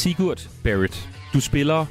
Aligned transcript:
Sigurd 0.00 0.48
Barrett, 0.64 1.08
du 1.34 1.40
spiller 1.40 1.86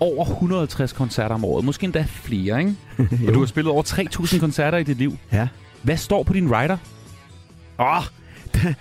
over 0.00 0.24
150 0.24 0.92
koncerter 0.92 1.34
om 1.34 1.44
året. 1.44 1.64
Måske 1.64 1.84
endda 1.84 2.06
flere, 2.08 2.58
ikke? 2.58 2.74
Og 3.28 3.34
du 3.34 3.38
har 3.38 3.46
spillet 3.46 3.72
over 3.72 3.82
3.000 3.82 4.40
koncerter 4.40 4.78
i 4.78 4.84
dit 4.84 4.96
liv. 4.98 5.18
Ja. 5.32 5.48
Hvad 5.82 5.96
står 5.96 6.22
på 6.22 6.32
din 6.32 6.52
rider? 6.52 6.76
Åh, 7.78 7.96
oh, 7.96 8.02
der, 8.54 8.72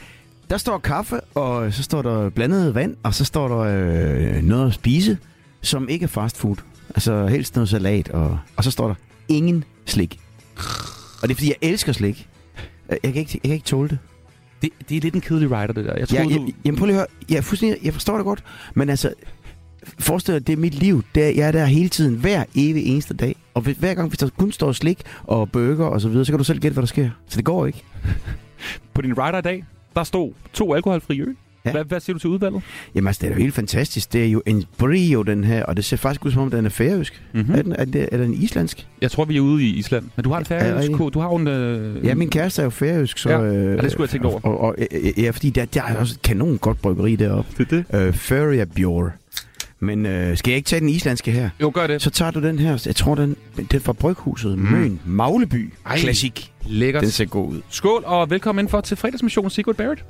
der 0.49 0.57
står 0.57 0.77
kaffe, 0.77 1.21
og 1.21 1.73
så 1.73 1.83
står 1.83 2.01
der 2.01 2.29
blandet 2.29 2.75
vand, 2.75 2.95
og 3.03 3.13
så 3.13 3.25
står 3.25 3.47
der 3.47 3.57
øh, 3.57 4.43
noget 4.43 4.67
at 4.67 4.73
spise, 4.73 5.17
som 5.61 5.89
ikke 5.89 6.03
er 6.03 6.07
fast 6.07 6.37
food. 6.37 6.55
Altså 6.89 7.27
helst 7.27 7.55
noget 7.55 7.69
salat, 7.69 8.09
og, 8.09 8.39
og 8.55 8.63
så 8.63 8.71
står 8.71 8.87
der 8.87 8.95
ingen 9.27 9.63
slik. 9.85 10.19
Og 11.21 11.29
det 11.29 11.31
er, 11.31 11.35
fordi 11.35 11.47
jeg 11.47 11.69
elsker 11.69 11.91
slik. 11.91 12.27
Jeg 12.89 12.99
kan 13.01 13.15
ikke, 13.15 13.39
jeg 13.43 13.49
kan 13.49 13.53
ikke 13.53 13.65
tåle 13.65 13.89
det. 13.89 13.97
Det, 14.61 14.69
det 14.89 14.97
er 14.97 15.01
lidt 15.01 15.15
en 15.15 15.21
kedelig 15.21 15.51
rider, 15.51 15.73
det 15.73 15.85
der. 15.85 15.95
Jeg 15.97 16.07
tror, 16.07 16.17
Ja, 16.17 16.23
du... 16.23 16.29
jeg, 16.29 16.53
jamen 16.65 16.77
prøv 16.79 16.85
lige 16.85 16.95
at 16.95 16.99
høre. 16.99 17.35
Jeg, 17.35 17.43
fuldstændig, 17.43 17.85
jeg 17.85 17.93
forstår 17.93 18.15
det 18.15 18.25
godt, 18.25 18.43
men 18.73 18.89
altså, 18.89 19.13
forestil 19.99 20.33
dig, 20.33 20.47
det 20.47 20.53
er 20.53 20.57
mit 20.57 20.73
liv. 20.73 21.03
Det 21.15 21.23
er, 21.25 21.29
jeg 21.29 21.47
er 21.47 21.51
der 21.51 21.65
hele 21.65 21.89
tiden, 21.89 22.15
hver 22.15 22.43
evig 22.55 22.85
eneste 22.85 23.13
dag. 23.13 23.35
Og 23.53 23.61
hver 23.61 23.93
gang, 23.93 24.07
hvis 24.09 24.17
der 24.19 24.29
kun 24.37 24.51
står 24.51 24.71
slik 24.71 25.01
og 25.23 25.51
burger 25.51 25.85
og 25.85 26.01
så 26.01 26.09
videre, 26.09 26.25
så 26.25 26.31
kan 26.31 26.37
du 26.37 26.43
selv 26.43 26.59
gætte, 26.59 26.73
hvad 26.73 26.81
der 26.81 26.87
sker. 26.87 27.09
Så 27.27 27.37
det 27.37 27.45
går 27.45 27.65
ikke. 27.65 27.83
På 28.93 29.01
din 29.01 29.17
rider 29.17 29.37
i 29.37 29.41
dag, 29.41 29.63
der 29.95 30.03
stod 30.03 30.33
to 30.53 30.73
alkoholfri 30.73 31.21
øl. 31.21 31.35
Ja. 31.65 31.71
Hvad, 31.71 31.83
hvad 31.85 31.99
siger 31.99 32.13
du 32.13 32.19
til 32.19 32.29
udvalget? 32.29 32.61
Jamen 32.95 33.07
altså, 33.07 33.19
det 33.21 33.31
er 33.31 33.35
jo 33.35 33.41
helt 33.41 33.53
fantastisk. 33.53 34.13
Det 34.13 34.23
er 34.25 34.27
jo 34.27 34.41
en 34.45 34.63
brio, 34.77 35.21
den 35.21 35.43
her, 35.43 35.63
og 35.63 35.77
det 35.77 35.85
ser 35.85 35.97
faktisk 35.97 36.25
ud 36.25 36.31
som 36.31 36.41
om, 36.41 36.51
den 36.51 36.65
er 36.65 36.69
færøsk. 36.69 37.21
Mm-hmm. 37.33 37.47
Mm. 37.49 37.55
Er, 37.57 37.61
den, 37.63 37.71
er, 37.77 37.85
det, 37.85 38.09
er 38.11 38.17
den 38.17 38.33
islandsk? 38.33 38.87
Jeg 39.01 39.11
tror, 39.11 39.25
vi 39.25 39.37
er 39.37 39.41
ude 39.41 39.63
i 39.63 39.69
Island. 39.69 40.05
Men 40.15 40.23
du 40.23 40.29
har 40.31 40.37
en 40.39 40.45
Ja, 40.49 40.55
færøsk 40.59 40.75
rigtigt. 40.77 40.97
ko- 40.97 41.09
Du 41.09 41.19
har 41.19 41.29
en... 41.29 41.47
Øh... 41.47 42.05
Ja, 42.05 42.15
min 42.15 42.29
kæreste 42.29 42.61
er 42.61 42.63
jo 42.63 42.69
færøsk, 42.69 43.17
så... 43.17 43.29
Ja, 43.29 43.41
øh, 43.41 43.77
og 43.77 43.83
det 43.83 43.91
skulle 43.91 44.05
jeg 44.05 44.09
tænke 44.09 44.27
over. 44.27 44.39
Og, 44.43 44.59
og, 44.61 44.67
og, 44.67 44.75
ja, 45.17 45.29
fordi 45.29 45.49
der, 45.49 45.65
der 45.65 45.81
er 45.83 45.95
også 45.95 46.13
et 46.13 46.21
kanon 46.21 46.57
godt 46.57 46.81
bryggeri 46.81 47.15
deroppe. 47.15 47.51
Det 47.57 47.85
er 47.91 48.09
det. 48.29 48.85
Øh. 48.85 49.09
Men 49.81 50.05
øh, 50.05 50.37
skal 50.37 50.51
jeg 50.51 50.57
ikke 50.57 50.67
tage 50.67 50.79
den 50.79 50.89
islandske 50.89 51.31
her? 51.31 51.49
Jo, 51.61 51.71
gør 51.73 51.87
det. 51.87 52.01
Så 52.01 52.09
tager 52.09 52.31
du 52.31 52.41
den 52.41 52.59
her, 52.59 52.83
jeg 52.85 52.95
tror, 52.95 53.15
den, 53.15 53.35
den 53.71 53.81
fra 53.81 53.93
Bryghuset, 53.93 54.57
Mm. 54.57 54.63
Møn, 54.65 54.99
Magleby. 55.05 55.73
Ej. 55.85 55.97
Klassik. 55.99 56.51
Lækkert. 56.65 57.03
Den 57.03 57.11
ser 57.11 57.25
god 57.25 57.49
ud. 57.49 57.61
Skål, 57.69 58.03
og 58.05 58.29
velkommen 58.29 58.69
for 58.69 58.81
til 58.81 58.97
fredagsmission 58.97 59.49
Sigurd 59.49 59.75
Barrett. 59.75 60.03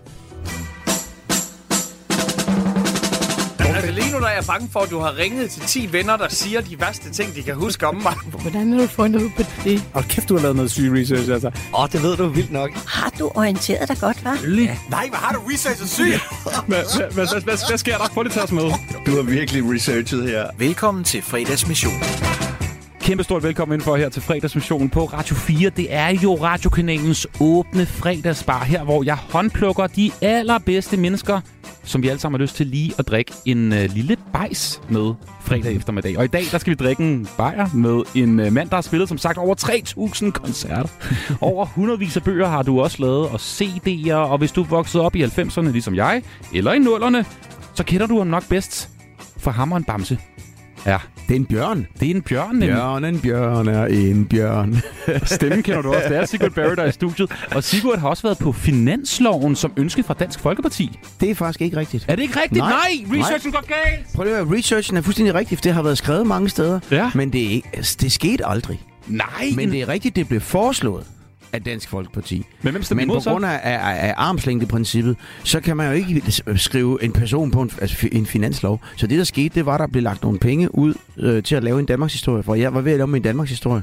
Altså 3.80 3.94
lige 3.94 4.12
nu 4.12 4.20
der 4.20 4.28
er 4.28 4.34
jeg 4.34 4.44
bange 4.48 4.70
for, 4.72 4.80
at 4.80 4.90
du 4.90 5.00
har 5.00 5.18
ringet 5.18 5.52
til 5.52 5.62
10 5.62 5.90
venner, 5.92 6.18
der 6.18 6.28
siger 6.30 6.62
de 6.62 6.80
værste 6.80 7.10
ting, 7.10 7.36
de 7.36 7.44
kan 7.44 7.56
huske 7.56 7.88
om 7.88 7.96
mig. 7.96 8.14
Hvordan 8.42 8.74
har 8.74 8.82
du 8.82 8.88
fundet 8.88 9.22
ud 9.22 9.30
på 9.38 9.44
det? 9.64 9.84
Og 9.94 10.04
kæft, 10.04 10.30
du 10.30 10.36
har 10.36 10.42
lavet 10.42 10.56
noget 10.56 10.72
syg 10.72 10.92
research, 10.94 11.32
altså. 11.32 11.48
Åh, 11.48 11.84
oh, 11.84 11.90
det 11.92 12.04
ved 12.04 12.18
du 12.18 12.28
vildt 12.28 12.52
nok. 12.52 12.70
Har 12.88 13.12
du 13.20 13.32
orienteret 13.36 13.90
dig 13.90 13.98
godt, 13.98 14.18
hva'? 14.18 14.48
Nej, 14.90 15.10
hvad 15.10 15.20
har 15.20 15.34
du 15.34 15.40
researchet 15.54 15.90
syg? 15.90 16.14
Hvad, 16.68 17.14
hvad, 17.14 17.44
hvad, 17.44 17.44
hvad, 17.68 17.78
sker 17.78 17.98
der? 17.98 18.06
Få 18.14 18.24
det 18.24 18.32
til 18.32 18.42
os 18.42 18.52
med. 18.52 18.72
Du 19.06 19.16
har 19.16 19.22
virkelig 19.22 19.64
researchet 19.74 20.24
her. 20.24 20.48
Velkommen 20.58 21.04
til 21.04 21.22
fredagsmission. 21.22 21.94
Kæmpe 23.10 23.24
stort 23.24 23.44
velkommen 23.44 23.76
ind 23.76 23.82
for 23.82 23.96
her 23.96 24.10
til 24.10 24.22
fredagsmissionen 24.22 24.90
på 24.90 25.06
Radio 25.06 25.36
4. 25.36 25.70
Det 25.70 25.94
er 25.94 26.08
jo 26.08 26.36
radiokanalens 26.36 27.28
åbne 27.42 27.86
fredagsbar, 27.86 28.64
her 28.64 28.84
hvor 28.84 29.04
jeg 29.04 29.16
håndplukker 29.16 29.88
de 29.88 30.12
allerbedste 30.22 30.98
mennesker, 30.98 31.42
som 31.84 32.04
vi 32.04 32.08
alle 32.08 32.20
sammen 32.20 32.40
har 32.40 32.44
lyst 32.44 32.56
til 32.56 32.68
lige 32.68 32.94
at 32.98 33.08
drikke 33.08 33.34
en 33.46 33.74
øh, 33.74 33.90
lille 33.94 34.18
bajs 34.34 34.82
med 34.90 35.14
fredag 35.42 35.76
eftermiddag. 35.76 36.18
Og 36.18 36.26
i 36.26 36.28
dag, 36.28 36.44
der 36.52 36.58
skal 36.58 36.72
vi 36.72 36.76
drikke 36.76 37.04
en 37.04 37.28
bajer 37.38 37.68
med 37.74 38.24
en 38.24 38.40
øh, 38.40 38.54
mand, 38.54 38.70
der 38.70 38.76
har 38.76 38.82
spillet, 38.82 39.10
som 39.10 39.18
sagt, 39.18 39.38
over 39.38 39.56
3.000 40.26 40.32
koncerter. 40.32 40.90
over 41.52 41.66
hundredvis 41.66 42.18
af 42.18 42.24
bøger 42.24 42.48
har 42.48 42.64
du 42.64 42.82
også 42.82 42.98
lavet, 43.02 43.30
og 43.30 43.36
CD'er, 43.36 44.14
og 44.14 44.38
hvis 44.38 44.52
du 44.52 44.64
vokset 44.64 45.02
op 45.02 45.16
i 45.16 45.24
90'erne, 45.24 45.70
ligesom 45.70 45.96
jeg, 45.96 46.24
eller 46.54 46.74
i 46.74 46.78
0'erne, 46.78 47.26
så 47.74 47.84
kender 47.84 48.08
du 48.08 48.18
ham 48.18 48.28
nok 48.28 48.50
bedst 48.50 48.90
for 49.38 49.52
Hammeren 49.52 49.84
Bamse. 49.84 50.18
Ja, 50.86 50.98
Det 51.28 51.36
er 51.36 51.40
en 51.40 51.46
bjørn. 51.46 51.88
det 52.00 52.12
er 52.12 52.16
en 52.16 52.22
bjørn, 52.22 52.50
nemlig. 52.56 52.70
Bjørn, 52.70 53.06
en 53.06 53.20
bjørn 53.20 53.68
er 53.68 53.86
en 53.86 54.26
bjørn. 54.26 54.82
Stemmen 55.26 55.64
kender 55.64 55.82
du 55.82 55.94
også. 55.94 56.10
Det 56.10 56.18
er 56.18 56.26
Sigurd 56.26 56.52
Barrett, 56.52 56.76
der 56.78 56.84
er 56.84 56.88
i 56.88 56.92
studiet. 56.92 57.32
Og 57.56 57.64
Sigurd 57.64 58.00
har 58.00 58.08
også 58.10 58.24
været 58.24 58.38
på 58.38 58.52
Finansloven 58.52 59.56
som 59.56 59.72
ønske 59.78 60.04
fra 60.04 60.14
Dansk 60.14 60.40
Folkeparti. 60.40 61.00
det 61.22 61.30
er 61.32 61.36
faktisk 61.36 61.62
ikke 61.62 61.78
rigtigt. 61.78 62.06
Er 62.08 62.16
det 62.16 62.22
ikke 62.24 62.40
rigtigt? 62.42 62.58
Nej. 62.58 62.70
Nej, 63.08 63.20
researchen 63.20 63.52
går 63.52 63.64
galt. 63.68 64.08
Prøv 64.16 64.24
lige 64.24 64.36
at 64.38 64.46
høre, 64.48 64.58
researchen 64.58 64.98
er 64.98 65.02
fuldstændig 65.02 65.36
rigtig, 65.36 65.58
for 65.58 65.62
det 65.64 65.74
har 65.74 65.82
været 65.82 65.98
skrevet 65.98 66.28
mange 66.28 66.50
steder. 66.50 66.80
Ja. 66.92 67.12
Men 67.16 67.34
det, 67.34 67.46
er 67.46 67.50
ikke, 67.50 67.70
det 68.02 68.12
skete 68.12 68.46
aldrig. 68.46 68.82
Nej, 69.08 69.28
Men 69.56 69.72
det 69.72 69.82
er 69.82 69.88
rigtigt, 69.88 70.16
det 70.16 70.28
blev 70.28 70.42
foreslået 70.42 71.04
af 71.54 71.62
Dansk 71.62 71.90
Folkeparti. 71.90 72.46
Men 72.62 72.72
hvem 72.72 72.84
stemte 72.84 72.96
Men 72.96 73.10
imod 73.10 73.22
på 73.22 73.30
grund 73.30 73.46
af, 73.46 73.60
af, 73.64 74.08
af 74.08 74.14
armslængdeprincippet, 74.18 75.16
så 75.44 75.60
kan 75.60 75.78
man 75.78 75.88
jo 75.88 75.94
ikke 75.94 76.44
skrive 76.56 77.04
en 77.04 77.12
person 77.12 77.52
på 77.52 77.62
en, 77.62 77.72
altså 77.82 78.08
en 78.12 78.26
finanslov. 78.26 78.82
Så 78.98 79.08
det, 79.08 79.18
der 79.18 79.24
skete, 79.24 79.56
det 79.56 79.66
var, 79.66 79.74
at 79.74 79.80
der 79.80 79.88
blev 79.88 80.04
lagt 80.04 80.24
nogle 80.24 80.40
penge 80.40 80.76
ud 80.76 80.94
øh, 81.18 81.44
til 81.44 81.56
at 81.56 81.64
lave 81.64 81.80
en 81.80 81.86
Danmarks 81.86 82.14
historie. 82.14 82.44
For 82.44 82.56
jeg 82.56 82.74
var 82.74 82.82
ved 82.82 82.92
at 82.92 82.98
lave 82.98 83.08
min 83.08 83.22
Danmarks 83.22 83.50
historie, 83.50 83.82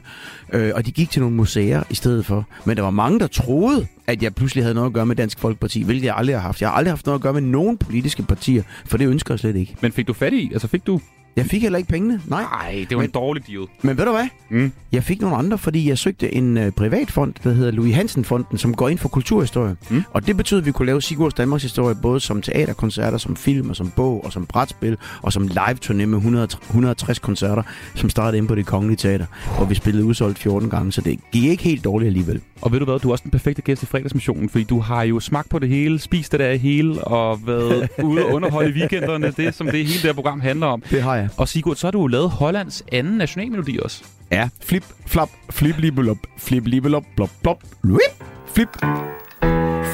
øh, 0.52 0.72
og 0.74 0.86
de 0.86 0.92
gik 0.92 1.10
til 1.10 1.20
nogle 1.20 1.36
museer 1.36 1.82
i 1.90 1.94
stedet 1.94 2.26
for. 2.26 2.46
Men 2.64 2.76
der 2.76 2.82
var 2.82 2.90
mange, 2.90 3.18
der 3.18 3.26
troede, 3.26 3.86
at 4.06 4.22
jeg 4.22 4.34
pludselig 4.34 4.64
havde 4.64 4.74
noget 4.74 4.86
at 4.86 4.92
gøre 4.92 5.06
med 5.06 5.16
Dansk 5.16 5.38
Folkeparti, 5.38 5.82
hvilket 5.82 6.06
jeg 6.06 6.14
aldrig 6.16 6.36
har 6.36 6.42
haft. 6.42 6.60
Jeg 6.60 6.68
har 6.68 6.76
aldrig 6.76 6.92
haft 6.92 7.06
noget 7.06 7.18
at 7.18 7.22
gøre 7.22 7.32
med 7.32 7.40
nogen 7.40 7.76
politiske 7.76 8.22
partier, 8.22 8.62
for 8.86 8.98
det 8.98 9.08
ønsker 9.08 9.34
jeg 9.34 9.38
slet 9.38 9.56
ikke. 9.56 9.76
Men 9.80 9.92
fik 9.92 10.06
du 10.06 10.12
fat 10.12 10.32
i? 10.32 10.50
Altså 10.52 10.68
fik 10.68 10.86
du... 10.86 11.00
Jeg 11.36 11.46
fik 11.46 11.62
heller 11.62 11.78
ikke 11.78 11.88
pengene, 11.90 12.20
nej. 12.26 12.42
Nej, 12.42 12.86
det 12.88 12.96
var 12.96 13.02
Men- 13.02 13.08
en 13.10 13.14
dårlig 13.14 13.46
deal. 13.46 13.66
Men 13.82 13.98
ved 13.98 14.04
du 14.04 14.10
hvad? 14.10 14.28
Mm. 14.50 14.72
Jeg 14.92 15.04
fik 15.04 15.20
nogle 15.20 15.36
andre, 15.36 15.58
fordi 15.58 15.88
jeg 15.88 15.98
søgte 15.98 16.34
en 16.34 16.58
øh, 16.58 16.72
privat 16.72 17.10
fond, 17.10 17.34
der 17.44 17.52
hedder 17.52 17.70
Louis 17.70 17.94
Hansen 17.94 18.24
Fonden, 18.24 18.58
som 18.58 18.74
går 18.74 18.88
ind 18.88 18.98
for 18.98 19.08
kulturhistorie. 19.08 19.76
Mm. 19.90 20.02
Og 20.10 20.26
det 20.26 20.36
betød, 20.36 20.58
at 20.58 20.66
vi 20.66 20.72
kunne 20.72 20.86
lave 20.86 21.02
Sigurds 21.02 21.34
Danmarks 21.34 21.62
historie, 21.62 21.94
både 22.02 22.20
som 22.20 22.42
teaterkoncerter, 22.42 23.18
som 23.18 23.36
film 23.36 23.70
og 23.70 23.76
som 23.76 23.90
bog 23.96 24.24
og 24.24 24.32
som 24.32 24.46
brætspil 24.46 24.96
og 25.22 25.32
som 25.32 25.48
live-turné 25.48 25.92
med 25.92 26.18
100, 26.18 26.48
160 26.70 27.18
koncerter, 27.18 27.62
som 27.94 28.10
startede 28.10 28.36
inde 28.36 28.48
på 28.48 28.54
det 28.54 28.66
kongelige 28.66 28.96
teater, 28.96 29.26
hvor 29.56 29.64
vi 29.66 29.74
spillede 29.74 30.04
udsolgt 30.04 30.38
14 30.38 30.70
gange, 30.70 30.92
så 30.92 31.00
det 31.00 31.18
gik 31.32 31.44
ikke 31.44 31.62
helt 31.64 31.84
dårligt 31.84 32.06
alligevel. 32.06 32.40
Og 32.60 32.72
ved 32.72 32.78
du 32.78 32.84
hvad, 32.84 32.98
du 32.98 33.08
er 33.08 33.12
også 33.12 33.22
den 33.22 33.30
perfekte 33.30 33.62
gæst 33.62 33.82
i 33.82 33.86
fredagsmissionen, 33.86 34.48
fordi 34.48 34.64
du 34.64 34.80
har 34.80 35.02
jo 35.02 35.20
smagt 35.20 35.48
på 35.48 35.58
det 35.58 35.68
hele, 35.68 35.98
spist 35.98 36.32
det 36.32 36.40
der 36.40 36.54
hele, 36.54 37.04
og 37.04 37.46
været 37.46 37.88
ude 38.04 38.24
og 38.26 38.32
underholde 38.34 38.70
i 38.70 38.72
weekenderne. 38.72 39.32
Det, 39.36 39.54
som 39.54 39.66
det 39.66 39.74
hele 39.74 39.92
det 39.92 40.00
her 40.02 40.12
program 40.12 40.40
handler 40.40 40.66
om. 40.66 40.82
Det 40.90 41.02
har 41.02 41.16
jeg. 41.16 41.25
Og 41.36 41.48
Sigurd, 41.48 41.76
så 41.76 41.86
har 41.86 41.90
du 41.90 42.00
jo 42.00 42.06
lavet 42.06 42.30
Hollands 42.30 42.84
anden 42.92 43.18
nationalmelodi 43.18 43.78
også. 43.82 44.04
Ja. 44.30 44.48
Flip, 44.62 44.84
flap, 45.06 45.28
flip, 45.50 45.78
libelop, 45.78 46.18
flip, 46.38 46.66
libelop, 46.66 47.04
blop, 47.16 47.30
blop, 47.42 47.62
whip, 47.84 48.24
flip. 48.54 48.68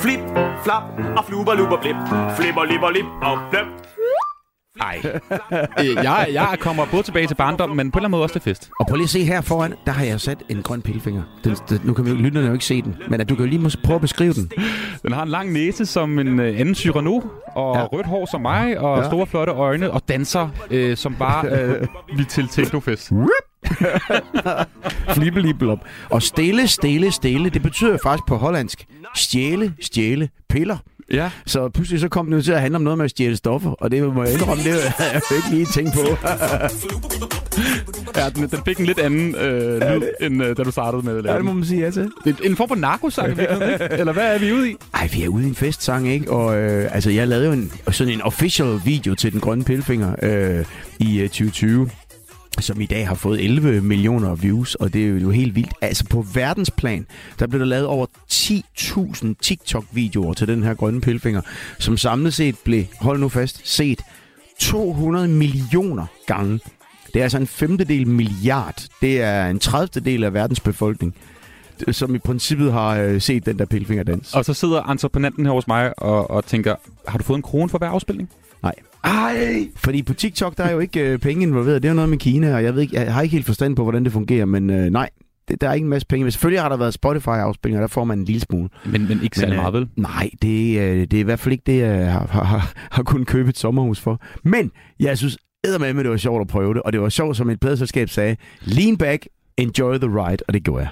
Flip, 0.03 0.21
flap 0.65 0.83
og 1.17 1.25
fluber, 1.25 1.55
luber, 1.55 1.81
blip. 1.81 1.97
Flipper, 2.37 2.65
lipper, 2.65 2.91
lip 2.91 3.07
og 3.23 3.39
blip. 3.51 3.67
Nej. 4.79 5.03
jeg, 6.05 6.29
jeg 6.33 6.57
kommer 6.61 6.87
både 6.91 7.03
tilbage 7.03 7.27
til 7.27 7.35
barndommen, 7.35 7.77
men 7.77 7.91
på 7.91 7.97
en 7.97 8.01
eller 8.01 8.05
anden 8.07 8.11
måde 8.11 8.23
også 8.23 8.33
til 8.33 8.43
fest. 8.43 8.71
Og 8.81 8.87
prøv 8.87 8.97
lige 8.97 9.05
at 9.05 9.11
se 9.11 9.25
her 9.25 9.41
foran, 9.41 9.75
der 9.87 9.93
har 9.93 10.05
jeg 10.05 10.21
sat 10.21 10.39
en 10.49 10.63
grøn 10.63 10.83
pilfinger. 10.83 11.23
Den, 11.45 11.57
den, 11.69 11.81
nu 11.85 11.95
kan 11.95 12.05
vi, 12.05 12.11
jo- 12.11 12.17
lytterne 12.17 12.47
jo 12.47 12.53
ikke 12.53 12.65
se 12.65 12.83
den, 12.83 12.97
men 13.09 13.21
at 13.21 13.29
du 13.29 13.35
kan 13.35 13.45
jo 13.45 13.51
lige 13.51 13.63
mås- 13.67 13.81
prøve 13.85 13.95
at 13.95 14.01
beskrive 14.01 14.33
den. 14.33 14.51
Den 15.03 15.13
har 15.13 15.23
en 15.23 15.29
lang 15.29 15.53
næse 15.53 15.87
som 15.87 16.19
en 16.19 16.41
øh, 16.41 16.61
anden 16.61 16.75
Cyrano, 16.75 17.21
og 17.55 17.77
ja. 17.77 17.85
Rødt 17.87 18.07
hår 18.07 18.29
som 18.31 18.41
mig, 18.41 18.79
og 18.79 18.99
ja. 19.03 19.09
Store 19.09 19.27
flotte 19.27 19.53
øjne, 19.53 19.91
og 19.91 20.03
danser 20.09 20.49
øh, 20.71 20.97
som 20.97 21.15
bare 21.15 21.47
øh, 21.49 21.87
vi 22.19 22.25
til 22.25 22.49
technofest. 22.49 23.13
Flippelibelop. 25.15 25.79
Og 26.11 26.23
stille, 26.23 26.69
stille, 26.69 27.13
stille, 27.13 27.51
det 27.51 27.63
betyder 27.63 27.99
faktisk 28.03 28.27
på 28.29 28.37
hollandsk, 28.37 28.87
stjæle, 29.17 29.75
stjæle, 29.81 30.29
piller. 30.49 30.77
Ja, 31.13 31.31
Så 31.47 31.69
pludselig 31.69 32.01
så 32.01 32.09
kom 32.09 32.31
det 32.31 32.37
jo 32.37 32.43
til 32.43 32.53
at 32.53 32.61
handle 32.61 32.77
om 32.77 32.83
noget 32.83 32.99
med 32.99 33.05
at 33.05 33.11
stjæle 33.11 33.37
stoffer, 33.37 33.71
og 33.71 33.91
det 33.91 34.15
må 34.15 34.25
jeg 34.25 34.33
indrømme, 34.33 34.65
det 34.65 34.73
havde 34.73 35.13
jeg 35.13 35.23
jo 35.31 35.37
ikke 35.37 35.49
lige 35.51 35.67
tænkt 35.67 35.95
på. 35.95 36.01
ja 38.17 38.29
den, 38.29 38.49
den 38.49 38.59
fik 38.65 38.79
en 38.79 38.87
lidt 38.87 38.99
anden 38.99 39.35
øh, 39.35 39.81
lyd, 39.81 40.03
end 40.21 40.45
øh, 40.45 40.57
da 40.57 40.63
du 40.63 40.71
startede 40.71 41.03
med 41.03 41.17
at 41.17 41.25
lave 41.25 41.33
ja, 41.33 41.39
det 41.39 41.45
må 41.45 41.53
man 41.53 41.65
sige 41.65 41.81
ja 41.81 41.91
til. 41.91 42.11
Det 42.25 42.41
er 42.41 42.49
en 42.49 42.57
form 42.57 42.69
for 42.69 42.75
narkosang, 42.75 43.31
eller 44.01 44.13
hvad 44.13 44.35
er 44.35 44.39
vi 44.39 44.53
ude 44.53 44.71
i? 44.71 44.77
Ej, 44.95 45.09
vi 45.13 45.23
er 45.23 45.29
ude 45.29 45.45
i 45.45 45.49
en 45.49 45.55
festsang, 45.55 46.09
ikke? 46.09 46.33
Og 46.33 46.57
øh, 46.57 46.95
altså, 46.95 47.11
jeg 47.11 47.29
lavede 47.29 47.47
jo 47.47 47.53
en, 47.53 47.73
sådan 47.91 48.13
en 48.13 48.23
official 48.23 48.81
video 48.85 49.15
til 49.15 49.33
Den 49.33 49.41
Grønne 49.41 49.65
Pilfinger 49.65 50.15
øh, 50.23 50.65
i 50.99 51.21
øh, 51.21 51.29
2020 51.29 51.91
som 52.61 52.81
i 52.81 52.87
dag 52.87 53.09
har 53.09 53.15
fået 53.15 53.45
11 53.45 53.81
millioner 53.81 54.35
views, 54.35 54.75
og 54.75 54.93
det 54.93 55.05
er 55.05 55.09
jo 55.09 55.31
helt 55.31 55.55
vildt. 55.55 55.73
Altså 55.81 56.05
på 56.05 56.27
verdensplan, 56.35 57.07
der 57.39 57.47
blev 57.47 57.61
der 57.61 57.67
lavet 57.67 57.87
over 57.87 58.07
10.000 58.33 59.35
TikTok-videoer 59.43 60.35
til 60.35 60.49
den 60.49 60.63
her 60.63 60.75
grønne 60.75 61.01
pilfinger, 61.01 61.41
som 61.79 61.97
samlet 61.97 62.35
set 62.35 62.59
blev, 62.65 62.85
hold 63.01 63.21
nu 63.21 63.29
fast, 63.29 63.69
set 63.69 64.03
200 64.61 65.29
millioner 65.29 66.07
gange. 66.27 66.61
Det 67.15 67.19
er 67.19 67.23
altså 67.23 67.39
en 67.39 67.47
femtedel 67.47 68.07
milliard. 68.07 68.83
Det 69.01 69.21
er 69.21 69.47
en 69.47 69.59
30. 69.59 70.05
del 70.05 70.25
af 70.25 70.35
verdens 70.35 70.61
befolkning, 70.61 71.15
som 71.91 72.15
i 72.15 72.19
princippet 72.19 72.73
har 72.73 72.97
øh, 72.97 73.21
set 73.21 73.47
den 73.47 73.59
der 73.59 73.65
pilfingerdans. 73.65 74.35
Og 74.35 74.45
så 74.45 74.55
sidder 74.55 74.83
entreprenanten 74.83 75.47
her 75.47 75.53
hos 75.53 75.67
mig 75.67 75.99
og, 75.99 76.31
og 76.31 76.45
tænker, 76.45 76.75
har 77.09 77.19
du 77.19 77.25
fået 77.25 77.37
en 77.37 77.43
krone 77.43 77.69
for 77.69 77.79
hver 77.79 77.89
afspilning? 77.89 78.31
Nej. 78.63 78.75
Ej! 79.05 79.69
Fordi 79.77 80.03
på 80.03 80.15
TikTok, 80.15 80.57
der 80.57 80.65
er 80.65 80.73
jo 80.73 80.79
ikke 80.79 81.01
øh, 81.01 81.19
penge 81.19 81.43
involveret. 81.43 81.83
Det 81.83 81.89
er 81.89 81.93
jo 81.93 81.97
noget 81.97 82.11
med 82.11 82.19
Kina, 82.19 82.55
og 82.55 82.65
jeg, 82.65 82.75
ved 82.75 82.83
ikke, 82.83 83.01
jeg 83.01 83.15
har 83.15 83.23
ikke 83.23 83.33
helt 83.33 83.47
forstand 83.47 83.77
på, 83.77 83.83
hvordan 83.83 84.05
det 84.05 84.13
fungerer, 84.13 84.45
men 84.45 84.71
øh, 84.71 84.91
nej. 84.91 85.11
det, 85.49 85.61
der 85.61 85.69
er 85.69 85.73
ikke 85.73 85.85
en 85.85 85.91
masse 85.91 86.07
penge. 86.07 86.25
Men 86.25 86.33
selvfølgelig 86.33 86.63
har 86.63 86.69
der 86.69 86.77
været 86.77 86.95
Spotify-afspillinger, 86.95 87.81
der 87.81 87.89
får 87.89 88.05
man 88.05 88.19
en 88.19 88.25
lille 88.25 88.41
smule. 88.41 88.69
Men, 88.85 89.09
men 89.09 89.23
ikke 89.23 89.37
særlig 89.37 89.55
øh, 89.55 89.61
meget, 89.61 89.75
vel? 89.75 89.89
Nej, 89.97 90.31
det, 90.43 90.81
øh, 90.81 91.01
det 91.01 91.15
er 91.15 91.21
i 91.21 91.23
hvert 91.23 91.41
fald 91.41 91.53
ikke 91.53 91.65
det, 91.67 91.79
jeg 91.79 92.13
har, 92.13 92.27
har, 92.27 92.45
har, 92.45 92.73
har 92.91 93.03
kunnet 93.03 93.27
købe 93.27 93.49
et 93.49 93.59
sommerhus 93.59 94.01
for. 94.01 94.21
Men 94.45 94.71
jeg 95.01 95.19
synes 95.19 95.39
med, 95.81 95.95
det 95.95 96.11
var 96.11 96.17
sjovt 96.17 96.41
at 96.41 96.49
prøve 96.49 96.75
det, 96.75 96.83
og 96.83 96.93
det 96.93 97.01
var 97.01 97.09
sjovt, 97.09 97.37
som 97.37 97.51
et 97.51 97.61
pladeselskab 97.61 98.09
sagde, 98.09 98.37
lean 98.63 98.97
back, 98.97 99.27
enjoy 99.59 99.97
the 99.97 100.09
ride, 100.09 100.43
og 100.49 100.55
det 100.55 100.65
gjorde 100.65 100.81
jeg. 100.81 100.91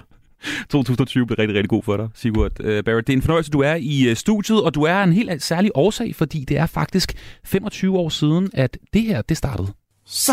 2020 0.71 1.27
blev 1.27 1.37
rigtig, 1.39 1.55
rigtig 1.55 1.71
god 1.71 1.83
for 1.83 1.97
dig, 1.97 2.09
Sigurd 2.15 2.61
uh, 2.61 2.67
Barrett. 2.67 3.07
Det 3.07 3.13
er 3.13 3.17
en 3.17 3.23
fornøjelse, 3.23 3.51
du 3.51 3.61
er 3.61 3.75
i 3.75 4.11
uh, 4.11 4.17
studiet, 4.17 4.63
og 4.63 4.75
du 4.75 4.83
er 4.83 5.03
en 5.03 5.13
helt 5.13 5.43
særlig 5.43 5.71
årsag, 5.75 6.15
fordi 6.15 6.45
det 6.45 6.59
er 6.59 6.67
faktisk 6.67 7.13
25 7.45 7.99
år 7.99 8.09
siden, 8.09 8.51
at 8.55 8.79
det 8.93 9.03
her, 9.03 9.23
det 9.23 9.37
startede. 9.37 9.69
Så 10.05 10.33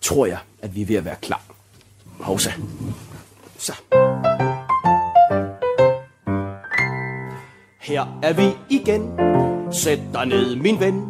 tror 0.00 0.26
jeg, 0.26 0.38
at 0.62 0.74
vi 0.74 0.82
er 0.82 0.86
ved 0.86 0.96
at 0.96 1.04
være 1.04 1.16
klar. 1.22 1.42
Hovsa. 2.20 2.50
Så. 3.58 3.72
Her 7.80 8.18
er 8.22 8.32
vi 8.32 8.50
igen. 8.70 9.02
Sæt 9.72 9.98
dig 10.12 10.26
ned, 10.26 10.56
min 10.56 10.80
ven. 10.80 11.02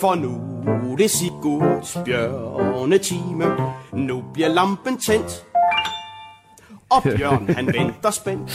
For 0.00 0.14
nu 0.14 0.92
er 0.92 0.96
det 0.96 1.10
Sigurds 1.10 1.98
bjørnetime. 2.04 3.44
Nu 3.92 4.24
bliver 4.34 4.48
lampen 4.48 4.98
tændt. 4.98 5.47
Og 6.90 7.02
Bjørn, 7.02 7.48
han 7.48 7.66
venter 7.66 8.10
spændt. 8.10 8.50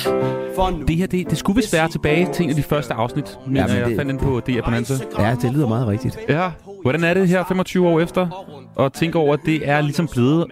For 0.55 0.69
nu 0.71 0.83
Det 0.87 0.95
her, 0.95 1.07
det, 1.07 1.29
det 1.29 1.37
skulle 1.37 1.55
vist 1.55 1.73
være 1.73 1.87
tilbage 1.87 2.27
til 2.33 2.43
en 2.43 2.49
af 2.49 2.55
de 2.55 2.63
første 2.63 2.93
afsnit, 2.93 3.37
men 3.47 3.55
Ja, 3.55 3.67
men 3.67 3.75
jeg 3.77 3.85
det- 3.87 3.95
fandt 3.95 4.09
den 4.09 4.17
på 4.19 4.39
DR 4.47 4.61
Bonanza. 4.65 4.93
Ja, 5.19 5.35
det 5.41 5.53
lyder 5.53 5.67
meget 5.67 5.87
rigtigt. 5.87 6.17
Ja, 6.29 6.49
hvordan 6.81 7.03
er 7.03 7.13
det 7.13 7.27
her 7.27 7.43
25 7.47 7.87
år 7.87 7.99
efter? 7.99 8.45
Og 8.75 8.93
tænke 8.93 9.17
over, 9.17 9.33
at 9.33 9.39
det 9.45 9.69
er 9.69 9.81
ligesom 9.81 10.07
blevet 10.07 10.45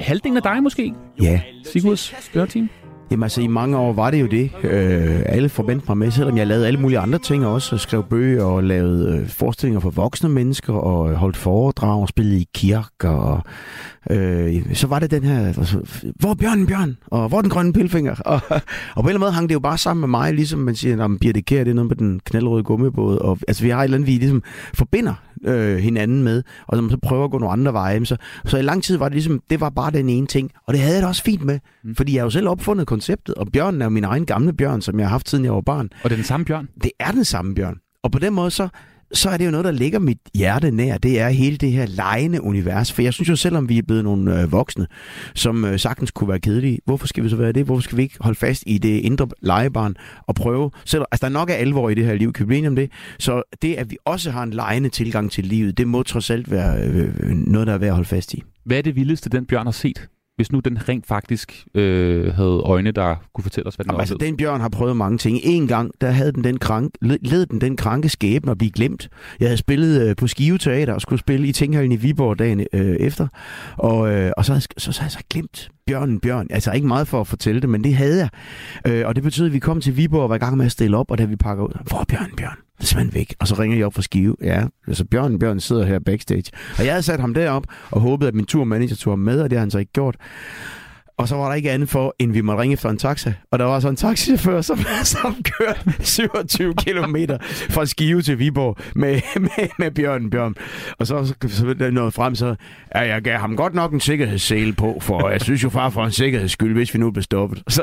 halvdelen 0.00 0.36
af 0.36 0.42
dig 0.42 0.62
måske, 0.62 0.94
Ja, 1.22 1.40
Sigurds 1.72 2.14
bjørneteam. 2.32 2.68
Jamen 3.10 3.22
altså, 3.22 3.40
i 3.40 3.46
mange 3.46 3.78
år 3.78 3.92
var 3.92 4.10
det 4.10 4.20
jo 4.20 4.26
det. 4.26 4.50
Øh, 4.62 5.22
alle 5.26 5.48
forbandte 5.48 5.84
mig 5.88 5.98
med, 5.98 6.10
selvom 6.10 6.36
jeg 6.38 6.46
lavede 6.46 6.66
alle 6.66 6.80
mulige 6.80 6.98
andre 6.98 7.18
ting 7.18 7.46
også. 7.46 7.74
og 7.76 7.80
Skrev 7.80 8.02
bøger 8.04 8.44
og 8.44 8.64
lavede 8.64 9.18
øh, 9.18 9.28
forestillinger 9.28 9.80
for 9.80 9.90
voksne 9.90 10.28
mennesker, 10.28 10.72
og 10.72 11.14
holdt 11.16 11.36
foredrag 11.36 12.00
og 12.00 12.08
spillede 12.08 12.40
i 12.40 12.46
kirker. 12.54 13.08
Og, 13.10 13.40
øh, 14.10 14.74
så 14.74 14.86
var 14.86 14.98
det 14.98 15.10
den 15.10 15.24
her, 15.24 15.46
altså, 15.46 15.78
hvor 16.16 16.30
er 16.30 16.34
bjørnen, 16.34 16.66
bjørn? 16.66 16.96
Og 17.06 17.28
hvor 17.28 17.38
er 17.38 17.42
den 17.42 17.50
grønne 17.50 17.72
pilfinger? 17.72 18.14
Og, 18.26 18.34
og 18.34 18.40
på 18.50 18.58
en 18.58 18.62
eller 18.96 19.08
anden 19.08 19.20
måde 19.20 19.32
hang 19.32 19.48
det 19.48 19.54
jo 19.54 19.60
bare 19.60 19.78
sammen 19.78 20.00
med 20.00 20.08
mig, 20.08 20.34
ligesom 20.34 20.60
man 20.60 20.74
siger, 20.74 21.04
om 21.04 21.18
Birte 21.18 21.42
Kjær, 21.42 21.64
det 21.64 21.70
er 21.70 21.74
noget 21.74 21.88
med 21.88 21.96
den 21.96 22.20
knaldrøde 22.24 22.62
gummibåd. 22.62 23.18
Og, 23.18 23.38
altså, 23.48 23.62
vi 23.62 23.70
har 23.70 23.80
et 23.80 23.84
eller 23.84 23.96
andet, 23.96 24.06
vi 24.06 24.12
ligesom 24.12 24.42
forbinder 24.74 25.14
øh, 25.44 25.76
hinanden 25.76 26.22
med, 26.22 26.42
og 26.66 26.76
når 26.76 26.82
man 26.82 26.90
så 26.90 26.98
prøver 27.02 27.24
at 27.24 27.30
gå 27.30 27.38
nogle 27.38 27.52
andre 27.52 27.72
veje. 27.72 28.06
Så, 28.06 28.16
så 28.44 28.58
i 28.58 28.62
lang 28.62 28.82
tid 28.82 28.96
var 28.96 29.08
det 29.08 29.14
ligesom, 29.14 29.42
det 29.50 29.60
var 29.60 29.70
bare 29.70 29.90
den 29.90 30.08
ene 30.08 30.26
ting, 30.26 30.50
og 30.66 30.74
det 30.74 30.82
havde 30.82 30.94
jeg 30.94 31.02
da 31.02 31.08
også 31.08 31.22
fint 31.22 31.44
med, 31.44 31.58
mm. 31.84 31.96
fordi 31.96 32.14
jeg 32.14 32.20
har 32.20 32.26
jo 32.26 32.30
selv 32.30 32.48
opfundet 32.48 32.86
konceptet, 32.86 33.34
og 33.34 33.46
bjørnen 33.52 33.82
er 33.82 33.86
jo 33.86 33.90
min 33.90 34.04
egen 34.04 34.26
gamle 34.26 34.52
bjørn, 34.52 34.80
som 34.82 34.98
jeg 34.98 35.06
har 35.06 35.10
haft 35.10 35.28
siden 35.28 35.44
jeg 35.44 35.54
var 35.54 35.60
barn. 35.60 35.90
Og 36.04 36.10
det 36.10 36.14
er 36.14 36.18
den 36.18 36.24
samme 36.24 36.46
bjørn. 36.46 36.68
Det 36.82 36.90
er 37.00 37.10
den 37.10 37.24
samme 37.24 37.54
bjørn. 37.54 37.76
Og 38.02 38.12
på 38.12 38.18
den 38.18 38.34
måde 38.34 38.50
så, 38.50 38.68
så 39.12 39.30
er 39.30 39.36
det 39.36 39.46
jo 39.46 39.50
noget, 39.50 39.64
der 39.64 39.70
ligger 39.70 39.98
mit 39.98 40.18
hjerte 40.34 40.70
nær. 40.70 40.98
Det 40.98 41.20
er 41.20 41.28
hele 41.28 41.56
det 41.56 41.72
her 41.72 41.86
lejende 41.86 42.42
univers. 42.42 42.92
For 42.92 43.02
jeg 43.02 43.14
synes 43.14 43.28
jo, 43.28 43.36
selvom 43.36 43.68
vi 43.68 43.78
er 43.78 43.82
blevet 43.82 44.04
nogle 44.04 44.42
øh, 44.42 44.52
voksne, 44.52 44.86
som 45.34 45.64
øh, 45.64 45.78
sagtens 45.78 46.10
kunne 46.10 46.28
være 46.28 46.40
kedelige, 46.40 46.78
hvorfor 46.84 47.06
skal 47.06 47.24
vi 47.24 47.28
så 47.28 47.36
være 47.36 47.52
det? 47.52 47.64
Hvorfor 47.64 47.82
skal 47.82 47.98
vi 47.98 48.02
ikke 48.02 48.16
holde 48.20 48.38
fast 48.38 48.62
i 48.66 48.78
det 48.78 49.00
indre 49.00 49.28
legebarn 49.40 49.96
og 50.26 50.34
prøve? 50.34 50.70
Selv, 50.84 51.04
altså, 51.12 51.20
der 51.20 51.26
er 51.26 51.32
nok 51.32 51.50
af 51.50 51.54
alvor 51.54 51.90
i 51.90 51.94
det 51.94 52.04
her 52.04 52.14
liv, 52.14 52.32
kan 52.32 52.44
vi 52.44 52.48
blive 52.48 52.68
om 52.68 52.76
det? 52.76 52.90
Så 53.18 53.42
det, 53.62 53.74
at 53.74 53.90
vi 53.90 53.96
også 54.04 54.30
har 54.30 54.42
en 54.42 54.50
lejende 54.50 54.88
tilgang 54.88 55.30
til 55.30 55.44
livet, 55.44 55.78
det 55.78 55.88
må 55.88 56.02
trods 56.02 56.30
alt 56.30 56.50
være 56.50 56.82
øh, 56.82 57.14
øh 57.20 57.30
noget, 57.30 57.66
der 57.66 57.72
er 57.72 57.78
værd 57.78 57.88
at 57.88 57.94
holde 57.94 58.08
fast 58.08 58.34
i. 58.34 58.42
Hvad 58.64 58.78
er 58.78 58.82
det 58.82 58.96
vildeste, 58.96 59.30
den 59.30 59.46
bjørn 59.46 59.66
har 59.66 59.72
set? 59.72 60.08
Hvis 60.38 60.52
nu 60.52 60.60
den 60.60 60.88
rent 60.88 61.06
faktisk 61.06 61.66
øh, 61.74 62.34
havde 62.34 62.60
øjne, 62.64 62.90
der 62.90 63.14
kunne 63.34 63.42
fortælle 63.42 63.68
os, 63.68 63.74
hvad 63.74 63.84
den 63.84 63.90
Jamen, 63.90 64.00
altså, 64.00 64.16
den 64.20 64.36
bjørn 64.36 64.60
har 64.60 64.68
prøvet 64.68 64.96
mange 64.96 65.18
ting. 65.18 65.38
En 65.42 65.68
gang, 65.68 65.90
der 66.00 66.10
havde 66.10 66.32
den 66.32 66.44
den 66.44 66.58
krank, 66.58 66.90
led, 67.00 67.46
den 67.46 67.60
den 67.60 67.76
kranke 67.76 68.08
skæbne 68.08 68.50
at 68.50 68.58
blive 68.58 68.70
glemt. 68.70 69.08
Jeg 69.40 69.48
havde 69.48 69.56
spillet 69.56 70.08
øh, 70.08 70.16
på 70.16 70.26
Skive 70.26 70.58
Teater 70.58 70.94
og 70.94 71.00
skulle 71.00 71.20
spille 71.20 71.48
i 71.48 71.52
Tinghallen 71.52 71.92
i 71.92 71.96
Viborg 71.96 72.38
dagen 72.38 72.66
øh, 72.72 72.96
efter. 72.96 73.28
Og, 73.76 74.12
øh, 74.12 74.32
og 74.36 74.44
så, 74.44 74.52
havde, 74.52 74.66
så, 74.78 74.92
så 74.92 75.00
havde 75.00 75.06
jeg 75.06 75.12
så 75.12 75.24
glemt 75.30 75.70
bjørnen 75.86 76.20
bjørn. 76.20 76.46
Altså 76.50 76.72
ikke 76.72 76.86
meget 76.86 77.08
for 77.08 77.20
at 77.20 77.26
fortælle 77.26 77.60
det, 77.60 77.68
men 77.68 77.84
det 77.84 77.94
havde 77.94 78.18
jeg. 78.18 78.28
Øh, 78.86 79.06
og 79.06 79.14
det 79.14 79.22
betød, 79.22 79.46
at 79.46 79.52
vi 79.52 79.58
kom 79.58 79.80
til 79.80 79.96
Viborg 79.96 80.22
og 80.22 80.28
var 80.28 80.36
i 80.36 80.38
gang 80.38 80.56
med 80.56 80.66
at 80.66 80.72
stille 80.72 80.96
op, 80.96 81.10
og 81.10 81.18
da 81.18 81.24
vi 81.24 81.36
pakker 81.36 81.64
ud, 81.64 81.72
hvor 81.88 82.00
er 82.00 82.04
bjørnen 82.04 82.36
bjørn? 82.36 82.67
Det 82.78 82.84
er 82.84 82.86
simpelthen 82.86 83.14
væk. 83.14 83.34
Og 83.38 83.48
så 83.48 83.54
ringer 83.54 83.76
jeg 83.76 83.86
op 83.86 83.94
fra 83.94 84.02
Skive. 84.02 84.36
Ja, 84.42 84.64
altså 84.88 85.04
Bjørn 85.04 85.38
Bjørn 85.38 85.60
sidder 85.60 85.84
her 85.84 85.98
backstage. 85.98 86.44
Og 86.78 86.84
jeg 86.84 86.92
havde 86.92 87.02
sat 87.02 87.20
ham 87.20 87.34
derop 87.34 87.64
og 87.90 88.00
håbede, 88.00 88.28
at 88.28 88.34
min 88.34 88.46
turmanager 88.46 88.96
tog 88.96 89.12
ham 89.12 89.18
med, 89.18 89.40
og 89.40 89.50
det 89.50 89.58
har 89.58 89.60
han 89.60 89.70
så 89.70 89.78
ikke 89.78 89.92
gjort. 89.92 90.16
Og 91.18 91.28
så 91.28 91.36
var 91.36 91.48
der 91.48 91.54
ikke 91.54 91.70
andet 91.70 91.88
for, 91.88 92.14
end 92.18 92.32
vi 92.32 92.40
måtte 92.40 92.62
ringe 92.62 92.72
efter 92.72 92.90
en 92.90 92.98
taxa. 92.98 93.34
Og 93.52 93.58
der 93.58 93.64
var 93.64 93.80
så 93.80 93.88
en 93.88 93.96
taxichauffør, 93.96 94.60
som, 94.60 94.78
som 94.78 94.86
altså 94.98 95.34
kørte 95.44 96.04
27 96.04 96.74
km 96.74 97.16
fra 97.70 97.86
Skive 97.86 98.22
til 98.22 98.38
Viborg 98.38 98.76
med, 98.94 99.20
med, 99.40 99.68
med 99.78 99.90
Bjørn 99.90 100.30
Bjørn. 100.30 100.54
Og 100.98 101.06
så, 101.06 101.24
så, 101.24 101.34
så 101.48 101.90
nåede 101.90 102.10
frem, 102.10 102.34
så 102.34 102.54
ja, 102.94 103.00
jeg 103.00 103.22
gav 103.22 103.38
ham 103.38 103.56
godt 103.56 103.74
nok 103.74 103.92
en 103.92 104.00
sikkerhedssele 104.00 104.72
på, 104.72 104.98
for 105.00 105.28
jeg 105.28 105.40
synes 105.40 105.62
jo 105.64 105.68
far 105.68 105.90
for 105.90 106.04
en 106.04 106.12
sikkerheds 106.12 106.52
skyld, 106.52 106.72
hvis 106.72 106.94
vi 106.94 106.98
nu 106.98 107.10
blev 107.10 107.22
stoppet. 107.22 107.62
Så, 107.68 107.82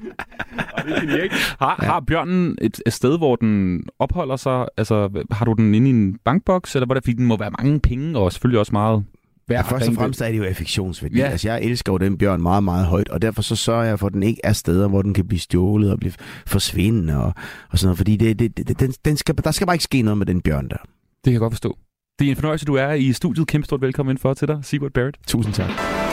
Har, 1.60 1.84
har 1.84 2.00
bjørnen 2.00 2.58
et, 2.60 2.82
et 2.86 2.92
sted, 2.92 3.18
hvor 3.18 3.36
den 3.36 3.82
opholder 3.98 4.36
sig? 4.36 4.66
Altså, 4.76 5.24
har 5.30 5.44
du 5.44 5.52
den 5.52 5.74
inde 5.74 5.86
i 5.86 5.90
en 5.90 6.18
bankboks, 6.24 6.74
eller 6.74 6.86
hvordan? 6.86 7.02
Fordi 7.02 7.12
den 7.12 7.26
må 7.26 7.36
være 7.36 7.50
mange 7.50 7.80
penge, 7.80 8.18
og 8.18 8.32
selvfølgelig 8.32 8.58
også 8.60 8.72
meget 8.72 9.04
ja, 9.50 9.60
først 9.62 9.88
og 9.88 9.94
fremmest 9.94 10.20
er 10.20 10.30
det 10.30 10.38
jo 10.38 10.44
affektionsværdi. 10.44 11.16
Ja. 11.16 11.24
Ja. 11.24 11.30
Altså, 11.30 11.48
jeg 11.48 11.62
elsker 11.62 11.92
jo 11.92 11.98
den 11.98 12.18
bjørn 12.18 12.42
meget, 12.42 12.64
meget 12.64 12.86
højt, 12.86 13.08
og 13.08 13.22
derfor 13.22 13.42
så 13.42 13.56
sørger 13.56 13.84
jeg 13.84 13.98
for, 13.98 14.06
at 14.06 14.12
den 14.12 14.22
ikke 14.22 14.40
er 14.44 14.52
steder, 14.52 14.88
hvor 14.88 15.02
den 15.02 15.14
kan 15.14 15.28
blive 15.28 15.40
stjålet 15.40 15.92
og 15.92 15.98
blive 15.98 16.12
forsvinde 16.46 17.16
og, 17.16 17.32
og 17.70 17.78
sådan 17.78 17.86
noget. 17.86 17.98
Fordi 17.98 18.16
det, 18.16 18.38
det, 18.38 18.56
det, 18.56 18.80
den, 18.80 18.92
den 19.04 19.16
skal, 19.16 19.36
der 19.44 19.50
skal 19.50 19.66
bare 19.66 19.74
ikke 19.74 19.84
ske 19.84 20.02
noget 20.02 20.18
med 20.18 20.26
den 20.26 20.40
bjørn 20.40 20.68
der. 20.68 20.76
Det 20.76 21.24
kan 21.24 21.32
jeg 21.32 21.40
godt 21.40 21.52
forstå. 21.52 21.78
Det 22.18 22.26
er 22.26 22.30
en 22.30 22.36
fornøjelse, 22.36 22.66
du 22.66 22.74
er 22.74 22.92
i 22.92 23.12
studiet. 23.12 23.46
Kæmpe 23.46 23.64
stort 23.64 23.80
velkommen 23.80 24.10
indenfor 24.10 24.34
til 24.34 24.48
dig, 24.48 24.58
Sigurd 24.62 24.90
Barrett. 24.92 25.16
Tusind 25.26 25.54
tak. 25.54 26.09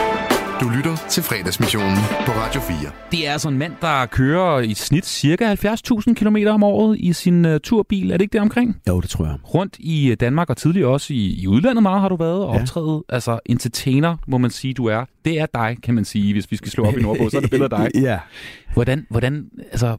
Du 0.61 0.69
lytter 0.69 0.95
til 1.09 1.23
fredagsmissionen 1.23 1.97
på 2.25 2.31
Radio 2.31 2.61
4. 2.61 2.77
Det 3.11 3.27
er 3.27 3.31
altså 3.31 3.49
en 3.49 3.57
mand, 3.57 3.73
der 3.81 4.05
kører 4.05 4.59
i 4.59 4.73
snit 4.73 5.05
cirka 5.05 5.53
70.000 5.55 6.13
km 6.13 6.35
om 6.47 6.63
året 6.63 6.97
i 6.99 7.13
sin 7.13 7.45
uh, 7.45 7.57
turbil. 7.63 8.11
Er 8.11 8.17
det 8.17 8.21
ikke 8.21 8.33
det 8.33 8.41
omkring? 8.41 8.81
Jo, 8.87 9.01
det 9.01 9.09
tror 9.09 9.25
jeg. 9.25 9.35
Rundt 9.53 9.75
i 9.79 10.07
øh, 10.11 10.17
Danmark 10.19 10.49
og 10.49 10.57
tidligere 10.57 10.87
også 10.89 11.13
i, 11.13 11.39
i 11.41 11.47
udlandet 11.47 11.83
meget 11.83 12.01
har 12.01 12.09
du 12.09 12.15
været 12.15 12.43
og 12.45 12.55
Ja. 12.55 12.61
optrædet. 12.61 13.03
Altså 13.09 13.39
entertainer, 13.45 14.17
må 14.27 14.37
man 14.37 14.51
sige, 14.51 14.73
du 14.73 14.85
er. 14.85 15.05
Det 15.25 15.39
er 15.39 15.45
dig, 15.53 15.77
kan 15.83 15.93
man 15.95 16.05
sige, 16.05 16.33
hvis 16.33 16.51
vi 16.51 16.55
skal 16.57 16.71
slå 16.71 16.85
op 16.85 16.97
i 16.97 17.01
Nordbog, 17.01 17.31
så 17.31 17.37
er 17.37 17.41
det 17.41 17.49
billede 17.49 17.75
af 17.75 17.91
dig. 17.91 18.01
Ja. 18.09 18.19
Hvordan, 18.73 19.05
hvordan, 19.09 19.45
altså, 19.71 19.97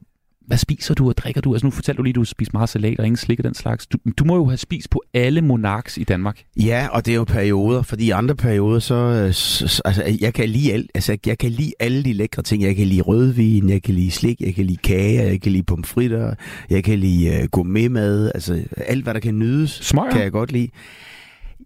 hvad 0.49 0.57
spiser 0.57 0.93
du 0.93 1.09
og 1.09 1.17
drikker 1.17 1.41
du? 1.41 1.53
Altså 1.53 1.65
nu 1.67 1.71
fortæller 1.71 1.97
du 1.97 2.03
lige, 2.03 2.11
at 2.11 2.15
du 2.15 2.23
spiser 2.23 2.49
meget 2.53 2.69
salat 2.69 2.99
og 2.99 3.05
ingen 3.05 3.17
slik 3.17 3.39
og 3.39 3.43
den 3.43 3.53
slags. 3.53 3.87
Du, 3.87 3.97
du 4.17 4.23
må 4.25 4.35
jo 4.35 4.45
have 4.45 4.57
spist 4.57 4.89
på 4.89 5.01
alle 5.13 5.41
monarks 5.41 5.97
i 5.97 6.03
Danmark. 6.03 6.43
Ja, 6.57 6.87
og 6.91 7.05
det 7.05 7.11
er 7.11 7.15
jo 7.15 7.23
perioder, 7.23 7.81
fordi 7.81 8.05
i 8.05 8.09
andre 8.09 8.35
perioder, 8.35 8.79
så, 8.79 9.29
så 9.33 9.67
så- 9.67 9.81
altså, 9.85 10.17
jeg 10.21 10.33
kan 10.33 10.49
lide 10.49 10.73
alt, 10.73 10.91
altså, 10.95 11.17
jeg 11.25 11.37
kan 11.37 11.51
lide 11.51 11.71
alle 11.79 12.03
de 12.03 12.13
lækre 12.13 12.41
ting. 12.43 12.63
Jeg 12.63 12.75
kan 12.75 12.87
lide 12.87 13.01
rødvin, 13.01 13.69
jeg 13.69 13.83
kan 13.83 13.93
lide 13.95 14.11
slik, 14.11 14.41
jeg 14.41 14.55
kan 14.55 14.65
lide 14.65 14.77
kager, 14.77 15.23
jeg 15.23 15.41
kan 15.41 15.51
lide 15.51 15.63
pomfritter, 15.63 16.33
jeg 16.69 16.83
kan 16.83 16.99
lide 16.99 17.39
uh, 17.43 17.49
gourmetmad, 17.49 18.31
altså 18.35 18.63
alt, 18.77 19.03
hvad 19.03 19.13
der 19.13 19.19
kan 19.19 19.39
nydes, 19.39 19.69
Smøger? 19.71 20.11
kan 20.11 20.21
jeg 20.21 20.31
godt 20.31 20.51
lide. 20.51 20.69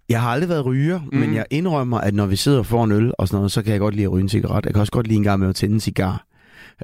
Jeg 0.09 0.21
har 0.21 0.29
aldrig 0.29 0.49
været 0.49 0.65
ryger, 0.65 0.99
mm. 1.11 1.17
men 1.17 1.33
jeg 1.35 1.45
indrømmer, 1.51 1.97
at 1.97 2.13
når 2.13 2.25
vi 2.25 2.35
sidder 2.35 2.59
og 2.59 2.65
får 2.65 2.83
en 2.83 2.91
øl 2.91 3.11
og 3.17 3.27
sådan 3.27 3.37
noget, 3.37 3.51
så 3.51 3.61
kan 3.61 3.71
jeg 3.71 3.79
godt 3.79 3.95
lide 3.95 4.03
at 4.05 4.11
ryge 4.11 4.21
en 4.23 4.29
cigaret. 4.29 4.65
Jeg 4.65 4.73
kan 4.73 4.79
også 4.79 4.91
godt 4.91 5.07
lide 5.07 5.17
en 5.17 5.23
gang 5.23 5.39
med 5.39 5.49
at 5.49 5.55
tænde 5.55 5.73
en 5.73 5.79
cigar. 5.79 6.25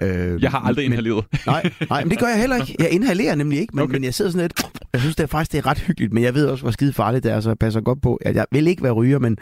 Øh, 0.02 0.44
Jeg 0.44 0.52
har 0.52 0.60
aldrig 0.60 0.90
men- 0.90 1.00
inhaleret. 1.00 1.26
Nej, 1.48 1.72
nej, 1.90 2.04
men 2.04 2.12
det 2.12 2.20
gør 2.20 2.28
jeg 2.28 2.40
heller 2.40 2.56
ikke. 2.56 2.76
Jeg 2.80 2.90
inhalerer 2.92 3.36
nemlig 3.36 3.60
ikke, 3.60 3.76
men, 3.76 3.84
Okay. 3.84 3.94
men 3.94 4.04
jeg 4.04 4.14
sidder 4.14 4.32
sådan 4.32 4.42
lidt... 4.48 4.64
Jeg 4.94 5.02
synes 5.02 5.16
det 5.16 5.24
er 5.24 5.28
faktisk, 5.28 5.52
det 5.52 5.58
er 5.58 5.66
ret 5.66 5.80
hyggeligt, 5.80 6.14
men 6.14 6.24
jeg 6.24 6.34
ved 6.34 6.46
også, 6.48 6.64
hvor 6.64 6.72
skide 6.72 6.94
farligt 6.94 7.24
det 7.24 7.32
er, 7.32 7.40
så 7.40 7.50
jeg 7.50 7.58
passer 7.58 7.82
godt 7.82 8.02
på. 8.02 8.20
Jeg 8.26 8.46
vil 8.52 8.68
ikke 8.68 8.84
være 8.84 8.92
ryger, 8.92 9.20
men, 9.20 9.38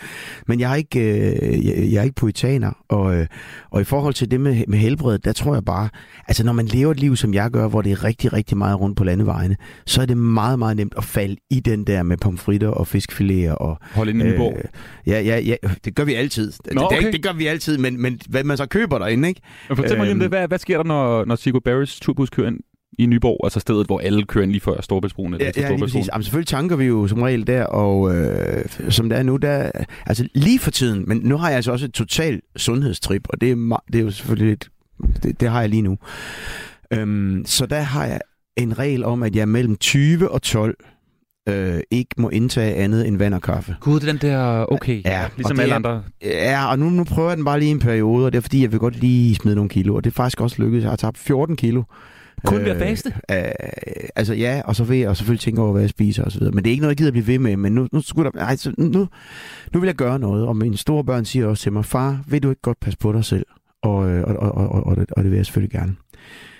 men 0.47 0.59
jeg, 0.59 0.71
er 0.71 0.75
ikke, 0.75 0.99
øh, 0.99 1.65
jeg, 1.65 1.91
jeg 1.91 1.99
er 1.99 2.03
ikke 2.03 2.15
puritaner. 2.15 2.71
Og, 2.89 3.15
øh, 3.17 3.27
og 3.71 3.81
i 3.81 3.83
forhold 3.83 4.13
til 4.13 4.31
det 4.31 4.41
med, 4.41 4.63
med 4.67 4.79
helbredet, 4.79 5.25
der 5.25 5.33
tror 5.33 5.53
jeg 5.53 5.65
bare... 5.65 5.89
Altså, 6.27 6.43
når 6.45 6.53
man 6.53 6.65
lever 6.65 6.91
et 6.91 6.99
liv, 6.99 7.15
som 7.15 7.33
jeg 7.33 7.51
gør, 7.51 7.67
hvor 7.67 7.81
det 7.81 7.91
er 7.91 8.03
rigtig, 8.03 8.33
rigtig 8.33 8.57
meget 8.57 8.79
rundt 8.79 8.97
på 8.97 9.03
landevejene, 9.03 9.55
så 9.85 10.01
er 10.01 10.05
det 10.05 10.17
meget, 10.17 10.59
meget 10.59 10.77
nemt 10.77 10.93
at 10.97 11.03
falde 11.03 11.35
i 11.49 11.59
den 11.59 11.83
der 11.87 12.03
med 12.03 12.17
pomfritter 12.17 12.67
og 12.69 12.87
fiskfiléer 12.95 13.51
og... 13.51 13.77
Hold 13.91 14.09
ind 14.09 14.21
i 14.21 14.25
Nyborg. 14.25 14.57
ja, 15.07 15.21
ja, 15.21 15.39
ja, 15.39 15.55
det 15.85 15.95
gør 15.95 16.03
vi 16.03 16.13
altid. 16.13 16.51
Nå, 16.65 16.71
det, 16.73 16.81
okay. 16.85 17.03
det, 17.05 17.13
det 17.13 17.23
gør 17.23 17.33
vi 17.33 17.47
altid, 17.47 17.77
men, 17.77 18.01
men 18.01 18.19
hvad 18.29 18.43
man 18.43 18.57
så 18.57 18.65
køber 18.65 18.97
derinde, 18.99 19.27
ikke? 19.29 19.41
Men 19.69 19.77
fortæl 19.77 19.97
mig 19.97 20.05
lige 20.05 20.11
om 20.13 20.21
Øhm. 20.21 20.31
det. 20.31 20.39
Hvad, 20.39 20.46
hvad 20.47 20.59
sker 20.59 20.77
der, 20.77 20.83
når, 20.83 21.25
når 21.25 21.35
Sigurd 21.35 21.63
Barrys 21.63 21.99
turbus 21.99 22.29
kører 22.29 22.47
ind 22.47 22.59
i 22.99 23.05
Nyborg, 23.05 23.39
altså 23.43 23.59
stedet, 23.59 23.87
hvor 23.87 23.99
alle 23.99 24.23
kører 24.23 24.43
ind 24.43 24.51
lige 24.51 24.61
før 24.61 24.71
eller 24.71 24.83
Ja, 25.39 25.51
ja 25.57 25.69
lige 25.69 25.79
præcis. 25.79 26.09
Jamen, 26.13 26.23
selvfølgelig 26.23 26.47
tanker 26.47 26.75
vi 26.75 26.85
jo 26.85 27.07
som 27.07 27.21
regel 27.21 27.47
der, 27.47 27.63
og 27.63 28.15
øh, 28.15 28.65
som 28.89 29.09
det 29.09 29.17
er 29.17 29.23
nu, 29.23 29.37
der, 29.37 29.71
altså 30.05 30.27
lige 30.33 30.59
for 30.59 30.71
tiden, 30.71 31.03
men 31.07 31.17
nu 31.23 31.37
har 31.37 31.47
jeg 31.47 31.55
altså 31.55 31.71
også 31.71 31.85
et 31.85 31.93
totalt 31.93 32.43
sundhedstrip, 32.55 33.27
og 33.29 33.41
det 33.41 33.51
er, 33.51 33.83
det 33.87 33.99
er 33.99 34.03
jo 34.03 34.11
selvfølgelig 34.11 34.49
lidt, 34.49 34.69
det, 35.23 35.39
det 35.39 35.49
har 35.49 35.59
jeg 35.61 35.69
lige 35.69 35.81
nu. 35.81 35.97
Øhm, 36.93 37.43
så 37.45 37.65
der 37.65 37.79
har 37.79 38.05
jeg 38.05 38.21
en 38.57 38.79
regel 38.79 39.03
om, 39.03 39.23
at 39.23 39.35
jeg 39.35 39.47
mellem 39.47 39.75
20 39.75 40.31
og 40.31 40.41
12 40.41 40.77
øh, 41.47 41.79
ikke 41.91 42.09
må 42.17 42.29
indtage 42.29 42.75
andet 42.75 43.07
end 43.07 43.17
vand 43.17 43.33
og 43.33 43.41
kaffe. 43.41 43.75
Gud, 43.81 43.99
det 43.99 44.07
er 44.09 44.11
den 44.11 44.21
der, 44.21 44.65
okay, 44.71 45.01
Ja, 45.05 45.25
ligesom 45.37 45.59
alle 45.59 45.71
er- 45.71 45.75
andre. 45.75 46.03
Ja, 46.23 46.69
og 46.71 46.79
nu, 46.79 46.89
nu 46.89 47.03
prøver 47.03 47.29
jeg 47.29 47.37
den 47.37 47.45
bare 47.45 47.59
lige 47.59 47.71
en 47.71 47.79
periode, 47.79 48.25
og 48.25 48.31
det 48.33 48.37
er 48.37 48.41
fordi, 48.41 48.61
jeg 48.61 48.71
vil 48.71 48.79
godt 48.79 48.99
lige 48.99 49.35
smide 49.35 49.55
nogle 49.55 49.69
kilo, 49.69 49.95
og 49.95 50.03
det 50.03 50.09
er 50.09 50.13
faktisk 50.15 50.41
også 50.41 50.61
lykkedes. 50.61 50.83
Jeg 50.83 50.91
har 50.91 50.95
tabt 50.97 51.17
14 51.17 51.55
kilo. 51.55 51.83
Kun 52.45 52.59
ved 52.59 52.67
at 52.71 52.77
faste? 52.77 53.13
Øh, 53.31 53.43
altså 54.15 54.33
ja, 54.33 54.61
og 54.65 54.75
så 54.75 54.83
vil 54.83 54.97
jeg 54.99 55.09
og 55.09 55.17
selvfølgelig 55.17 55.39
tænke 55.41 55.61
over, 55.61 55.71
hvad 55.71 55.81
jeg 55.81 55.89
spiser 55.89 56.23
og 56.23 56.31
så 56.31 56.39
videre. 56.39 56.53
Men 56.55 56.63
det 56.63 56.69
er 56.69 56.71
ikke 56.71 56.81
noget, 56.81 56.91
jeg 56.91 56.97
gider 56.97 57.11
blive 57.11 57.27
ved 57.27 57.39
med. 57.39 57.57
Men 57.57 57.71
nu, 57.75 57.87
nu, 57.91 58.01
skulle 58.01 58.31
der, 58.33 58.55
så 58.55 58.73
nu, 58.77 59.07
nu 59.73 59.79
vil 59.79 59.87
jeg 59.87 59.95
gøre 59.95 60.19
noget. 60.19 60.47
Og 60.47 60.55
mine 60.57 60.77
store 60.77 61.03
børn 61.03 61.25
siger 61.25 61.45
også 61.47 61.63
til 61.63 61.73
mig, 61.73 61.85
far, 61.85 62.19
vil 62.27 62.43
du 62.43 62.49
ikke 62.49 62.61
godt 62.61 62.79
passe 62.79 62.99
på 62.99 63.11
dig 63.13 63.25
selv? 63.25 63.45
Og, 63.83 64.09
øh, 64.09 64.23
og, 64.27 64.35
og, 64.35 64.51
og, 64.51 64.69
og, 64.71 64.87
og, 64.87 64.95
det, 64.95 65.11
og 65.11 65.23
det 65.23 65.31
vil 65.31 65.37
jeg 65.37 65.45
selvfølgelig 65.45 65.71
gerne. 65.79 65.95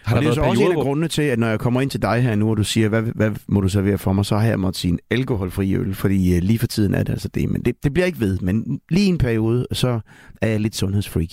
Har 0.08 0.16
og 0.16 0.22
der 0.24 0.30
det 0.30 0.38
er 0.38 0.42
så 0.42 0.50
også 0.50 0.62
en 0.62 0.68
af 0.68 0.74
hvor... 0.74 0.84
grundene 0.84 1.08
til, 1.08 1.22
at 1.22 1.40
når 1.40 1.48
jeg 1.48 1.60
kommer 1.60 1.82
ind 1.82 1.90
til 1.90 2.02
dig 2.02 2.22
her 2.22 2.36
nu, 2.36 2.50
og 2.50 2.58
du 2.58 2.64
siger, 2.64 2.90
hvad, 2.90 3.02
hvad 3.02 3.32
må 3.48 3.62
du 3.62 3.70
servere 3.70 3.98
for 3.98 4.14
mig, 4.14 4.26
så 4.26 4.38
har 4.38 4.48
jeg 4.48 4.60
måttet 4.60 4.80
sige 4.80 4.92
en 4.92 5.00
alkoholfri 5.12 5.76
øl, 5.76 5.94
fordi 5.94 6.36
øh, 6.36 6.42
lige 6.42 6.60
for 6.60 6.68
tiden 6.68 6.94
er 6.94 7.04
det 7.04 7.14
altså 7.14 7.28
det. 7.28 7.50
Men 7.50 7.62
det, 7.62 7.84
det 7.84 7.94
bliver 7.94 8.06
ikke 8.06 8.20
ved. 8.20 8.40
Men 8.40 8.80
lige 8.90 9.08
en 9.08 9.18
periode, 9.18 9.68
så 9.72 10.00
er 10.42 10.48
jeg 10.48 10.60
lidt 10.60 10.76
sundhedsfreak. 10.76 11.30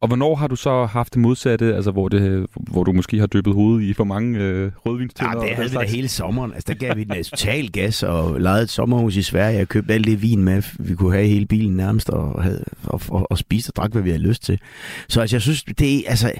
Og 0.00 0.08
hvornår 0.08 0.34
har 0.34 0.46
du 0.46 0.56
så 0.56 0.84
haft 0.84 1.14
det 1.14 1.20
modsatte, 1.20 1.74
altså 1.74 1.90
hvor, 1.90 2.08
det, 2.08 2.46
hvor 2.54 2.84
du 2.84 2.92
måske 2.92 3.18
har 3.18 3.26
dyppet 3.26 3.54
hovedet 3.54 3.84
i 3.84 3.92
for 3.92 4.04
mange 4.04 4.38
øh, 4.38 4.72
rødvinstænder? 4.86 5.30
Ja, 5.30 5.36
og 5.38 5.46
det 5.46 5.56
havde 5.56 5.70
vi 5.70 5.76
da 5.76 5.82
hele 5.82 6.08
sommeren. 6.08 6.54
Altså, 6.54 6.72
der 6.72 6.78
gav 6.78 6.96
vi 6.96 7.04
den 7.04 7.12
altså 7.12 7.30
total 7.30 7.72
gas 7.72 8.02
og 8.02 8.40
lejede 8.40 8.62
et 8.62 8.70
sommerhus 8.70 9.16
i 9.16 9.22
Sverige. 9.22 9.58
Jeg 9.58 9.68
købte 9.68 9.94
alt 9.94 10.06
det 10.06 10.22
vin 10.22 10.44
med, 10.44 10.62
vi 10.78 10.94
kunne 10.94 11.12
have 11.12 11.26
i 11.26 11.28
hele 11.28 11.46
bilen 11.46 11.76
nærmest, 11.76 12.10
og, 12.10 12.42
havde, 12.42 12.64
og, 12.84 13.00
og, 13.08 13.26
og 13.30 13.38
spiste 13.38 13.70
og 13.70 13.76
drak, 13.76 13.92
hvad 13.92 14.02
vi 14.02 14.10
havde 14.10 14.22
lyst 14.22 14.42
til. 14.42 14.60
Så 15.08 15.20
altså, 15.20 15.36
jeg 15.36 15.42
synes, 15.42 15.62
det 15.62 15.96
er 15.96 16.10
altså, 16.10 16.32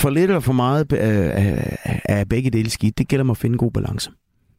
for 0.00 0.10
lidt 0.10 0.30
eller 0.30 0.40
for 0.40 0.52
meget 0.52 0.92
øh, 0.92 0.98
af, 1.00 2.02
af 2.04 2.28
begge 2.28 2.50
dele 2.50 2.70
skidt. 2.70 2.98
Det 2.98 3.08
gælder 3.08 3.24
om 3.24 3.30
at 3.30 3.36
finde 3.36 3.54
en 3.54 3.58
god 3.58 3.70
balance. 3.70 4.10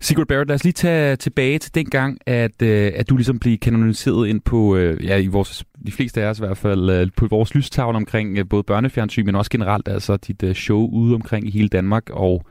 Sigurd 0.01 0.27
Barrett, 0.27 0.47
lad 0.47 0.55
os 0.55 0.63
lige 0.63 0.73
tage 0.73 1.15
tilbage 1.15 1.59
til 1.59 1.75
den 1.75 1.85
gang, 1.89 2.17
at, 2.25 2.61
øh, 2.61 2.91
at 2.95 3.09
du 3.09 3.15
ligesom 3.15 3.39
blev 3.39 3.57
kanoniseret 3.57 4.27
ind 4.27 4.41
på, 4.41 4.75
øh, 4.75 5.05
ja, 5.05 5.17
i 5.17 5.27
vores, 5.27 5.63
de 5.85 5.91
fleste 5.91 6.21
af 6.21 6.25
os 6.29 6.39
i 6.39 6.41
hvert 6.41 6.57
fald, 6.57 6.89
øh, 6.89 7.07
på 7.17 7.27
vores 7.27 7.55
lystavle 7.55 7.95
omkring 7.95 8.37
øh, 8.37 8.45
både 8.49 8.63
børnefjernsyn, 8.63 9.25
men 9.25 9.35
også 9.35 9.51
generelt 9.51 9.87
altså 9.87 10.17
dit 10.17 10.43
øh, 10.43 10.55
show 10.55 10.89
ude 10.89 11.15
omkring 11.15 11.47
i 11.47 11.51
hele 11.51 11.67
Danmark 11.67 12.09
og 12.09 12.43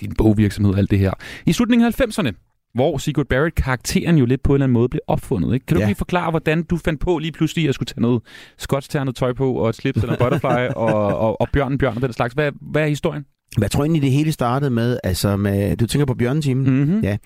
din 0.00 0.14
bogvirksomhed 0.18 0.72
og 0.72 0.78
alt 0.78 0.90
det 0.90 0.98
her. 0.98 1.12
I 1.46 1.52
slutningen 1.52 1.86
af 1.86 2.00
90'erne, 2.00 2.30
hvor 2.74 2.98
Sigurd 2.98 3.26
Barrett 3.26 3.54
karakteren 3.54 4.18
jo 4.18 4.24
lidt 4.24 4.42
på 4.42 4.52
en 4.52 4.54
eller 4.56 4.64
anden 4.64 4.72
måde 4.74 4.88
blev 4.88 5.00
opfundet. 5.06 5.54
Ikke? 5.54 5.66
Kan 5.66 5.74
du 5.76 5.80
Ja. 5.80 5.86
lige 5.86 5.96
forklare, 5.96 6.30
hvordan 6.30 6.62
du 6.62 6.76
fandt 6.76 7.00
på 7.00 7.18
lige 7.18 7.32
pludselig 7.32 7.68
at 7.68 7.74
skulle 7.74 7.86
tage 7.86 8.00
noget 8.02 8.22
skotsternet 8.58 9.16
tøj 9.16 9.32
på, 9.32 9.52
og 9.52 9.68
et 9.68 9.74
slips 9.74 10.02
eller 10.02 10.16
butterfly, 10.18 10.68
og, 10.76 10.94
og, 11.18 11.40
og 11.40 11.48
bjørnen 11.52 11.78
bjørn 11.78 11.96
og 11.96 12.02
den 12.02 12.12
slags? 12.12 12.34
Hvad, 12.34 12.52
hvad 12.60 12.82
er 12.82 12.86
historien? 12.86 13.24
Jeg 13.60 13.70
tror 13.70 13.84
egentlig, 13.84 14.02
det 14.02 14.10
hele 14.10 14.32
startede 14.32 14.70
med, 14.70 14.98
altså 15.04 15.36
med, 15.36 15.76
du 15.76 15.86
tænker 15.86 16.06
på 16.06 16.14
bjørnetimen? 16.14 16.70
Mm-hmm. 16.70 17.00
Ja. 17.00 17.16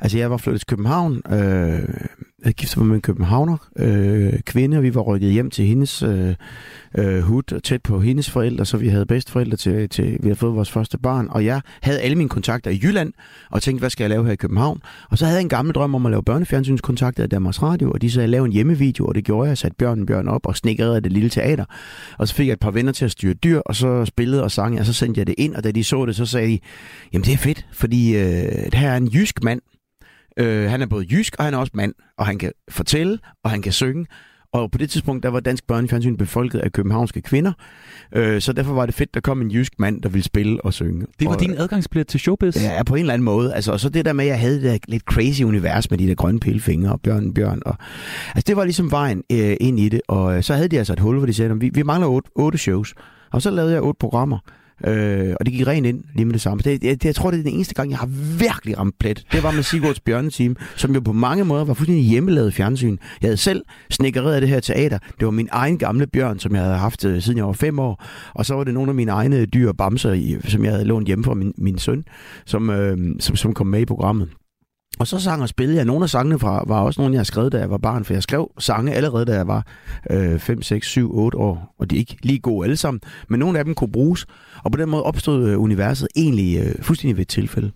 Altså, 0.00 0.18
jeg 0.18 0.30
var 0.30 0.36
flyttet 0.36 0.60
til 0.60 0.66
København. 0.66 1.22
Øh, 1.32 1.88
jeg 2.44 2.54
giftede 2.54 2.80
mig 2.80 2.88
med 2.88 2.96
en 2.96 3.00
københavner 3.00 3.56
øh, 3.76 4.40
kvinde, 4.40 4.76
og 4.76 4.82
vi 4.82 4.94
var 4.94 5.00
rykket 5.00 5.32
hjem 5.32 5.50
til 5.50 5.64
hendes 5.64 6.02
øh, 6.02 6.34
øh, 6.98 7.20
hud, 7.20 7.60
tæt 7.60 7.82
på 7.82 8.00
hendes 8.00 8.30
forældre, 8.30 8.64
så 8.64 8.76
vi 8.76 8.88
havde 8.88 9.06
bedsteforældre 9.06 9.56
til, 9.56 9.88
til, 9.88 10.04
vi 10.04 10.18
havde 10.22 10.36
fået 10.36 10.54
vores 10.54 10.70
første 10.70 10.98
barn. 10.98 11.28
Og 11.30 11.44
jeg 11.44 11.60
havde 11.82 12.00
alle 12.00 12.16
mine 12.16 12.28
kontakter 12.28 12.70
i 12.70 12.80
Jylland, 12.82 13.12
og 13.50 13.62
tænkte, 13.62 13.80
hvad 13.80 13.90
skal 13.90 14.04
jeg 14.04 14.10
lave 14.10 14.24
her 14.24 14.32
i 14.32 14.36
København? 14.36 14.82
Og 15.10 15.18
så 15.18 15.24
havde 15.24 15.36
jeg 15.36 15.42
en 15.42 15.48
gammel 15.48 15.74
drøm 15.74 15.94
om 15.94 16.06
at 16.06 16.10
lave 16.10 16.22
børnefjernsynskontakter 16.22 17.22
af 17.22 17.30
Danmarks 17.30 17.62
Radio, 17.62 17.90
og 17.90 18.02
de 18.02 18.10
sagde, 18.10 18.28
lave 18.28 18.46
en 18.46 18.52
hjemmevideo, 18.52 19.06
og 19.06 19.14
det 19.14 19.24
gjorde 19.24 19.44
jeg. 19.44 19.48
Jeg 19.48 19.58
satte 19.58 19.76
Bjørn 19.76 20.06
Bjørn 20.06 20.28
op 20.28 20.46
og 20.46 20.56
snikkerede 20.56 21.00
det 21.00 21.12
lille 21.12 21.30
teater. 21.30 21.64
Og 22.18 22.28
så 22.28 22.34
fik 22.34 22.46
jeg 22.46 22.52
et 22.52 22.60
par 22.60 22.70
venner 22.70 22.92
til 22.92 23.04
at 23.04 23.10
styre 23.10 23.34
dyr, 23.34 23.58
og 23.58 23.76
så 23.76 24.04
spillede 24.04 24.42
og 24.42 24.50
sang 24.50 24.80
og 24.80 24.86
så 24.86 24.92
sendte 24.92 25.18
jeg 25.18 25.26
det 25.26 25.34
ind, 25.38 25.54
og 25.54 25.64
da 25.64 25.70
de 25.70 25.84
så 25.84 26.06
det, 26.06 26.16
så 26.16 26.26
sagde 26.26 26.48
de, 26.48 26.58
jamen 27.12 27.24
det 27.24 27.32
er 27.32 27.38
fedt, 27.38 27.66
fordi 27.72 28.16
øh, 28.16 28.64
det 28.64 28.74
her 28.74 28.90
er 28.90 28.96
en 28.96 29.08
jysk 29.08 29.42
mand. 29.42 29.60
Øh, 30.38 30.70
han 30.70 30.82
er 30.82 30.86
både 30.86 31.06
jysk, 31.10 31.36
og 31.38 31.44
han 31.44 31.54
er 31.54 31.58
også 31.58 31.72
mand, 31.74 31.94
og 32.18 32.26
han 32.26 32.38
kan 32.38 32.52
fortælle, 32.68 33.18
og 33.44 33.50
han 33.50 33.62
kan 33.62 33.72
synge. 33.72 34.06
Og 34.52 34.70
på 34.70 34.78
det 34.78 34.90
tidspunkt, 34.90 35.22
der 35.22 35.28
var 35.28 35.40
dansk 35.40 35.66
børnefjernsyn 35.66 36.16
befolket 36.16 36.58
af 36.58 36.72
københavnske 36.72 37.22
kvinder, 37.22 37.52
øh, 38.12 38.40
så 38.40 38.52
derfor 38.52 38.74
var 38.74 38.86
det 38.86 38.94
fedt, 38.94 39.14
der 39.14 39.20
kom 39.20 39.40
en 39.40 39.50
jysk 39.50 39.72
mand, 39.78 40.02
der 40.02 40.08
ville 40.08 40.24
spille 40.24 40.64
og 40.64 40.72
synge. 40.74 41.06
Det 41.18 41.26
var 41.28 41.34
og, 41.34 41.40
din 41.40 41.54
adgangsbillet 41.58 42.06
til 42.06 42.20
showbiz? 42.20 42.56
Ja, 42.56 42.82
på 42.82 42.94
en 42.94 43.00
eller 43.00 43.14
anden 43.14 43.24
måde. 43.24 43.54
Altså, 43.54 43.72
og 43.72 43.80
så 43.80 43.88
det 43.88 44.04
der 44.04 44.12
med, 44.12 44.24
at 44.24 44.30
jeg 44.30 44.40
havde 44.40 44.54
det 44.54 44.62
der 44.62 44.78
lidt 44.88 45.02
crazy 45.02 45.42
univers 45.42 45.90
med 45.90 45.98
de 45.98 46.06
der 46.06 46.14
grønne 46.14 46.40
pilfingre 46.40 46.92
og 46.92 47.00
bjørn, 47.00 47.34
bjørn. 47.34 47.62
Og, 47.66 47.74
altså, 48.34 48.44
det 48.46 48.56
var 48.56 48.64
ligesom 48.64 48.90
vejen 48.90 49.22
øh, 49.32 49.56
ind 49.60 49.80
i 49.80 49.88
det. 49.88 50.00
Og 50.08 50.36
øh, 50.36 50.42
så 50.42 50.54
havde 50.54 50.68
de 50.68 50.78
altså 50.78 50.92
et 50.92 51.00
hul, 51.00 51.16
hvor 51.16 51.26
de 51.26 51.34
sagde, 51.34 51.60
vi, 51.60 51.70
vi 51.74 51.82
mangler 51.82 52.08
otte, 52.08 52.30
otte 52.34 52.58
shows. 52.58 52.94
Og 53.32 53.42
så 53.42 53.50
lavede 53.50 53.72
jeg 53.72 53.82
otte 53.82 53.98
programmer. 53.98 54.38
Øh, 54.86 55.34
og 55.40 55.46
det 55.46 55.54
gik 55.54 55.66
rent 55.66 55.86
ind 55.86 56.04
lige 56.14 56.24
med 56.24 56.32
det 56.32 56.40
samme. 56.40 56.62
Det, 56.64 56.82
det, 56.82 57.04
jeg 57.04 57.14
tror, 57.14 57.30
det 57.30 57.38
er 57.38 57.42
den 57.42 57.52
eneste 57.52 57.74
gang, 57.74 57.90
jeg 57.90 57.98
har 57.98 58.08
virkelig 58.38 58.78
ramt 58.78 58.98
plet. 58.98 59.26
Det 59.32 59.42
var 59.42 59.50
med 59.50 59.62
Sigurds 59.62 60.00
Bjørneteam, 60.00 60.56
som 60.76 60.94
jo 60.94 61.00
på 61.00 61.12
mange 61.12 61.44
måder 61.44 61.64
var 61.64 61.74
fuldstændig 61.74 62.04
hjemmelavet 62.04 62.54
fjernsyn. 62.54 62.96
Jeg 63.20 63.28
havde 63.28 63.36
selv 63.36 63.64
snikkeret 63.90 64.42
det 64.42 64.48
her 64.48 64.60
teater. 64.60 64.98
Det 64.98 65.24
var 65.24 65.30
min 65.30 65.48
egen 65.52 65.78
gamle 65.78 66.06
bjørn, 66.06 66.38
som 66.38 66.54
jeg 66.54 66.62
havde 66.62 66.76
haft 66.76 67.04
øh, 67.04 67.22
siden 67.22 67.38
jeg 67.38 67.46
var 67.46 67.52
fem 67.52 67.78
år. 67.78 68.04
Og 68.34 68.46
så 68.46 68.54
var 68.54 68.64
det 68.64 68.74
nogle 68.74 68.88
af 68.88 68.94
mine 68.94 69.12
egne 69.12 69.46
dyr 69.46 69.68
og 69.68 69.76
bamser, 69.76 70.12
i, 70.12 70.36
som 70.44 70.64
jeg 70.64 70.72
havde 70.72 70.84
lånt 70.84 71.06
hjemme 71.06 71.24
fra 71.24 71.34
min, 71.34 71.54
min 71.58 71.78
søn, 71.78 72.04
som, 72.46 72.70
øh, 72.70 72.98
som, 73.20 73.36
som 73.36 73.54
kom 73.54 73.66
med 73.66 73.80
i 73.80 73.84
programmet. 73.84 74.28
Og 74.98 75.06
så 75.06 75.18
sang 75.18 75.42
og 75.42 75.48
spillede 75.48 75.76
jeg. 75.78 75.84
Nogle 75.84 76.02
af 76.02 76.10
sangene 76.10 76.38
fra, 76.38 76.64
var 76.66 76.80
også 76.80 77.00
nogle, 77.00 77.14
jeg 77.14 77.18
har 77.18 77.24
skrevet, 77.24 77.52
da 77.52 77.58
jeg 77.58 77.70
var 77.70 77.78
barn, 77.78 78.04
for 78.04 78.14
jeg 78.14 78.22
skrev 78.22 78.50
sange 78.58 78.92
allerede, 78.92 79.24
da 79.24 79.34
jeg 79.34 79.46
var 79.46 79.66
øh, 80.10 80.38
5, 80.38 80.62
6, 80.62 80.86
7, 80.86 81.16
8 81.16 81.38
år. 81.38 81.74
Og 81.78 81.90
de 81.90 81.94
er 81.94 81.98
ikke 81.98 82.16
lige 82.22 82.38
gode 82.38 82.64
alle 82.64 82.76
sammen, 82.76 83.00
men 83.28 83.40
nogle 83.40 83.58
af 83.58 83.64
dem 83.64 83.74
kunne 83.74 83.92
bruges. 83.92 84.26
Og 84.64 84.72
på 84.72 84.78
den 84.78 84.88
måde 84.88 85.02
opstod 85.02 85.48
øh, 85.48 85.60
universet 85.60 86.08
egentlig 86.16 86.58
øh, 86.58 86.82
fuldstændig 86.82 87.16
ved 87.16 87.22
et 87.22 87.28
tilfælde. 87.28 87.72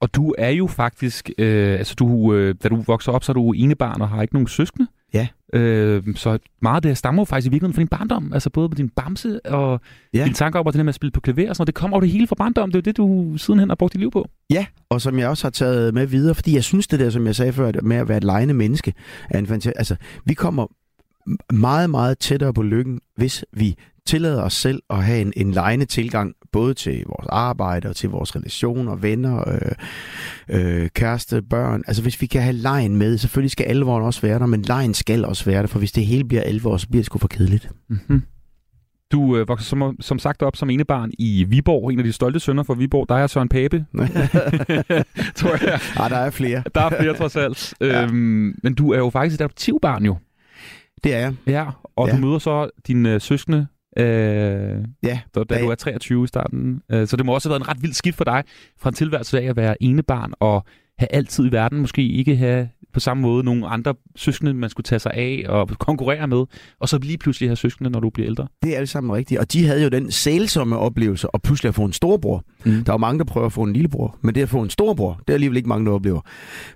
Og 0.00 0.14
du 0.14 0.34
er 0.38 0.50
jo 0.50 0.66
faktisk, 0.66 1.30
øh, 1.38 1.78
altså 1.78 1.94
du, 1.94 2.34
øh, 2.34 2.54
da 2.62 2.68
du 2.68 2.76
vokser 2.76 3.12
op, 3.12 3.24
så 3.24 3.32
er 3.32 3.34
du 3.34 3.52
enebarn 3.52 4.00
og 4.00 4.08
har 4.08 4.22
ikke 4.22 4.34
nogen 4.34 4.48
søskende. 4.48 4.88
Ja. 5.14 5.28
Øh, 5.54 6.02
så 6.16 6.38
meget 6.62 6.76
af 6.76 6.82
det 6.82 6.98
stammer 6.98 7.20
jo 7.20 7.24
faktisk 7.24 7.46
i 7.46 7.50
virkeligheden 7.50 7.74
fra 7.74 7.80
din 7.80 7.88
barndom. 7.88 8.32
Altså 8.32 8.50
både 8.50 8.68
på 8.68 8.74
din 8.74 8.88
bamse 8.88 9.46
og 9.46 9.80
Ja. 10.14 10.24
dine 10.24 10.34
tanker 10.34 10.60
op 10.60 10.66
og 10.66 10.72
det 10.72 10.78
der 10.78 10.84
med 10.84 10.88
at 10.90 10.94
spille 10.94 11.10
på 11.10 11.20
klaver 11.20 11.48
og 11.48 11.56
sådan 11.56 11.60
noget. 11.62 11.66
Det 11.66 11.74
kommer 11.74 11.96
jo 11.96 12.00
det 12.00 12.10
hele 12.10 12.26
fra 12.26 12.34
barndom. 12.34 12.70
Det 12.72 12.76
er 12.76 12.78
jo 12.78 12.82
det, 12.82 12.96
du 12.96 13.36
sidenhen 13.38 13.68
har 13.70 13.76
brugt 13.76 13.92
dit 13.92 14.00
liv 14.00 14.10
på. 14.10 14.28
Ja, 14.50 14.66
og 14.90 15.00
som 15.00 15.18
jeg 15.18 15.28
også 15.28 15.44
har 15.44 15.50
taget 15.50 15.94
med 15.94 16.06
videre, 16.06 16.34
fordi 16.34 16.54
jeg 16.54 16.64
synes 16.64 16.86
det 16.86 17.00
der, 17.00 17.10
som 17.10 17.26
jeg 17.26 17.36
sagde 17.36 17.52
før, 17.52 17.72
med 17.82 17.96
at 17.96 18.08
være 18.08 18.18
et 18.18 18.24
lejende 18.24 18.54
menneske, 18.54 18.94
er 19.30 19.38
en 19.38 19.46
fantastisk... 19.46 19.78
Altså, 19.78 19.96
vi 20.24 20.34
kommer 20.34 20.66
meget, 21.52 21.90
meget 21.90 22.18
tættere 22.18 22.54
på 22.54 22.62
lykken, 22.62 23.00
hvis 23.16 23.44
vi 23.52 23.74
tillader 24.06 24.42
os 24.42 24.52
selv 24.54 24.82
at 24.90 25.04
have 25.04 25.20
en, 25.20 25.32
en 25.36 25.52
lejende 25.52 25.84
tilgang, 25.84 26.34
både 26.52 26.74
til 26.74 27.04
vores 27.06 27.26
arbejde 27.28 27.88
og 27.88 27.96
til 27.96 28.08
vores 28.10 28.36
relationer, 28.36 28.96
venner, 28.96 29.44
øh, 29.48 29.72
øh, 30.82 30.88
kæreste, 30.94 31.42
børn. 31.42 31.82
Altså 31.86 32.02
hvis 32.02 32.20
vi 32.20 32.26
kan 32.26 32.42
have 32.42 32.52
lejen 32.56 32.96
med, 32.96 33.18
selvfølgelig 33.18 33.50
skal 33.50 33.64
alvoren 33.66 34.04
også 34.04 34.20
være 34.20 34.38
der, 34.38 34.46
men 34.46 34.62
lejen 34.62 34.94
skal 34.94 35.24
også 35.24 35.44
være 35.44 35.60
der, 35.60 35.66
for 35.66 35.78
hvis 35.78 35.92
det 35.92 36.06
hele 36.06 36.24
bliver 36.24 36.42
alvor, 36.42 36.76
så 36.76 36.88
bliver 36.88 37.00
det 37.00 37.06
sgu 37.06 37.18
for 37.18 37.28
kedeligt. 37.28 37.70
Mm-hmm. 37.88 38.22
Du 39.12 39.36
øh, 39.36 39.48
vokser 39.48 39.64
som, 39.66 39.96
som 40.00 40.18
sagt 40.18 40.42
op 40.42 40.56
som 40.56 40.70
enebarn 40.70 41.10
i 41.18 41.44
Viborg, 41.48 41.92
en 41.92 41.98
af 41.98 42.04
de 42.04 42.12
stolte 42.12 42.40
sønner 42.40 42.62
for 42.62 42.74
Viborg. 42.74 43.08
Der 43.08 43.14
er 43.14 43.26
Søren 43.26 43.48
Pape, 43.48 43.76
tror 45.36 45.64
jeg. 45.70 45.80
ah, 45.96 46.10
der 46.10 46.16
er 46.16 46.30
flere. 46.30 46.62
Der 46.74 46.80
er 46.80 46.90
flere 47.00 47.14
trods 47.16 47.36
alt. 47.36 47.74
Ja. 47.80 48.02
øhm, 48.02 48.54
men 48.62 48.74
du 48.74 48.92
er 48.92 48.98
jo 48.98 49.10
faktisk 49.10 49.34
et 49.34 49.40
adoptivbarn 49.44 50.04
jo. 50.04 50.16
Det 51.04 51.14
er 51.14 51.18
jeg. 51.18 51.34
Ja, 51.46 51.64
og 51.96 52.08
Ja. 52.08 52.16
du 52.16 52.20
møder 52.20 52.38
så 52.38 52.70
dine 52.86 53.14
øh, 53.14 53.20
søskende, 53.20 53.66
øh, 53.96 54.84
Ja, 55.02 55.20
da, 55.34 55.44
da 55.44 55.54
Ja. 55.54 55.60
du 55.64 55.68
er 55.70 55.74
23 55.74 56.24
i 56.24 56.26
starten. 56.26 56.82
Øh, 56.92 57.06
så 57.06 57.16
det 57.16 57.26
må 57.26 57.34
også 57.34 57.48
have 57.48 57.52
været 57.52 57.68
en 57.68 57.68
ret 57.68 57.82
vild 57.82 57.92
skift 57.92 58.16
for 58.16 58.24
dig 58.24 58.44
fra 58.80 58.90
en 58.90 58.94
tilværelse 58.94 59.40
af 59.40 59.44
at 59.48 59.56
være 59.56 59.82
enebarn 59.82 60.32
og 60.40 60.64
have 60.98 61.08
altid 61.14 61.46
i 61.46 61.52
verden, 61.52 61.80
måske 61.80 62.08
ikke 62.08 62.36
have 62.36 62.68
på 62.92 63.00
samme 63.00 63.20
måde 63.20 63.44
nogle 63.44 63.66
andre 63.68 63.94
søskende, 64.16 64.54
man 64.54 64.70
skulle 64.70 64.84
tage 64.84 64.98
sig 64.98 65.12
af 65.14 65.44
og 65.48 65.68
konkurrere 65.88 66.26
med, 66.28 66.44
og 66.80 66.88
så 66.88 66.98
lige 66.98 67.18
pludselig 67.18 67.48
have 67.48 67.56
søskende, 67.56 67.90
når 67.90 68.00
du 68.00 68.10
bliver 68.10 68.26
ældre. 68.26 68.48
Det 68.62 68.74
er 68.74 68.78
alt 68.78 68.88
sammen 68.88 69.12
rigtigt. 69.12 69.40
Og 69.40 69.52
de 69.52 69.66
havde 69.66 69.82
jo 69.82 69.88
den 69.88 70.10
sælsomme 70.10 70.78
oplevelse 70.78 71.28
at 71.34 71.42
pludselig 71.42 71.68
at 71.68 71.74
få 71.74 71.84
en 71.84 71.92
storbror. 71.92 72.44
Mm. 72.64 72.72
Der 72.84 72.92
er 72.92 72.94
jo 72.94 72.98
mange, 72.98 73.18
der 73.18 73.24
prøver 73.24 73.46
at 73.46 73.52
få 73.52 73.62
en 73.62 73.72
lillebror, 73.72 74.18
men 74.20 74.34
det 74.34 74.42
at 74.42 74.48
få 74.48 74.62
en 74.62 74.70
storbror, 74.70 75.20
det 75.26 75.28
er 75.28 75.34
alligevel 75.34 75.56
ikke 75.56 75.68
mange, 75.68 75.86
der 75.86 75.92
oplever. 75.92 76.20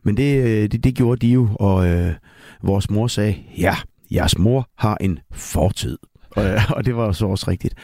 Men 0.02 0.16
det, 0.16 0.44
øh, 0.44 0.68
det, 0.70 0.84
det 0.84 0.94
gjorde 0.94 1.26
de 1.26 1.32
jo, 1.32 1.48
og 1.54 1.88
øh, 1.88 2.12
vores 2.62 2.90
mor 2.90 3.06
sagde, 3.06 3.34
ja, 3.58 3.74
jeres 4.12 4.38
mor 4.38 4.68
har 4.78 4.96
en 5.00 5.18
fortid. 5.32 5.98
Og, 6.36 6.44
øh, 6.44 6.70
og 6.70 6.84
det 6.84 6.96
var 6.96 7.06
jo 7.06 7.12
så 7.12 7.26
også 7.26 7.50
rigtigt. 7.50 7.74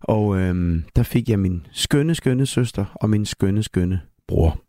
Og 0.00 0.38
øh, 0.38 0.82
der 0.96 1.02
fik 1.02 1.28
jeg 1.28 1.38
min 1.38 1.66
skønne, 1.72 2.14
skønne 2.14 2.46
søster 2.46 2.84
og 2.94 3.10
min 3.10 3.26
skønne, 3.26 3.62
skønne 3.62 4.00
bror. 4.28 4.60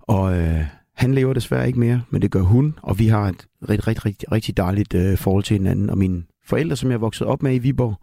Og 0.00 0.38
øh, 0.38 0.64
han 0.94 1.14
lever 1.14 1.32
desværre 1.32 1.66
ikke 1.66 1.80
mere, 1.80 2.02
men 2.10 2.22
det 2.22 2.30
gør 2.30 2.40
hun, 2.40 2.74
og 2.82 2.98
vi 2.98 3.06
har 3.06 3.28
et 3.28 3.46
rigtig, 3.68 3.86
rigtig, 3.86 4.04
rigtig, 4.04 4.32
rigtig 4.32 4.56
dejligt 4.56 4.94
øh, 4.94 5.18
forhold 5.18 5.44
til 5.44 5.56
hinanden. 5.56 5.90
Og 5.90 5.98
mine 5.98 6.22
forældre, 6.46 6.76
som 6.76 6.90
jeg 6.90 7.00
voksede 7.00 7.28
op 7.28 7.42
med 7.42 7.54
i 7.54 7.58
Viborg, 7.58 8.00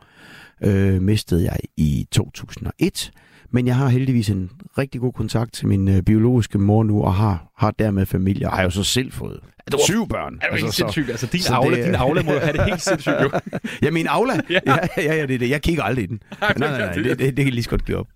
øh, 0.62 1.01
mistede 1.01 1.44
jeg 1.44 1.58
i 1.77 2.08
2001. 2.12 3.12
Men 3.52 3.68
jeg 3.68 3.75
har 3.75 3.88
heldigvis 3.88 4.30
en 4.30 4.50
rigtig 4.78 5.02
god 5.02 5.14
kontakt 5.14 5.54
til 5.54 5.68
min 5.68 5.88
øh, 5.88 6.02
biologiske 6.02 6.58
mor 6.58 6.84
nu, 6.84 7.02
og 7.04 7.14
har, 7.14 7.52
har 7.58 7.72
dermed 7.72 8.06
familie, 8.06 8.48
og 8.50 8.56
har 8.56 8.64
jo 8.64 8.70
så 8.70 8.84
selv 8.84 9.12
fået 9.12 9.40
du 9.72 9.78
syv 9.86 10.08
børn. 10.08 10.40
Er 10.42 10.50
du 10.50 10.56
helt 10.56 10.68
så- 10.68 10.75
sindssygt? 10.75 11.10
Altså, 11.10 11.25
din, 11.28 11.42
aula, 11.52 11.78
det- 11.78 11.86
din 11.86 11.96
aula 11.96 12.24
må 12.24 12.32
have 12.32 12.54
det 12.54 12.64
helt 12.66 12.82
sindssygt, 12.82 13.16
jo. 13.24 13.30
Ja, 13.84 13.92
min 13.92 14.08
Aula? 14.08 14.34
Ja. 14.50 14.60
ja. 14.68 14.78
ja, 15.16 15.22
det 15.28 15.36
er 15.36 15.40
det. 15.40 15.50
Jeg 15.50 15.62
kigger 15.62 15.84
aldrig 15.84 16.04
i 16.04 16.08
den. 16.08 16.20
Nej, 16.42 16.54
nej, 16.58 16.78
nej, 16.80 16.94
det, 16.94 17.20
det, 17.20 17.38
det 17.38 17.46
kan 17.46 17.54
lige 17.54 17.64
så 17.64 17.70
godt 17.70 17.86
give 17.86 17.98
op. 17.98 18.08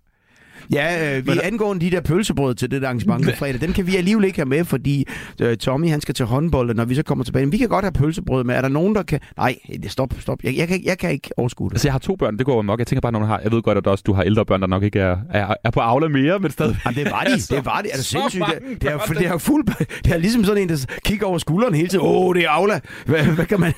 Ja, 0.74 1.18
øh, 1.18 1.26
vi 1.26 1.32
Men- 1.32 1.40
angående 1.44 1.86
de 1.86 1.92
der 1.92 2.02
pølsebrød 2.02 2.56
til 2.56 2.72
det 2.72 2.82
der 2.82 2.88
arrangement 2.88 3.26
på 3.26 3.32
fredag, 3.40 3.62
dem 3.62 3.74
kan 3.74 3.88
vi 3.88 3.96
alligevel 3.96 4.26
ikke 4.26 4.38
have 4.38 4.46
med, 4.46 4.66
fordi 4.66 5.08
øh, 5.42 5.58
Tommy 5.58 5.90
han 5.90 6.02
skal 6.02 6.16
til 6.16 6.26
håndbold, 6.26 6.70
og 6.70 6.76
når 6.76 6.86
vi 6.86 6.96
så 6.96 7.04
kommer 7.04 7.24
tilbage, 7.24 7.52
vi 7.52 7.58
kan 7.58 7.70
godt 7.70 7.86
have 7.86 7.92
pølsebrød 7.92 8.44
med. 8.44 8.56
Er 8.56 8.62
der 8.62 8.68
nogen, 8.70 8.96
der 8.96 9.04
kan... 9.04 9.20
Nej, 9.38 9.56
stop, 9.88 10.14
stop. 10.20 10.38
Jeg, 10.44 10.58
jeg, 10.58 10.68
kan, 10.68 10.82
jeg 10.86 10.98
kan 10.98 11.12
ikke 11.12 11.30
overskue 11.38 11.70
det. 11.70 11.74
Altså, 11.76 11.88
jeg 11.88 11.94
har 11.94 12.00
to 12.00 12.16
børn, 12.16 12.38
det 12.38 12.46
går 12.46 12.56
jo 12.56 12.62
nok. 12.62 12.80
Jeg 12.80 12.88
tænker 12.88 13.02
bare, 13.02 13.12
når 13.12 13.20
man 13.20 13.28
har... 13.28 13.40
Jeg 13.44 13.52
ved 13.52 13.62
godt, 13.62 13.78
at 13.78 13.88
også 13.88 14.04
du 14.08 14.14
har 14.14 14.24
ældre 14.24 14.46
børn, 14.46 14.62
der 14.62 14.68
nok 14.68 14.84
ikke 14.84 15.00
er, 15.00 15.18
er, 15.30 15.54
er 15.64 15.72
på 15.72 15.80
Aula 15.80 16.08
mere, 16.08 16.40
men 16.40 16.52
stadig. 16.52 16.78
Jamen, 16.86 17.04
det 17.04 17.12
var 17.12 17.24
de. 17.24 17.32
Det 17.56 17.66
var 17.66 17.82
de. 17.82 17.90
Er 17.90 17.96
det 17.96 18.06
Så 18.06 18.10
sindssygt? 18.12 18.44
Det, 18.46 18.82
det, 18.82 18.92
er, 18.92 18.98
det, 18.98 19.28
er 19.28 19.38
fuld, 19.38 19.66
det 20.06 20.14
er 20.14 20.18
ligesom 20.18 20.44
sådan 20.44 20.62
en, 20.64 20.70
der 20.70 20.86
kigger 21.06 21.26
over 21.26 21.38
skulderen 21.38 21.76
hele 21.76 21.88
tiden. 21.88 22.06
Åh, 22.06 22.12
oh, 22.26 22.36
det 22.36 22.44
er 22.44 22.50
Aula. 22.50 22.80
Hvad, 23.06 23.24
hvad 23.24 23.46
kan 23.46 23.60
man... 23.60 23.74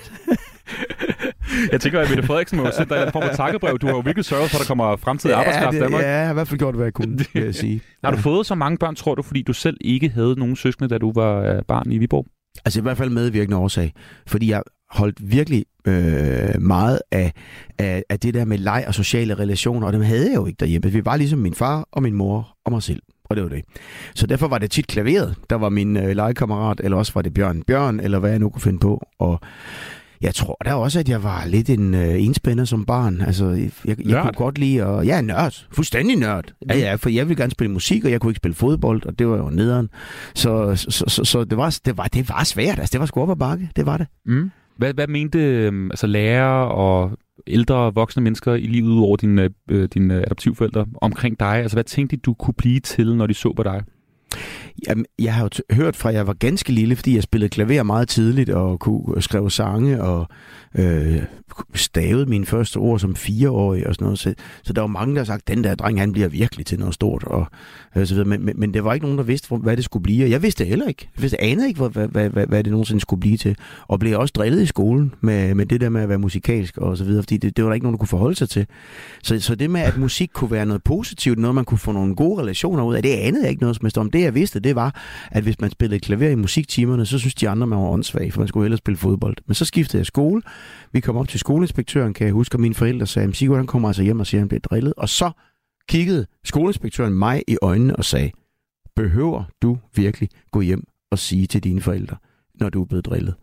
Jeg 1.71 1.81
tænker, 1.81 1.99
at 1.99 2.09
Mette 2.09 2.23
Frederiksen 2.23 2.57
må 2.57 2.71
sætte 2.77 2.95
dig 2.95 3.03
en 3.03 3.11
form 3.11 3.23
for 3.23 3.35
takkebrev. 3.35 3.79
Du 3.79 3.87
har 3.87 3.93
jo 3.93 3.99
virkelig 3.99 4.25
sørget 4.25 4.49
for, 4.49 4.57
at 4.57 4.59
der 4.59 4.67
kommer 4.67 4.95
fremtidig 4.95 5.35
arbejdskraft 5.35 5.75
i 5.75 5.79
Danmark. 5.79 6.01
ja, 6.01 6.09
jeg 6.09 6.25
har 6.25 6.31
i 6.31 6.33
hvert 6.33 6.47
fald 6.47 6.59
gjort, 6.59 6.75
hvad 6.75 6.85
jeg 6.85 6.93
kunne, 6.93 7.17
vil 7.33 7.43
jeg 7.43 7.55
sige. 7.55 7.81
Har 8.03 8.11
du 8.11 8.17
fået 8.17 8.45
så 8.45 8.55
mange 8.55 8.77
børn, 8.77 8.95
tror 8.95 9.15
du, 9.15 9.21
fordi 9.21 9.41
du 9.41 9.53
selv 9.53 9.77
ikke 9.81 10.09
havde 10.09 10.35
nogen 10.39 10.55
søskende, 10.55 10.89
da 10.89 10.97
du 10.97 11.11
var 11.11 11.41
øh, 11.41 11.61
barn 11.67 11.91
i 11.91 11.97
Viborg? 11.97 12.25
Altså 12.65 12.79
i 12.79 12.81
hvert 12.81 12.97
fald 12.97 13.09
medvirkende 13.09 13.57
årsag. 13.57 13.93
Fordi 14.27 14.49
jeg 14.49 14.61
holdt 14.89 15.31
virkelig 15.31 15.65
øh, 15.87 16.61
meget 16.61 16.99
af, 17.11 17.33
af, 17.79 18.03
af 18.09 18.19
det 18.19 18.33
der 18.33 18.45
med 18.45 18.57
leg 18.57 18.83
og 18.87 18.93
sociale 18.93 19.33
relationer, 19.33 19.87
og 19.87 19.93
dem 19.93 20.01
havde 20.01 20.29
jeg 20.29 20.35
jo 20.35 20.45
ikke 20.45 20.57
derhjemme. 20.59 20.91
Vi 20.91 21.05
var 21.05 21.15
ligesom 21.15 21.39
min 21.39 21.53
far 21.53 21.87
og 21.91 22.03
min 22.03 22.13
mor 22.13 22.57
og 22.65 22.71
mig 22.71 22.83
selv. 22.83 23.01
Og 23.25 23.35
det 23.35 23.43
var 23.43 23.49
det. 23.49 23.63
Så 24.15 24.27
derfor 24.27 24.47
var 24.47 24.57
det 24.57 24.71
tit 24.71 24.87
klaveret, 24.87 25.35
der 25.49 25.55
var 25.55 25.69
min 25.69 25.97
øh, 25.97 26.15
legekammerat, 26.15 26.81
eller 26.83 26.97
også 26.97 27.11
var 27.15 27.21
det 27.21 27.33
Bjørn 27.33 27.63
Bjørn, 27.63 27.99
eller 27.99 28.19
hvad 28.19 28.29
jeg 28.29 28.39
nu 28.39 28.49
kunne 28.49 28.61
finde 28.61 28.79
på. 28.79 29.01
Og 29.19 29.39
jeg 30.21 30.35
tror 30.35 30.57
da 30.65 30.73
også, 30.73 30.99
at 30.99 31.09
jeg 31.09 31.23
var 31.23 31.45
lidt 31.45 31.69
en 31.69 31.93
øh, 31.93 32.23
enspænder 32.23 32.65
som 32.65 32.85
barn. 32.85 33.21
Altså, 33.21 33.49
jeg, 33.49 33.71
jeg, 33.85 34.21
kunne 34.21 34.31
godt 34.31 34.57
lide 34.57 34.83
at... 34.83 35.07
Ja, 35.07 35.21
nørd. 35.21 35.65
Fuldstændig 35.71 36.15
nørd. 36.15 36.53
Ja, 36.69 36.77
ja, 36.77 36.95
for 36.95 37.09
jeg 37.09 37.29
ville 37.29 37.41
gerne 37.41 37.51
spille 37.51 37.73
musik, 37.73 38.05
og 38.05 38.11
jeg 38.11 38.21
kunne 38.21 38.31
ikke 38.31 38.37
spille 38.37 38.55
fodbold, 38.55 39.05
og 39.05 39.19
det 39.19 39.27
var 39.27 39.37
jo 39.37 39.49
nederen. 39.49 39.89
Så, 40.35 40.75
så, 40.75 41.05
så, 41.07 41.23
så 41.23 41.43
det, 41.43 41.57
var, 41.57 41.79
det, 41.85 41.97
var, 41.97 42.07
det 42.07 42.29
var 42.29 42.43
svært. 42.43 42.79
Altså, 42.79 42.91
det 42.91 42.99
var 42.99 43.05
sgu 43.05 43.21
op 43.21 43.29
ad 43.29 43.35
bakke. 43.35 43.69
Det 43.75 43.85
var 43.85 43.97
det. 43.97 44.07
Mm. 44.25 44.51
Hvad, 44.77 44.93
hvad 44.93 45.07
mente 45.07 45.39
øh, 45.39 45.85
altså, 45.85 46.07
lærere 46.07 46.71
og 46.71 47.11
ældre 47.47 47.93
voksne 47.93 48.23
mennesker 48.23 48.53
i 48.53 48.67
livet 48.67 48.99
over 48.99 49.17
dine, 49.17 49.49
øh, 49.69 49.89
dine 49.93 50.15
adoptivforældre 50.15 50.85
omkring 51.01 51.39
dig? 51.39 51.55
Altså, 51.55 51.75
hvad 51.75 51.83
tænkte 51.83 52.15
de, 52.15 52.21
du 52.21 52.33
kunne 52.33 52.53
blive 52.53 52.79
til, 52.79 53.15
når 53.15 53.27
de 53.27 53.33
så 53.33 53.53
på 53.53 53.63
dig? 53.63 53.83
Jamen, 54.87 55.05
jeg 55.19 55.33
har 55.33 55.43
jo 55.43 55.49
t- 55.55 55.75
hørt 55.75 55.95
fra, 55.95 56.09
at 56.09 56.15
jeg 56.15 56.27
var 56.27 56.33
ganske 56.33 56.71
lille, 56.71 56.95
fordi 56.95 57.15
jeg 57.15 57.23
spillede 57.23 57.49
klaver 57.49 57.83
meget 57.83 58.09
tidligt 58.09 58.49
og 58.49 58.79
kunne 58.79 59.15
øh, 59.15 59.21
skrive 59.21 59.51
sange 59.51 60.03
og 60.03 60.27
øh, 60.77 61.21
stavede 61.75 62.25
mine 62.25 62.45
første 62.45 62.77
ord 62.77 62.99
som 62.99 63.15
fireårig 63.15 63.87
og 63.87 63.95
sådan 63.95 64.05
noget. 64.05 64.19
Så, 64.19 64.33
så 64.63 64.73
der 64.73 64.81
var 64.81 64.87
mange, 64.87 65.13
der 65.15 65.19
har 65.19 65.25
sagt, 65.25 65.47
den 65.47 65.63
der 65.63 65.75
dreng, 65.75 65.99
han 65.99 66.11
bliver 66.11 66.27
virkelig 66.27 66.65
til 66.65 66.79
noget 66.79 66.93
stort 66.93 67.23
og, 67.23 67.45
og 67.95 68.07
så 68.07 68.13
videre. 68.13 68.27
Men, 68.29 68.45
men, 68.45 68.59
men 68.59 68.73
det 68.73 68.83
var 68.83 68.93
ikke 68.93 69.05
nogen, 69.05 69.17
der 69.17 69.23
vidste, 69.23 69.47
hvor- 69.47 69.57
hvad 69.57 69.77
det 69.77 69.85
skulle 69.85 70.03
blive. 70.03 70.25
Og 70.25 70.29
jeg 70.31 70.41
vidste 70.43 70.65
heller 70.65 70.87
ikke. 70.87 71.09
Jeg 71.15 71.21
vidste, 71.21 71.41
anede 71.41 71.67
ikke, 71.67 71.83
hvad, 71.87 72.07
hvad, 72.07 72.29
hvad, 72.29 72.47
hvad 72.47 72.63
det 72.63 72.71
nogensinde 72.71 73.01
skulle 73.01 73.19
blive 73.19 73.37
til. 73.37 73.55
Og 73.87 73.99
blev 73.99 74.19
også 74.19 74.31
drillet 74.35 74.61
i 74.61 74.65
skolen 74.65 75.13
med, 75.21 75.55
med 75.55 75.65
det 75.65 75.81
der 75.81 75.89
med 75.89 76.01
at 76.01 76.09
være 76.09 76.19
musikalsk 76.19 76.77
og 76.77 76.97
så 76.97 77.03
videre, 77.03 77.23
fordi 77.23 77.37
det, 77.37 77.57
det 77.57 77.63
var 77.63 77.69
der 77.69 77.73
ikke 77.75 77.85
nogen, 77.85 77.93
der 77.93 77.99
kunne 77.99 78.07
forholde 78.07 78.35
sig 78.35 78.49
til. 78.49 78.65
Så, 79.23 79.39
så 79.39 79.55
det 79.55 79.69
med, 79.69 79.81
at 79.81 79.97
musik 79.97 80.29
kunne 80.33 80.51
være 80.51 80.65
noget 80.65 80.83
positivt, 80.83 81.39
noget 81.39 81.55
man 81.55 81.65
kunne 81.65 81.77
få 81.77 81.91
nogle 81.91 82.15
gode 82.15 82.41
relationer 82.41 82.83
ud 82.83 82.95
af, 82.95 83.03
det 83.03 83.09
anede 83.09 83.41
jeg 83.41 83.49
ikke 83.49 83.61
noget 83.61 83.75
som 83.75 83.85
helst 83.85 83.97
om. 83.97 84.11
Det 84.11 84.21
jeg 84.21 84.35
vidste, 84.35 84.59
det 84.59 84.70
var, 84.75 85.01
at 85.31 85.43
hvis 85.43 85.61
man 85.61 85.71
spillede 85.71 85.99
klaver 85.99 86.29
i 86.29 86.35
musiktimerne, 86.35 87.05
så 87.05 87.19
synes 87.19 87.35
de 87.35 87.49
andre, 87.49 87.67
man 87.67 87.79
var 87.79 87.89
åndssvag, 87.89 88.33
for 88.33 88.39
man 88.41 88.47
skulle 88.47 88.63
hellere 88.63 88.77
spille 88.77 88.97
fodbold. 88.97 89.37
Men 89.45 89.55
så 89.55 89.65
skiftede 89.65 89.97
jeg 89.99 90.05
skole. 90.05 90.41
Vi 90.91 90.99
kom 90.99 91.17
op 91.17 91.27
til 91.27 91.39
skoleinspektøren, 91.39 92.13
kan 92.13 92.25
jeg 92.25 92.33
huske, 92.33 92.55
og 92.55 92.61
mine 92.61 92.75
forældre 92.75 93.07
sagde, 93.07 93.27
"Men 93.27 93.33
Sigurd 93.33 93.57
han 93.57 93.67
kommer 93.67 93.89
altså 93.89 94.03
hjem 94.03 94.19
og 94.19 94.27
siger, 94.27 94.39
at 94.39 94.41
han 94.41 94.47
bliver 94.47 94.59
drillet. 94.59 94.93
Og 94.97 95.09
så 95.09 95.31
kiggede 95.89 96.25
skoleinspektøren 96.43 97.13
mig 97.13 97.43
i 97.47 97.57
øjnene 97.61 97.95
og 97.95 98.05
sagde, 98.05 98.31
behøver 98.95 99.43
du 99.61 99.77
virkelig 99.95 100.29
gå 100.51 100.61
hjem 100.61 100.83
og 101.11 101.19
sige 101.19 101.47
til 101.47 101.63
dine 101.63 101.81
forældre, 101.81 102.17
når 102.59 102.69
du 102.69 102.81
er 102.81 102.85
blevet 102.85 103.05
drillet? 103.05 103.35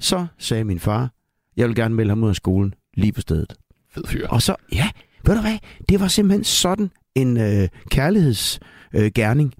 Så 0.00 0.26
sagde 0.38 0.64
min 0.64 0.80
far, 0.80 1.10
jeg 1.56 1.68
vil 1.68 1.76
gerne 1.76 1.94
melde 1.94 2.08
ham 2.08 2.24
ud 2.24 2.28
af 2.28 2.36
skolen 2.36 2.74
lige 2.96 3.12
på 3.12 3.20
stedet. 3.20 3.54
Fed 3.90 4.04
fyr. 4.06 4.28
Og 4.28 4.42
så, 4.42 4.56
ja, 4.72 4.90
ved 5.26 5.34
du 5.34 5.40
hvad, 5.40 5.58
det 5.88 6.00
var 6.00 6.08
simpelthen 6.08 6.44
sådan 6.44 6.90
en 7.14 7.36
øh, 7.36 7.68
kærlighedsgerning. 7.90 9.04
Øh, 9.06 9.10
gerning 9.14 9.54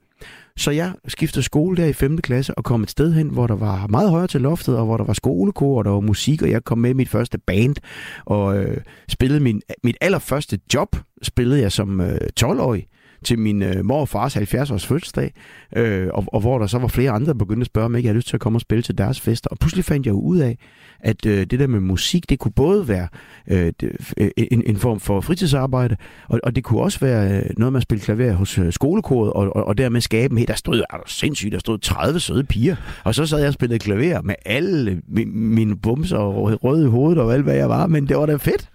så 0.59 0.71
jeg 0.71 0.93
skiftede 1.09 1.43
skole 1.45 1.77
der 1.77 1.87
i 1.87 1.93
5. 1.93 2.19
klasse 2.19 2.55
og 2.55 2.65
kom 2.65 2.83
et 2.83 2.91
sted 2.91 3.13
hen, 3.13 3.29
hvor 3.29 3.47
der 3.47 3.57
var 3.57 3.87
meget 3.87 4.11
højere 4.11 4.27
til 4.27 4.41
loftet, 4.41 4.77
og 4.77 4.85
hvor 4.85 4.97
der 4.97 5.05
var 5.05 5.13
skolekor, 5.13 5.79
og 5.79 5.85
der 5.85 5.91
var 5.91 6.01
musik, 6.01 6.43
og 6.43 6.51
jeg 6.51 6.65
kom 6.65 6.79
med 6.79 6.91
i 6.91 6.93
mit 6.93 7.09
første 7.09 7.39
band, 7.39 7.77
og 8.25 8.57
øh, 8.57 8.77
spillede 9.09 9.41
min, 9.41 9.63
mit 9.85 9.97
allerførste 10.01 10.59
job, 10.75 10.97
spillede 11.23 11.61
jeg 11.61 11.73
som 11.73 12.01
øh, 12.01 12.21
12-årig 12.41 12.87
til 13.25 13.39
min 13.39 13.63
øh, 13.63 13.85
mor 13.85 14.01
og 14.01 14.09
fars 14.09 14.37
70-års 14.37 14.87
fødselsdag, 14.87 15.33
øh, 15.77 16.09
og, 16.13 16.25
og 16.27 16.41
hvor 16.41 16.59
der 16.59 16.67
så 16.67 16.79
var 16.79 16.89
flere 16.89 17.11
andre, 17.11 17.27
der 17.27 17.39
begyndte 17.39 17.61
at 17.61 17.67
spørge, 17.67 17.85
om 17.85 17.97
ikke 17.97 18.07
jeg 18.07 18.11
havde 18.11 18.19
lyst 18.19 18.29
til 18.29 18.37
at 18.37 18.41
komme 18.41 18.57
og 18.57 18.61
spille 18.61 18.83
til 18.83 18.99
deres 18.99 19.21
fester. 19.21 19.51
Og 19.51 19.59
pludselig 19.59 19.85
fandt 19.85 20.07
jeg 20.07 20.13
jo 20.13 20.21
ud 20.21 20.39
af, 20.39 20.59
at 21.01 21.27
øh, 21.27 21.47
det 21.47 21.59
der 21.59 21.67
med 21.67 21.81
musik, 21.81 22.31
det 22.31 22.39
kunne 22.39 22.53
både 22.53 22.89
være 22.89 23.09
øh, 23.51 23.73
øh 24.17 24.31
en, 24.37 24.63
en 24.67 24.77
form 24.77 25.01
for 25.01 25.21
fritidsarbejde, 25.21 25.97
og, 26.29 26.41
og 26.43 26.57
det 26.57 26.65
kunne 26.65 26.81
også 26.81 27.01
være 27.01 27.39
øh, 27.39 27.51
noget 27.59 27.73
med 27.73 27.79
at 27.79 27.83
spille 27.83 28.05
klaver 28.05 28.33
hos 28.33 28.59
øh, 28.59 28.73
skolekoret, 28.73 29.33
og, 29.33 29.57
og, 29.57 29.65
og 29.65 29.79
dermed 29.79 30.01
skabe 30.01 30.33
en 30.33 30.39
helt, 30.39 30.49
der 30.49 30.55
stod, 30.55 30.83
er 30.91 30.97
du 30.97 31.03
sindssygt, 31.07 31.53
der 31.53 31.59
stod 31.59 31.79
30 31.79 32.21
søde 32.21 32.45
piger, 32.45 32.77
og 33.05 33.15
så 33.15 33.27
sad 33.27 33.39
jeg 33.39 33.49
og 33.49 33.55
spillede 33.55 33.79
klaver 33.79 34.23
med 34.23 34.35
alle 34.45 35.03
mi- 35.09 35.35
mine 35.35 35.77
bumser 35.77 36.17
og 36.17 36.65
røde 36.65 36.87
i 36.87 36.89
hovedet 36.89 37.19
og 37.19 37.35
alt, 37.35 37.43
hvad 37.43 37.55
jeg 37.55 37.69
var, 37.69 37.87
men 37.87 38.09
det 38.09 38.17
var 38.17 38.27
da 38.27 38.37
fedt. 38.37 38.69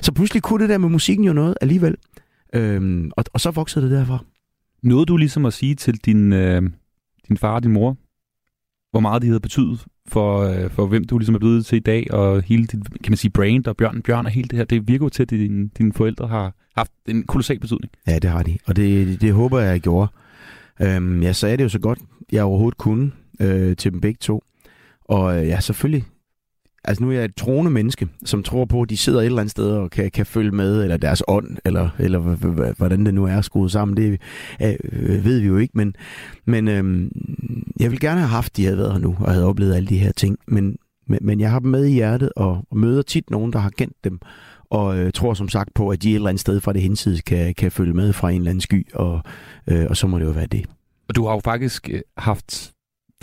Så 0.00 0.12
pludselig 0.12 0.42
kunne 0.42 0.62
det 0.62 0.68
der 0.68 0.78
med 0.78 0.88
musikken 0.88 1.24
jo 1.24 1.32
noget 1.32 1.54
alligevel. 1.60 1.96
Øhm, 2.56 3.10
og, 3.16 3.24
og 3.32 3.40
så 3.40 3.50
voksede 3.50 3.84
det 3.84 3.98
derfra. 3.98 4.24
Nåede 4.82 5.06
du 5.06 5.16
ligesom 5.16 5.44
at 5.44 5.52
sige 5.52 5.74
til 5.74 5.94
din, 5.94 6.32
øh, 6.32 6.62
din 7.28 7.36
far 7.36 7.54
og 7.54 7.62
din 7.62 7.72
mor, 7.72 7.96
hvor 8.90 9.00
meget 9.00 9.22
de 9.22 9.26
havde 9.26 9.40
betydet 9.40 9.84
for, 10.08 10.40
øh, 10.40 10.70
for 10.70 10.86
hvem 10.86 11.04
du 11.04 11.18
ligesom 11.18 11.34
er 11.34 11.38
blevet 11.38 11.66
til 11.66 11.76
i 11.76 11.80
dag, 11.80 12.14
og 12.14 12.42
hele 12.42 12.66
dit, 12.66 13.02
kan 13.02 13.10
man 13.10 13.16
sige, 13.16 13.30
brand 13.30 13.66
og 13.66 13.76
Bjørn, 13.76 14.02
Bjørn 14.02 14.26
og 14.26 14.32
hele 14.32 14.48
det 14.48 14.56
her, 14.56 14.64
det 14.64 14.88
virker 14.88 15.04
jo 15.04 15.08
til, 15.08 15.22
at 15.22 15.30
dine, 15.30 15.68
dine 15.78 15.92
forældre 15.92 16.28
har 16.28 16.54
haft 16.76 16.92
en 17.08 17.22
kolossal 17.22 17.60
betydning. 17.60 17.92
Ja, 18.06 18.18
det 18.18 18.30
har 18.30 18.42
de, 18.42 18.58
og 18.66 18.76
det, 18.76 19.06
det, 19.06 19.20
det 19.20 19.32
håber 19.32 19.60
jeg, 19.60 19.72
jeg 19.72 19.80
gjorde. 19.80 20.12
Øhm, 20.80 21.22
jeg 21.22 21.36
sagde 21.36 21.56
det 21.56 21.64
jo 21.64 21.68
så 21.68 21.78
godt, 21.78 21.98
jeg 22.32 22.44
overhovedet 22.44 22.78
kunne 22.78 23.12
øh, 23.40 23.76
til 23.76 23.92
dem 23.92 24.00
begge 24.00 24.18
to. 24.20 24.42
Og 25.04 25.38
øh, 25.38 25.48
ja, 25.48 25.60
selvfølgelig. 25.60 26.04
Altså 26.86 27.04
nu 27.04 27.10
er 27.10 27.14
jeg 27.14 27.24
et 27.24 27.36
troende 27.36 27.70
menneske, 27.70 28.08
som 28.24 28.42
tror 28.42 28.64
på, 28.64 28.82
at 28.82 28.90
de 28.90 28.96
sidder 28.96 29.20
et 29.20 29.26
eller 29.26 29.40
andet 29.40 29.50
sted 29.50 29.70
og 29.70 29.90
kan, 29.90 30.10
kan 30.10 30.26
følge 30.26 30.50
med, 30.50 30.82
eller 30.82 30.96
deres 30.96 31.22
ånd, 31.28 31.56
eller, 31.64 31.88
eller 31.98 32.18
hvordan 32.72 33.06
det 33.06 33.14
nu 33.14 33.24
er 33.24 33.40
skruet 33.40 33.72
sammen. 33.72 33.96
Det 33.96 34.20
øh, 34.62 35.24
ved 35.24 35.40
vi 35.40 35.46
jo 35.46 35.56
ikke, 35.56 35.72
men, 35.76 35.96
men 36.44 36.68
øh, 36.68 37.10
jeg 37.80 37.90
vil 37.90 38.00
gerne 38.00 38.20
have 38.20 38.28
haft, 38.28 38.52
at 38.52 38.56
de 38.56 38.64
havde 38.64 38.78
været 38.78 38.92
her 38.92 38.98
nu, 38.98 39.16
og 39.20 39.32
havde 39.32 39.46
oplevet 39.46 39.74
alle 39.74 39.88
de 39.88 39.98
her 39.98 40.12
ting. 40.12 40.38
Men, 40.46 40.76
men, 41.06 41.18
men 41.22 41.40
jeg 41.40 41.50
har 41.50 41.58
dem 41.58 41.70
med 41.70 41.84
i 41.84 41.92
hjertet, 41.92 42.30
og, 42.36 42.66
møder 42.72 43.02
tit 43.02 43.30
nogen, 43.30 43.52
der 43.52 43.58
har 43.58 43.70
kendt 43.70 43.96
dem, 44.04 44.20
og 44.70 44.98
øh, 44.98 45.12
tror 45.12 45.34
som 45.34 45.48
sagt 45.48 45.74
på, 45.74 45.88
at 45.88 46.02
de 46.02 46.10
et 46.10 46.14
eller 46.14 46.28
andet 46.28 46.40
sted 46.40 46.60
fra 46.60 46.72
det 46.72 46.82
hinsides 46.82 47.22
kan, 47.22 47.54
kan 47.54 47.72
følge 47.72 47.94
med 47.94 48.12
fra 48.12 48.30
en 48.30 48.36
eller 48.36 48.50
anden 48.50 48.60
sky, 48.60 48.86
og, 48.94 49.20
øh, 49.66 49.86
og 49.90 49.96
så 49.96 50.06
må 50.06 50.18
det 50.18 50.24
jo 50.24 50.30
være 50.30 50.46
det. 50.46 50.66
Og 51.08 51.16
du 51.16 51.26
har 51.26 51.32
jo 51.32 51.40
faktisk 51.44 51.90
øh, 51.92 52.00
haft 52.16 52.72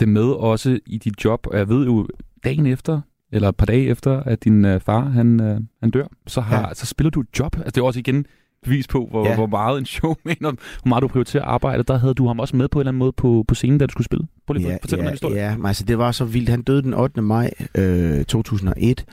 det 0.00 0.08
med 0.08 0.24
også 0.24 0.78
i 0.86 0.98
dit 0.98 1.24
job, 1.24 1.46
og 1.46 1.58
jeg 1.58 1.68
ved 1.68 1.84
jo, 1.86 2.08
dagen 2.44 2.66
efter, 2.66 3.00
eller 3.32 3.48
et 3.48 3.56
par 3.56 3.66
dage 3.66 3.86
efter, 3.86 4.22
at 4.22 4.44
din 4.44 4.64
øh, 4.64 4.80
far 4.80 5.04
han, 5.04 5.40
øh, 5.40 5.60
han 5.80 5.90
dør, 5.90 6.06
så, 6.26 6.40
har, 6.40 6.60
ja. 6.60 6.68
Ja. 6.68 6.74
så 6.74 6.86
spiller 6.86 7.10
du 7.10 7.20
et 7.20 7.38
job. 7.38 7.56
Altså, 7.56 7.70
det 7.70 7.78
er 7.78 7.84
også 7.84 8.00
igen 8.00 8.26
bevis 8.64 8.86
på, 8.88 9.06
hvor, 9.10 9.24
ja. 9.24 9.30
Ja. 9.30 9.36
hvor 9.36 9.46
meget 9.46 9.78
en 9.78 9.86
show 9.86 10.14
mener, 10.24 10.50
hvor 10.82 10.88
meget 10.88 11.02
du 11.02 11.08
prioriterer 11.08 11.44
arbejde. 11.44 11.82
Der 11.82 11.98
havde 11.98 12.14
du 12.14 12.26
ham 12.26 12.40
også 12.40 12.56
med 12.56 12.68
på 12.68 12.78
en 12.78 12.80
eller 12.80 12.90
anden 12.90 12.98
måde 12.98 13.12
på, 13.12 13.44
på 13.48 13.54
scenen, 13.54 13.78
da 13.78 13.86
du 13.86 13.92
skulle 13.92 14.04
spille. 14.04 14.26
Prøv 14.46 14.54
lige 14.54 14.72
at 14.72 14.78
fortælle 14.80 15.02
mig 15.02 15.06
ja, 15.06 15.10
den 15.10 15.14
historie. 15.14 15.36
Ja, 15.36 15.56
men 15.56 15.66
altså 15.66 15.84
det 15.84 15.98
var 15.98 16.12
så 16.12 16.24
vildt. 16.24 16.48
Han 16.48 16.62
døde 16.62 16.82
den 16.82 16.94
8. 16.94 17.22
maj 17.22 17.50
øh, 17.74 18.24
2001, 18.24 19.04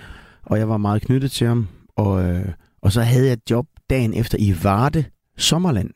og 0.43 0.57
jeg 0.57 0.69
var 0.69 0.77
meget 0.77 1.01
knyttet 1.01 1.31
til 1.31 1.47
ham. 1.47 1.67
Og, 1.95 2.23
øh, 2.23 2.45
og 2.81 2.91
så 2.91 3.01
havde 3.01 3.25
jeg 3.25 3.33
et 3.33 3.51
job 3.51 3.65
dagen 3.89 4.13
efter 4.13 4.37
i 4.39 4.55
Varde, 4.63 5.03
Sommerland. 5.37 5.89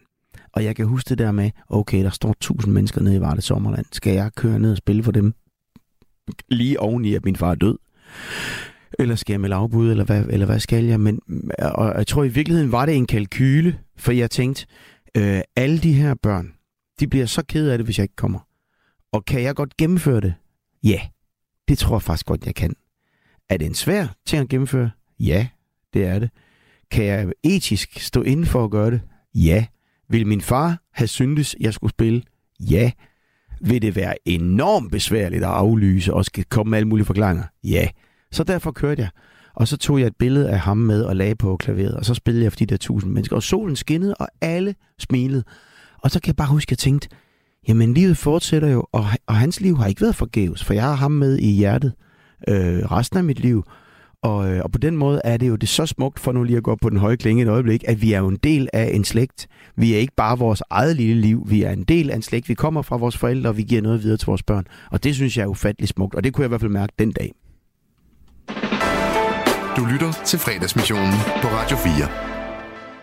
Og 0.54 0.63
jeg 0.63 0.75
kan 0.75 0.86
huske 0.86 1.10
det 1.10 1.17
der 1.17 1.32
med, 1.32 1.51
okay, 1.69 2.04
der 2.04 2.10
står 2.10 2.36
tusind 2.39 2.73
mennesker 2.73 3.01
nede 3.01 3.15
i 3.15 3.21
Varde 3.21 3.41
Sommerland. 3.41 3.86
Skal 3.91 4.13
jeg 4.13 4.32
køre 4.36 4.60
ned 4.60 4.71
og 4.71 4.78
spille 4.78 5.04
for 5.04 5.12
dem? 5.12 5.34
Lige 6.49 6.80
oveni, 6.80 7.13
at 7.13 7.25
min 7.25 7.36
far 7.36 7.51
er 7.51 7.56
død. 7.56 7.78
Eller 8.99 9.15
skal 9.15 9.34
jeg 9.34 9.41
melde 9.41 9.56
afbud, 9.56 9.91
eller 9.91 10.04
hvad, 10.04 10.25
eller 10.30 10.45
hvad 10.45 10.60
skal 10.60 10.86
jeg? 10.86 10.99
Men, 10.99 11.19
og 11.60 11.97
jeg 11.97 12.08
tror 12.08 12.23
i 12.23 12.28
virkeligheden 12.28 12.71
var 12.71 12.86
det 12.86 12.95
en 12.95 13.06
kalkyle, 13.08 13.80
for 13.97 14.12
jeg 14.12 14.32
tænkte, 14.32 14.65
øh, 15.17 15.41
alle 15.56 15.80
de 15.80 15.93
her 15.93 16.13
børn, 16.23 16.54
de 16.99 17.08
bliver 17.08 17.25
så 17.25 17.43
kede 17.45 17.71
af 17.71 17.78
det, 17.78 17.88
hvis 17.88 17.97
jeg 17.97 18.04
ikke 18.04 18.15
kommer. 18.15 18.39
Og 19.12 19.25
kan 19.25 19.43
jeg 19.43 19.56
godt 19.56 19.78
gennemføre 19.78 20.21
det? 20.21 20.34
Ja, 20.84 20.99
det 21.67 21.78
tror 21.78 21.95
jeg 21.95 22.01
faktisk 22.01 22.25
godt, 22.25 22.45
jeg 22.45 22.56
kan. 22.56 22.75
Er 23.49 23.58
det 23.58 23.65
en 23.65 23.73
svær 23.73 24.08
ting 24.25 24.41
at 24.41 24.49
gennemføre? 24.49 24.91
Ja, 25.19 25.47
det 25.93 26.06
er 26.06 26.19
det. 26.19 26.30
Kan 26.91 27.06
jeg 27.06 27.32
etisk 27.43 27.99
stå 27.99 28.21
inden 28.21 28.45
for 28.45 28.63
at 28.63 28.71
gøre 28.71 28.91
det? 28.91 29.01
Ja. 29.36 29.65
Vil 30.10 30.28
min 30.28 30.41
far 30.41 30.82
have 30.93 31.08
syntes, 31.08 31.56
jeg 31.60 31.73
skulle 31.73 31.91
spille? 31.91 32.21
Ja. 32.60 32.91
Vil 33.62 33.82
det 33.82 33.95
være 33.95 34.15
enormt 34.25 34.91
besværligt 34.91 35.43
at 35.43 35.49
aflyse 35.49 36.13
og 36.13 36.25
skal 36.25 36.43
komme 36.43 36.69
med 36.69 36.78
alle 36.78 36.88
mulige 36.88 37.06
forklaringer? 37.06 37.43
Ja. 37.63 37.88
Så 38.36 38.43
derfor 38.43 38.71
kørte 38.71 39.02
jeg. 39.02 39.10
Og 39.54 39.67
så 39.67 39.78
tog 39.78 40.00
jeg 40.00 40.08
et 40.08 40.15
billede 40.19 40.50
af 40.50 40.60
ham 40.60 40.78
med 40.78 41.04
og 41.04 41.15
lagde 41.15 41.36
på 41.36 41.58
klaveret, 41.58 41.95
og 41.95 42.06
så 42.06 42.13
spillede 42.13 42.43
jeg 42.43 42.52
for 42.52 42.58
de 42.58 42.65
der 42.65 42.78
tusind 42.78 43.12
mennesker. 43.12 43.36
Og 43.36 43.43
solen 43.43 43.76
skinnede, 43.76 44.15
og 44.19 44.28
alle 44.41 44.76
smilede. 45.00 45.43
Og 46.04 46.12
så 46.12 46.19
kan 46.19 46.28
jeg 46.28 46.36
bare 46.36 46.48
huske, 46.48 46.67
at 46.67 46.71
jeg 46.71 46.78
tænkte, 46.78 47.10
jamen 47.67 47.93
livet 47.93 48.17
fortsætter 48.17 48.69
jo, 48.69 48.86
og, 48.91 49.06
og 49.28 49.36
hans 49.36 49.62
liv 49.62 49.78
har 49.78 49.86
ikke 49.88 50.02
været 50.02 50.15
forgæves, 50.15 50.63
for 50.63 50.74
jeg 50.74 50.84
har 50.84 50.93
ham 50.93 51.12
med 51.12 51.38
i 51.38 51.52
hjertet 51.52 51.93
øh, 52.48 52.91
resten 52.91 53.17
af 53.17 53.24
mit 53.24 53.39
liv. 53.39 53.63
Og, 54.21 54.54
øh, 54.54 54.62
og 54.63 54.71
på 54.71 54.78
den 54.78 54.98
måde 54.98 55.21
er 55.24 55.38
det 55.38 55.48
jo 55.48 55.56
det 55.56 55.69
så 55.69 55.86
smukt, 55.86 56.19
for 56.19 56.32
nu 56.32 56.43
lige 56.43 56.58
at 56.58 56.63
gå 56.63 56.76
på 56.76 56.89
den 56.89 56.98
høje 56.98 57.15
klinge 57.15 57.43
et 57.43 57.50
øjeblik, 57.50 57.84
at 57.88 58.02
vi 58.02 58.13
er 58.13 58.19
jo 58.19 58.28
en 58.28 58.39
del 58.43 58.69
af 58.74 58.91
en 58.93 59.04
slægt. 59.04 59.48
Vi 59.76 59.93
er 59.93 59.98
ikke 59.98 60.13
bare 60.17 60.38
vores 60.38 60.63
eget 60.69 60.95
lille 60.95 61.21
liv, 61.21 61.45
vi 61.50 61.63
er 61.63 61.71
en 61.71 61.84
del 61.84 62.12
af 62.12 62.15
en 62.15 62.21
slægt. 62.21 62.50
Vi 62.50 62.54
kommer 62.54 62.82
fra 62.82 62.98
vores 62.98 63.17
forældre, 63.17 63.50
og 63.50 63.58
vi 63.58 63.63
giver 63.63 63.82
noget 63.82 64.04
videre 64.04 64.17
til 64.17 64.26
vores 64.26 64.43
børn. 64.43 64.65
Og 64.91 65.04
det 65.04 65.15
synes 65.15 65.38
jeg 65.38 65.43
er 65.43 65.48
ufattelig 65.48 65.89
smukt, 65.89 66.15
og 66.15 66.24
det 66.24 66.34
kunne 66.34 66.41
jeg 66.41 66.48
i 66.48 66.50
hvert 66.50 66.62
fald 66.62 66.71
mærke 66.71 66.93
den 67.00 67.12
dag. 67.12 67.32
Du 69.77 69.85
lytter 69.85 70.11
til 70.25 70.39
fredagsmissionen 70.39 71.13
på 71.41 71.47
Radio 71.47 71.77
4. 71.77 72.07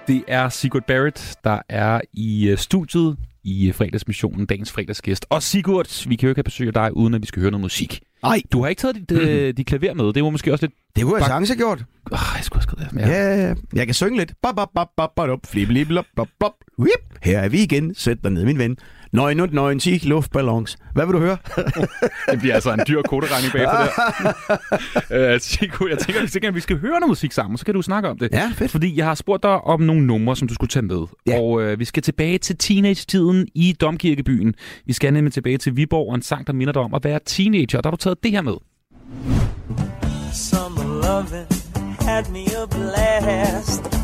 Det 0.06 0.24
er 0.28 0.48
Sigurd 0.48 0.82
Barrett, 0.87 1.35
der 1.44 1.58
er 1.68 2.00
i 2.12 2.48
øh, 2.48 2.58
studiet 2.58 3.16
i 3.44 3.68
øh, 3.68 3.74
fredagsmissionen, 3.74 4.46
dagens 4.46 4.72
fredagsgæst. 4.72 5.26
Og 5.30 5.42
Sigurd, 5.42 6.08
vi 6.08 6.16
kan 6.16 6.26
jo 6.26 6.30
ikke 6.30 6.38
have 6.38 6.44
besøg 6.44 6.66
af 6.66 6.72
dig, 6.72 6.96
uden 6.96 7.14
at 7.14 7.22
vi 7.22 7.26
skal 7.26 7.40
høre 7.40 7.50
noget 7.50 7.62
musik. 7.62 8.00
Nej, 8.22 8.42
Du 8.52 8.62
har 8.62 8.68
ikke 8.68 8.80
taget 8.80 8.96
dit, 8.96 9.11
mm-hmm. 9.11 9.54
dit 9.54 9.66
klaver 9.66 9.94
med. 9.94 10.12
Det 10.12 10.24
var 10.24 10.30
måske 10.30 10.52
også 10.52 10.66
lidt... 10.66 10.72
det 10.96 11.04
kunne 11.04 11.14
jeg 11.16 11.22
Bak- 11.22 11.28
sagtens 11.28 11.48
have 11.48 11.56
gjort. 11.56 11.85
Oh, 12.12 12.18
jeg 12.37 12.44
skulle 12.44 12.62
have 12.62 12.62
skrevet 12.62 12.90
det. 12.90 13.00
Ja, 13.00 13.35
ja, 13.35 13.48
ja. 13.48 13.54
Jeg 13.74 13.87
kan 13.87 13.94
synge 13.94 14.18
lidt. 14.18 14.32
Bop, 14.42 14.56
bop, 14.56 14.68
bop, 14.74 14.88
bop, 14.96 15.11
bop, 15.16 15.46
flip. 15.46 15.68
Whip. 16.78 16.90
Her 17.22 17.38
er 17.40 17.48
vi 17.48 17.62
igen. 17.62 17.94
Sæt 17.94 18.16
dig 18.24 18.30
ned, 18.32 18.44
min 18.44 18.58
ven. 18.58 18.76
Nøgen 19.12 19.40
und 19.40 19.53
nøgen, 19.53 19.79
10 19.79 20.01
luftballons. 20.09 20.77
Hvad 20.94 21.07
vil 21.07 21.12
du 21.14 21.18
høre? 21.18 21.37
Det 22.31 22.38
bliver 22.38 22.55
altså 22.55 22.72
en 22.72 22.81
dyr 22.88 23.03
koderegning 23.03 23.53
bagefter 23.53 23.79
der. 25.11 25.35
uh, 25.35 25.40
Sigurd, 25.51 25.90
jeg 25.90 25.98
tænker, 25.98 26.20
hvis 26.20 26.35
ikke, 26.35 26.48
at 26.48 26.55
vi 26.55 26.61
skal 26.61 26.79
høre 26.79 27.01
noget 27.01 27.09
musik 27.09 27.33
sammen, 27.33 27.59
så 27.59 27.64
kan 27.64 27.75
du 27.75 27.83
snakke 27.83 28.09
om 28.09 28.18
det. 28.18 28.29
Ja, 28.33 28.53
fedt. 28.55 28.70
Fordi 28.70 28.96
jeg 28.96 29.07
har 29.07 29.14
spurgt 29.14 29.42
dig 29.42 29.51
om 29.51 29.81
nogle 29.81 30.07
numre, 30.07 30.37
som 30.37 30.48
du 30.48 30.55
skulle 30.55 30.68
tage 30.68 30.83
med. 30.87 31.07
Ja. 31.27 31.40
Og 31.40 31.62
øh, 31.62 31.79
vi 31.79 31.85
skal 31.85 32.03
tilbage 32.03 32.38
til 32.38 32.57
teenage-tiden 32.57 33.48
i 33.55 33.77
Domkirkebyen. 33.81 34.55
Vi 34.87 34.92
skal 34.92 35.12
nemlig 35.12 35.33
tilbage 35.33 35.59
til 35.59 35.77
Viborg 35.77 36.09
og 36.09 36.14
en 36.14 36.22
sang, 36.22 36.46
der 36.46 36.53
minder 36.53 36.72
dig 36.72 36.83
om 36.83 36.94
at 36.94 37.05
være 37.05 37.20
teenager. 37.27 37.79
Og 37.79 37.85
der 37.85 37.90
har 37.90 37.96
du 37.96 38.03
taget 38.03 38.22
det 38.22 38.31
her 38.31 38.42
med. 38.42 38.55
Summer 40.33 40.85
loving 41.03 41.62
had 42.01 42.25
me 42.33 42.44
a 42.62 42.66
blast. 42.66 44.02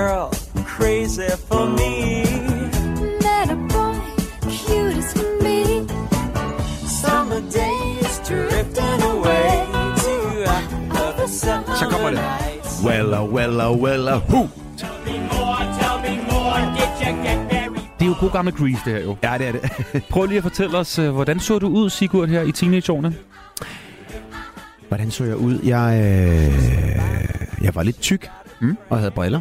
Girl 0.00 0.28
crazy 0.76 1.28
for 1.48 1.64
me. 1.78 1.94
Met 3.26 3.48
a 3.56 3.58
boy, 3.74 3.96
cute 4.56 4.96
as 5.02 5.12
can 5.18 5.30
be. 5.46 5.58
Summer 7.02 7.40
days 7.60 8.12
drifting 8.28 9.00
away 9.12 9.52
to 10.04 10.14
other 11.04 11.26
summer 11.40 11.74
Så 11.80 11.84
kommer 11.90 12.10
det. 12.10 12.20
nights. 12.20 12.82
Wella, 12.84 13.20
wella, 13.34 13.66
wella, 13.82 14.14
hu. 14.30 14.48
Det 17.98 18.06
er 18.06 18.10
jo 18.10 18.14
god 18.20 18.30
gamle 18.30 18.52
Grease, 18.52 18.80
det 18.84 18.92
her 18.92 19.00
jo. 19.00 19.16
Ja, 19.22 19.38
det 19.38 19.48
er 19.48 19.52
det. 19.52 19.70
Prøv 20.10 20.26
lige 20.26 20.36
at 20.38 20.42
fortælle 20.42 20.78
os, 20.78 20.98
øh, 20.98 21.10
hvordan 21.10 21.40
så 21.40 21.58
du 21.58 21.68
ud, 21.68 21.90
Sigurd, 21.90 22.28
her 22.28 22.42
i 22.42 22.52
teenageårene? 22.52 23.14
Hvordan 24.88 25.10
så 25.10 25.24
jeg 25.24 25.36
ud? 25.36 25.58
Jeg, 25.64 26.00
øh, 26.02 27.64
jeg 27.64 27.74
var 27.74 27.82
lidt 27.82 28.00
tyk 28.00 28.30
Mm. 28.62 28.76
og 28.90 28.98
havde 28.98 29.10
briller. 29.10 29.40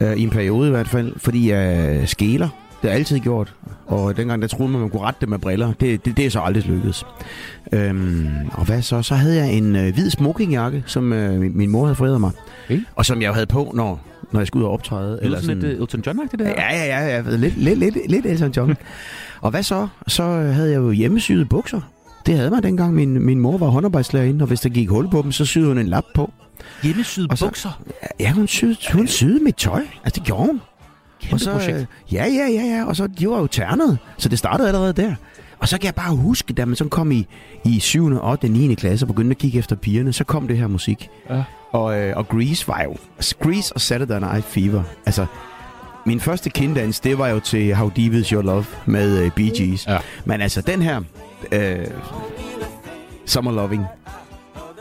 Øh, 0.00 0.16
I 0.16 0.22
en 0.22 0.30
periode 0.30 0.68
i 0.68 0.70
hvert 0.70 0.88
fald, 0.88 1.12
fordi 1.16 1.50
jeg 1.50 2.02
skæler. 2.08 2.48
Det 2.82 2.82
har 2.82 2.88
jeg 2.88 2.98
altid 2.98 3.18
gjort. 3.18 3.54
Og 3.86 4.16
dengang 4.16 4.42
der 4.42 4.48
troede 4.48 4.72
man, 4.72 4.80
man 4.80 4.90
kunne 4.90 5.02
rette 5.02 5.20
det 5.20 5.28
med 5.28 5.38
briller. 5.38 5.72
Det, 5.80 6.04
det, 6.04 6.16
det 6.16 6.26
er 6.26 6.30
så 6.30 6.40
aldrig 6.40 6.66
lykkedes. 6.66 7.06
Øhm, 7.72 8.28
og 8.52 8.64
hvad 8.64 8.82
så? 8.82 9.02
Så 9.02 9.14
havde 9.14 9.36
jeg 9.36 9.52
en 9.52 9.76
øh, 9.76 9.94
hvid 9.94 10.10
smokingjakke, 10.10 10.82
som 10.86 11.12
øh, 11.12 11.40
min, 11.40 11.56
min 11.56 11.70
mor 11.70 11.84
havde 11.84 11.94
foræret 11.94 12.20
mig. 12.20 12.30
Okay. 12.64 12.80
Og 12.94 13.06
som 13.06 13.22
jeg 13.22 13.28
jo 13.28 13.32
havde 13.32 13.46
på, 13.46 13.72
når, 13.74 14.00
når 14.32 14.40
jeg 14.40 14.46
skulle 14.46 14.64
ud 14.64 14.68
og 14.68 14.72
optræde. 14.72 15.18
Eller 15.22 15.40
sådan 15.40 15.58
lidt 15.58 15.74
uh, 15.74 15.80
Elton 15.80 16.00
John-agtigt, 16.06 16.36
det 16.38 16.46
her? 16.46 16.54
Ja, 16.58 16.76
ja, 16.76 16.84
ja, 16.84 17.16
ja. 17.16 17.36
Lidt, 17.36 17.56
lidt, 17.56 17.78
lidt, 17.78 17.96
lidt 18.08 18.26
Elton 18.26 18.50
John. 18.50 18.74
og 19.44 19.50
hvad 19.50 19.62
så? 19.62 19.88
Så 20.06 20.22
havde 20.22 20.70
jeg 20.70 20.76
jo 20.76 20.90
hjemmesyede 20.90 21.44
bukser. 21.44 21.80
Det 22.26 22.36
havde 22.36 22.50
man 22.50 22.62
dengang. 22.62 22.94
Min, 22.94 23.22
min 23.22 23.40
mor 23.40 23.58
var 23.58 23.66
håndarbejdslærer 23.66 24.40
og 24.40 24.46
hvis 24.46 24.60
der 24.60 24.68
gik 24.68 24.88
hul 24.88 25.10
på 25.10 25.22
dem, 25.22 25.32
så 25.32 25.44
syede 25.44 25.66
hun 25.66 25.78
en 25.78 25.86
lap 25.86 26.04
på. 26.14 26.32
Hjemmesyde 26.82 27.26
Og 27.30 27.38
så- 27.38 27.46
bukser. 27.46 27.82
Ja, 28.20 28.30
hun 28.32 28.46
syede, 28.48 28.76
hun 28.92 29.06
syede 29.06 29.44
mit 29.44 29.54
tøj. 29.56 29.82
Altså, 30.04 30.20
det 30.20 30.26
gjorde 30.26 30.46
hun. 30.46 30.60
Kæmpe 31.20 31.34
og 31.34 31.40
så, 31.40 31.52
projekt. 31.52 31.78
øh, 31.78 31.86
ja, 32.12 32.24
ja, 32.26 32.46
ja, 32.48 32.76
ja. 32.76 32.84
Og 32.84 32.96
så, 32.96 33.06
de 33.06 33.28
var 33.30 33.38
jo 33.38 33.46
ternet. 33.46 33.98
Så 34.18 34.28
det 34.28 34.38
startede 34.38 34.68
allerede 34.68 34.92
der. 34.92 35.14
Og 35.58 35.68
så 35.68 35.78
kan 35.78 35.84
jeg 35.84 35.94
bare 35.94 36.16
huske, 36.16 36.52
da 36.52 36.64
man 36.64 36.76
så 36.76 36.88
kom 36.88 37.12
i, 37.12 37.26
i 37.64 37.80
7., 37.80 38.18
8., 38.22 38.48
9. 38.48 38.74
klasse 38.74 39.04
og 39.04 39.08
begyndte 39.08 39.30
at 39.30 39.38
kigge 39.38 39.58
efter 39.58 39.76
pigerne, 39.76 40.12
så 40.12 40.24
kom 40.24 40.48
det 40.48 40.58
her 40.58 40.66
musik. 40.66 41.08
Ja. 41.30 41.42
Og, 41.72 41.98
øh, 42.00 42.16
og 42.16 42.28
Grease 42.28 42.68
var 42.68 42.82
jo... 42.82 42.96
Grease 43.42 43.74
og 43.74 43.80
Saturday 43.80 44.20
Night 44.20 44.44
Fever. 44.44 44.82
Altså, 45.06 45.26
min 46.06 46.20
første 46.20 46.50
kinddans, 46.50 47.00
det 47.00 47.18
var 47.18 47.28
jo 47.28 47.40
til 47.40 47.74
How 47.74 47.88
Deep 47.96 48.12
Is 48.12 48.28
Your 48.28 48.42
Love 48.42 48.64
med 48.86 49.18
øh, 49.24 49.30
Bee 49.30 49.50
Gees. 49.58 49.86
Ja. 49.86 49.98
Men 50.24 50.40
altså, 50.40 50.60
den 50.60 50.82
her... 50.82 51.00
Øh, 51.52 51.86
Summer 53.26 53.52
Loving, 53.52 53.84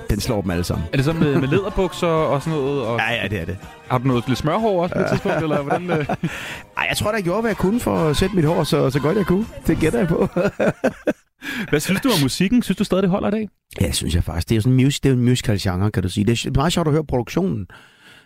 den 0.09 0.19
slår 0.19 0.41
dem 0.41 0.51
alle 0.51 0.63
sammen. 0.63 0.87
Er 0.93 0.97
det 0.97 1.05
så 1.05 1.13
med, 1.13 1.39
med 1.39 1.47
læderbukser 1.47 2.07
og 2.07 2.41
sådan 2.41 2.59
noget? 2.59 2.81
Og 2.81 2.99
Ja, 2.99 3.13
ja, 3.21 3.27
det 3.27 3.41
er 3.41 3.45
det. 3.45 3.57
Har 3.87 3.97
du 3.97 4.07
noget 4.07 4.27
lidt 4.27 4.39
smørhår 4.39 4.83
også 4.83 4.95
på 4.95 5.01
et 5.01 5.07
tidspunkt? 5.09 5.37
Eller 5.37 5.61
hvordan, 5.61 5.91
øh? 5.91 6.05
Ej, 6.77 6.85
jeg 6.89 6.97
tror, 6.97 7.11
der 7.11 7.21
gjorde, 7.21 7.41
hvad 7.41 7.49
jeg 7.49 7.57
kunne 7.57 7.79
for 7.79 7.97
at 7.97 8.17
sætte 8.17 8.35
mit 8.35 8.45
hår 8.45 8.63
så, 8.63 8.89
så 8.89 8.99
godt 8.99 9.17
jeg 9.17 9.25
kunne. 9.25 9.45
Det 9.67 9.77
gætter 9.77 9.99
jeg 9.99 10.07
på. 10.07 10.27
Hvad 11.69 11.79
synes 11.79 12.01
du 12.01 12.09
om 12.09 12.21
musikken? 12.23 12.63
Synes 12.63 12.77
du 12.77 12.83
stadig, 12.83 13.01
det 13.03 13.09
holder 13.09 13.27
i 13.27 13.31
dag? 13.31 13.49
Ja, 13.81 13.85
det 13.87 13.95
synes 13.95 14.15
jeg 14.15 14.23
faktisk. 14.23 14.49
Det 14.49 14.55
er 14.55 14.57
jo 14.57 14.61
sådan 14.61 14.73
en, 14.79 14.83
music, 14.83 14.99
det 15.01 15.09
er 15.09 15.13
en 15.13 15.23
musical 15.25 15.59
genre, 15.61 15.91
kan 15.91 16.03
du 16.03 16.09
sige. 16.09 16.25
Det 16.25 16.45
er 16.45 16.51
meget 16.55 16.73
sjovt 16.73 16.87
at 16.87 16.93
høre 16.93 17.05
produktionen. 17.05 17.67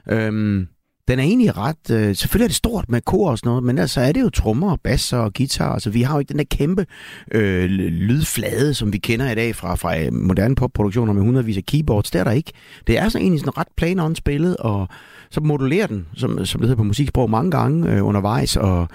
Øhm, 0.09 0.67
den 1.09 1.19
er 1.19 1.23
egentlig 1.23 1.57
ret... 1.57 1.91
Øh, 1.91 2.15
selvfølgelig 2.15 2.45
er 2.45 2.47
det 2.47 2.55
stort 2.55 2.85
med 2.89 3.01
kor 3.01 3.31
og 3.31 3.37
sådan 3.37 3.49
noget, 3.49 3.63
men 3.63 3.77
altså 3.77 4.01
er 4.01 4.11
det 4.11 4.21
jo 4.21 4.29
trommer 4.29 4.71
og 4.71 4.79
basser 4.83 5.17
og 5.17 5.33
guitar. 5.33 5.73
Altså, 5.73 5.89
vi 5.89 6.01
har 6.01 6.13
jo 6.13 6.19
ikke 6.19 6.29
den 6.29 6.39
der 6.39 6.45
kæmpe 6.51 6.85
øh, 7.31 7.69
lydflade, 7.79 8.73
som 8.73 8.93
vi 8.93 8.97
kender 8.97 9.31
i 9.31 9.35
dag 9.35 9.55
fra, 9.55 9.75
fra 9.75 9.99
øh, 9.99 10.13
moderne 10.13 10.55
popproduktioner 10.55 11.13
med 11.13 11.21
hundredvis 11.21 11.57
af 11.57 11.65
keyboards. 11.65 12.11
Det 12.11 12.19
er 12.19 12.23
der 12.23 12.31
ikke. 12.31 12.51
Det 12.87 12.97
er 12.97 13.09
så 13.09 13.17
egentlig 13.17 13.39
sådan 13.39 13.57
ret 13.57 13.67
plain 13.77 13.99
on 13.99 14.15
spillet, 14.15 14.57
og 14.57 14.87
så 15.31 15.41
modulerer 15.41 15.87
den, 15.87 16.07
som, 16.15 16.45
som 16.45 16.61
det 16.61 16.67
hedder 16.67 16.81
på 16.81 16.83
musiksprog, 16.83 17.29
mange 17.29 17.51
gange 17.51 17.91
øh, 17.91 18.05
undervejs, 18.05 18.57
og 18.57 18.87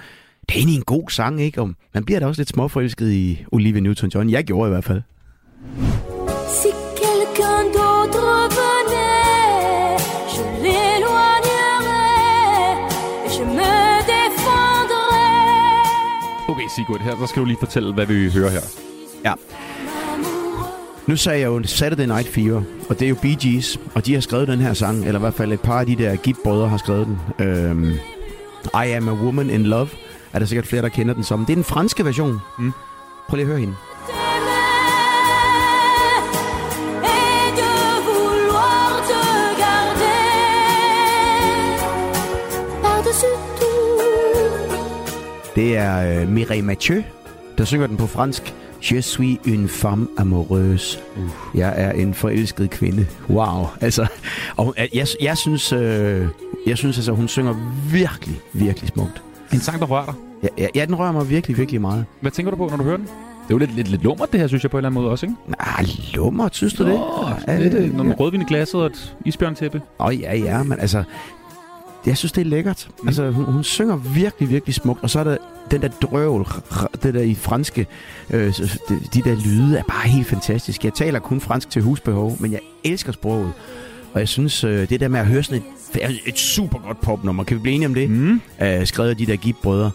det 0.48 0.54
er 0.54 0.58
egentlig 0.58 0.76
en 0.76 0.84
god 0.84 1.10
sang, 1.10 1.42
ikke? 1.42 1.60
Og 1.60 1.70
man 1.94 2.04
bliver 2.04 2.20
da 2.20 2.26
også 2.26 2.40
lidt 2.40 2.48
småforelsket 2.48 3.12
i 3.12 3.44
Olivia 3.52 3.80
Newton-John. 3.80 4.30
Jeg 4.30 4.44
gjorde 4.44 4.68
i 4.68 4.72
hvert 4.72 4.84
fald. 4.84 5.02
Si 6.48 6.83
Sigurd, 16.76 17.00
her 17.00 17.16
så 17.20 17.26
skal 17.26 17.40
du 17.40 17.46
lige 17.46 17.56
fortælle, 17.58 17.94
hvad 17.94 18.06
vi 18.06 18.30
hører 18.30 18.50
her. 18.50 18.60
Ja. 19.24 19.32
Nu 21.06 21.16
sagde 21.16 21.40
jeg 21.40 21.46
jo 21.46 21.62
Saturday 21.64 22.06
Night 22.06 22.28
Fever, 22.28 22.62
og 22.88 22.98
det 22.98 23.04
er 23.04 23.08
jo 23.08 23.16
Bee 23.22 23.36
Gees, 23.42 23.80
og 23.94 24.06
de 24.06 24.14
har 24.14 24.20
skrevet 24.20 24.48
den 24.48 24.60
her 24.60 24.72
sang, 24.74 25.06
eller 25.06 25.18
i 25.18 25.20
hvert 25.20 25.34
fald 25.34 25.52
et 25.52 25.60
par 25.60 25.80
af 25.80 25.86
de 25.86 25.96
der 25.96 26.16
Gibb-brødre 26.16 26.68
har 26.68 26.76
skrevet 26.76 27.06
den. 27.06 27.46
Øhm, 27.46 27.92
I 28.64 28.90
Am 28.90 29.08
a 29.08 29.12
Woman 29.12 29.50
in 29.50 29.62
Love, 29.62 29.88
er 30.32 30.38
der 30.38 30.46
sikkert 30.46 30.66
flere, 30.66 30.82
der 30.82 30.88
kender 30.88 31.14
den 31.14 31.24
som. 31.24 31.44
Det 31.44 31.52
er 31.52 31.56
den 31.56 31.64
franske 31.64 32.04
version. 32.04 32.38
Mm. 32.58 32.72
Prøv 33.28 33.36
lige 33.36 33.42
at 33.44 33.48
høre 33.48 33.60
hende. 33.60 33.74
Det 45.54 45.76
er 45.76 46.20
øh, 46.22 46.28
Mireille 46.28 46.64
Mathieu, 46.64 47.02
der 47.58 47.64
synger 47.64 47.86
den 47.86 47.96
på 47.96 48.06
fransk. 48.06 48.54
Je 48.92 49.02
suis 49.02 49.38
une 49.46 49.68
femme 49.68 50.08
amoureuse. 50.18 50.98
Uh. 51.16 51.58
Jeg 51.58 51.74
er 51.76 51.92
en 51.92 52.14
forelsket 52.14 52.70
kvinde. 52.70 53.06
Wow. 53.30 53.66
Altså, 53.80 54.06
og 54.56 54.64
hun- 54.64 54.74
jeg, 54.94 55.06
jeg 55.22 55.36
synes, 55.38 55.72
øh, 55.72 56.26
jeg 56.66 56.78
synes 56.78 56.98
altså, 56.98 57.12
hun 57.12 57.28
synger 57.28 57.54
virkelig, 57.92 58.40
virkelig 58.52 58.88
smukt. 58.88 59.22
En 59.52 59.60
sang, 59.60 59.80
der 59.80 59.86
rører 59.86 60.04
dig. 60.04 60.14
Ja, 60.42 60.48
ja, 60.58 60.66
ja, 60.74 60.84
den 60.84 60.94
rører 60.94 61.12
mig 61.12 61.30
virkelig, 61.30 61.58
virkelig 61.58 61.80
meget. 61.80 62.04
Hvad 62.20 62.30
tænker 62.30 62.50
du 62.50 62.56
på, 62.56 62.66
når 62.68 62.76
du 62.76 62.82
hører 62.84 62.96
den? 62.96 63.06
Det 63.06 63.50
er 63.50 63.54
jo 63.54 63.58
lidt, 63.58 63.76
lidt, 63.76 63.88
lidt 63.88 64.02
lummert, 64.02 64.32
det 64.32 64.40
her, 64.40 64.46
synes 64.46 64.62
jeg, 64.62 64.70
på 64.70 64.76
en 64.76 64.78
eller 64.78 64.88
anden 64.88 65.02
måde 65.02 65.10
også, 65.10 65.26
ikke? 65.26 65.36
Ah, 65.58 65.86
lummer, 66.14 66.48
synes 66.52 66.74
du 66.74 66.84
det? 66.84 67.00
Ja, 67.48 67.58
lidt, 67.58 67.74
øh, 67.74 67.92
noget 67.92 68.06
med 68.06 68.20
rødvin 68.20 68.40
i 68.40 68.44
glasset 68.44 68.80
og 68.80 68.86
et 68.86 69.16
isbjørntæppe. 69.24 69.80
Åh, 70.00 70.06
oh, 70.06 70.20
ja, 70.20 70.36
ja, 70.36 70.62
men 70.62 70.80
altså... 70.80 71.02
Jeg 72.06 72.16
synes, 72.16 72.32
det 72.32 72.40
er 72.40 72.44
lækkert. 72.44 72.88
Mm. 73.02 73.08
Altså, 73.08 73.30
hun, 73.30 73.44
hun 73.44 73.64
synger 73.64 73.96
virkelig, 73.96 74.50
virkelig 74.50 74.74
smukt. 74.74 75.02
Og 75.02 75.10
så 75.10 75.20
er 75.20 75.24
der 75.24 75.36
den 75.70 75.82
der 75.82 75.88
drøvel, 75.88 76.44
det 77.02 77.14
der 77.14 77.20
i 77.20 77.34
franske, 77.34 77.86
øh, 78.30 78.54
de, 78.88 79.00
de 79.14 79.22
der 79.22 79.36
lyde 79.44 79.78
er 79.78 79.82
bare 79.82 80.08
helt 80.08 80.26
fantastisk. 80.26 80.84
Jeg 80.84 80.94
taler 80.94 81.18
kun 81.18 81.40
fransk 81.40 81.70
til 81.70 81.82
husbehov, 81.82 82.36
men 82.40 82.52
jeg 82.52 82.60
elsker 82.84 83.12
sproget. 83.12 83.52
Og 84.12 84.20
jeg 84.20 84.28
synes, 84.28 84.64
øh, 84.64 84.88
det 84.88 85.00
der 85.00 85.08
med 85.08 85.20
at 85.20 85.26
høre 85.26 85.42
sådan 85.42 85.62
et, 85.94 86.20
et 86.26 86.38
super 86.38 86.78
godt 86.78 87.00
popnummer, 87.00 87.44
kan 87.44 87.56
vi 87.56 87.60
blive 87.60 87.74
enige 87.74 87.88
om 87.88 87.94
det? 87.94 88.10
Mm. 88.10 88.40
Øh, 88.62 88.86
skrevet 88.86 89.10
af 89.10 89.16
de 89.16 89.26
der 89.26 89.36
Gibb-brødre. 89.36 89.90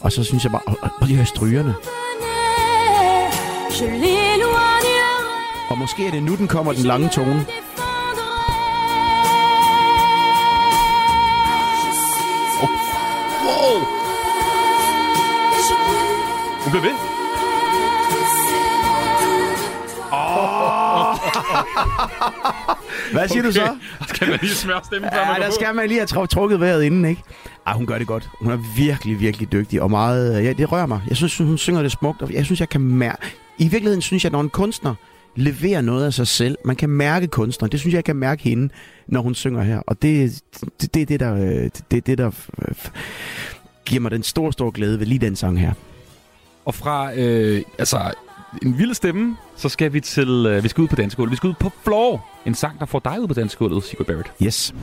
Og 0.00 0.12
så 0.12 0.24
synes 0.24 0.44
jeg 0.44 0.52
bare, 0.52 0.62
prøv 0.66 1.06
lige 1.06 1.10
at 1.12 1.16
høre 1.16 1.26
strygerne. 1.26 1.74
Og 5.70 5.78
måske 5.78 6.06
er 6.06 6.10
det 6.10 6.22
nu, 6.22 6.36
den 6.36 6.48
kommer, 6.48 6.72
den 6.72 6.84
lange 6.84 7.08
tone. 7.08 7.46
Bliver 16.74 16.92
ved. 16.92 16.94
Hvad 23.12 23.28
siger 23.28 23.42
du 23.42 23.52
så? 23.52 23.76
Skal 24.14 24.28
man 24.28 24.38
lige 24.42 24.54
smøre 24.54 24.80
stemmen, 24.84 25.10
før 25.12 25.20
Ja, 25.20 25.32
man 25.32 25.40
der 25.40 25.46
på? 25.46 25.52
skal 25.54 25.74
man 25.74 25.88
lige 25.88 25.98
have 25.98 26.06
tru- 26.06 26.26
trukket 26.26 26.60
vejret 26.60 26.82
inden, 26.84 27.04
ikke? 27.04 27.22
Ej, 27.66 27.72
hun 27.72 27.86
gør 27.86 27.98
det 27.98 28.06
godt. 28.06 28.28
Hun 28.40 28.52
er 28.52 28.58
virkelig, 28.76 29.20
virkelig 29.20 29.52
dygtig, 29.52 29.82
og 29.82 29.90
meget... 29.90 30.44
Ja, 30.44 30.52
det 30.52 30.72
rører 30.72 30.86
mig. 30.86 31.00
Jeg 31.08 31.16
synes, 31.16 31.38
hun 31.38 31.58
synger 31.58 31.82
det 31.82 31.92
smukt, 31.92 32.22
og 32.22 32.32
jeg 32.32 32.44
synes, 32.44 32.60
jeg 32.60 32.68
kan 32.68 32.80
mærke... 32.80 33.22
I 33.58 33.62
virkeligheden 33.68 34.02
synes 34.02 34.24
jeg, 34.24 34.32
når 34.32 34.40
en 34.40 34.50
kunstner 34.50 34.94
leverer 35.36 35.80
noget 35.80 36.06
af 36.06 36.14
sig 36.14 36.26
selv, 36.26 36.56
man 36.64 36.76
kan 36.76 36.90
mærke 36.90 37.26
kunstneren. 37.26 37.72
Det 37.72 37.80
synes 37.80 37.92
jeg, 37.92 37.96
jeg 37.96 38.04
kan 38.04 38.16
mærke 38.16 38.42
hende, 38.42 38.68
når 39.08 39.20
hun 39.20 39.34
synger 39.34 39.62
her. 39.62 39.80
Og 39.86 40.02
det, 40.02 40.40
det, 40.80 40.94
det 40.94 41.02
er 41.02 41.06
det, 41.06 41.20
der, 41.20 41.34
øh, 41.34 41.70
det, 41.90 42.06
det, 42.06 42.18
der 42.18 42.26
øh, 42.68 42.74
giver 43.84 44.00
mig 44.00 44.10
den 44.10 44.22
store, 44.22 44.52
store 44.52 44.72
glæde 44.72 44.98
ved 44.98 45.06
lige 45.06 45.18
den 45.18 45.36
sang 45.36 45.60
her. 45.60 45.72
Og 46.64 46.74
fra 46.74 47.14
øh, 47.14 47.62
altså, 47.78 48.12
en 48.62 48.78
vild 48.78 48.94
stemme, 48.94 49.36
så 49.56 49.68
skal 49.68 49.92
vi 49.92 50.00
til... 50.00 50.46
Øh, 50.48 50.62
vi 50.62 50.68
skal 50.68 50.82
ud 50.82 50.88
på 50.88 50.96
dansegulvet. 50.96 51.30
Vi 51.30 51.36
skal 51.36 51.48
ud 51.48 51.54
på 51.54 51.72
Floor. 51.84 52.26
En 52.46 52.54
sang, 52.54 52.78
der 52.78 52.86
får 52.86 52.98
dig 52.98 53.20
ud 53.20 53.28
på 53.28 53.34
dansegulvet, 53.34 53.84
Sigurd 53.84 54.06
Barrett. 54.06 54.32
Yes. 54.42 54.74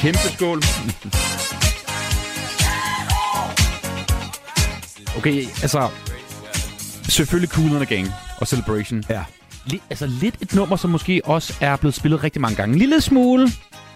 Kæmpe 0.00 0.18
skål. 0.18 0.62
Okay, 5.18 5.46
altså... 5.62 5.88
Selvfølgelig 7.08 7.50
Cool 7.50 7.76
and 7.76 7.86
the 7.86 7.96
Gang 7.96 8.08
og 8.40 8.46
Celebration. 8.46 9.04
Ja. 9.10 9.24
Altså 9.90 10.06
lidt 10.06 10.34
et 10.40 10.54
nummer, 10.54 10.76
som 10.76 10.90
måske 10.90 11.20
også 11.24 11.54
er 11.60 11.76
blevet 11.76 11.94
spillet 11.94 12.24
rigtig 12.24 12.42
mange 12.42 12.56
gange. 12.56 12.72
En 12.72 12.78
lille 12.78 13.00
smule 13.00 13.48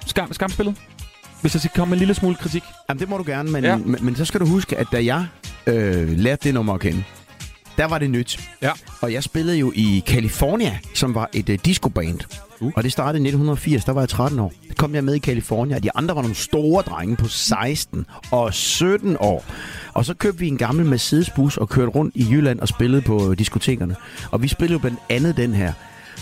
skam, 0.07 0.33
skamspillet. 0.33 0.77
Hvis 1.40 1.55
jeg 1.55 1.61
skal 1.61 1.70
komme 1.77 1.90
med 1.90 1.96
en 1.96 1.98
lille 1.98 2.14
smule 2.14 2.35
kritik. 2.37 2.62
Jamen, 2.88 3.01
det 3.01 3.09
må 3.09 3.18
du 3.18 3.25
gerne, 3.27 3.51
men, 3.51 3.64
Ja. 3.64 3.77
men, 3.77 3.96
men 4.05 4.16
så 4.16 4.25
skal 4.25 4.40
du 4.40 4.46
huske, 4.46 4.79
at 4.79 4.87
da 4.92 5.05
jeg 5.05 5.27
øh, 5.66 6.09
lærte 6.18 6.44
det 6.44 6.55
nummer 6.55 6.75
at 6.75 6.81
kende, 6.81 7.05
der 7.77 7.85
var 7.85 7.98
det 7.98 8.11
nyt. 8.11 8.40
Ja. 8.62 8.70
Og 9.01 9.12
jeg 9.12 9.22
spillede 9.22 9.59
jo 9.59 9.72
i 9.75 10.03
California, 10.07 10.79
som 10.94 11.14
var 11.14 11.29
et 11.33 11.48
uh, 11.48 11.55
discoband. 11.64 12.18
Uh. 12.62 12.72
Og 12.77 12.83
det 12.83 12.92
startede 12.92 13.18
i 13.18 13.29
1980, 13.29 13.85
der 13.85 13.92
var 13.92 14.01
jeg 14.01 14.09
13 14.09 14.38
år. 14.38 14.53
Der 14.68 14.75
kom 14.75 14.94
jeg 14.94 15.05
med 15.05 15.14
i 15.14 15.18
California, 15.18 15.77
og 15.77 15.83
de 15.83 15.90
andre 15.94 16.14
var 16.14 16.22
nogle 16.22 16.37
store 16.37 16.83
drenge 16.83 17.16
på 17.16 17.29
16 17.29 18.07
og 18.31 18.55
17 18.55 19.16
år. 19.20 19.44
Og 19.92 20.05
så 20.05 20.14
købte 20.14 20.40
vi 20.40 20.48
en 20.48 20.59
gammel 20.59 20.87
Mercedes-bus 20.87 21.57
og 21.57 21.68
kørte 21.68 21.90
rundt 21.90 22.16
i 22.16 22.27
Jylland 22.31 22.61
og 22.61 22.68
spillede 22.68 23.03
på 23.03 23.31
øh, 23.31 23.38
diskotekerne. 23.38 23.96
Og 24.31 24.42
vi 24.42 24.48
spillede 24.48 24.72
jo 24.72 24.79
blandt 24.79 24.98
andet 25.09 25.37
den 25.37 25.55
her. 25.55 25.72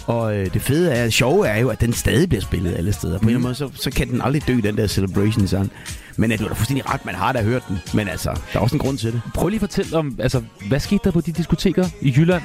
Og 0.07 0.37
øh, 0.37 0.55
det 0.55 0.63
fede 0.63 0.93
er, 0.93 1.05
det 1.05 1.13
sjove 1.13 1.49
er 1.49 1.59
jo, 1.59 1.69
at 1.69 1.81
den 1.81 1.93
stadig 1.93 2.29
bliver 2.29 2.43
spillet 2.43 2.75
alle 2.75 2.93
steder. 2.93 3.19
På 3.19 3.23
en 3.23 3.29
eller 3.29 3.49
anden 3.49 3.67
måde, 3.67 3.75
så, 3.75 3.83
så 3.83 3.91
kan 3.91 4.09
den 4.09 4.21
aldrig 4.21 4.47
dø, 4.49 4.61
den 4.63 4.77
der 4.77 4.87
Celebration-sang. 4.87 5.73
Men 6.17 6.31
du 6.31 6.37
har 6.37 6.49
da 6.49 6.55
fuldstændig 6.55 6.95
ret, 6.95 7.05
man 7.05 7.15
har 7.15 7.33
da 7.33 7.43
hørt 7.43 7.63
den. 7.69 7.79
Men 7.95 8.09
altså, 8.09 8.31
der 8.53 8.59
er 8.59 8.63
også 8.63 8.77
en 8.77 8.81
grund 8.81 8.99
til 8.99 9.13
det. 9.13 9.21
Prøv 9.35 9.49
lige 9.49 9.57
at 9.57 9.61
fortælle 9.61 9.97
om, 9.97 10.17
altså, 10.19 10.43
hvad 10.69 10.81
skete 10.81 11.01
der 11.05 11.11
på 11.11 11.21
de 11.21 11.33
diskoteker 11.33 11.87
i 12.01 12.15
Jylland, 12.17 12.43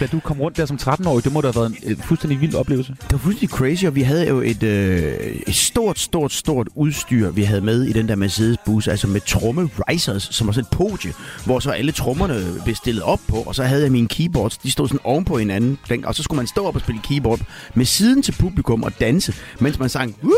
da 0.00 0.06
du 0.06 0.20
kom 0.20 0.40
rundt 0.40 0.56
der 0.56 0.66
som 0.66 0.78
13-årig? 0.82 1.24
Det 1.24 1.32
må 1.32 1.40
da 1.40 1.46
have 1.46 1.54
været 1.54 1.66
en 1.66 1.90
øh, 1.90 1.96
fuldstændig 2.04 2.40
vild 2.40 2.54
oplevelse. 2.54 2.92
Det 2.92 3.12
var 3.12 3.18
fuldstændig 3.18 3.56
crazy, 3.56 3.84
og 3.84 3.94
vi 3.94 4.02
havde 4.02 4.28
jo 4.28 4.40
et, 4.40 4.62
øh, 4.62 5.14
et 5.46 5.54
stort, 5.54 5.98
stort, 5.98 6.32
stort 6.32 6.68
udstyr, 6.74 7.30
vi 7.30 7.42
havde 7.42 7.60
med 7.60 7.82
i 7.82 7.92
den 7.92 8.08
der 8.08 8.16
Mercedes-bus, 8.16 8.88
altså 8.88 9.06
med 9.06 9.20
tromme 9.20 9.70
risers, 9.88 10.28
som 10.32 10.46
var 10.46 10.52
sådan 10.52 10.66
et 10.72 10.76
podie, 10.76 11.12
hvor 11.44 11.60
så 11.60 11.70
alle 11.70 11.92
trommerne 11.92 12.44
blev 12.64 12.74
stillet 12.74 13.02
op 13.02 13.20
på, 13.28 13.36
og 13.36 13.54
så 13.54 13.64
havde 13.64 13.82
jeg 13.82 13.92
mine 13.92 14.08
keyboards, 14.08 14.58
de 14.58 14.70
stod 14.70 14.88
sådan 14.88 15.00
oven 15.04 15.24
på 15.24 15.38
hinanden, 15.38 16.04
og 16.04 16.14
så 16.14 16.22
skulle 16.22 16.36
man 16.36 16.46
stå 16.46 16.66
op 16.66 16.74
og 16.74 16.80
spille 16.80 17.00
keyboard 17.04 17.40
med 17.74 17.84
siden 17.84 18.22
til 18.22 18.32
publikum 18.32 18.82
og 18.82 18.92
danse, 19.00 19.34
mens 19.60 19.78
man 19.78 19.88
sang 19.88 20.16
Woo! 20.22 20.32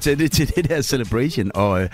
til 0.00 0.18
det, 0.18 0.32
til 0.32 0.52
det 0.56 0.68
der 0.68 0.82
celebration 0.82 1.50
og, 1.54 1.82
øh, 1.82 1.88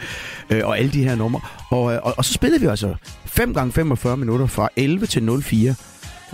øh 0.51 0.61
og 0.65 0.79
alle 0.79 0.93
de 0.93 1.05
her 1.05 1.15
numre. 1.15 1.41
Og, 1.71 1.93
øh, 1.93 1.99
og, 2.03 2.15
og 2.17 2.25
så 2.25 2.33
spillede 2.33 2.61
vi 2.61 2.67
altså 2.67 2.95
5 3.27 3.55
gange 3.55 3.73
45 3.73 4.17
minutter 4.17 4.47
fra 4.47 4.69
11 4.77 5.07
til 5.07 5.43
04. 5.43 5.75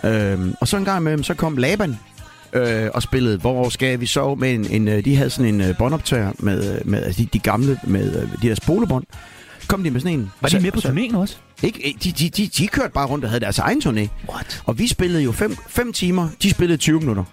Øhm, 0.05 0.55
og 0.61 0.69
så 0.69 0.77
en 0.77 0.85
gang 0.85 1.01
imellem, 1.01 1.23
så 1.23 1.35
kom 1.35 1.57
Laban 1.57 1.99
øh, 2.53 2.89
og 2.95 3.03
spillede 3.03 3.39
Hvor 3.39 3.69
skal 3.69 4.01
vi 4.01 4.07
sove 4.07 4.37
med 4.37 4.55
en, 4.55 4.67
en 4.71 4.89
øh, 4.89 5.05
de 5.05 5.17
havde 5.17 5.31
sådan 5.31 5.55
en 5.55 5.61
øh, 5.61 5.77
båndoptager 5.79 6.33
med, 6.39 6.75
øh, 6.79 6.87
med 6.89 7.03
altså 7.03 7.23
de, 7.23 7.29
de 7.33 7.39
gamle 7.39 7.79
med 7.85 8.23
øh, 8.23 8.29
de 8.43 8.49
der 8.49 8.55
spolebånd. 8.55 9.05
Kom 9.69 9.85
de 9.85 9.91
med 9.91 10.01
sådan 10.01 10.19
en. 10.19 10.31
Var 10.41 10.49
de 10.49 10.61
med 10.61 10.73
på 10.73 10.81
turnéen 10.81 11.17
også? 11.17 11.37
Ikke, 11.63 11.81
ikke- 11.87 11.99
de, 12.05 12.13
de, 12.13 12.29
de, 12.31 12.47
de 12.47 12.67
kørte 12.69 12.93
bare 12.93 13.07
rundt 13.07 13.25
og 13.25 13.31
havde 13.31 13.41
deres 13.41 13.59
egen 13.59 13.83
turné. 13.85 14.09
What? 14.33 14.63
Og 14.65 14.79
vi 14.79 14.87
spillede 14.87 15.23
jo 15.23 15.33
5 15.69 15.93
timer, 15.93 16.29
de 16.43 16.51
spillede 16.51 16.77
20 16.79 17.01
minutter. 17.01 17.25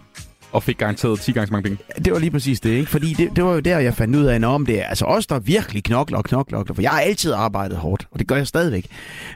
Og 0.53 0.63
fik 0.63 0.77
garanteret 0.77 1.19
10 1.19 1.31
gange 1.31 1.47
så 1.47 1.53
mange 1.53 1.63
penge. 1.63 1.83
Det 2.05 2.13
var 2.13 2.19
lige 2.19 2.31
præcis 2.31 2.59
det, 2.59 2.69
ikke? 2.69 2.91
Fordi 2.91 3.13
det, 3.13 3.29
det 3.35 3.43
var 3.43 3.53
jo 3.53 3.59
der, 3.59 3.79
jeg 3.79 3.93
fandt 3.93 4.15
ud 4.15 4.23
af, 4.23 4.47
om 4.47 4.65
det 4.65 4.79
er 4.79 4.85
altså 4.85 5.05
os, 5.05 5.27
der 5.27 5.39
virkelig 5.39 5.83
knokler 5.83 6.17
og 6.17 6.23
knokler. 6.23 6.57
og 6.57 6.65
knokler. 6.65 6.75
For 6.75 6.81
jeg 6.81 6.91
har 6.91 6.99
altid 7.01 7.33
arbejdet 7.33 7.77
hårdt, 7.77 8.07
og 8.11 8.19
det 8.19 8.27
gør 8.27 8.35
jeg 8.35 8.47
stadigvæk. 8.47 8.87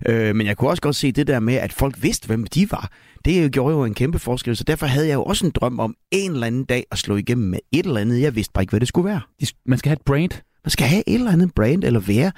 Øh, 0.06 0.36
men 0.36 0.48
jeg 0.48 0.58
kunne 0.58 0.70
også 0.70 0.82
godt 0.82 0.96
se 0.96 1.12
det 1.12 1.28
der 1.28 1.40
med, 1.40 1.54
at 1.54 1.74
folk 1.74 2.04
vidste, 2.04 2.28
hvem 2.28 2.48
de 2.48 2.72
var. 2.72 2.92
Det 3.26 3.52
gjorde 3.52 3.76
jo 3.76 3.84
en 3.84 3.94
kæmpe 3.94 4.20
forskel, 4.20 4.56
så 4.58 4.64
derfor 4.64 4.86
havde 4.86 5.08
jeg 5.08 5.14
jo 5.14 5.24
også 5.24 5.46
en 5.46 5.52
drøm 5.52 5.80
om 5.80 5.96
en 6.12 6.32
eller 6.32 6.48
anden 6.48 6.64
dag 6.64 6.86
at 6.92 6.98
slå 6.98 7.16
igennem 7.16 7.48
med 7.50 7.60
et 7.72 7.86
eller 7.86 8.02
andet. 8.02 8.22
Jeg 8.22 8.36
vidste 8.36 8.54
bare 8.54 8.64
ikke, 8.64 8.72
hvad 8.72 8.80
det 8.80 8.88
skulle 8.88 9.10
være. 9.10 9.22
Man 9.66 9.80
skal 9.80 9.90
have 9.90 9.96
et 9.96 10.06
brand. 10.06 10.32
Man 10.66 10.72
skal 10.72 10.88
have 10.88 11.04
et 11.08 11.14
eller 11.14 11.32
andet 11.32 11.54
brand, 11.56 11.84
eller 11.84 12.00
være 12.00 12.32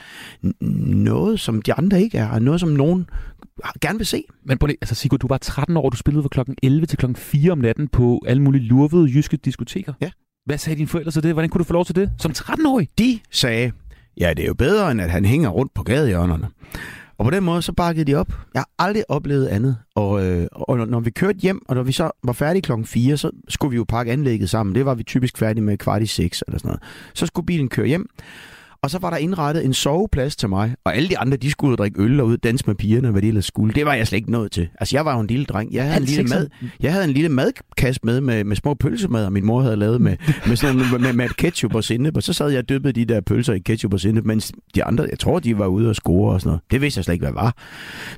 noget, 0.51 1.39
som 1.39 1.61
de 1.61 1.73
andre 1.73 2.01
ikke 2.01 2.17
er, 2.17 2.29
og 2.29 2.41
noget, 2.41 2.59
som 2.59 2.69
nogen 2.69 3.05
gerne 3.81 3.99
vil 3.99 4.07
se. 4.07 4.23
Men 4.45 4.57
lige, 4.65 4.77
altså 4.81 4.95
Sigurd, 4.95 5.19
du 5.19 5.27
var 5.27 5.37
13 5.37 5.77
år, 5.77 5.89
du 5.89 5.97
spillede 5.97 6.23
fra 6.23 6.29
klokken 6.29 6.55
11 6.63 6.85
til 6.85 6.97
klokken 6.97 7.15
4 7.15 7.51
om 7.51 7.57
natten 7.57 7.87
på 7.87 8.21
alle 8.27 8.41
mulige 8.41 8.63
lurvede 8.63 9.09
jyske 9.13 9.37
diskoteker. 9.37 9.93
Ja. 10.01 10.09
Hvad 10.45 10.57
sagde 10.57 10.77
dine 10.77 10.87
forældre 10.87 11.11
til 11.11 11.23
det? 11.23 11.33
Hvordan 11.33 11.49
kunne 11.49 11.59
du 11.59 11.63
få 11.63 11.73
lov 11.73 11.85
til 11.85 11.95
det? 11.95 12.11
Som 12.19 12.31
13-årig? 12.31 12.89
De 12.99 13.19
sagde, 13.31 13.71
ja, 14.19 14.33
det 14.37 14.43
er 14.43 14.47
jo 14.47 14.53
bedre, 14.53 14.91
end 14.91 15.01
at 15.01 15.09
han 15.11 15.25
hænger 15.25 15.49
rundt 15.49 15.73
på 15.73 15.83
gadehjørnerne. 15.83 16.47
Og 17.17 17.25
på 17.25 17.31
den 17.31 17.43
måde, 17.43 17.61
så 17.61 17.73
bakkede 17.73 18.05
de 18.11 18.15
op. 18.15 18.27
Jeg 18.53 18.59
har 18.59 18.69
aldrig 18.87 19.03
oplevet 19.09 19.47
andet. 19.47 19.77
Og, 19.95 20.25
øh, 20.25 20.47
og 20.51 20.77
når- 20.77 20.85
når 20.85 20.99
vi 20.99 21.09
kørte 21.11 21.37
hjem, 21.39 21.61
og 21.69 21.75
når 21.75 21.83
vi 21.83 21.91
så 21.91 22.11
var 22.23 22.33
færdige 22.33 22.61
klokken 22.61 22.85
4, 22.85 23.17
så 23.17 23.31
skulle 23.49 23.69
vi 23.71 23.75
jo 23.75 23.83
pakke 23.83 24.11
anlægget 24.11 24.49
sammen. 24.49 24.75
Det 24.75 24.85
var 24.85 24.95
vi 24.95 25.03
typisk 25.03 25.37
færdige 25.37 25.63
med 25.63 25.77
kvart 25.77 26.01
i 26.01 26.05
6 26.05 26.43
eller 26.47 26.57
sådan 26.59 26.67
noget. 26.69 26.81
Så 27.13 27.25
skulle 27.25 27.45
bilen 27.45 27.69
køre 27.69 27.87
hjem. 27.87 28.09
Og 28.83 28.89
så 28.89 28.99
var 28.99 29.09
der 29.09 29.17
indrettet 29.17 29.65
en 29.65 29.73
soveplads 29.73 30.35
til 30.35 30.49
mig, 30.49 30.75
og 30.85 30.95
alle 30.95 31.09
de 31.09 31.17
andre, 31.17 31.37
de 31.37 31.51
skulle 31.51 31.75
drikke 31.77 32.01
øl 32.01 32.19
og 32.19 32.27
ud 32.27 32.37
danse 32.37 32.63
med 32.67 32.75
pigerne, 32.75 33.11
hvad 33.11 33.21
de 33.21 33.27
ellers 33.27 33.45
skulle. 33.45 33.73
Det 33.73 33.85
var 33.85 33.93
jeg 33.93 34.07
slet 34.07 34.17
ikke 34.17 34.31
nået 34.31 34.51
til. 34.51 34.67
Altså, 34.79 34.95
jeg 34.97 35.05
var 35.05 35.13
jo 35.13 35.19
en 35.19 35.27
lille 35.27 35.45
dreng. 35.45 35.73
Jeg 35.73 35.83
havde, 35.83 35.97
en 35.97 36.03
lille, 36.05 36.23
mad, 36.29 36.47
jeg 36.79 36.91
havde 36.91 37.05
en 37.05 37.11
lille 37.11 37.29
madkasse 37.29 38.01
med, 38.03 38.21
med, 38.21 38.43
med 38.43 38.55
små 38.55 38.73
pølsemad, 38.73 39.25
og 39.25 39.33
min 39.33 39.45
mor 39.45 39.61
havde 39.61 39.75
lavet 39.75 40.01
med, 40.01 40.17
med, 40.47 40.55
sådan, 40.55 40.75
nogle- 40.75 40.99
med, 40.99 41.13
med 41.13 41.29
ketchup 41.29 41.75
og 41.75 41.83
sennep. 41.83 42.17
Og 42.17 42.23
så 42.23 42.33
sad 42.33 42.49
jeg 42.49 42.59
og 42.59 42.69
dyppede 42.69 42.93
de 42.93 43.05
der 43.13 43.21
pølser 43.21 43.53
i 43.53 43.59
ketchup 43.59 43.93
og 43.93 43.99
sennep, 43.99 44.25
mens 44.25 44.51
de 44.75 44.83
andre, 44.83 45.07
jeg 45.09 45.19
tror, 45.19 45.39
de 45.39 45.57
var 45.57 45.65
ude 45.67 45.89
og 45.89 45.95
score 45.95 46.33
og 46.33 46.41
sådan 46.41 46.49
noget. 46.49 46.61
Det 46.71 46.81
vidste 46.81 46.97
jeg 46.97 47.05
slet 47.05 47.13
ikke, 47.13 47.25
hvad 47.25 47.33
var. 47.33 47.55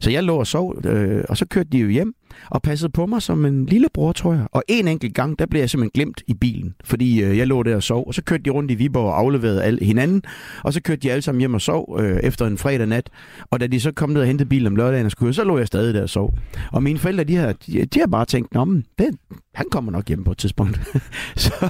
Så 0.02 0.12
jeg 0.12 0.24
lå 0.24 0.36
og 0.36 0.48
sov, 0.48 0.86
øh, 0.86 1.24
og 1.30 1.38
så 1.38 1.46
kørte 1.46 1.70
de 1.72 1.78
jo 1.78 1.90
hjem 1.90 2.14
og 2.50 2.62
passede 2.62 2.92
på 2.92 3.06
mig 3.06 3.22
som 3.22 3.46
en 3.46 3.66
lillebror, 3.66 4.12
tror 4.12 4.34
jeg. 4.34 4.48
Og 4.52 4.64
en 4.68 4.88
enkelt 4.88 5.16
gang, 5.16 5.40
der 5.40 5.46
blev 5.46 5.60
jeg 5.60 5.70
simpelthen 5.70 5.92
glemt 5.94 6.24
i 6.28 6.34
bilen, 6.34 6.76
fordi 6.84 7.24
øh, 7.24 7.38
jeg 7.38 7.48
lå 7.48 7.64
der 7.64 7.76
og 7.76 7.84
sov. 7.84 8.08
Og 8.08 8.14
så 8.14 8.24
kørte 8.24 8.44
de 8.44 8.50
rundt 8.50 8.72
i 8.72 8.76
Viborg 8.76 9.06
og 9.06 9.20
afleverede 9.20 9.64
al, 9.64 9.80
hinanden, 9.82 10.24
og 10.64 10.74
så 10.74 10.82
kørte 10.82 11.02
de 11.02 11.12
alle 11.12 11.22
sammen 11.22 11.40
hjem 11.40 11.54
og 11.54 11.62
sov 11.62 11.98
øh, 12.00 12.20
efter 12.24 12.48
en 12.48 12.58
fredag 12.58 12.88
nat. 12.88 13.10
Og 13.50 13.60
da 13.60 13.68
de 13.68 13.80
så 13.80 13.92
kom 13.92 14.10
ned 14.10 14.22
og 14.22 14.28
hentede 14.28 14.50
bilen 14.50 14.68
om 14.68 14.76
lørdagen 14.76 15.06
og 15.06 15.12
skulle, 15.12 15.34
så 15.34 15.44
lå 15.44 15.58
jeg 15.58 15.68
stadig 15.68 15.94
der 15.94 16.02
og 16.02 16.10
sov. 16.10 16.34
Og 16.72 16.84
mine 16.84 17.00
forældre, 17.00 17.24
de 17.24 17.36
har, 17.36 17.54
de, 17.54 17.86
de 17.86 18.00
har 18.00 18.08
bare 18.08 18.26
tænkt, 18.26 18.54
Nå, 18.54 18.66
men 18.66 18.86
det, 19.00 19.08
han 19.54 19.66
kommer 19.72 19.92
nok 19.92 20.08
hjem 20.08 20.24
på 20.24 20.32
et 20.32 20.38
tidspunkt. 20.38 20.82
så, 21.36 21.70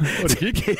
Og 0.00 0.30
det 0.40 0.54
gik. 0.54 0.78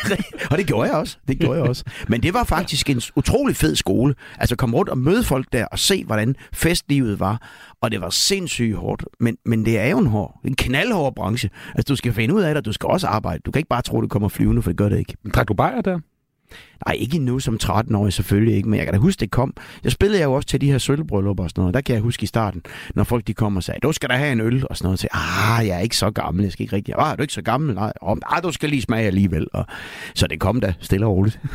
og 0.50 0.58
det 0.58 0.66
gjorde 0.66 0.88
jeg 0.88 0.98
også. 0.98 1.18
Det 1.28 1.38
gjorde 1.38 1.58
jeg 1.60 1.68
også. 1.68 1.84
Men 2.08 2.22
det 2.22 2.34
var 2.34 2.44
faktisk 2.44 2.90
en 2.90 3.00
utrolig 3.16 3.56
fed 3.56 3.76
skole. 3.76 4.14
Altså 4.38 4.56
komme 4.56 4.76
rundt 4.76 4.88
og 4.88 4.98
møde 4.98 5.24
folk 5.24 5.46
der 5.52 5.64
og 5.66 5.78
se, 5.78 6.04
hvordan 6.04 6.34
festlivet 6.52 7.20
var. 7.20 7.48
Og 7.82 7.90
det 7.90 8.00
var 8.00 8.10
sindssygt 8.10 8.76
hårdt. 8.76 9.04
Men, 9.20 9.36
men 9.46 9.64
det 9.64 9.78
er 9.78 9.86
jo 9.88 9.98
en 9.98 10.06
hård, 10.06 10.40
en 10.44 10.56
knaldhård 10.56 11.14
branche. 11.14 11.50
Altså 11.74 11.84
du 11.88 11.96
skal 11.96 12.12
finde 12.12 12.34
ud 12.34 12.42
af 12.42 12.48
det, 12.50 12.56
og 12.56 12.64
du 12.64 12.72
skal 12.72 12.86
også 12.86 13.06
arbejde. 13.06 13.42
Du 13.46 13.50
kan 13.50 13.58
ikke 13.60 13.68
bare 13.68 13.82
tro, 13.82 14.02
det 14.02 14.10
kommer 14.10 14.28
flyvende, 14.28 14.62
for 14.62 14.70
det 14.70 14.78
gør 14.78 14.88
det 14.88 14.98
ikke. 14.98 15.16
Drak 15.34 15.48
du 15.48 15.54
bajer 15.54 15.80
der? 15.80 15.98
Nej, 16.86 16.94
ikke 16.94 17.18
nu 17.18 17.38
som 17.38 17.58
13-årig 17.62 18.12
selvfølgelig 18.12 18.54
ikke, 18.56 18.68
men 18.68 18.78
jeg 18.78 18.86
kan 18.86 18.94
da 18.94 18.98
huske, 18.98 19.20
det 19.20 19.30
kom. 19.30 19.54
Jeg 19.84 19.92
spillede 19.92 20.22
jo 20.22 20.32
også 20.32 20.48
til 20.48 20.60
de 20.60 20.70
her 20.70 20.78
sølvbryllupper 20.78 21.44
og 21.44 21.50
sådan 21.50 21.62
noget. 21.62 21.74
Der 21.74 21.80
kan 21.80 21.94
jeg 21.94 22.02
huske 22.02 22.22
i 22.22 22.26
starten, 22.26 22.62
når 22.94 23.04
folk 23.04 23.26
de 23.26 23.34
kom 23.34 23.56
og 23.56 23.62
sagde, 23.62 23.80
du 23.80 23.92
skal 23.92 24.08
da 24.08 24.14
have 24.14 24.32
en 24.32 24.40
øl 24.40 24.66
og 24.70 24.76
sådan 24.76 24.86
noget. 24.86 25.00
Så 25.00 25.08
ah, 25.12 25.66
jeg 25.66 25.76
er 25.76 25.80
ikke 25.80 25.96
så 25.96 26.10
gammel, 26.10 26.42
jeg 26.42 26.52
skal 26.52 26.62
ikke 26.62 26.76
rigtig. 26.76 26.94
Ah, 26.98 27.12
er 27.12 27.16
du 27.16 27.22
ikke 27.22 27.34
så 27.34 27.42
gammel? 27.42 27.74
Nej, 27.74 27.92
oh, 28.00 28.16
ah, 28.26 28.42
du 28.42 28.52
skal 28.52 28.68
lige 28.68 28.82
smage 28.82 29.06
alligevel. 29.06 29.46
Og, 29.52 29.66
så 30.14 30.26
det 30.26 30.40
kom 30.40 30.60
da 30.60 30.74
stille 30.80 31.06
og 31.06 31.12
roligt. 31.12 31.40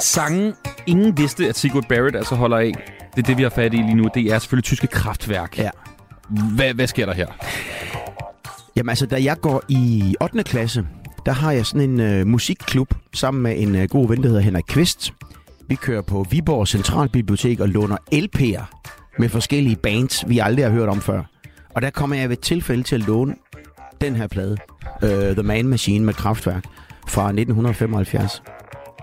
Sangen, 0.00 0.54
ingen 0.86 1.18
vidste, 1.18 1.48
at 1.48 1.56
Sigurd 1.56 1.88
Barrett 1.88 2.16
altså 2.16 2.34
holder 2.34 2.56
af. 2.56 2.72
Det 3.16 3.22
er 3.22 3.26
det, 3.26 3.38
vi 3.38 3.42
har 3.42 3.50
fat 3.50 3.74
i 3.74 3.76
lige 3.76 3.94
nu. 3.94 4.08
Det 4.14 4.22
er 4.32 4.38
selvfølgelig 4.38 4.64
tyske 4.64 4.86
kraftværk. 4.86 5.58
Ja. 5.58 5.70
Hvad, 6.28 6.74
hvad 6.74 6.86
sker 6.86 7.06
der 7.06 7.14
her? 7.14 7.26
Jamen 8.76 8.88
altså, 8.88 9.06
da 9.06 9.22
jeg 9.22 9.40
går 9.40 9.62
i 9.68 10.14
8. 10.20 10.42
klasse, 10.42 10.86
der 11.26 11.32
har 11.32 11.52
jeg 11.52 11.66
sådan 11.66 11.90
en 11.90 12.00
øh, 12.00 12.26
musikklub 12.26 12.94
sammen 13.14 13.42
med 13.42 13.54
en 13.56 13.74
øh, 13.74 13.88
god 13.88 14.08
ven, 14.08 14.22
der 14.22 14.28
hedder 14.28 14.42
Henrik 14.42 14.64
Kvist. 14.68 15.12
Vi 15.68 15.74
kører 15.74 16.02
på 16.02 16.26
Viborg 16.30 16.68
Centralbibliotek 16.68 17.60
og 17.60 17.68
låner 17.68 17.96
LP'er 18.14 18.64
med 19.18 19.28
forskellige 19.28 19.76
bands, 19.76 20.28
vi 20.28 20.38
aldrig 20.38 20.64
har 20.64 20.72
hørt 20.72 20.88
om 20.88 21.00
før. 21.00 21.22
Og 21.74 21.82
der 21.82 21.90
kommer 21.90 22.16
jeg 22.16 22.28
ved 22.28 22.36
et 22.36 22.42
tilfælde 22.42 22.82
til 22.82 22.94
at 22.94 23.06
låne 23.06 23.34
den 24.00 24.16
her 24.16 24.26
plade, 24.26 24.56
uh, 25.02 25.08
The 25.08 25.42
Man 25.42 25.68
Machine 25.68 26.04
med 26.04 26.14
Kraftværk, 26.14 26.64
fra 27.06 27.22
1975. 27.26 28.42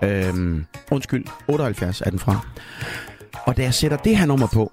Øhm, 0.02 0.64
undskyld, 0.90 1.24
78 1.48 2.00
er 2.00 2.10
den 2.10 2.18
fra. 2.18 2.46
Og 3.44 3.56
da 3.56 3.62
jeg 3.62 3.74
sætter 3.74 3.96
det 3.96 4.16
her 4.16 4.26
nummer 4.26 4.46
på, 4.46 4.72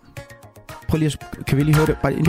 prøv 0.88 0.98
lige 0.98 1.18
at, 1.32 1.46
kan 1.46 1.58
vi 1.58 1.64
lige 1.64 1.76
høre 1.76 1.86
det? 1.86 1.98
Bare 2.02 2.14
lige. 2.14 2.26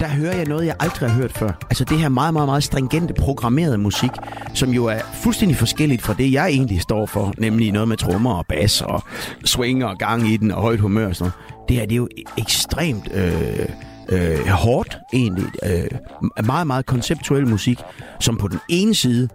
Der 0.00 0.08
hører 0.08 0.36
jeg 0.36 0.46
noget, 0.46 0.66
jeg 0.66 0.74
aldrig 0.80 1.10
har 1.10 1.16
hørt 1.16 1.32
før. 1.32 1.50
Altså 1.62 1.84
det 1.84 1.98
her 1.98 2.08
meget, 2.08 2.32
meget, 2.32 2.48
meget 2.48 2.64
stringente, 2.64 3.14
programmerede 3.14 3.78
musik, 3.78 4.10
som 4.54 4.70
jo 4.70 4.84
er 4.84 4.98
fuldstændig 5.14 5.56
forskelligt 5.56 6.02
fra 6.02 6.14
det, 6.14 6.32
jeg 6.32 6.48
egentlig 6.48 6.80
står 6.80 7.06
for. 7.06 7.34
Nemlig 7.38 7.72
noget 7.72 7.88
med 7.88 7.96
trommer 7.96 8.34
og 8.34 8.46
bas 8.46 8.82
og 8.82 9.02
swing 9.44 9.84
og 9.84 9.98
gang 9.98 10.28
i 10.28 10.36
den 10.36 10.50
og 10.50 10.62
højt 10.62 10.80
humør 10.80 11.08
og 11.08 11.16
sådan 11.16 11.32
noget. 11.48 11.68
Det 11.68 11.76
her, 11.76 11.82
det 11.86 11.92
er 11.92 11.96
jo 11.96 12.08
ekstremt 12.38 13.08
øh, 13.14 13.68
øh, 14.08 14.46
hårdt 14.46 14.98
egentlig. 15.12 15.46
Øh, 15.64 16.44
meget, 16.44 16.66
meget 16.66 16.86
konceptuel 16.86 17.46
musik, 17.48 17.78
som 18.20 18.36
på 18.36 18.48
den 18.48 18.58
ene 18.68 18.94
side 18.94 19.28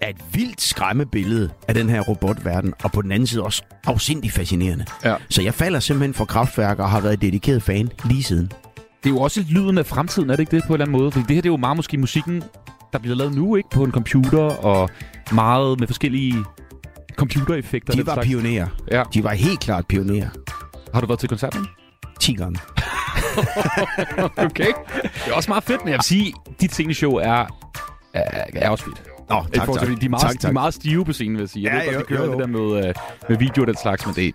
er 0.00 0.08
et 0.08 0.16
vildt 0.32 0.60
skræmmebillede 0.60 1.50
af 1.68 1.74
den 1.74 1.90
her 1.90 2.00
robotverden, 2.00 2.74
og 2.82 2.92
på 2.92 3.02
den 3.02 3.12
anden 3.12 3.26
side 3.26 3.42
også 3.42 3.62
afsindig 3.86 4.32
fascinerende. 4.32 4.84
Ja. 5.04 5.14
Så 5.30 5.42
jeg 5.42 5.54
falder 5.54 5.80
simpelthen 5.80 6.14
for 6.14 6.24
kraftværk 6.24 6.78
og 6.78 6.90
har 6.90 7.00
været 7.00 7.22
dedikeret 7.22 7.62
fan 7.62 7.90
lige 8.04 8.22
siden. 8.22 8.52
Det 9.04 9.10
er 9.10 9.14
jo 9.14 9.20
også 9.20 9.44
lyden 9.48 9.78
af 9.78 9.86
fremtiden, 9.86 10.30
er 10.30 10.36
det 10.36 10.40
ikke 10.40 10.56
det, 10.56 10.62
på 10.66 10.68
en 10.68 10.74
eller 10.74 10.86
anden 10.86 11.00
måde? 11.00 11.10
Fordi 11.12 11.24
det 11.28 11.34
her 11.34 11.42
det 11.42 11.48
er 11.48 11.52
jo 11.52 11.56
meget 11.56 11.76
måske 11.76 11.98
musikken, 11.98 12.42
der 12.92 12.98
bliver 12.98 13.16
lavet 13.16 13.34
nu, 13.34 13.56
ikke? 13.56 13.68
På 13.70 13.84
en 13.84 13.90
computer, 13.92 14.38
og 14.40 14.90
meget 15.32 15.80
med 15.80 15.86
forskellige 15.86 16.34
computereffekter. 17.16 17.92
De 17.92 18.06
var 18.06 18.12
slags. 18.12 18.26
pionerer. 18.28 18.66
Ja. 18.90 19.02
De 19.14 19.24
var 19.24 19.32
helt 19.32 19.60
klart 19.60 19.86
pionerer. 19.86 20.28
Har 20.94 21.00
du 21.00 21.06
været 21.06 21.20
til 21.20 21.28
koncerten? 21.28 21.66
10 22.20 22.32
gange. 22.34 22.58
okay. 24.46 24.72
Det 25.04 25.30
er 25.30 25.34
også 25.34 25.50
meget 25.50 25.64
fedt, 25.64 25.84
men 25.84 25.88
jeg 25.88 25.96
vil 25.98 26.04
sige, 26.04 26.34
dit 26.60 26.72
sceneshow 26.72 27.12
er, 27.14 27.46
er, 28.14 28.44
er 28.54 28.70
også 28.70 28.84
fedt. 28.84 29.02
Nå, 29.30 29.44
forhold 29.64 29.86
til, 29.86 30.00
de, 30.00 30.06
er 30.06 30.10
meget, 30.10 30.22
tak, 30.22 30.32
de 30.32 30.36
er 30.36 30.40
tak. 30.40 30.52
meget 30.52 30.74
stive 30.74 31.04
på 31.04 31.12
scenen, 31.12 31.36
vil 31.36 31.42
jeg 31.42 31.48
sige. 31.48 31.64
Jeg 31.72 31.82
Ja, 31.84 31.88
ved 31.90 31.94
godt, 31.96 32.08
de 32.08 32.14
kører 32.14 32.24
jo, 32.24 32.32
jo. 32.32 32.38
det 32.38 32.40
der 32.40 32.46
med, 32.78 32.88
øh, 32.88 32.94
med 33.28 33.38
video 33.38 33.62
og 33.62 33.66
den 33.66 33.76
slags, 33.76 34.06
men 34.06 34.14
det 34.14 34.34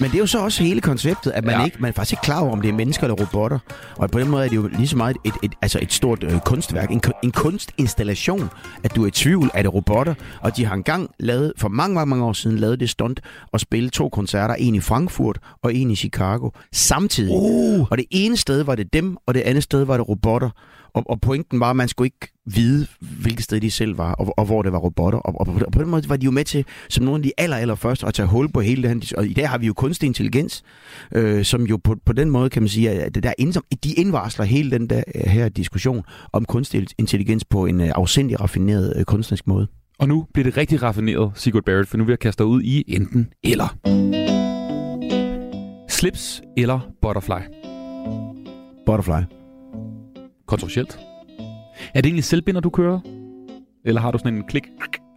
Men 0.00 0.10
det 0.10 0.14
er 0.14 0.18
jo 0.18 0.26
så 0.26 0.38
også 0.38 0.62
hele 0.62 0.80
konceptet, 0.80 1.30
at 1.30 1.44
man, 1.44 1.54
Ja. 1.54 1.64
ikke, 1.64 1.76
man 1.80 1.88
er 1.88 1.92
faktisk 1.92 2.12
ikke 2.12 2.22
klar 2.22 2.40
over, 2.40 2.52
om 2.52 2.60
det 2.60 2.68
er 2.68 2.72
mennesker 2.72 3.04
eller 3.04 3.24
robotter. 3.26 3.58
Og 3.96 4.10
på 4.10 4.20
den 4.20 4.28
måde 4.28 4.44
er 4.44 4.48
det 4.48 4.56
jo 4.56 4.68
lige 4.72 4.88
så 4.88 4.96
meget 4.96 5.16
et, 5.24 5.34
et, 5.42 5.52
altså 5.62 5.78
et 5.82 5.92
stort 5.92 6.24
øh, 6.24 6.40
kunstværk, 6.40 6.90
en, 6.90 7.00
en 7.24 7.32
kunstinstallation, 7.32 8.50
at 8.84 8.96
du 8.96 9.02
er 9.02 9.06
i 9.06 9.10
tvivl, 9.10 9.50
er 9.54 9.62
det 9.62 9.74
robotter? 9.74 10.14
Og 10.40 10.56
de 10.56 10.64
har 10.64 10.74
engang 10.74 11.10
lavet, 11.18 11.52
for 11.58 11.68
mange, 11.68 11.94
mange, 11.94 12.10
mange 12.10 12.24
år 12.24 12.32
siden, 12.32 12.58
lavet 12.58 12.80
det 12.80 12.90
stunt 12.90 13.20
og 13.52 13.60
spille 13.60 13.90
to 13.90 14.08
koncerter, 14.08 14.54
en 14.54 14.74
i 14.74 14.80
Frankfurt 14.80 15.38
og 15.62 15.74
en 15.74 15.90
i 15.90 15.96
Chicago, 15.96 16.50
samtidig. 16.72 17.34
Uh. 17.34 17.86
Og 17.90 17.98
det 17.98 18.06
ene 18.10 18.36
sted 18.36 18.62
var 18.62 18.74
det 18.74 18.92
dem, 18.92 19.16
og 19.26 19.34
det 19.34 19.40
andet 19.40 19.62
sted 19.62 19.84
var 19.84 19.96
det 19.96 20.08
robotter. 20.08 20.50
Og, 20.94 21.02
og 21.10 21.20
pointen 21.20 21.60
var, 21.60 21.70
at 21.70 21.76
man 21.76 21.88
skulle 21.88 22.06
ikke 22.06 22.32
vide, 22.54 22.86
hvilket 23.00 23.44
sted 23.44 23.60
de 23.60 23.70
selv 23.70 23.98
var, 23.98 24.12
og, 24.12 24.38
og 24.38 24.44
hvor 24.44 24.62
det 24.62 24.72
var 24.72 24.78
robotter. 24.78 25.18
Og, 25.18 25.40
og, 25.40 25.46
på, 25.46 25.64
og 25.66 25.72
på 25.72 25.82
den 25.82 25.90
måde 25.90 26.08
var 26.08 26.16
de 26.16 26.24
jo 26.24 26.30
med 26.30 26.44
til, 26.44 26.64
som 26.88 27.04
nogle 27.04 27.18
af 27.18 27.22
de 27.22 27.32
aller, 27.38 27.56
aller 27.56 27.74
første, 27.74 28.06
at 28.06 28.14
tage 28.14 28.28
hul 28.28 28.52
på 28.52 28.60
hele 28.60 28.82
det 28.82 28.90
her. 28.90 29.16
Og 29.16 29.26
i 29.26 29.32
dag 29.32 29.48
har 29.48 29.58
vi 29.58 29.66
jo 29.66 29.72
kunstig 29.72 30.06
intelligens, 30.06 30.62
øh, 31.14 31.44
som 31.44 31.62
jo 31.62 31.76
på, 31.76 31.96
på 32.06 32.12
den 32.12 32.30
måde, 32.30 32.50
kan 32.50 32.62
man 32.62 32.68
sige, 32.68 32.90
at 32.90 33.14
det 33.14 33.22
der 33.22 33.32
ind, 33.38 33.54
de 33.84 33.92
indvarsler 33.92 34.44
hele 34.44 34.70
den 34.70 34.86
der 34.86 35.02
øh, 35.14 35.22
her 35.22 35.48
diskussion 35.48 36.02
om 36.32 36.44
kunstig 36.44 36.86
intelligens 36.98 37.44
på 37.44 37.66
en 37.66 37.80
øh, 37.80 37.92
afsindig 37.94 38.40
raffineret 38.40 38.92
øh, 38.96 39.04
kunstnerisk 39.04 39.46
måde. 39.46 39.66
Og 39.98 40.08
nu 40.08 40.26
bliver 40.34 40.44
det 40.44 40.56
rigtig 40.56 40.82
raffineret, 40.82 41.32
Sigurd 41.34 41.64
Barrett, 41.64 41.88
for 41.88 41.96
nu 41.96 42.04
vil 42.04 42.12
jeg 42.12 42.18
kaste 42.18 42.44
dig 42.44 42.46
ud 42.46 42.62
i 42.62 42.84
enten 42.88 43.28
eller. 43.44 43.76
Slips 45.88 46.42
eller 46.56 46.80
butterfly? 47.02 47.40
Butterfly. 48.86 49.22
Kontroversielt. 50.46 51.09
Er 51.94 52.00
det 52.00 52.06
egentlig 52.06 52.24
selvbinder, 52.24 52.60
du 52.60 52.70
kører? 52.70 53.00
Eller 53.84 54.00
har 54.00 54.10
du 54.10 54.18
sådan 54.18 54.34
en 54.34 54.44
klik? 54.48 54.64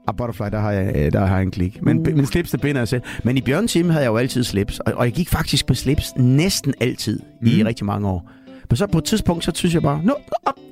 Og 0.07 0.17
Butterfly, 0.17 0.45
der 0.51 0.59
har 0.59 0.71
jeg, 0.71 0.95
øh, 0.95 1.12
der 1.12 1.25
har 1.25 1.36
jeg 1.36 1.43
en 1.43 1.51
klik. 1.51 1.81
Men, 1.81 1.99
uh. 1.99 2.15
men 2.15 2.25
slips, 2.25 2.51
det 2.51 2.62
binder 2.62 2.81
jeg 2.81 2.88
selv. 2.88 3.01
Men 3.23 3.38
i 3.38 3.41
Bjørn 3.41 3.67
Team 3.67 3.89
havde 3.89 4.03
jeg 4.03 4.09
jo 4.09 4.17
altid 4.17 4.43
slips. 4.43 4.79
Og, 4.79 4.93
og 4.93 5.05
jeg 5.05 5.13
gik 5.13 5.29
faktisk 5.29 5.65
på 5.65 5.73
slips 5.73 6.13
næsten 6.17 6.73
altid 6.79 7.19
mm. 7.41 7.47
i 7.47 7.63
rigtig 7.63 7.86
mange 7.86 8.07
år. 8.07 8.31
Men 8.69 8.77
så 8.77 8.88
på 8.88 8.97
et 8.97 9.03
tidspunkt, 9.03 9.43
så 9.43 9.51
synes 9.55 9.73
jeg 9.73 9.81
bare, 9.81 10.01
nu, 10.03 10.15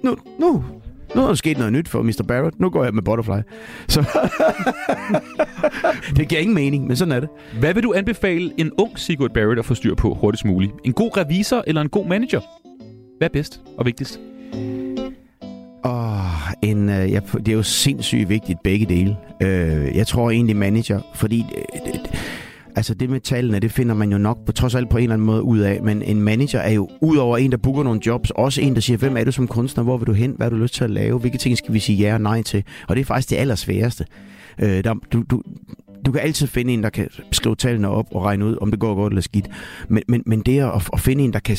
nu, 0.03 0.15
nu, 0.39 0.63
nu 1.15 1.23
er 1.23 1.27
der 1.27 1.33
sket 1.33 1.57
noget 1.57 1.73
nyt 1.73 1.87
for 1.87 2.01
Mr. 2.01 2.23
Barrett. 2.27 2.59
Nu 2.59 2.69
går 2.69 2.83
jeg 2.83 2.93
med 2.93 3.03
Butterfly. 3.03 3.41
Så 3.87 4.01
det 6.17 6.27
giver 6.27 6.41
ingen 6.41 6.55
mening, 6.55 6.87
men 6.87 6.95
sådan 6.95 7.11
er 7.11 7.19
det. 7.19 7.29
Hvad 7.59 7.73
vil 7.73 7.83
du 7.83 7.93
anbefale 7.93 8.51
en 8.57 8.71
ung 8.77 8.99
Sigurd 8.99 9.33
Barrett 9.33 9.59
at 9.59 9.65
få 9.65 9.73
styr 9.73 9.95
på 9.95 10.13
hurtigst 10.13 10.45
muligt? 10.45 10.71
En 10.83 10.93
god 10.93 11.17
revisor 11.17 11.63
eller 11.67 11.81
en 11.81 11.89
god 11.89 12.07
manager? 12.07 12.41
Hvad 13.17 13.27
er 13.27 13.33
bedst 13.33 13.61
og 13.77 13.85
vigtigst? 13.85 14.19
Åh, 15.85 16.51
en, 16.61 16.89
øh, 16.89 17.11
jeg, 17.11 17.21
det 17.33 17.47
er 17.47 17.53
jo 17.53 17.63
sindssygt 17.63 18.29
vigtigt 18.29 18.63
begge 18.63 18.85
dele. 18.85 19.17
Øh, 19.41 19.95
jeg 19.95 20.07
tror 20.07 20.31
egentlig 20.31 20.55
manager, 20.55 21.01
fordi 21.15 21.45
øh, 21.57 21.93
det, 21.93 22.11
altså 22.75 22.93
det 22.93 23.09
med 23.09 23.19
tallene, 23.19 23.59
det 23.59 23.71
finder 23.71 23.95
man 23.95 24.11
jo 24.11 24.17
nok 24.17 24.45
på 24.45 24.51
trods 24.51 24.75
alt 24.75 24.89
på 24.89 24.97
en 24.97 25.03
eller 25.03 25.13
anden 25.13 25.25
måde 25.25 25.43
ud 25.43 25.59
af. 25.59 25.81
Men 25.83 26.01
en 26.01 26.21
manager 26.21 26.59
er 26.59 26.71
jo 26.71 26.89
udover 27.01 27.37
en, 27.37 27.51
der 27.51 27.57
booker 27.57 27.83
nogle 27.83 27.99
jobs, 28.05 28.31
også 28.31 28.61
en, 28.61 28.75
der 28.75 28.81
siger, 28.81 28.97
hvem 28.97 29.17
er 29.17 29.23
du 29.23 29.31
som 29.31 29.47
kunstner, 29.47 29.83
hvor 29.83 29.97
vil 29.97 30.07
du 30.07 30.13
hen, 30.13 30.33
hvad 30.37 30.45
har 30.45 30.49
du 30.49 30.55
lyst 30.57 30.73
til 30.73 30.83
at 30.83 30.89
lave, 30.89 31.19
hvilke 31.19 31.37
ting 31.37 31.57
skal 31.57 31.73
vi 31.73 31.79
sige 31.79 31.97
ja 31.97 32.13
og 32.13 32.21
nej 32.21 32.41
til. 32.41 32.63
Og 32.87 32.95
det 32.95 33.01
er 33.01 33.05
faktisk 33.05 33.29
det 33.29 33.35
allersværeste. 33.35 34.05
Øh, 34.59 34.83
der, 34.83 34.93
du, 35.13 35.23
du, 35.29 35.41
du 36.05 36.11
kan 36.11 36.21
altid 36.21 36.47
finde 36.47 36.73
en, 36.73 36.83
der 36.83 36.89
kan 36.89 37.09
skrive 37.31 37.55
tallene 37.55 37.89
op 37.89 38.05
og 38.11 38.23
regne 38.23 38.45
ud, 38.45 38.57
om 38.61 38.71
det 38.71 38.79
går 38.79 38.95
godt 38.95 39.13
eller 39.13 39.21
skidt. 39.21 39.47
Men, 39.87 40.03
men, 40.07 40.23
men 40.25 40.41
det 40.41 40.59
at, 40.59 40.89
at 40.93 40.99
finde 40.99 41.23
en, 41.23 41.33
der 41.33 41.39
kan 41.39 41.57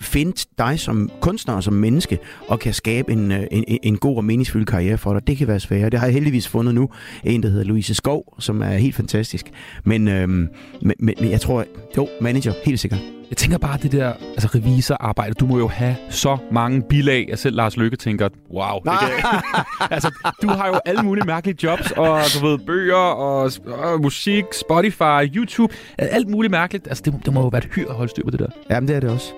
finde 0.00 0.32
dig 0.58 0.80
som 0.80 1.10
kunstner 1.20 1.54
og 1.54 1.62
som 1.62 1.74
menneske, 1.74 2.18
og 2.48 2.58
kan 2.58 2.74
skabe 2.74 3.12
en, 3.12 3.32
øh, 3.32 3.46
en, 3.50 3.78
en 3.82 3.96
god 3.96 4.16
og 4.16 4.24
meningsfyldt 4.24 4.68
karriere 4.68 4.98
for 4.98 5.12
dig, 5.12 5.26
det 5.26 5.36
kan 5.36 5.48
være 5.48 5.60
svært. 5.60 5.92
Det 5.92 6.00
har 6.00 6.06
jeg 6.06 6.14
heldigvis 6.14 6.48
fundet 6.48 6.74
nu. 6.74 6.88
En, 7.24 7.42
der 7.42 7.48
hedder 7.48 7.64
Louise 7.64 7.94
Skov, 7.94 8.34
som 8.38 8.62
er 8.62 8.70
helt 8.70 8.94
fantastisk. 8.94 9.50
Men, 9.84 10.08
øhm, 10.08 10.48
men, 10.82 10.94
men, 10.98 11.14
men 11.20 11.30
jeg 11.30 11.40
tror, 11.40 11.64
jo, 11.96 12.08
manager, 12.20 12.52
helt 12.64 12.80
sikkert. 12.80 13.00
Jeg 13.30 13.36
tænker 13.36 13.58
bare, 13.58 13.78
det 13.82 13.92
der 13.92 14.12
altså 14.32 14.48
revisorarbejde, 14.54 15.34
du 15.34 15.46
må 15.46 15.58
jo 15.58 15.68
have 15.68 15.96
så 16.08 16.38
mange 16.52 16.82
bilag, 16.82 17.28
at 17.32 17.38
selv 17.38 17.56
Lars 17.56 17.76
Lykke 17.76 17.96
tænker, 17.96 18.28
wow. 18.52 18.78
Det 18.84 18.92
kan... 19.00 19.40
altså, 19.94 20.32
du 20.42 20.48
har 20.48 20.66
jo 20.66 20.80
alle 20.84 21.02
mulige 21.02 21.26
mærkelige 21.26 21.56
jobs, 21.62 21.90
og 21.90 22.20
du 22.34 22.46
ved, 22.46 22.58
bøger, 22.58 22.96
og, 22.96 23.52
og 23.72 24.00
musik, 24.00 24.44
Spotify, 24.52 25.36
YouTube, 25.36 25.74
alt 25.98 26.28
muligt 26.28 26.50
mærkeligt. 26.50 26.88
Altså, 26.88 27.02
det, 27.06 27.14
det 27.24 27.32
må 27.32 27.40
jo 27.40 27.48
være 27.48 27.64
et 27.64 27.68
hyr 27.74 27.88
at 27.88 27.94
holde 27.94 28.10
styr 28.10 28.24
på 28.24 28.30
det 28.30 28.38
der. 28.40 28.46
Jamen, 28.70 28.88
det 28.88 28.96
er 28.96 29.00
det 29.00 29.10
også. 29.10 29.32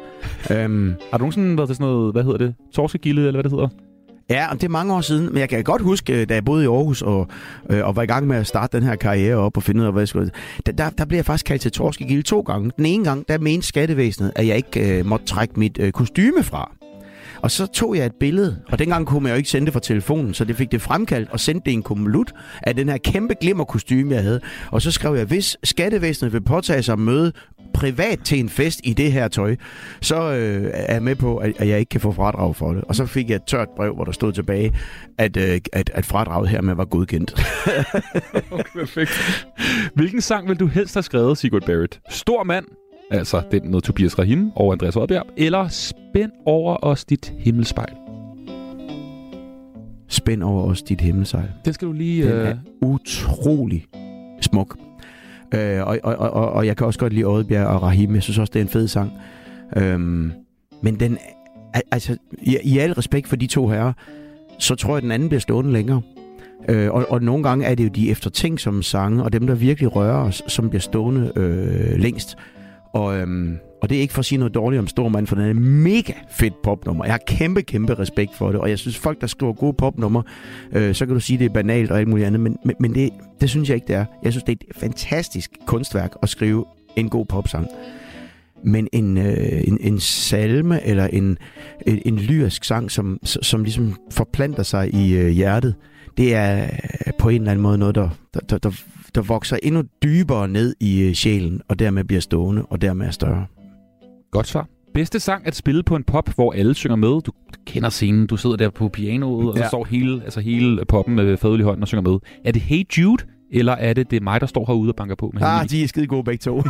øhm, 0.50 0.94
Har 1.10 1.18
du 1.18 1.22
nogensinde 1.22 1.56
været 1.56 1.68
til 1.68 1.76
sådan 1.76 1.92
noget, 1.92 2.12
hvad 2.12 2.22
hedder 2.22 2.38
det, 2.38 2.54
torskegilde, 2.74 3.20
eller 3.20 3.32
hvad 3.32 3.42
det 3.42 3.52
hedder? 3.52 3.68
Ja, 4.30 4.46
og 4.50 4.54
det 4.54 4.64
er 4.64 4.68
mange 4.68 4.94
år 4.94 5.00
siden, 5.00 5.24
men 5.32 5.38
jeg 5.38 5.48
kan 5.48 5.64
godt 5.64 5.82
huske, 5.82 6.24
da 6.24 6.34
jeg 6.34 6.44
boede 6.44 6.64
i 6.64 6.66
Aarhus 6.66 7.02
og, 7.02 7.28
øh, 7.70 7.86
og 7.86 7.96
var 7.96 8.02
i 8.02 8.06
gang 8.06 8.26
med 8.26 8.36
at 8.36 8.46
starte 8.46 8.76
den 8.76 8.86
her 8.86 8.96
karriere 8.96 9.36
op 9.36 9.56
og 9.56 9.62
finde 9.62 9.80
ud 9.80 9.86
af, 9.86 9.92
hvad 9.92 10.00
jeg 10.00 10.08
skulle... 10.08 10.30
Der, 10.66 10.72
der, 10.72 10.90
der 10.90 11.04
blev 11.04 11.16
jeg 11.18 11.24
faktisk 11.26 11.46
kaldt 11.46 11.62
til 11.62 11.72
Torskegilde 11.72 12.22
to 12.22 12.40
gange. 12.40 12.70
Den 12.76 12.86
ene 12.86 13.04
gang, 13.04 13.28
der 13.28 13.38
mente 13.38 13.66
skattevæsenet, 13.66 14.32
at 14.36 14.46
jeg 14.46 14.56
ikke 14.56 14.98
øh, 14.98 15.06
måtte 15.06 15.26
trække 15.26 15.60
mit 15.60 15.78
øh, 15.80 15.92
kostyme 15.92 16.42
fra. 16.42 16.72
Og 17.42 17.50
så 17.50 17.66
tog 17.66 17.96
jeg 17.96 18.06
et 18.06 18.14
billede, 18.20 18.60
og 18.68 18.78
dengang 18.78 19.06
kunne 19.06 19.22
man 19.22 19.32
jo 19.32 19.36
ikke 19.36 19.50
sende 19.50 19.66
det 19.66 19.72
fra 19.72 19.80
telefonen, 19.80 20.34
så 20.34 20.44
det 20.44 20.56
fik 20.56 20.72
det 20.72 20.82
fremkaldt 20.82 21.30
og 21.30 21.40
sendte 21.40 21.64
det 21.64 21.70
i 21.70 21.74
en 21.74 21.82
kummelut 21.82 22.32
af 22.62 22.76
den 22.76 22.88
her 22.88 22.98
kæmpe 22.98 23.34
glimmerkostyme, 23.40 24.14
jeg 24.14 24.22
havde. 24.22 24.40
Og 24.70 24.82
så 24.82 24.90
skrev 24.90 25.14
jeg, 25.14 25.24
hvis 25.24 25.56
skattevæsenet 25.64 26.32
vil 26.32 26.42
påtage 26.42 26.82
sig 26.82 26.92
at 26.92 26.98
møde 26.98 27.32
privat 27.74 28.20
til 28.24 28.38
en 28.38 28.48
fest 28.48 28.80
i 28.84 28.92
det 28.92 29.12
her 29.12 29.28
tøj, 29.28 29.56
så 30.00 30.32
øh, 30.32 30.70
er 30.74 30.92
jeg 30.94 31.02
med 31.02 31.14
på, 31.14 31.36
at, 31.36 31.52
at 31.58 31.68
jeg 31.68 31.78
ikke 31.78 31.88
kan 31.88 32.00
få 32.00 32.12
fradrag 32.12 32.56
for 32.56 32.72
det. 32.72 32.84
Og 32.84 32.94
så 32.94 33.06
fik 33.06 33.28
jeg 33.28 33.36
et 33.36 33.44
tørt 33.46 33.68
brev, 33.76 33.94
hvor 33.94 34.04
der 34.04 34.12
stod 34.12 34.32
tilbage, 34.32 34.76
at, 35.18 35.36
øh, 35.36 35.60
at, 35.72 35.90
at 35.94 36.06
fradraget 36.06 36.48
hermed 36.48 36.74
var 36.74 36.84
godkendt. 36.84 37.34
Perfekt. 38.78 39.46
Hvilken 39.94 40.20
sang 40.20 40.48
vil 40.48 40.56
du 40.56 40.66
helst 40.66 40.94
have 40.94 41.02
skrevet, 41.02 41.38
Sigurd 41.38 41.62
Barrett? 41.66 42.00
Stor 42.10 42.44
mand, 42.44 42.64
altså 43.10 43.42
den 43.50 43.70
med 43.70 43.80
Tobias 43.80 44.18
Rahim 44.18 44.50
og 44.56 44.72
Andreas 44.72 44.96
Oddbjerg, 44.96 45.26
eller 45.36 45.68
Spænd 46.12 46.30
over 46.46 46.76
os 46.84 47.04
dit 47.04 47.32
himmelspejl? 47.38 47.92
Spænd 50.08 50.42
over 50.42 50.64
os 50.64 50.82
dit 50.82 51.00
himmelsejl. 51.00 51.48
Den 51.64 51.72
skal 51.72 51.88
du 51.88 51.92
lige... 51.92 52.22
Den 52.22 52.32
øh, 52.32 52.48
er 52.48 52.56
utrolig 52.82 53.86
smuk. 54.40 54.78
Øh, 55.54 55.86
og, 55.86 55.98
og, 56.02 56.16
og, 56.16 56.52
og 56.52 56.66
jeg 56.66 56.76
kan 56.76 56.86
også 56.86 56.98
godt 56.98 57.12
lide 57.12 57.24
Oddbjerg 57.24 57.66
og 57.66 57.82
Rahim. 57.82 58.14
Jeg 58.14 58.22
synes 58.22 58.38
også, 58.38 58.50
det 58.54 58.60
er 58.60 58.64
en 58.64 58.68
fed 58.68 58.88
sang. 58.88 59.12
Øhm, 59.76 60.32
men 60.82 61.00
den, 61.00 61.18
al- 61.74 61.82
altså, 61.90 62.16
i, 62.42 62.56
i 62.64 62.78
al 62.78 62.92
respekt 62.92 63.28
for 63.28 63.36
de 63.36 63.46
to 63.46 63.68
herrer, 63.68 63.92
så 64.58 64.74
tror 64.74 64.90
jeg, 64.90 64.96
at 64.96 65.02
den 65.02 65.12
anden 65.12 65.28
bliver 65.28 65.40
stående 65.40 65.72
længere. 65.72 66.02
Øh, 66.68 66.90
og, 66.90 67.06
og 67.08 67.22
nogle 67.22 67.42
gange 67.42 67.64
er 67.64 67.74
det 67.74 67.84
jo 67.84 67.88
de 67.88 68.10
eftertænksomme 68.10 68.82
sange, 68.82 69.22
og 69.24 69.32
dem, 69.32 69.46
der 69.46 69.54
virkelig 69.54 69.96
rører 69.96 70.24
os, 70.24 70.42
som 70.46 70.68
bliver 70.68 70.80
stående 70.80 71.32
øh, 71.36 71.98
længst. 71.98 72.36
Og, 72.92 73.18
øhm, 73.18 73.58
og 73.82 73.88
det 73.88 73.96
er 73.96 74.00
ikke 74.00 74.14
for 74.14 74.18
at 74.18 74.24
sige 74.24 74.38
noget 74.38 74.54
dårligt 74.54 74.80
om 74.80 74.86
Stormand, 74.86 75.26
for 75.26 75.36
den 75.36 75.44
er 75.44 75.50
en 75.50 75.82
mega 75.82 76.12
fedt 76.30 76.62
popnummer. 76.62 77.04
Jeg 77.04 77.12
har 77.12 77.20
kæmpe, 77.26 77.62
kæmpe 77.62 77.94
respekt 77.94 78.34
for 78.34 78.52
det, 78.52 78.60
og 78.60 78.70
jeg 78.70 78.78
synes, 78.78 78.98
folk, 78.98 79.20
der 79.20 79.26
skriver 79.26 79.52
gode 79.52 79.72
popnummer, 79.72 80.22
øh, 80.72 80.94
så 80.94 81.06
kan 81.06 81.14
du 81.14 81.20
sige, 81.20 81.38
det 81.38 81.44
er 81.44 81.48
banalt 81.48 81.90
og 81.90 81.98
alt 81.98 82.08
muligt 82.08 82.26
andet, 82.26 82.40
men, 82.40 82.56
men, 82.64 82.76
men 82.80 82.94
det, 82.94 83.10
det 83.40 83.50
synes 83.50 83.68
jeg 83.68 83.74
ikke, 83.74 83.86
det 83.86 83.96
er. 83.96 84.04
Jeg 84.22 84.32
synes, 84.32 84.44
det 84.44 84.52
er 84.52 84.66
et 84.70 84.76
fantastisk 84.76 85.50
kunstværk 85.66 86.12
at 86.22 86.28
skrive 86.28 86.64
en 86.96 87.08
god 87.08 87.26
popsang. 87.26 87.66
Men 88.64 88.88
en, 88.92 89.18
øh, 89.18 89.62
en, 89.64 89.78
en 89.80 90.00
salme 90.00 90.86
eller 90.86 91.06
en, 91.06 91.38
en, 91.86 92.02
en 92.04 92.16
lyrisk 92.16 92.64
sang, 92.64 92.90
som, 92.90 93.18
som 93.24 93.64
ligesom 93.64 93.96
forplanter 94.10 94.62
sig 94.62 94.94
i 94.94 95.14
øh, 95.14 95.28
hjertet, 95.28 95.74
det 96.16 96.34
er 96.34 96.64
øh, 96.64 97.12
på 97.18 97.28
en 97.28 97.40
eller 97.40 97.50
anden 97.50 97.62
måde 97.62 97.78
noget, 97.78 97.94
der, 97.94 98.08
der, 98.50 98.58
der, 98.58 98.70
der 99.14 99.22
vokser 99.22 99.56
endnu 99.62 99.82
dybere 100.02 100.48
ned 100.48 100.74
i 100.80 101.02
øh, 101.02 101.14
sjælen, 101.14 101.60
og 101.68 101.78
dermed 101.78 102.04
bliver 102.04 102.20
stående, 102.20 102.62
og 102.64 102.80
dermed 102.80 103.06
er 103.06 103.10
større. 103.10 103.46
Godt 104.32 104.46
svar. 104.46 104.68
Bedste 104.94 105.20
sang 105.20 105.46
at 105.46 105.54
spille 105.54 105.82
på 105.82 105.96
en 105.96 106.04
pop, 106.04 106.28
hvor 106.34 106.52
alle 106.52 106.74
synger 106.74 106.96
med. 106.96 107.08
Du 107.22 107.32
kender 107.66 107.88
scenen, 107.88 108.26
du 108.26 108.36
sidder 108.36 108.56
der 108.56 108.70
på 108.70 108.88
pianoet, 108.88 109.48
og 109.50 109.56
Ja. 109.56 109.62
så 109.62 109.68
står 109.68 109.84
hele, 109.84 110.20
altså 110.24 110.40
hele 110.40 110.84
poppen 110.88 111.14
med 111.14 111.36
fadøl 111.36 111.60
i 111.60 111.62
hånden 111.62 111.82
og 111.82 111.88
synger 111.88 112.10
med. 112.10 112.18
Er 112.44 112.52
det 112.52 112.62
Hey 112.62 112.84
Jude, 112.98 113.24
eller 113.52 113.72
er 113.72 113.92
det, 113.92 114.10
det 114.10 114.16
er 114.16 114.20
mig, 114.20 114.40
der 114.40 114.46
står 114.46 114.64
herude 114.66 114.90
og 114.90 114.96
banker 114.96 115.14
på? 115.14 115.30
Med 115.34 115.42
Ah, 115.44 115.70
de 115.70 115.82
er 115.84 115.88
skide 115.88 116.06
gode 116.06 116.24
begge 116.24 116.38
to. 116.38 116.62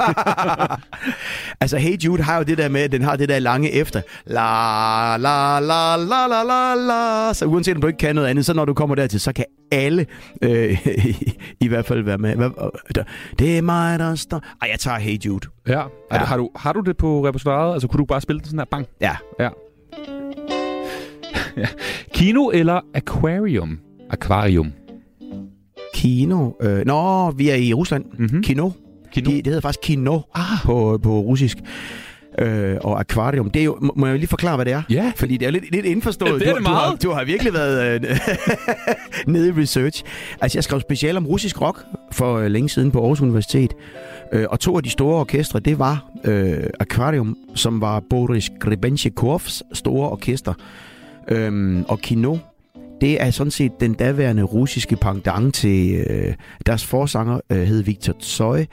altså, 1.61 1.77
Hey 1.79 1.97
Jude 2.05 2.23
har 2.23 2.37
jo 2.37 2.43
det 2.43 2.59
der 2.59 2.69
med, 2.69 2.81
at 2.81 2.93
den 2.93 3.03
har 3.03 3.17
det 3.17 3.29
der 3.29 3.39
lange 3.39 3.71
efter. 3.73 4.01
La, 4.27 5.17
la, 5.17 5.61
la, 5.61 5.97
la, 5.97 6.27
la, 6.27 6.43
la, 6.43 6.75
la. 6.75 7.33
Så 7.33 7.45
uanset 7.47 7.75
om 7.75 7.81
du 7.81 7.87
ikke 7.87 7.99
kan 7.99 8.15
noget 8.15 8.29
andet, 8.29 8.47
så 8.47 8.55
når 8.55 8.65
du 8.65 8.75
kommer 8.75 8.95
dertil, 8.95 9.21
så 9.21 9.33
kan 9.33 9.45
alle 9.73 10.07
øh, 10.43 10.87
i, 10.87 11.33
i 11.65 11.69
hvert 11.69 11.87
fald 11.87 12.03
være 12.05 12.19
med. 12.19 12.31
Øh, 12.37 13.05
Det 13.39 13.59
er 13.59 13.63
mig, 13.63 13.99
der 13.99 14.15
står... 14.15 14.43
Ej, 14.63 14.69
jeg 14.71 14.79
tager 14.81 14.99
Hey 14.99 15.19
Jude. 15.27 15.49
Ja. 15.69 15.83
Ja. 16.13 16.17
Har, 16.19 16.37
du, 16.37 16.51
har 16.57 16.73
du 16.73 16.81
det 16.81 16.97
på 16.97 17.27
repertoireet? 17.29 17.73
Altså, 17.73 17.89
kunne 17.89 17.99
du 17.99 18.05
bare 18.05 18.21
spille 18.21 18.39
den 18.41 18.47
sådan 18.47 18.59
her? 18.59 18.65
Bang. 18.65 18.87
Ja. 19.01 19.17
Ja. 19.41 19.49
ja. 21.63 21.67
Kino 22.15 22.49
eller 22.51 22.81
aquarium? 22.95 23.79
Aquarium. 24.11 24.73
Kino. 26.03 26.51
Øh, 26.63 26.87
nå, 26.87 27.31
vi 27.31 27.49
er 27.49 27.55
i 27.55 27.73
Rusland. 27.75 28.05
Mm-hmm. 28.19 28.43
Kino. 28.43 28.71
Kino. 29.13 29.31
Det, 29.31 29.37
det 29.37 29.47
hedder 29.47 29.61
faktisk 29.61 29.81
kino 29.83 30.21
Ah. 30.35 30.43
på, 30.65 31.01
på 31.03 31.21
russisk. 31.21 31.59
Øh, 32.39 32.77
og 32.81 33.01
akvarium, 33.01 33.51
det 33.51 33.61
er 33.61 33.65
jo, 33.65 33.79
må- 33.97 34.07
jeg 34.07 34.17
lige 34.19 34.29
forklare, 34.29 34.57
hvad 34.57 34.65
det 34.65 34.73
er? 34.73 34.83
Ja. 34.91 35.13
Fordi 35.17 35.37
det 35.37 35.47
er 35.47 35.51
lidt, 35.51 35.71
lidt 35.73 35.87
indforstået. 35.87 36.31
Ja, 36.31 36.35
det 36.39 36.49
er 36.49 36.53
du, 36.53 36.59
det 36.59 36.67
Du 36.67 36.71
har, 36.73 36.87
meget. 36.87 37.03
du 37.03 37.11
har 37.11 37.25
virkelig 37.25 37.53
været 37.53 38.05
øh, 38.05 38.17
nede 39.33 39.49
i 39.49 39.53
research. 39.53 40.03
Altså, 40.41 40.59
jeg 40.59 40.65
skrev 40.65 40.81
special 40.81 41.17
om 41.17 41.27
russisk 41.27 41.61
rock 41.61 41.85
for 42.13 42.37
øh, 42.37 42.47
længe 42.47 42.69
siden 42.69 42.91
på 42.91 43.01
Aarhus 43.01 43.21
Universitet. 43.21 43.73
Øh, 44.33 44.45
og 44.51 44.61
to 44.61 44.77
af 44.77 44.83
de 44.83 44.91
store 44.91 45.21
orkestre, 45.21 45.61
det 45.61 45.79
var 45.79 46.05
øh, 46.25 46.65
Aquarium, 46.81 47.37
som 47.55 47.81
var 47.81 48.03
Boris 48.11 48.51
Grebenchekovs 48.61 49.63
store 49.73 50.11
orkester. 50.11 50.55
Øhm, 51.29 51.85
og 51.89 51.99
Kino, 51.99 52.37
det 53.03 53.23
er 53.23 53.31
sådan 53.31 53.51
set 53.51 53.81
den 53.81 53.95
daværende 53.95 54.43
russiske 54.43 54.97
pendant 54.97 55.55
til 55.55 56.05
øh, 56.11 56.35
deres 56.67 56.85
forsanger, 56.85 57.41
øh, 57.51 57.63
hed 57.63 57.83
Victor 57.83 58.13
Tsoi, 58.13 58.65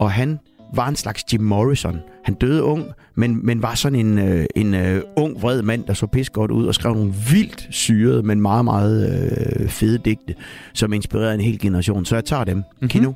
og 0.00 0.12
han 0.12 0.38
var 0.74 0.88
en 0.88 0.96
slags 0.96 1.24
Jim 1.32 1.40
Morrison. 1.40 1.98
Han 2.24 2.34
døde 2.34 2.62
ung, 2.62 2.84
men, 3.14 3.46
men 3.46 3.62
var 3.62 3.74
sådan 3.74 3.98
en, 3.98 4.18
øh, 4.18 4.46
en 4.56 4.74
øh, 4.74 5.02
ung, 5.16 5.42
vred 5.42 5.62
mand, 5.62 5.84
der 5.84 5.94
så 5.94 6.06
pis 6.06 6.30
godt 6.30 6.50
ud 6.50 6.66
og 6.66 6.74
skrev 6.74 6.94
nogle 6.94 7.14
vildt 7.30 7.66
syrede, 7.70 8.22
men 8.22 8.40
meget, 8.40 8.64
meget 8.64 9.28
øh, 9.60 9.68
fede 9.68 9.98
digte, 9.98 10.34
som 10.74 10.92
inspirerede 10.92 11.34
en 11.34 11.40
hel 11.40 11.58
generation. 11.58 12.04
Så 12.04 12.16
jeg 12.16 12.24
tager 12.24 12.44
dem. 12.44 12.56
Mm-hmm. 12.56 12.88
Kino. 12.88 13.12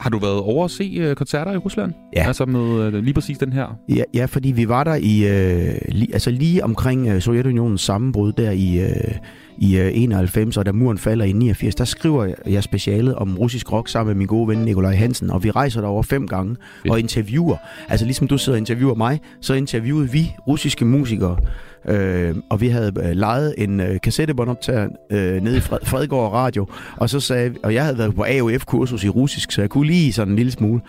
Har 0.00 0.10
du 0.10 0.18
været 0.18 0.40
over 0.40 0.64
at 0.64 0.70
se 0.70 0.96
øh, 1.00 1.16
koncerter 1.16 1.52
i 1.52 1.56
Rusland? 1.56 1.92
Ja. 2.16 2.26
Altså 2.26 2.44
med 2.44 2.82
øh, 2.82 2.94
lige 2.94 3.14
præcis 3.14 3.38
den 3.38 3.52
her? 3.52 3.78
Ja, 3.88 4.02
ja, 4.14 4.24
fordi 4.24 4.50
vi 4.50 4.68
var 4.68 4.84
der 4.84 4.94
i 4.94 5.28
øh, 5.28 5.74
li, 5.88 6.10
altså 6.12 6.30
lige 6.30 6.64
omkring 6.64 7.08
øh, 7.08 7.20
Sovjetunionens 7.20 7.80
sammenbrud 7.80 8.32
der 8.32 8.50
i, 8.50 8.78
øh, 8.78 9.14
i 9.60 9.78
øh, 9.78 9.90
91, 9.94 10.56
og 10.56 10.66
da 10.66 10.72
muren 10.72 10.98
falder 10.98 11.24
i 11.24 11.32
89, 11.32 11.74
der 11.74 11.84
skriver 11.84 12.34
jeg- 12.46 12.62
specialet 12.64 13.14
om 13.14 13.38
russisk 13.38 13.72
rock 13.72 13.88
sammen 13.88 14.08
med 14.10 14.18
min 14.18 14.26
gode 14.26 14.48
ven 14.48 14.58
Nikolaj 14.58 14.94
Hansen, 14.94 15.30
og 15.30 15.44
vi 15.44 15.50
rejser 15.50 15.80
derover 15.80 16.02
fem 16.02 16.26
gange 16.28 16.56
Fedt. 16.82 16.92
og 16.92 17.00
interviewer. 17.00 17.56
Altså 17.88 18.06
ligesom 18.06 18.28
du 18.28 18.38
sidder 18.38 18.56
og 18.56 18.58
interviewer 18.58 18.94
mig, 18.94 19.20
så 19.40 19.54
interviewede 19.54 20.10
vi 20.10 20.34
russiske 20.46 20.84
musikere, 20.84 21.36
øh, 21.88 22.34
og 22.50 22.60
vi 22.60 22.68
havde 22.68 22.92
øh, 23.04 23.10
lejet 23.10 23.54
en 23.58 23.80
øh, 23.80 24.00
kassettebåndoptager 24.02 24.88
øh, 25.10 25.42
nede 25.42 25.56
i 25.56 25.60
Fred, 25.60 25.78
Fredgård 25.82 26.32
Radio, 26.32 26.66
og 26.96 27.10
så 27.10 27.20
sagde 27.20 27.54
og 27.62 27.74
jeg 27.74 27.84
havde 27.84 27.98
været 27.98 28.14
på 28.14 28.24
AOF-kursus 28.28 29.04
i 29.04 29.08
russisk, 29.08 29.52
så 29.52 29.60
jeg 29.60 29.70
kunne 29.70 29.86
lige 29.86 30.12
sådan 30.12 30.32
en 30.32 30.36
lille 30.36 30.52
smule. 30.52 30.80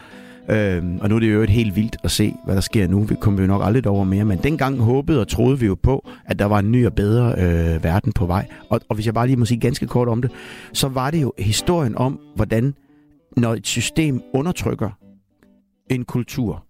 Øhm, 0.52 1.00
og 1.02 1.10
nu 1.10 1.16
er 1.16 1.20
det 1.20 1.34
jo 1.34 1.42
et 1.42 1.50
helt 1.50 1.76
vildt 1.76 1.98
at 2.04 2.12
se, 2.12 2.34
hvad 2.46 2.56
der 2.56 2.62
sker 2.62 2.88
nu. 2.88 3.04
Vi 3.04 3.16
kommer 3.16 3.42
jo 3.42 3.48
nok 3.48 3.62
aldrig 3.66 3.88
over 3.88 4.04
mere, 4.04 4.26
men 4.26 4.40
dengang 4.44 4.80
håbede 4.80 5.22
og 5.22 5.28
troede 5.28 5.60
vi 5.60 5.66
jo 5.66 5.76
på, 5.76 6.10
at 6.26 6.40
der 6.40 6.46
var 6.46 6.60
en 6.60 6.72
ny 6.72 6.86
og 6.86 6.94
bedre 6.94 7.34
øh, 7.38 7.84
verden 7.84 8.12
på 8.14 8.26
vej. 8.26 8.48
Og, 8.70 8.82
og 8.90 8.96
hvis 8.96 9.06
jeg 9.06 9.14
bare 9.14 9.28
lige 9.28 9.38
må 9.38 9.46
sige 9.46 9.60
ganske 9.60 9.88
kort 9.88 10.08
om 10.08 10.22
det, 10.22 10.32
så 10.74 10.88
var 10.88 11.12
det 11.12 11.22
jo 11.22 11.34
historien 11.40 11.98
om, 11.98 12.20
hvordan 12.36 12.74
når 13.38 13.54
et 13.54 13.68
system 13.68 14.22
undertrykker 14.34 14.90
en 15.90 16.06
kultur, 16.06 16.64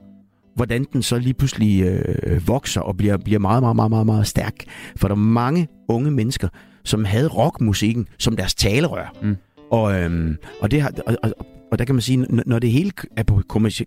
hvordan 0.56 0.86
den 0.94 1.04
så 1.04 1.18
lige 1.18 1.34
pludselig 1.34 1.82
øh, 1.84 2.48
vokser 2.48 2.82
og 2.82 2.98
bliver, 2.98 3.18
bliver 3.18 3.40
meget, 3.40 3.64
meget, 3.64 3.76
meget, 3.76 3.90
meget, 3.90 4.06
meget 4.06 4.28
stærk. 4.28 4.56
For 4.96 5.08
der 5.08 5.16
er 5.16 5.20
mange 5.20 5.68
unge 5.88 6.12
mennesker, 6.12 6.48
som 6.84 7.06
havde 7.06 7.28
rockmusikken 7.28 8.08
som 8.18 8.36
deres 8.36 8.56
talerør. 8.56 9.14
Mm. 9.24 9.36
Og, 9.72 10.02
øhm, 10.02 10.38
og, 10.62 10.72
det 10.72 10.82
har, 10.82 10.94
og, 11.08 11.18
og, 11.24 11.32
og 11.72 11.80
der 11.80 11.86
kan 11.86 11.96
man 11.96 12.02
sige, 12.02 12.18
når 12.46 12.60
det 12.60 12.72
hele 12.72 12.92
er 13.18 13.24
på 13.24 13.42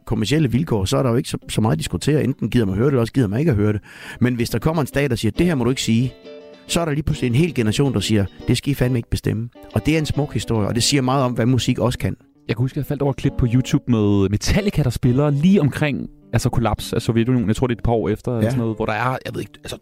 kommercielle 0.06 0.50
vilkår, 0.52 0.84
så 0.84 0.96
er 0.96 1.02
der 1.02 1.10
jo 1.10 1.16
ikke 1.16 1.28
så, 1.28 1.38
så 1.48 1.60
meget 1.60 1.72
at 1.72 1.78
diskutere. 1.78 2.24
Enten 2.24 2.50
gider 2.50 2.66
man 2.66 2.74
høre 2.74 2.84
det, 2.86 2.90
eller 2.92 3.00
også 3.00 3.12
gider 3.12 3.28
man 3.28 3.38
ikke 3.38 3.50
at 3.50 3.56
høre 3.56 3.72
det. 3.72 3.80
Men 4.20 4.34
hvis 4.34 4.50
der 4.50 4.58
kommer 4.58 4.80
en 4.80 4.86
stat, 4.86 5.10
der 5.10 5.16
siger, 5.16 5.32
det 5.38 5.46
her 5.46 5.54
må 5.54 5.64
du 5.64 5.70
ikke 5.70 5.82
sige, 5.82 6.12
så 6.66 6.80
er 6.80 6.84
der 6.84 6.92
lige 6.92 7.02
pludselig 7.02 7.28
en 7.28 7.34
hel 7.34 7.54
generation, 7.54 7.94
der 7.94 8.00
siger, 8.00 8.24
det 8.48 8.56
skal 8.58 8.70
I 8.70 8.74
fandme 8.74 8.98
ikke 8.98 9.10
bestemme. 9.10 9.48
Og 9.74 9.86
det 9.86 9.94
er 9.94 9.98
en 9.98 10.06
smuk 10.06 10.32
historie, 10.32 10.68
og 10.68 10.74
det 10.74 10.82
siger 10.82 11.02
meget 11.02 11.24
om, 11.24 11.32
hvad 11.32 11.46
musik 11.46 11.78
også 11.78 11.98
kan. 11.98 12.16
Jeg 12.48 12.56
kan 12.56 12.62
huske, 12.62 12.74
at 12.74 12.76
jeg 12.76 12.86
faldt 12.86 13.02
over 13.02 13.10
et 13.10 13.16
klip 13.16 13.32
på 13.38 13.46
YouTube 13.54 13.84
med 13.88 14.28
Metallica, 14.28 14.82
der 14.82 14.90
spiller 14.90 15.30
lige 15.30 15.60
omkring 15.60 16.08
altså 16.32 16.48
kollaps 16.48 16.92
af 16.92 17.02
Sovjetunionen. 17.02 17.48
Jeg 17.48 17.56
tror, 17.56 17.66
det 17.66 17.74
er 17.74 17.78
et 17.78 17.84
par 17.84 17.92
år 17.92 18.08
efter, 18.08 18.32
ja. 18.32 18.38
eller 18.38 18.50
sådan 18.50 18.60
noget, 18.60 18.76
hvor 18.76 18.86
der 18.86 18.92
er, 18.92 19.16
jeg 19.24 19.34
ved 19.34 19.40
ikke, 19.40 19.52
altså 19.64 19.76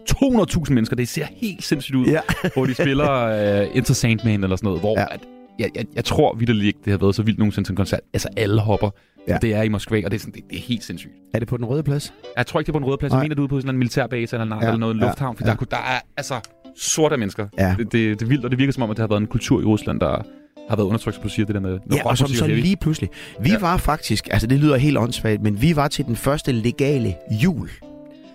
200.000 0.69 0.75
mennesker. 0.75 0.97
Det 0.97 1.09
ser 1.09 1.27
helt 1.37 1.65
sindssygt 1.65 1.97
ud, 1.97 2.07
Ja. 2.07 2.21
hvor 2.55 2.67
de 2.67 2.75
spiller 2.75 3.63
uh, 3.71 3.77
Enter 3.77 3.95
Sandman 3.95 4.43
eller 4.45 4.57
sådan 4.57 4.67
noget, 4.67 4.81
hvor 4.81 4.99
ja. 5.01 5.07
at, 5.11 5.21
jeg, 5.59 5.71
jeg, 5.75 5.85
jeg 5.95 6.05
tror 6.05 6.35
vildt 6.35 6.65
ikke, 6.65 6.79
det 6.85 6.91
har 6.91 6.99
været 6.99 7.15
så 7.15 7.23
vildt 7.23 7.39
nogensinde 7.39 7.69
til 7.69 7.73
en 7.73 7.77
koncert. 7.77 8.01
Altså 8.15 8.29
alle 8.37 8.61
hopper. 8.61 8.91
Ja. 9.29 9.39
Det 9.43 9.55
er 9.55 9.63
i 9.63 9.69
Moskva, 9.69 9.97
og 10.05 10.11
det 10.11 10.17
er, 10.17 10.21
sådan, 10.21 10.35
det, 10.35 10.43
det 10.51 10.57
er 10.59 10.63
helt 10.63 10.85
sindssygt. 10.85 11.13
Er 11.35 11.39
det 11.39 11.49
på 11.49 11.57
den 11.57 11.65
røde 11.65 11.83
plads? 11.83 12.15
Jeg 12.37 12.47
tror 12.47 12.61
ikke, 12.61 12.67
det 12.67 12.71
er 12.71 12.79
på 12.79 12.85
en 12.85 12.85
røde 12.89 12.99
plads. 12.99 13.11
Nej. 13.11 13.19
Jeg 13.19 13.25
mener, 13.25 13.35
det 13.35 13.39
er 13.39 13.43
ude 13.43 13.49
på 13.49 13.61
sådan 13.61 13.71
en 13.75 13.79
militærbase 13.79 14.37
eller, 14.37 14.57
Ja, 14.57 14.63
ja. 14.63 14.67
eller 14.69 14.79
noget 14.79 15.01
ja, 15.01 15.01
lufthavn. 15.07 15.37
For 15.37 15.45
ja. 15.45 15.51
der, 15.51 15.57
kunne- 15.57 15.67
der 15.71 15.77
er 15.77 16.01
altså 16.17 16.35
sorte 16.77 17.17
mennesker. 17.17 17.47
Ja. 17.59 17.75
Det, 17.79 17.93
det, 17.93 18.21
det 18.21 18.23
er 18.23 18.27
vildt, 18.29 18.45
og 18.45 18.51
det 18.51 18.59
virker 18.59 18.73
som 18.73 18.83
om, 18.83 18.91
at 18.91 18.97
det 18.97 19.03
har 19.03 19.09
været 19.09 19.21
en 19.21 19.27
kultur 19.27 19.61
i 19.61 19.65
Rusland, 19.65 20.01
der 20.01 20.23
har 20.69 20.77
været 20.77 20.87
undertrykt, 20.87 21.15
som 21.15 21.23
du 21.23 21.29
siger, 21.29 21.47
det 21.47 21.55
der 21.55 21.61
med 21.61 21.79
Ja, 21.95 22.07
og 22.07 22.19
som 22.19 22.29
så 22.29 22.47
lige 22.47 22.77
pludselig. 22.77 23.11
Vi 23.41 23.51
ja. 23.51 23.59
Var 23.59 23.77
faktisk, 23.77 24.29
altså 24.31 24.47
det 24.47 24.59
lyder 24.61 24.77
helt 24.77 24.99
åndssvagt, 24.99 25.43
men 25.43 25.63
vi 25.63 25.77
var 25.77 25.89
til 25.89 26.05
den 26.05 26.17
første 26.17 26.53
legale 26.53 27.15
jul. 27.45 27.71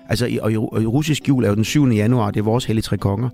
Altså, 0.09 0.25
i- 0.25 0.39
og 0.41 0.51
i, 0.51 0.57
og 0.57 0.93
russisk 0.93 1.27
jul 1.29 1.43
er 1.43 1.49
jo 1.49 1.55
den 1.55 1.63
7. 1.63 1.85
januar, 1.87 2.31
det 2.31 2.39
er 2.39 2.43
vores 2.43 2.65
hellige 2.65 2.83
tre 2.83 2.97
konger. 2.97 3.29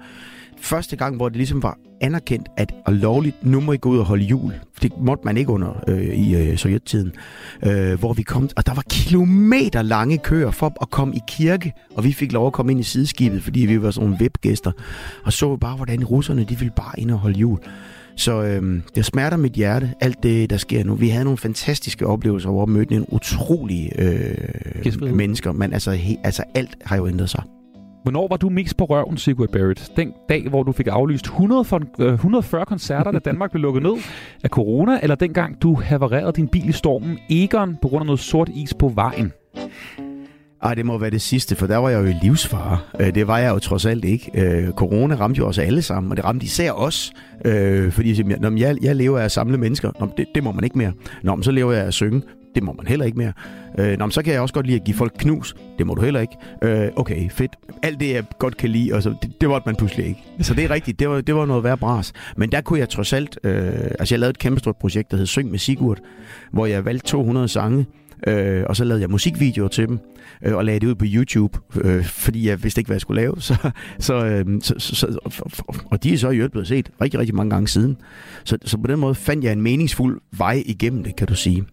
Første 0.64 0.96
gang, 0.96 1.16
hvor 1.16 1.30
det 1.30 1.38
ligesom 1.38 1.64
var 1.64 1.78
anerkendt, 2.02 2.50
at 2.58 2.72
og 2.86 2.94
lovligt, 2.94 3.46
nu 3.46 3.60
må 3.60 3.72
I 3.72 3.78
gå 3.78 3.90
ud 3.90 3.98
og 3.98 4.06
holde 4.06 4.24
jul. 4.24 4.54
Det 4.82 4.92
måtte 4.98 5.22
man 5.26 5.38
ikke 5.38 5.52
under 5.52 5.84
øh, 5.88 6.04
i 6.04 6.36
øh, 6.36 6.58
sovjettiden. 6.58 7.12
Øh, 7.66 8.00
hvor 8.00 8.14
vi 8.14 8.24
kom, 8.24 8.50
og 8.56 8.66
der 8.66 8.74
var 8.74 8.84
kilometer 8.90 9.82
lange 9.82 10.18
køer 10.18 10.52
for 10.52 10.74
at 10.82 10.90
komme 10.90 11.16
i 11.16 11.20
kirke, 11.28 11.74
og 11.96 12.04
vi 12.04 12.14
fik 12.14 12.32
lov 12.32 12.48
at 12.48 12.54
komme 12.54 12.72
ind 12.72 12.80
i 12.80 12.84
sideskibet, 12.84 13.44
fordi 13.44 13.60
vi 13.60 13.82
var 13.82 13.92
sådan 13.92 14.10
nogle 14.10 14.20
VIP-gæster. 14.24 14.72
Og 15.24 15.34
så 15.34 15.52
vi 15.52 15.58
bare, 15.58 15.76
hvordan 15.76 16.04
russerne, 16.04 16.44
de 16.44 16.60
ville 16.60 16.74
bare 16.76 17.00
ind 17.00 17.12
og 17.12 17.18
holde 17.18 17.40
jul. 17.40 17.60
Så 18.16 18.44
øhm, 18.44 18.84
det 18.96 19.06
smerter 19.06 19.38
mit 19.38 19.54
hjerte, 19.54 19.94
alt 20.02 20.24
det, 20.24 20.50
der 20.50 20.58
sker 20.58 20.84
nu. 20.84 20.96
Vi 20.96 21.10
havde 21.10 21.24
nogle 21.24 21.38
fantastiske 21.38 22.08
oplevelser, 22.08 22.50
hvor 22.50 22.66
vi 22.66 22.72
mødte 22.72 22.96
en 22.96 23.06
utrolig 23.10 23.92
øh, 24.00 25.14
mennesker, 25.14 25.52
men 25.52 25.74
altså, 25.74 25.92
he, 25.92 26.18
altså 26.24 26.44
alt 26.56 26.78
har 26.86 26.98
jo 26.98 27.08
ændret 27.08 27.30
sig. 27.30 27.44
Hvornår 28.04 28.28
var 28.28 28.38
du 28.38 28.50
mest 28.50 28.78
på 28.78 28.86
røven, 28.86 29.18
Sigurd 29.18 29.50
Barrett? 29.50 29.92
Den 29.98 30.14
dag, 30.30 30.50
hvor 30.50 30.64
du 30.64 30.72
fik 30.72 30.88
aflyst 30.88 31.26
100 31.26 31.64
for, 31.64 31.82
øh, 32.00 32.14
140 32.14 32.66
koncerter, 32.66 33.12
da 33.12 33.20
Danmark 33.20 33.52
blev 33.52 33.62
lukket 33.62 33.84
ned 33.84 33.94
af 34.44 34.50
corona, 34.50 35.00
eller 35.02 35.16
dengang 35.16 35.62
du 35.62 35.76
havarerede 35.76 36.32
din 36.32 36.48
bil 36.48 36.70
i 36.70 36.72
stormen 36.72 37.20
Egon 37.30 37.78
på 37.82 37.88
grund 37.88 38.02
af 38.02 38.06
noget 38.06 38.20
sort 38.20 38.50
is 38.56 38.74
på 38.74 38.88
vejen? 38.88 39.32
Ej, 40.64 40.74
det 40.74 40.86
må 40.86 40.98
være 40.98 41.10
det 41.10 41.22
sidste, 41.22 41.56
for 41.56 41.68
der 41.68 41.78
var 41.78 41.90
jeg 41.90 42.02
jo 42.02 42.06
i 42.06 42.16
livsfare. 42.22 42.78
Øh, 43.00 43.16
det 43.16 43.28
var 43.28 43.38
jeg 43.38 43.54
jo 43.54 43.60
trods 43.60 43.86
alt 43.86 44.06
ikke. 44.06 44.32
Øh, 44.36 44.72
corona 44.72 45.16
ramte 45.16 45.38
jo 45.38 45.48
os 45.48 45.58
alle 45.58 45.82
sammen, 45.82 46.12
og 46.12 46.18
det 46.18 46.26
ramte 46.26 46.46
især 46.46 46.72
os. 46.72 47.14
Øh, 47.46 47.92
fordi 47.92 48.30
jeg 48.30 48.58
jeg, 48.58 48.78
jeg 48.82 48.96
lever 48.96 49.20
af 49.20 49.24
at 49.24 49.32
samle 49.32 49.58
mennesker. 49.58 49.92
Nå, 50.00 50.08
det, 50.18 50.26
det 50.36 50.44
må 50.44 50.52
man 50.52 50.64
ikke 50.64 50.78
mere. 50.78 50.92
Nå, 51.24 51.36
men 51.36 51.44
så 51.44 51.52
lever 51.52 51.72
jeg 51.72 51.84
af 51.84 51.88
at 51.88 51.94
synge. 51.94 52.22
Det 52.56 52.64
må 52.64 52.74
man 52.74 52.88
heller 52.88 53.06
ikke 53.06 53.18
mere. 53.18 53.34
Øh, 53.80 53.98
Nå, 53.98 54.06
men 54.06 54.12
så 54.12 54.22
kan 54.22 54.34
jeg 54.34 54.42
også 54.42 54.54
godt 54.54 54.66
lide 54.66 54.80
at 54.80 54.84
give 54.84 54.96
folk 54.96 55.14
knus. 55.18 55.56
Det 55.78 55.88
må 55.88 55.94
du 55.94 56.02
heller 56.02 56.20
ikke. 56.20 56.34
Øh, 56.64 56.92
okay, 56.96 57.30
fedt. 57.30 57.56
Alt 57.84 58.00
det, 58.00 58.10
jeg 58.14 58.24
godt 58.40 58.58
kan 58.58 58.70
lide, 58.70 58.94
og 58.94 59.04
så, 59.04 59.16
det, 59.22 59.42
det 59.42 59.50
måtte 59.50 59.66
man 59.66 59.76
pludselig 59.76 60.06
ikke. 60.06 60.24
Så 60.40 60.54
det 60.54 60.64
er 60.64 60.70
rigtigt. 60.70 61.00
Det 61.00 61.10
var, 61.10 61.22
det 61.22 61.36
var 61.36 61.46
noget 61.46 61.64
værd 61.64 61.80
bras. 61.80 62.14
Men 62.38 62.52
der 62.52 62.62
kunne 62.62 62.80
jeg 62.80 62.90
trods 62.90 63.14
alt... 63.14 63.40
Øh, 63.44 63.74
altså, 64.00 64.16
jeg 64.16 64.20
lavede 64.20 64.30
et 64.30 64.40
kæmpe 64.40 64.60
stort 64.60 64.76
projekt, 64.78 65.12
der 65.12 65.18
hed 65.18 65.26
Syng 65.26 65.52
med 65.52 65.60
Sigurd, 65.60 66.00
hvor 66.52 66.66
jeg 66.66 66.86
valgte 66.86 67.08
200 67.08 67.48
sange, 67.48 67.86
Øh, 68.28 68.64
og 68.70 68.76
så 68.76 68.84
lavede 68.84 69.02
jeg 69.02 69.10
musikvideoer 69.10 69.68
til 69.68 69.88
dem, 69.88 70.00
øh, 70.46 70.56
og 70.56 70.66
lagde 70.66 70.80
det 70.80 70.88
ud 70.88 70.96
på 70.96 71.06
YouTube, 71.08 71.60
øh, 71.82 72.06
fordi 72.06 72.48
jeg 72.48 72.64
vidste 72.64 72.80
ikke, 72.80 72.88
hvad 72.88 72.96
jeg 72.96 73.02
skulle 73.02 73.22
lave. 73.22 73.42
Så, 73.42 73.72
så, 74.00 74.26
øh, 74.26 74.46
så, 74.62 74.74
så, 74.78 74.96
så, 74.96 75.10
og 75.86 76.04
de 76.04 76.14
er 76.14 76.18
så 76.18 76.30
i 76.30 76.36
øvrigt 76.36 76.52
blevet 76.52 76.68
set 76.68 76.92
rigtig, 77.02 77.20
rigtig 77.20 77.36
mange 77.36 77.50
gange 77.50 77.68
siden. 77.68 77.98
Så, 78.44 78.58
så 78.66 78.78
på 78.78 78.88
den 78.88 79.00
måde 79.00 79.16
fandt 79.16 79.44
jeg 79.44 79.52
en 79.52 79.62
meningsfuld 79.62 80.22
vej 80.38 80.64
igennem 80.66 81.04
det, 81.04 81.16
kan 81.16 81.28
du 81.28 81.36
sige. 81.36 81.64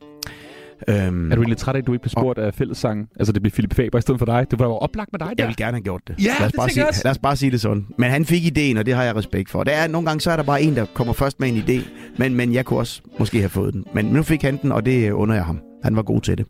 Øhm, 0.89 1.31
Er 1.33 1.35
du 1.35 1.41
egentlig 1.41 1.57
træt 1.59 1.75
af, 1.75 1.79
at 1.79 1.87
du 1.87 1.93
ikke 1.93 2.03
blev 2.03 2.11
spurgt 2.11 2.39
af 2.39 2.55
fællessang? 2.55 3.09
Altså, 3.19 3.33
det 3.33 3.43
blev 3.43 3.53
Philip 3.53 3.75
Faber 3.75 3.99
i 3.99 4.01
stedet 4.01 4.19
for 4.19 4.27
dig. 4.27 4.47
Det 4.51 4.59
var 4.59 4.67
jo 4.67 4.73
oplagt 4.77 5.13
med 5.13 5.19
dig 5.19 5.29
der. 5.29 5.35
Jeg 5.39 5.49
vil 5.49 5.57
gerne 5.57 5.73
have 5.77 5.83
gjort 5.83 6.01
det. 6.09 6.15
Ja, 6.25 6.35
lad 6.39 6.47
os 6.47 6.53
det 6.53 6.59
bare 6.59 6.69
sige. 6.71 6.85
Lad 7.05 7.11
os 7.11 7.19
bare 7.19 7.37
sige 7.37 7.51
det 7.51 7.61
sådan. 7.61 7.87
Men 7.99 8.11
han 8.11 8.25
fik 8.25 8.45
ideen, 8.47 8.77
og 8.77 8.87
det 8.87 8.95
har 8.95 9.03
jeg 9.05 9.17
respekt 9.17 9.51
for. 9.51 9.65
Der 9.65 9.73
er, 9.73 9.89
nogle 9.89 10.07
gange 10.07 10.21
så 10.21 10.31
er 10.31 10.37
der 10.37 10.43
bare 10.43 10.63
en, 10.63 10.77
der 10.77 10.87
kommer 10.95 11.13
først 11.13 11.41
med 11.41 11.49
en 11.49 11.57
idé, 11.57 11.89
men, 12.17 12.35
men 12.35 12.53
jeg 12.55 12.65
kunne 12.65 12.79
også 12.79 13.01
måske 13.19 13.39
have 13.39 13.49
fået 13.49 13.75
den. 13.75 13.85
Men 13.95 14.05
nu 14.05 14.23
fik 14.23 14.43
han 14.43 14.59
den, 14.63 14.73
og 14.73 14.87
det 14.87 15.11
under 15.11 15.35
jeg 15.35 15.45
ham. 15.45 15.61
Han 15.85 15.97
var 15.97 16.03
god 16.03 16.21
til 16.21 16.39
det. 16.39 16.47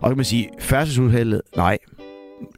Og 0.00 0.10
kan 0.10 0.16
man 0.16 0.24
sige, 0.24 0.48
færdselsuheldet, 0.60 1.40
nej. 1.56 1.78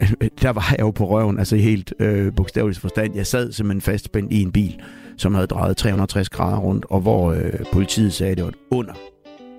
Der 0.42 0.50
var 0.50 0.66
jeg 0.70 0.80
jo 0.80 0.90
på 0.90 1.08
røven, 1.08 1.38
altså 1.38 1.56
helt 1.56 1.94
øh, 2.00 2.32
bogstaveligt 2.36 2.80
forstand. 2.80 3.14
Jeg 3.14 3.26
sad 3.26 3.52
simpelthen 3.52 3.80
fastspændt 3.80 4.32
i 4.32 4.42
en 4.42 4.52
bil, 4.52 4.80
som 5.16 5.34
havde 5.34 5.46
drejet 5.46 5.76
360 5.76 6.28
grader 6.28 6.58
rundt, 6.58 6.86
og 6.90 7.00
hvor 7.00 7.32
øh, 7.32 7.52
politiet 7.72 8.12
sagde, 8.12 8.30
at 8.30 8.36
det 8.36 8.44
var 8.44 8.52
under, 8.70 8.92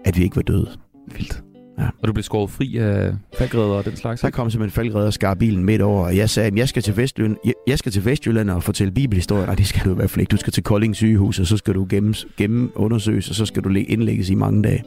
at 0.05 0.17
vi 0.17 0.23
ikke 0.23 0.35
var 0.35 0.41
døde. 0.41 0.69
Vildt. 1.15 1.41
Ja. 1.79 1.87
Og 2.01 2.07
du 2.07 2.13
blev 2.13 2.23
skåret 2.23 2.49
fri 2.49 2.77
af 2.77 3.11
faldgræder 3.37 3.65
og 3.65 3.85
den 3.85 3.95
slags. 3.95 4.21
Så 4.21 4.29
kom 4.31 4.49
simpelthen 4.49 4.75
faldgræder 4.75 5.05
og 5.07 5.13
skar 5.13 5.33
bilen 5.33 5.63
midt 5.65 5.81
over, 5.81 6.05
og 6.05 6.17
jeg 6.17 6.29
sagde, 6.29 6.47
at 6.47 6.57
jeg 6.57 6.69
skal 6.69 6.81
til 6.83 6.97
Vestjylland, 6.97 7.37
jeg, 7.45 7.53
jeg 7.67 7.79
skal 7.79 7.91
til 7.91 8.05
Vestjylland 8.05 8.49
og 8.49 8.63
fortælle 8.63 8.93
bibelhistorier. 8.93 9.45
Nej, 9.45 9.55
det 9.55 9.67
skal 9.67 9.85
du 9.85 9.91
i 9.91 9.95
hvert 9.95 10.09
fald 10.09 10.21
ikke. 10.21 10.31
Du 10.31 10.37
skal 10.37 10.53
til 10.53 10.63
Kolding 10.63 10.95
sygehus, 10.95 11.39
og 11.39 11.45
så 11.45 11.57
skal 11.57 11.73
du 11.73 11.87
gennem, 11.89 12.13
gennem 12.37 12.71
undersøges, 12.75 13.29
og 13.29 13.35
så 13.35 13.45
skal 13.45 13.63
du 13.63 13.69
læ- 13.69 13.85
indlægges 13.87 14.29
i 14.29 14.35
mange 14.35 14.63
dage. 14.63 14.83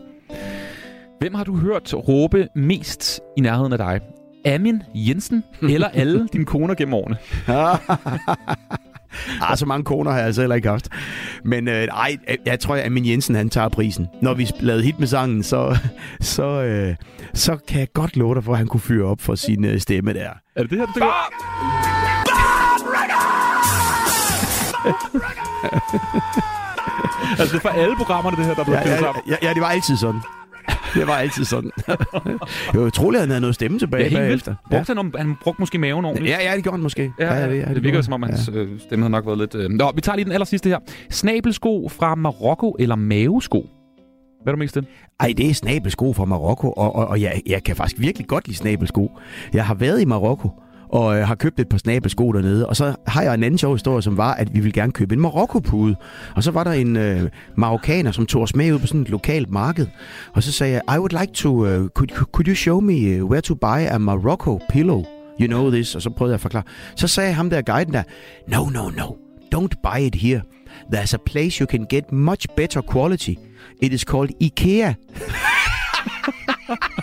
Hvem 1.21 1.35
har 1.35 1.45
du 1.45 1.57
hørt 1.57 1.95
råbe 1.95 2.49
mest 2.57 3.21
i 3.37 3.41
nærheden 3.41 3.73
af 3.73 3.79
dig? 3.79 4.01
Amin 4.47 4.83
Jensen 4.95 5.45
eller 5.75 5.89
alle 5.89 6.29
dine 6.33 6.45
koner 6.45 6.75
gennem 6.75 6.95
årene? 6.95 7.17
ah, 9.51 9.57
så 9.57 9.67
mange 9.67 9.85
koner 9.85 10.11
har 10.11 10.19
jeg 10.19 10.27
altså 10.27 10.41
heller 10.43 10.57
ikke 10.57 10.69
haft. 10.69 10.89
Men 11.45 11.69
øh, 11.69 11.89
ej, 11.89 12.17
jeg 12.47 12.61
tror, 12.61 12.77
at 12.77 12.93
min 12.93 13.07
Jensen 13.07 13.35
han 13.35 13.51
tager 13.51 13.69
prisen. 13.69 14.09
Når 14.23 14.35
vi 14.35 14.51
lavede 14.61 14.83
hit 14.83 14.99
med 14.99 15.07
sangen, 15.07 15.43
så, 15.43 15.79
så, 16.21 16.63
øh, 16.63 16.95
så 17.35 17.57
kan 17.69 17.81
jeg 17.81 17.89
godt 17.95 18.17
love 18.17 18.35
dig 18.35 18.45
for, 18.45 18.53
at 18.53 18.59
han 18.59 18.67
kunne 18.67 18.81
fyre 18.81 19.07
op 19.07 19.21
for 19.21 19.35
sin 19.35 19.65
øh, 19.65 19.81
stemme 19.81 20.13
der. 20.13 20.31
Er 20.57 20.63
det 20.63 20.71
det 20.71 20.79
her, 20.79 20.87
du 20.87 20.93
tænker? 20.93 21.11
altså, 27.39 27.45
det 27.45 27.55
er 27.55 27.61
for 27.61 27.69
alle 27.69 27.97
programmerne, 27.97 28.37
det 28.37 28.47
her, 28.47 28.55
der 28.55 28.61
er 28.61 28.65
blevet 28.65 28.81
Ja, 28.81 28.89
ja, 28.89 28.95
ja, 28.95 29.01
sammen. 29.01 29.23
ja, 29.27 29.37
ja, 29.43 29.55
det 29.55 29.63
var 29.63 29.69
altid 29.69 29.97
sådan. 29.97 30.21
Det 30.95 31.07
var 31.07 31.13
altid 31.13 31.45
sådan. 31.45 31.71
var 32.75 32.81
utroligt, 32.87 33.17
at 33.17 33.23
han 33.23 33.29
havde 33.31 33.41
noget 33.41 33.55
stemme 33.55 33.79
tilbage 33.79 34.03
Ja, 34.03 34.09
helt 34.09 34.21
vildt. 34.21 34.29
bagefter. 34.45 34.55
Brugte 34.71 34.87
han, 34.91 34.99
om- 34.99 35.15
han 35.19 35.35
brugte 35.43 35.63
måske 35.63 35.79
maven 35.79 36.05
ordentligt. 36.05 36.31
Ja, 36.39 36.51
ja, 36.51 36.57
det 36.57 36.63
gjorde 36.63 36.77
han 36.77 36.83
måske. 36.83 37.13
Ja, 37.21 37.35
ja, 37.35 37.51
det, 37.51 37.67
det, 37.67 37.75
det 37.75 37.83
virker 37.85 37.99
jo 37.99 38.03
som 38.03 38.13
om, 38.13 38.23
hans 38.23 38.51
ja. 38.55 38.65
stemme 38.79 39.03
havde 39.03 39.11
nok 39.13 39.27
været 39.27 39.39
lidt... 39.39 39.55
Øh... 39.55 39.71
Nå, 39.71 39.93
vi 39.95 40.01
tager 40.01 40.17
lige 40.17 40.25
den 40.25 40.33
aller 40.33 40.45
sidste 40.45 40.69
her. 40.69 40.79
Snabelsko 41.11 41.89
fra 41.89 42.15
Marokko 42.15 42.77
eller 42.79 42.97
mavesko? 42.97 43.67
Hvad 44.43 44.53
er 44.53 44.57
du 44.57 44.59
mest 44.59 44.75
til? 44.75 44.87
Ej, 45.21 45.35
det 45.37 45.51
er 45.51 45.55
snabelsko 45.55 46.13
fra 46.13 46.25
Marokko, 46.25 46.73
og, 46.73 46.97
og, 46.97 47.07
og 47.09 47.21
jeg, 47.21 47.43
jeg 47.47 47.63
kan 47.65 47.77
faktisk 47.77 48.01
virkelig 48.01 48.27
godt 48.29 48.47
lide 48.49 48.57
snabelsko. 48.59 49.11
Jeg 49.53 49.67
har 49.67 49.75
været 49.75 50.01
i 50.01 50.05
Marokko, 50.05 50.51
og 50.93 51.19
øh, 51.19 51.27
har 51.27 51.35
købt 51.35 51.61
et 51.61 51.69
par 51.69 51.79
snabelsko 51.79 52.33
dernede. 52.33 52.67
Og 52.67 52.77
så 52.77 52.95
har 53.07 53.23
jeg 53.23 53.35
en 53.35 53.43
anden 53.43 53.59
sjov 53.59 53.75
historie, 53.75 54.03
som 54.03 54.17
var, 54.17 54.35
at 54.35 54.55
vi 54.55 54.61
ville 54.61 54.73
gerne 54.73 54.93
købe 54.93 55.15
en 55.15 55.21
Marokko-pude. 55.21 55.97
Og 56.37 56.43
så 56.43 56.51
var 56.51 56.65
der 56.65 56.73
en 56.73 56.97
øh, 56.97 57.31
marokkaner, 57.57 58.13
som 58.13 58.27
tog 58.27 58.43
os 58.43 58.57
med 58.57 58.73
ud 58.73 58.79
på 58.79 58.87
sådan 58.87 59.01
et 59.01 59.09
lokalt 59.09 59.51
marked. 59.51 59.87
Og 60.35 60.43
så 60.43 60.53
sagde 60.53 60.73
jeg, 60.73 60.97
I 60.97 60.99
would 60.99 61.21
like 61.21 61.33
to, 61.33 61.51
uh, 61.51 61.89
could, 61.89 62.09
could 62.09 62.49
you 62.49 62.55
show 62.55 62.81
me 62.81 62.95
øh, 62.95 63.25
where 63.25 63.41
to 63.41 63.55
buy 63.55 63.87
a 63.91 63.99
Morocco 63.99 64.59
pillow? 64.71 65.05
You 65.41 65.47
know 65.47 65.71
this. 65.71 65.95
Og 65.95 66.03
så 66.03 66.11
prøvede 66.11 66.33
jeg 66.33 66.35
at 66.35 66.41
forklare. 66.41 66.65
Så 66.97 67.09
sagde 67.09 67.33
ham 67.33 67.51
der 67.51 67.63
guiden 67.63 67.93
der, 67.93 68.03
no, 68.49 68.65
no, 68.65 68.89
no, 68.89 69.05
don't 69.55 69.81
buy 69.83 70.01
it 70.01 70.15
here. 70.15 70.41
There's 70.95 71.15
a 71.15 71.19
place 71.27 71.61
you 71.61 71.67
can 71.67 71.87
get 71.91 72.13
much 72.13 72.47
better 72.57 72.83
quality. 72.83 73.35
It 73.83 73.93
is 73.93 74.01
called 74.01 74.31
IKEA. 74.41 74.95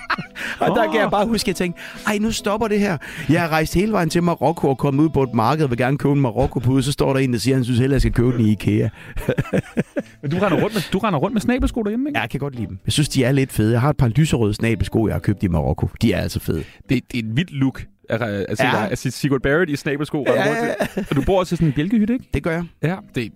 og 0.60 0.76
der 0.76 0.92
kan 0.92 1.02
jeg 1.02 1.12
bare 1.12 1.26
huske, 1.28 1.44
at 1.44 1.48
jeg 1.48 1.56
tænkte, 1.56 1.82
ej, 2.08 2.18
nu 2.18 2.32
stopper 2.32 2.68
det 2.68 2.80
her. 2.80 2.98
Jeg 3.30 3.42
har 3.42 3.50
rejst 3.50 3.74
hele 3.74 3.92
vejen 3.92 4.10
til 4.10 4.24
Marokko 4.24 4.70
og 4.70 4.78
kommet 4.78 5.04
ud 5.04 5.10
på 5.10 5.24
et 5.24 5.34
marked 5.34 5.64
og 5.64 5.70
vil 5.70 5.78
gerne 5.78 5.98
købe 5.98 6.14
en 6.14 6.22
Marokko-pude. 6.22 6.84
Så 6.84 6.92
står 6.92 7.14
der 7.14 7.20
en, 7.20 7.34
der 7.34 7.40
siger, 7.40 7.56
at 7.56 7.58
han 7.58 7.64
synes 7.64 7.80
heller, 7.80 7.94
jeg 7.96 8.02
skal 8.02 8.14
købe 8.14 8.32
den 8.38 8.46
i 8.46 8.52
IKEA. 8.52 8.90
Men 10.22 10.32
du 10.32 10.38
render 10.38 10.62
rundt 10.64 10.74
med, 10.76 10.92
du 10.94 10.98
render 10.98 11.20
rundt 11.20 11.34
med 11.34 11.42
snabelsko 11.42 11.82
derhjemme, 11.84 12.10
ikke? 12.10 12.18
Ja, 12.18 12.22
jeg 12.22 12.30
kan 12.30 12.40
godt 12.40 12.56
lide 12.56 12.68
dem. 12.68 12.78
Jeg 12.86 12.94
synes, 12.94 13.10
de 13.10 13.24
er 13.24 13.32
lidt 13.32 13.52
fede. 13.52 13.72
Jeg 13.72 13.82
har 13.82 13.90
et 13.90 13.98
par 13.98 14.08
lyserøde 14.08 14.54
snabelsko, 14.54 15.08
jeg 15.08 15.16
har 15.16 15.20
købt 15.20 15.44
i 15.44 15.48
Marokko. 15.48 15.90
De 16.02 16.14
er 16.14 16.22
altså 16.22 16.40
fede. 16.40 16.64
Det, 16.90 16.90
det 16.90 17.00
er 17.14 17.20
et 17.20 17.36
vildt 17.38 17.52
look 17.54 17.84
at, 18.10 18.22
at 18.22 18.58
se 18.58 18.66
Ja. 18.66 18.88
dig, 18.90 18.98
Sigurd 19.14 19.42
Barrett 19.42 19.72
i 19.72 19.76
snabelsko. 19.76 20.26
Ja, 20.28 20.34
ja, 20.48 20.66
ja. 20.66 20.74
Og 21.10 21.16
du 21.16 21.22
bor 21.22 21.40
også 21.40 21.56
i 21.56 21.58
sådan 21.58 21.68
en 21.68 21.74
bjælkehytte, 21.74 22.14
ikke? 22.14 22.30
Det 22.34 22.44
gør 22.44 22.52
jeg. 22.52 22.64
Ja, 22.84 22.96
det, 23.16 23.32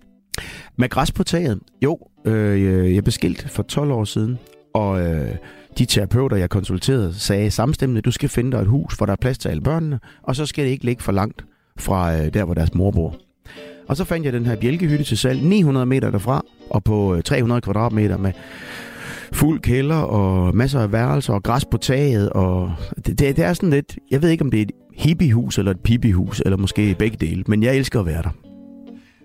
Med 0.76 0.88
græs 0.88 1.12
på 1.12 1.22
taget? 1.24 1.60
Jo, 1.84 1.98
øh, 2.24 2.94
jeg 2.94 3.04
blev 3.04 3.12
skilt 3.12 3.50
for 3.50 3.62
12 3.62 3.90
år 3.90 4.04
siden, 4.04 4.38
og 4.74 5.00
øh, 5.06 5.30
de 5.78 5.84
terapeuter, 5.84 6.36
jeg 6.36 6.50
konsulterede, 6.50 7.14
sagde 7.14 7.50
samstemmende, 7.50 8.00
du 8.00 8.10
skal 8.10 8.28
finde 8.28 8.52
dig 8.52 8.58
et 8.58 8.66
hus, 8.66 8.94
hvor 8.94 9.06
der 9.06 9.12
er 9.12 9.16
plads 9.20 9.38
til 9.38 9.48
alle 9.48 9.62
børnene, 9.62 10.00
og 10.22 10.36
så 10.36 10.46
skal 10.46 10.64
det 10.64 10.70
ikke 10.70 10.84
ligge 10.84 11.02
for 11.02 11.12
langt 11.12 11.44
fra 11.78 12.16
øh, 12.16 12.34
der, 12.34 12.44
hvor 12.44 12.54
deres 12.54 12.74
mor 12.74 12.90
bor. 12.90 13.16
Og 13.88 13.96
så 13.96 14.04
fandt 14.04 14.24
jeg 14.24 14.32
den 14.32 14.46
her 14.46 14.56
bjælkehytte 14.56 15.04
til 15.04 15.18
salg 15.18 15.42
900 15.42 15.86
meter 15.86 16.10
derfra, 16.10 16.44
og 16.70 16.84
på 16.84 17.14
øh, 17.14 17.22
300 17.22 17.60
kvadratmeter 17.60 18.16
med 18.16 18.32
fuld 19.32 19.60
kælder 19.60 19.96
og 19.96 20.56
masser 20.56 20.80
af 20.80 20.92
værelser 20.92 21.34
og 21.34 21.42
græs 21.42 21.64
på 21.64 21.76
taget. 21.76 22.30
Og 22.30 22.72
det, 22.96 23.18
det, 23.18 23.36
det 23.36 23.44
er 23.44 23.52
sådan 23.52 23.70
lidt, 23.70 23.98
jeg 24.10 24.22
ved 24.22 24.28
ikke 24.30 24.44
om 24.44 24.50
det 24.50 24.58
er 24.58 24.62
et 24.62 24.72
hippiehus 24.94 25.58
eller 25.58 25.70
et 25.70 25.80
pipihus, 25.80 26.42
eller 26.44 26.56
måske 26.56 26.94
begge 26.98 27.16
dele, 27.20 27.44
men 27.46 27.62
jeg 27.62 27.76
elsker 27.76 28.00
at 28.00 28.06
være 28.06 28.22
der 28.22 28.51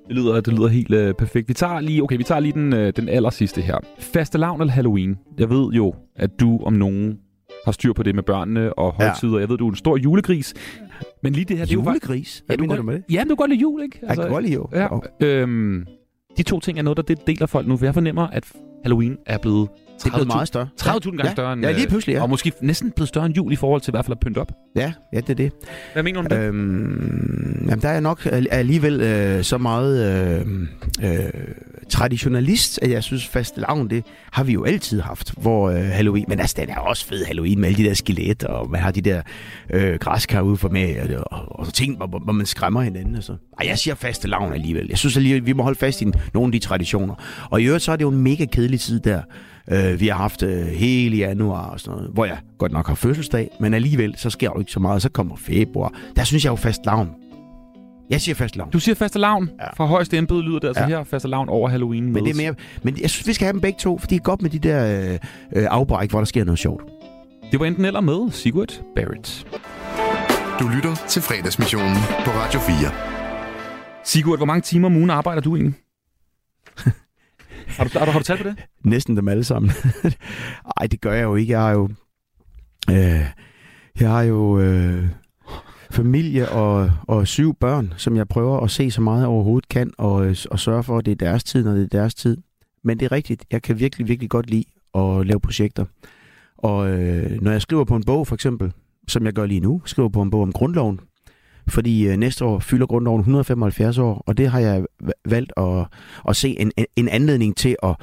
det 0.08 0.16
lyder, 0.16 0.42
det 0.42 0.54
lyder 0.54 0.68
helt 0.68 0.94
øh, 0.94 1.14
perfekt. 1.14 1.50
Vi 1.50 1.54
tager 1.54 1.80
lige, 1.80 2.04
okay, 2.04 2.18
vi 2.18 2.24
tager 2.24 2.40
lige 2.40 2.54
den, 2.54 2.74
øh, 2.74 2.94
den 2.96 3.10
aller 3.10 3.30
sidste 3.30 3.62
her. 3.62 3.78
Fastelavn 4.00 4.62
eller 4.62 4.74
Halloween? 4.74 5.18
Jeg 5.40 5.50
ved 5.50 5.72
jo, 5.72 5.94
at 6.16 6.40
du 6.40 6.60
om 6.64 6.74
nogen 6.74 7.18
har 7.66 7.72
styr 7.72 7.94
på 7.94 8.04
det 8.04 8.16
med 8.16 8.24
børnene 8.24 8.74
og 8.74 8.96
Ja. 9.00 9.06
højtider. 9.06 9.40
Jeg 9.40 9.50
ved, 9.50 9.58
du 9.58 9.66
er 9.66 9.70
en 9.70 9.76
stor 9.76 9.98
julegris. 9.98 10.54
Men 11.24 11.34
lige 11.34 11.46
det 11.46 11.58
her, 11.58 11.66
det 11.66 11.72
er 11.72 11.76
jo. 11.76 11.84
Julegris? 11.84 12.44
Ja, 12.50 12.56
Hvad 12.56 12.58
mener 12.58 12.76
du 12.76 12.84
med 12.84 12.94
det? 12.94 13.04
Ja, 13.12 13.20
men 13.20 13.30
du 13.30 13.36
kan 13.36 13.38
godt 13.38 13.50
lide 13.52 13.62
jul, 13.62 13.82
ikke? 13.84 14.00
Jeg 14.08 14.18
kan 14.18 14.30
godt 14.30 14.44
lide 14.44 14.54
jo. 14.56 14.70
Ja, 14.74 14.88
øhm, 15.20 15.86
de 16.38 16.44
to 16.44 16.60
ting 16.60 16.78
er 16.80 16.84
noget, 16.84 16.98
der 16.98 17.04
det 17.04 17.28
deler 17.28 17.46
folk 17.46 17.68
nu, 17.68 17.78
for 17.78 17.86
jeg 17.86 17.94
fornemmer, 17.94 18.28
at 18.28 18.52
Halloween 18.84 19.18
er 19.26 19.38
blevet 19.38 19.68
30.000 19.70 19.87
Det 20.04 20.06
er 20.06 20.10
blevet 20.10 20.28
meget 20.28 20.48
større. 20.48 20.68
30.000 20.82 21.00
gange 21.04 21.26
ja. 21.26 21.32
større 21.32 21.54
end... 21.54 21.62
Ja, 21.62 21.72
lige 21.72 21.84
øh, 21.84 21.90
pludselig, 21.90 22.14
ja. 22.14 22.22
Og 22.22 22.30
måske 22.30 22.52
næsten 22.62 22.92
blevet 22.92 23.08
større 23.10 23.26
end 23.26 23.36
jul 23.36 23.54
i 23.54 23.56
forhold 23.56 23.82
til 23.82 23.92
i 23.92 23.94
hvert 23.94 24.06
fald 24.06 24.12
at 24.12 24.20
pynte 24.20 24.40
op. 24.40 24.52
Ja, 24.76 24.94
ja, 25.14 25.20
det 25.20 25.30
er 25.30 25.34
det. 25.34 25.52
Hvad 25.94 26.04
mener 26.04 26.22
du 26.22 26.26
om 26.26 26.30
det? 26.30 26.40
Øhm, 26.48 27.66
jamen, 27.70 27.82
der 27.82 27.90
er 27.90 28.00
nok 28.00 28.26
al- 28.26 28.48
alligevel 28.52 29.02
øh, 29.02 29.44
så 29.44 29.58
meget 29.58 30.06
øh, 30.42 30.48
øh, 31.04 31.30
traditionalist, 31.90 32.80
at 32.82 32.92
jeg 32.92 33.04
synes, 33.04 33.28
fast 33.28 33.58
lavn, 33.58 33.90
det 33.90 34.06
har 34.32 34.44
vi 34.44 34.54
jo 34.54 34.64
altid 34.64 35.02
haft, 35.02 35.34
hvor 35.38 35.70
øh, 35.70 35.76
Halloween, 35.76 36.26
men 36.28 36.40
altså, 36.40 36.56
den 36.60 36.70
er 36.70 36.78
også 36.78 37.06
fed 37.06 37.26
Halloween 37.26 37.60
med 37.60 37.70
alle 37.70 37.84
de 37.84 37.90
der 37.90 37.94
skeletter, 37.94 38.48
og 38.48 38.70
man 38.70 38.82
har 38.82 38.92
de 38.92 39.02
der 39.02 39.22
øh, 39.70 40.00
græskar 40.00 40.42
ude 40.42 40.58
for 40.58 40.70
med, 40.70 41.10
og, 41.10 41.24
og, 41.32 41.60
og 41.60 41.74
ting, 41.74 41.98
hvor, 41.98 42.08
hvor 42.08 42.34
man 42.34 42.46
skræmmer 42.46 42.82
hinanden. 42.82 43.16
Altså. 43.16 43.34
så. 43.34 43.38
Ej, 43.60 43.68
jeg 43.68 43.78
siger 43.78 43.96
fast 43.96 44.28
lavn 44.28 44.54
alligevel. 44.54 44.86
Jeg 44.90 44.98
synes 44.98 45.18
alligevel, 45.18 45.46
vi 45.46 45.54
må 45.54 45.64
holde 45.64 45.80
fast 45.80 46.02
i 46.02 46.06
nogle 46.34 46.48
af 46.48 46.52
de 46.52 46.60
traditioner. 46.60 47.16
Og 47.50 47.62
i 47.62 47.66
øvrigt, 47.66 47.84
så 47.84 47.92
er 47.92 47.96
det 47.96 48.04
jo 48.04 48.10
en 48.10 48.22
mega 48.22 48.46
kedelig 48.46 48.80
tid 48.80 49.00
der. 49.00 49.22
Øh, 49.72 50.00
vi 50.00 50.08
har 50.08 50.16
haft 50.16 50.44
øh, 50.44 50.66
hele 50.66 51.18
januar 51.18 51.70
og 51.70 51.80
sådan 51.80 51.96
noget, 51.98 52.12
hvor 52.14 52.26
jeg 52.26 52.38
godt 52.58 52.72
nok 52.72 52.88
har 52.88 52.96
fødselsdag, 52.96 53.50
men 53.60 53.74
alligevel, 53.74 54.14
så 54.18 54.30
sker 54.30 54.50
jo 54.56 54.60
ikke 54.60 54.72
så 54.72 54.80
meget. 54.80 55.02
Så 55.02 55.10
kommer 55.10 55.36
februar. 55.36 55.94
Der 56.16 56.24
synes 56.24 56.46
jeg 56.46 56.52
jo 56.52 56.56
fast 56.56 56.86
lavn. 56.86 57.27
Jeg 58.10 58.22
siger 58.22 58.36
fast 58.36 58.56
lavn. 58.56 58.70
Du 58.72 58.80
siger 58.80 58.96
fastelavn. 58.96 59.50
Ja. 59.60 59.64
Ja. 59.66 59.70
Fra 59.78 59.86
højeste 59.86 60.18
embede 60.18 60.42
lyder 60.42 60.60
det 60.60 60.68
altså 60.68 60.84
Ja. 60.84 60.88
her. 60.90 61.04
Fastelavn 61.04 61.50
over 61.50 61.70
Halloween. 61.70 62.14
Men 62.14 62.26
det 62.26 62.32
er 62.32 62.36
mere, 62.38 62.56
men 62.84 62.98
jeg 63.02 63.10
synes, 63.10 63.28
vi 63.28 63.34
skal 63.34 63.46
have 63.46 63.54
dem 63.54 63.62
begge 63.62 63.80
to, 63.80 63.98
for 64.00 64.08
det 64.08 64.16
er 64.16 64.20
godt 64.20 64.42
med 64.42 64.50
de 64.50 64.60
der 64.60 65.10
øh, 65.12 65.20
øh, 65.56 65.68
afbræk, 65.70 66.10
hvor 66.10 66.20
der 66.20 66.26
sker 66.26 66.44
noget 66.44 66.60
sjovt. 66.60 66.84
Det 67.52 67.60
var 67.60 67.66
enten 67.66 67.86
eller 67.86 68.02
med 68.02 68.32
Sigurd 68.32 68.82
Barrett. 68.96 69.48
Du 70.60 70.68
lytter 70.68 70.96
til 71.08 71.22
fredagsmissionen 71.22 71.96
på 72.26 72.32
Radio 72.32 72.60
4. 72.60 72.76
Sigurd, 74.04 74.40
hvor 74.40 74.46
mange 74.46 74.62
timer 74.62 74.86
om 74.86 74.96
ugen 74.96 75.10
arbejder 75.10 75.42
du 75.42 75.56
egentlig? 75.56 75.76
har, 77.78 77.84
du, 77.84 77.90
har, 78.00 78.06
du, 78.06 78.12
har 78.12 78.20
du 78.20 78.24
talt 78.26 78.42
på 78.42 78.48
det? 78.50 78.56
Næsten 78.84 79.18
dem 79.18 79.28
alle 79.28 79.44
sammen. 79.44 79.72
Ej, 80.80 80.88
det 80.88 81.02
gør 81.02 81.14
jeg 81.14 81.24
jo 81.24 81.36
ikke. 81.36 81.52
Jeg 81.54 81.60
har 81.62 81.72
jo... 81.72 81.90
Øh, 82.90 83.22
jeg 84.00 84.10
har 84.10 84.22
jo 84.22 84.60
øh, 84.60 85.06
familie 85.92 86.50
og, 86.50 86.92
og 87.08 87.28
syv 87.28 87.56
børn, 87.56 87.94
som 87.98 88.16
jeg 88.16 88.28
prøver 88.28 88.60
at 88.60 88.72
se 88.72 88.92
så 88.92 89.02
meget 89.02 89.20
jeg 89.20 89.28
overhovedet 89.28 89.70
kan, 89.70 89.92
og, 89.98 90.36
og 90.52 90.60
sørge 90.60 90.84
for, 90.84 90.98
at 90.98 91.06
det 91.06 91.12
er 91.12 91.16
deres 91.16 91.44
tid, 91.44 91.64
når 91.64 91.74
det 91.74 91.84
er 91.84 91.88
deres 91.88 92.16
tid. 92.16 92.38
Men 92.84 93.00
det 93.00 93.06
er 93.06 93.12
rigtigt. 93.12 93.46
Jeg 93.52 93.62
kan 93.62 93.80
virkelig, 93.80 94.08
virkelig 94.08 94.30
godt 94.30 94.50
lide 94.50 94.64
at 94.96 95.28
lave 95.28 95.40
projekter. 95.40 95.86
Og 96.58 96.90
øh, 96.90 97.42
når 97.42 97.52
jeg 97.52 97.62
skriver 97.62 97.84
på 97.84 97.96
en 97.96 98.04
bog, 98.04 98.28
for 98.28 98.36
eksempel, 98.36 98.72
som 99.08 99.26
jeg 99.26 99.34
gør 99.34 99.46
lige 99.46 99.60
nu, 99.60 99.82
skriver 99.86 100.10
på 100.10 100.22
en 100.22 100.30
bog 100.30 100.42
om 100.42 100.52
grundloven, 100.52 101.00
fordi 101.68 102.08
øh, 102.08 102.18
næste 102.18 102.46
år 102.46 102.60
fylder 102.60 102.86
grundloven 102.86 103.20
175 103.20 103.98
år, 103.98 104.24
og 104.28 104.38
det 104.38 104.50
har 104.50 104.60
jeg 104.60 104.86
valgt 105.26 105.54
at, 105.58 105.86
at 106.30 106.36
se 106.36 106.60
en, 106.60 106.72
en 106.96 107.10
anledning 107.10 107.58
til 107.58 107.76
at 107.84 107.96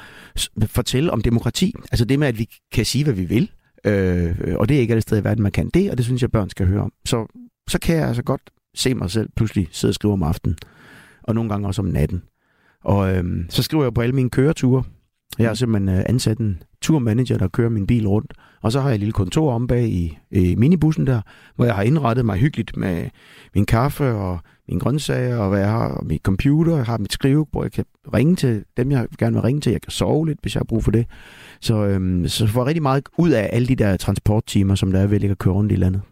fortælle 0.66 1.10
om 1.10 1.20
demokrati. 1.20 1.74
Altså 1.92 2.04
det 2.04 2.18
med, 2.18 2.28
at 2.28 2.38
vi 2.38 2.48
kan 2.72 2.84
sige, 2.84 3.04
hvad 3.04 3.14
vi 3.14 3.24
vil, 3.24 3.50
Øh, 3.86 4.36
og 4.56 4.68
det 4.68 4.76
er 4.76 4.80
ikke 4.80 4.92
alle 4.92 5.00
steder 5.00 5.20
i 5.20 5.24
verden, 5.24 5.42
man 5.42 5.52
kan 5.52 5.68
det, 5.68 5.90
og 5.90 5.96
det 5.96 6.04
synes 6.04 6.22
jeg, 6.22 6.30
børn 6.30 6.50
skal 6.50 6.66
høre 6.66 6.80
om. 6.80 6.92
Så, 7.04 7.26
så 7.68 7.78
kan 7.78 7.96
jeg 7.96 8.08
altså 8.08 8.22
godt 8.22 8.50
se 8.74 8.94
mig 8.94 9.10
selv 9.10 9.28
pludselig 9.36 9.68
sidde 9.72 9.90
og 9.90 9.94
skrive 9.94 10.12
om 10.12 10.22
aftenen, 10.22 10.56
og 11.22 11.34
nogle 11.34 11.50
gange 11.50 11.66
også 11.66 11.82
om 11.82 11.88
natten. 11.88 12.22
Og 12.84 13.16
øh, 13.16 13.24
så 13.48 13.62
skriver 13.62 13.84
jeg 13.84 13.94
på 13.94 14.00
alle 14.00 14.14
mine 14.14 14.30
køreture. 14.30 14.82
Jeg 15.38 15.48
har 15.48 15.54
simpelthen 15.54 15.98
øh, 15.98 16.04
ansat 16.06 16.38
en 16.38 16.62
turmanager, 16.80 17.38
der 17.38 17.48
kører 17.48 17.68
min 17.68 17.86
bil 17.86 18.08
rundt. 18.08 18.32
Og 18.62 18.72
så 18.72 18.80
har 18.80 18.88
jeg 18.88 18.94
et 18.94 19.00
lille 19.00 19.12
kontor 19.12 19.52
om 19.52 19.66
bag 19.66 19.88
i, 19.88 20.18
i 20.30 20.54
minibussen 20.54 21.06
der, 21.06 21.20
hvor 21.56 21.64
jeg 21.64 21.74
har 21.74 21.82
indrettet 21.82 22.26
mig 22.26 22.38
hyggeligt 22.38 22.76
med 22.76 23.08
min 23.54 23.66
kaffe 23.66 24.04
og 24.04 24.38
mine 24.68 24.80
grøntsager, 24.80 25.36
og 25.36 25.48
hvad 25.48 25.60
jeg 25.60 25.70
har, 25.70 25.88
og 25.88 26.06
mit 26.06 26.22
computer, 26.22 26.76
jeg 26.76 26.84
har 26.84 26.98
mit 26.98 27.12
skrivebord, 27.12 27.64
jeg 27.64 27.72
kan 27.72 27.84
ringe 28.14 28.36
til 28.36 28.64
dem, 28.76 28.90
jeg 28.90 29.06
gerne 29.18 29.34
vil 29.34 29.42
ringe 29.42 29.60
til, 29.60 29.72
jeg 29.72 29.82
kan 29.82 29.90
sove 29.90 30.26
lidt, 30.26 30.38
hvis 30.42 30.54
jeg 30.54 30.60
har 30.60 30.64
brug 30.64 30.84
for 30.84 30.90
det. 30.90 31.06
Så, 31.60 31.86
øhm, 31.86 32.28
så 32.28 32.46
får 32.46 32.60
jeg 32.60 32.66
rigtig 32.66 32.82
meget 32.82 33.04
ud 33.18 33.30
af 33.30 33.50
alle 33.52 33.68
de 33.68 33.76
der 33.76 33.96
transporttimer, 33.96 34.74
som 34.74 34.92
der 34.92 35.00
er 35.00 35.06
ved 35.06 35.24
at 35.24 35.38
køre 35.38 35.54
rundt 35.54 35.72
i 35.72 35.76
landet. 35.76 36.02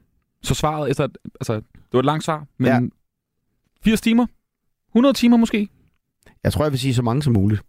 Så 0.43 0.55
svaret 0.55 0.90
efter, 0.90 1.09
altså, 1.40 1.55
det 1.55 1.93
var 1.93 1.99
et 1.99 2.05
langt 2.05 2.24
svar, 2.24 2.47
men 2.59 2.66
Ja. 2.68 2.80
80 3.84 4.01
timer? 4.01 4.26
100 4.88 5.12
timer 5.14 5.36
måske? 5.36 5.68
Jeg 6.45 6.53
tror, 6.53 6.64
jeg 6.64 6.72
vil 6.72 6.80
sige 6.80 6.95
så 6.95 7.03
mange 7.03 7.22
som 7.22 7.32
muligt. 7.32 7.62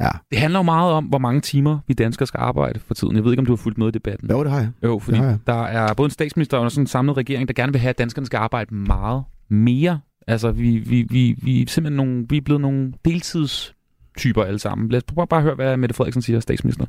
Ja, 0.00 0.08
Det 0.30 0.38
handler 0.38 0.58
jo 0.58 0.62
meget 0.62 0.92
om, 0.92 1.04
hvor 1.04 1.18
mange 1.18 1.40
timer 1.40 1.78
vi 1.86 1.94
danskere 1.94 2.26
skal 2.26 2.38
arbejde 2.38 2.80
for 2.80 2.94
tiden. 2.94 3.16
Jeg 3.16 3.24
ved 3.24 3.32
ikke, 3.32 3.40
om 3.40 3.46
du 3.46 3.52
har 3.52 3.56
fulgt 3.56 3.78
med 3.78 3.88
i 3.88 3.90
debatten. 3.90 4.30
jo, 4.30 4.42
det 4.44 4.50
har 4.52 4.58
jeg. 4.58 4.70
Jo, 4.84 4.98
fordi 4.98 5.16
Det 5.16 5.24
har 5.24 5.30
jeg. 5.30 5.38
der 5.46 5.62
er 5.62 5.94
både 5.94 6.06
en 6.06 6.10
statsminister 6.10 6.58
og 6.58 6.70
sådan 6.72 6.82
en 6.82 6.86
samlet 6.86 7.16
regering, 7.16 7.48
der 7.48 7.54
gerne 7.54 7.72
vil 7.72 7.80
have, 7.80 7.90
at 7.90 7.98
danskerne 7.98 8.26
skal 8.26 8.36
arbejde 8.36 8.74
meget 8.74 9.24
mere. 9.48 10.00
Altså, 10.26 10.50
vi, 10.52 10.78
vi, 10.78 11.02
vi, 11.02 11.36
vi 11.42 11.62
er 11.62 11.66
simpelthen 11.68 11.96
nogle, 11.96 12.26
vi 12.28 12.36
er 12.36 12.40
blevet 12.40 12.60
nogle 12.60 12.92
deltidstyper 13.04 14.42
alle 14.44 14.58
sammen. 14.58 14.88
Lad 14.88 14.96
os 14.98 15.04
prøve 15.04 15.26
bare 15.26 15.38
at 15.40 15.44
høre, 15.44 15.54
hvad 15.54 15.76
Mette 15.76 15.94
Frederiksen 15.94 16.22
siger, 16.22 16.40
statsminister. 16.40 16.86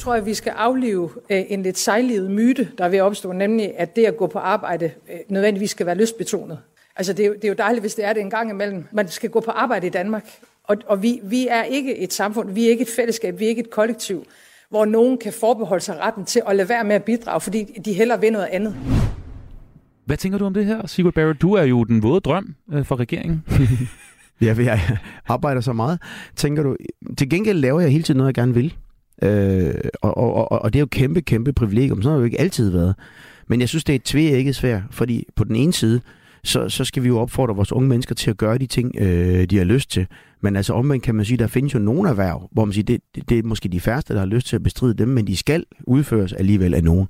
Tror 0.00 0.14
jeg, 0.14 0.26
vi 0.26 0.34
skal 0.34 0.50
aflive 0.50 1.10
øh, 1.30 1.42
en 1.48 1.62
lidt 1.62 1.78
sejlivet 1.78 2.30
myte, 2.30 2.68
der 2.78 2.84
er 2.84 2.88
ved 2.88 2.98
at 2.98 3.02
opstå, 3.02 3.32
nemlig 3.32 3.72
at 3.78 3.96
det 3.96 4.04
at 4.04 4.16
gå 4.16 4.26
på 4.26 4.38
arbejde 4.38 4.84
øh, 4.84 5.18
nødvendigvis 5.28 5.70
skal 5.70 5.86
være 5.86 5.94
lystbetonet. 5.94 6.58
Altså 6.96 7.12
det 7.12 7.22
er, 7.22 7.26
jo, 7.26 7.34
det 7.34 7.44
er 7.44 7.48
jo 7.48 7.54
dejligt, 7.58 7.82
hvis 7.82 7.94
det 7.94 8.04
er 8.04 8.12
det 8.12 8.20
en 8.20 8.30
gang 8.30 8.50
imellem. 8.50 8.84
Man 8.92 9.08
skal 9.08 9.30
gå 9.30 9.40
på 9.40 9.50
arbejde 9.50 9.86
i 9.86 9.90
Danmark, 9.90 10.30
og, 10.64 10.76
og 10.86 11.02
vi, 11.02 11.20
vi 11.22 11.46
er 11.50 11.62
ikke 11.62 11.98
et 11.98 12.12
samfund, 12.12 12.50
vi 12.50 12.66
er 12.66 12.70
ikke 12.70 12.82
et 12.82 12.88
fællesskab, 12.96 13.38
vi 13.38 13.44
er 13.44 13.48
ikke 13.48 13.60
et 13.60 13.70
kollektiv, 13.70 14.24
hvor 14.70 14.84
nogen 14.84 15.18
kan 15.18 15.32
forbeholde 15.32 15.84
sig 15.84 15.98
retten 16.00 16.24
til 16.24 16.42
at 16.48 16.56
lade 16.56 16.68
være 16.68 16.84
med 16.84 16.94
at 16.94 17.04
bidrage, 17.04 17.40
fordi 17.40 17.64
de 17.84 17.92
hellere 17.92 18.20
vil 18.20 18.32
noget 18.32 18.46
andet. 18.46 18.76
Hvad 20.04 20.16
tænker 20.16 20.38
du 20.38 20.44
om 20.44 20.54
det 20.54 20.66
her, 20.66 20.86
Sigurd 20.86 21.14
Barrett? 21.14 21.42
Du 21.42 21.52
er 21.52 21.62
jo 21.62 21.84
den 21.84 22.02
våde 22.02 22.20
drøm 22.20 22.54
øh, 22.72 22.84
for 22.84 23.00
regeringen. 23.00 23.44
Ja, 24.42 24.52
for 24.52 24.62
jeg 24.62 24.98
arbejder 25.28 25.60
så 25.60 25.72
meget. 25.72 26.02
Tænker 26.36 26.62
du, 26.62 26.76
til 27.18 27.30
gengæld 27.30 27.58
laver 27.58 27.80
jeg 27.80 27.90
hele 27.90 28.02
tiden 28.02 28.18
noget, 28.18 28.28
jeg 28.28 28.34
gerne 28.34 28.54
vil. 28.54 28.74
Øh, 29.22 29.74
og, 30.02 30.16
og, 30.16 30.52
og, 30.52 30.62
og 30.62 30.72
det 30.72 30.78
er 30.78 30.80
jo 30.80 30.86
kæmpe, 30.86 31.20
kæmpe 31.20 31.52
privilegium. 31.52 32.02
Sådan 32.02 32.10
har 32.10 32.16
det 32.16 32.20
jo 32.20 32.24
ikke 32.24 32.40
altid 32.40 32.70
været. 32.70 32.94
Men 33.48 33.60
jeg 33.60 33.68
synes, 33.68 33.84
det 33.84 33.92
er 33.92 33.96
et 33.96 34.02
tvækket 34.02 34.56
svært, 34.56 34.82
fordi 34.90 35.26
på 35.36 35.44
den 35.44 35.56
ene 35.56 35.72
side, 35.72 36.00
så, 36.44 36.68
så 36.68 36.84
skal 36.84 37.02
vi 37.02 37.08
jo 37.08 37.18
opfordre 37.18 37.54
vores 37.54 37.72
unge 37.72 37.88
mennesker 37.88 38.14
til 38.14 38.30
at 38.30 38.36
gøre 38.36 38.58
de 38.58 38.66
ting, 38.66 38.96
øh, 38.98 39.44
de 39.44 39.56
har 39.56 39.64
lyst 39.64 39.90
til. 39.90 40.06
Men 40.40 40.56
altså 40.56 40.72
omvendt 40.72 41.04
kan 41.04 41.14
man 41.14 41.24
sige, 41.24 41.36
der 41.36 41.46
findes 41.46 41.74
jo 41.74 41.78
nogle 41.78 42.08
erhverv, 42.08 42.48
hvor 42.52 42.64
man 42.64 42.72
siger, 42.72 42.84
det, 42.84 43.00
det, 43.14 43.28
det 43.28 43.38
er 43.38 43.42
måske 43.42 43.68
de 43.68 43.80
færreste, 43.80 44.14
der 44.14 44.18
har 44.20 44.26
lyst 44.26 44.46
til 44.46 44.56
at 44.56 44.62
bestride 44.62 44.94
dem, 44.94 45.08
men 45.08 45.26
de 45.26 45.36
skal 45.36 45.64
udføres 45.86 46.32
alligevel 46.32 46.74
af 46.74 46.84
nogen. 46.84 47.08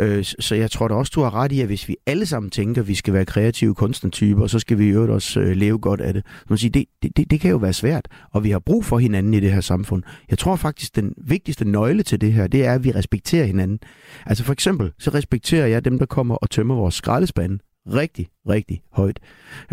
Øh, 0.00 0.24
så- 0.24 0.54
jeg 0.54 0.70
tror 0.70 0.88
da 0.88 0.94
også, 0.94 1.12
du 1.14 1.20
har 1.22 1.34
ret 1.34 1.52
i, 1.52 1.60
at 1.60 1.66
hvis 1.66 1.88
vi 1.88 1.96
alle 2.06 2.26
sammen 2.26 2.50
tænker, 2.50 2.82
at 2.82 2.88
vi 2.88 2.94
skal 2.94 3.14
være 3.14 3.24
kreative 3.24 3.74
kunstnertyper, 3.74 4.46
så 4.46 4.58
skal 4.58 4.78
vi 4.78 4.84
i 4.86 4.88
øvrigt 4.88 5.12
også 5.12 5.40
øh, 5.40 5.56
leve 5.56 5.78
godt 5.78 6.00
af 6.00 6.14
det. 6.14 6.24
Man 6.48 6.58
siger, 6.58 6.70
det, 6.70 6.84
det, 7.02 7.16
det, 7.16 7.30
det 7.30 7.40
kan 7.40 7.50
jo 7.50 7.56
være 7.56 7.72
svært, 7.72 8.08
og 8.32 8.44
vi 8.44 8.50
har 8.50 8.58
brug 8.58 8.84
for 8.84 8.98
hinanden 8.98 9.34
i 9.34 9.40
det 9.40 9.52
her 9.52 9.60
samfund. 9.60 10.02
Jeg 10.30 10.38
tror 10.38 10.56
faktisk, 10.56 10.96
den 10.96 11.12
vigtigste 11.24 11.64
nøgle 11.64 12.02
til 12.02 12.20
det 12.20 12.32
her, 12.32 12.46
det 12.46 12.64
er, 12.66 12.72
at 12.74 12.84
vi 12.84 12.90
respekterer 12.90 13.44
hinanden. 13.44 13.78
Altså 14.26 14.44
for 14.44 14.52
eksempel, 14.52 14.92
så 14.98 15.10
respekterer 15.10 15.66
jeg 15.66 15.84
dem, 15.84 15.98
der 15.98 16.06
kommer 16.06 16.34
og 16.34 16.50
tømmer 16.50 16.74
vores 16.74 16.94
skraldespande 16.94 17.58
rigtig, 17.92 18.28
rigtig 18.48 18.80
højt. 18.92 19.20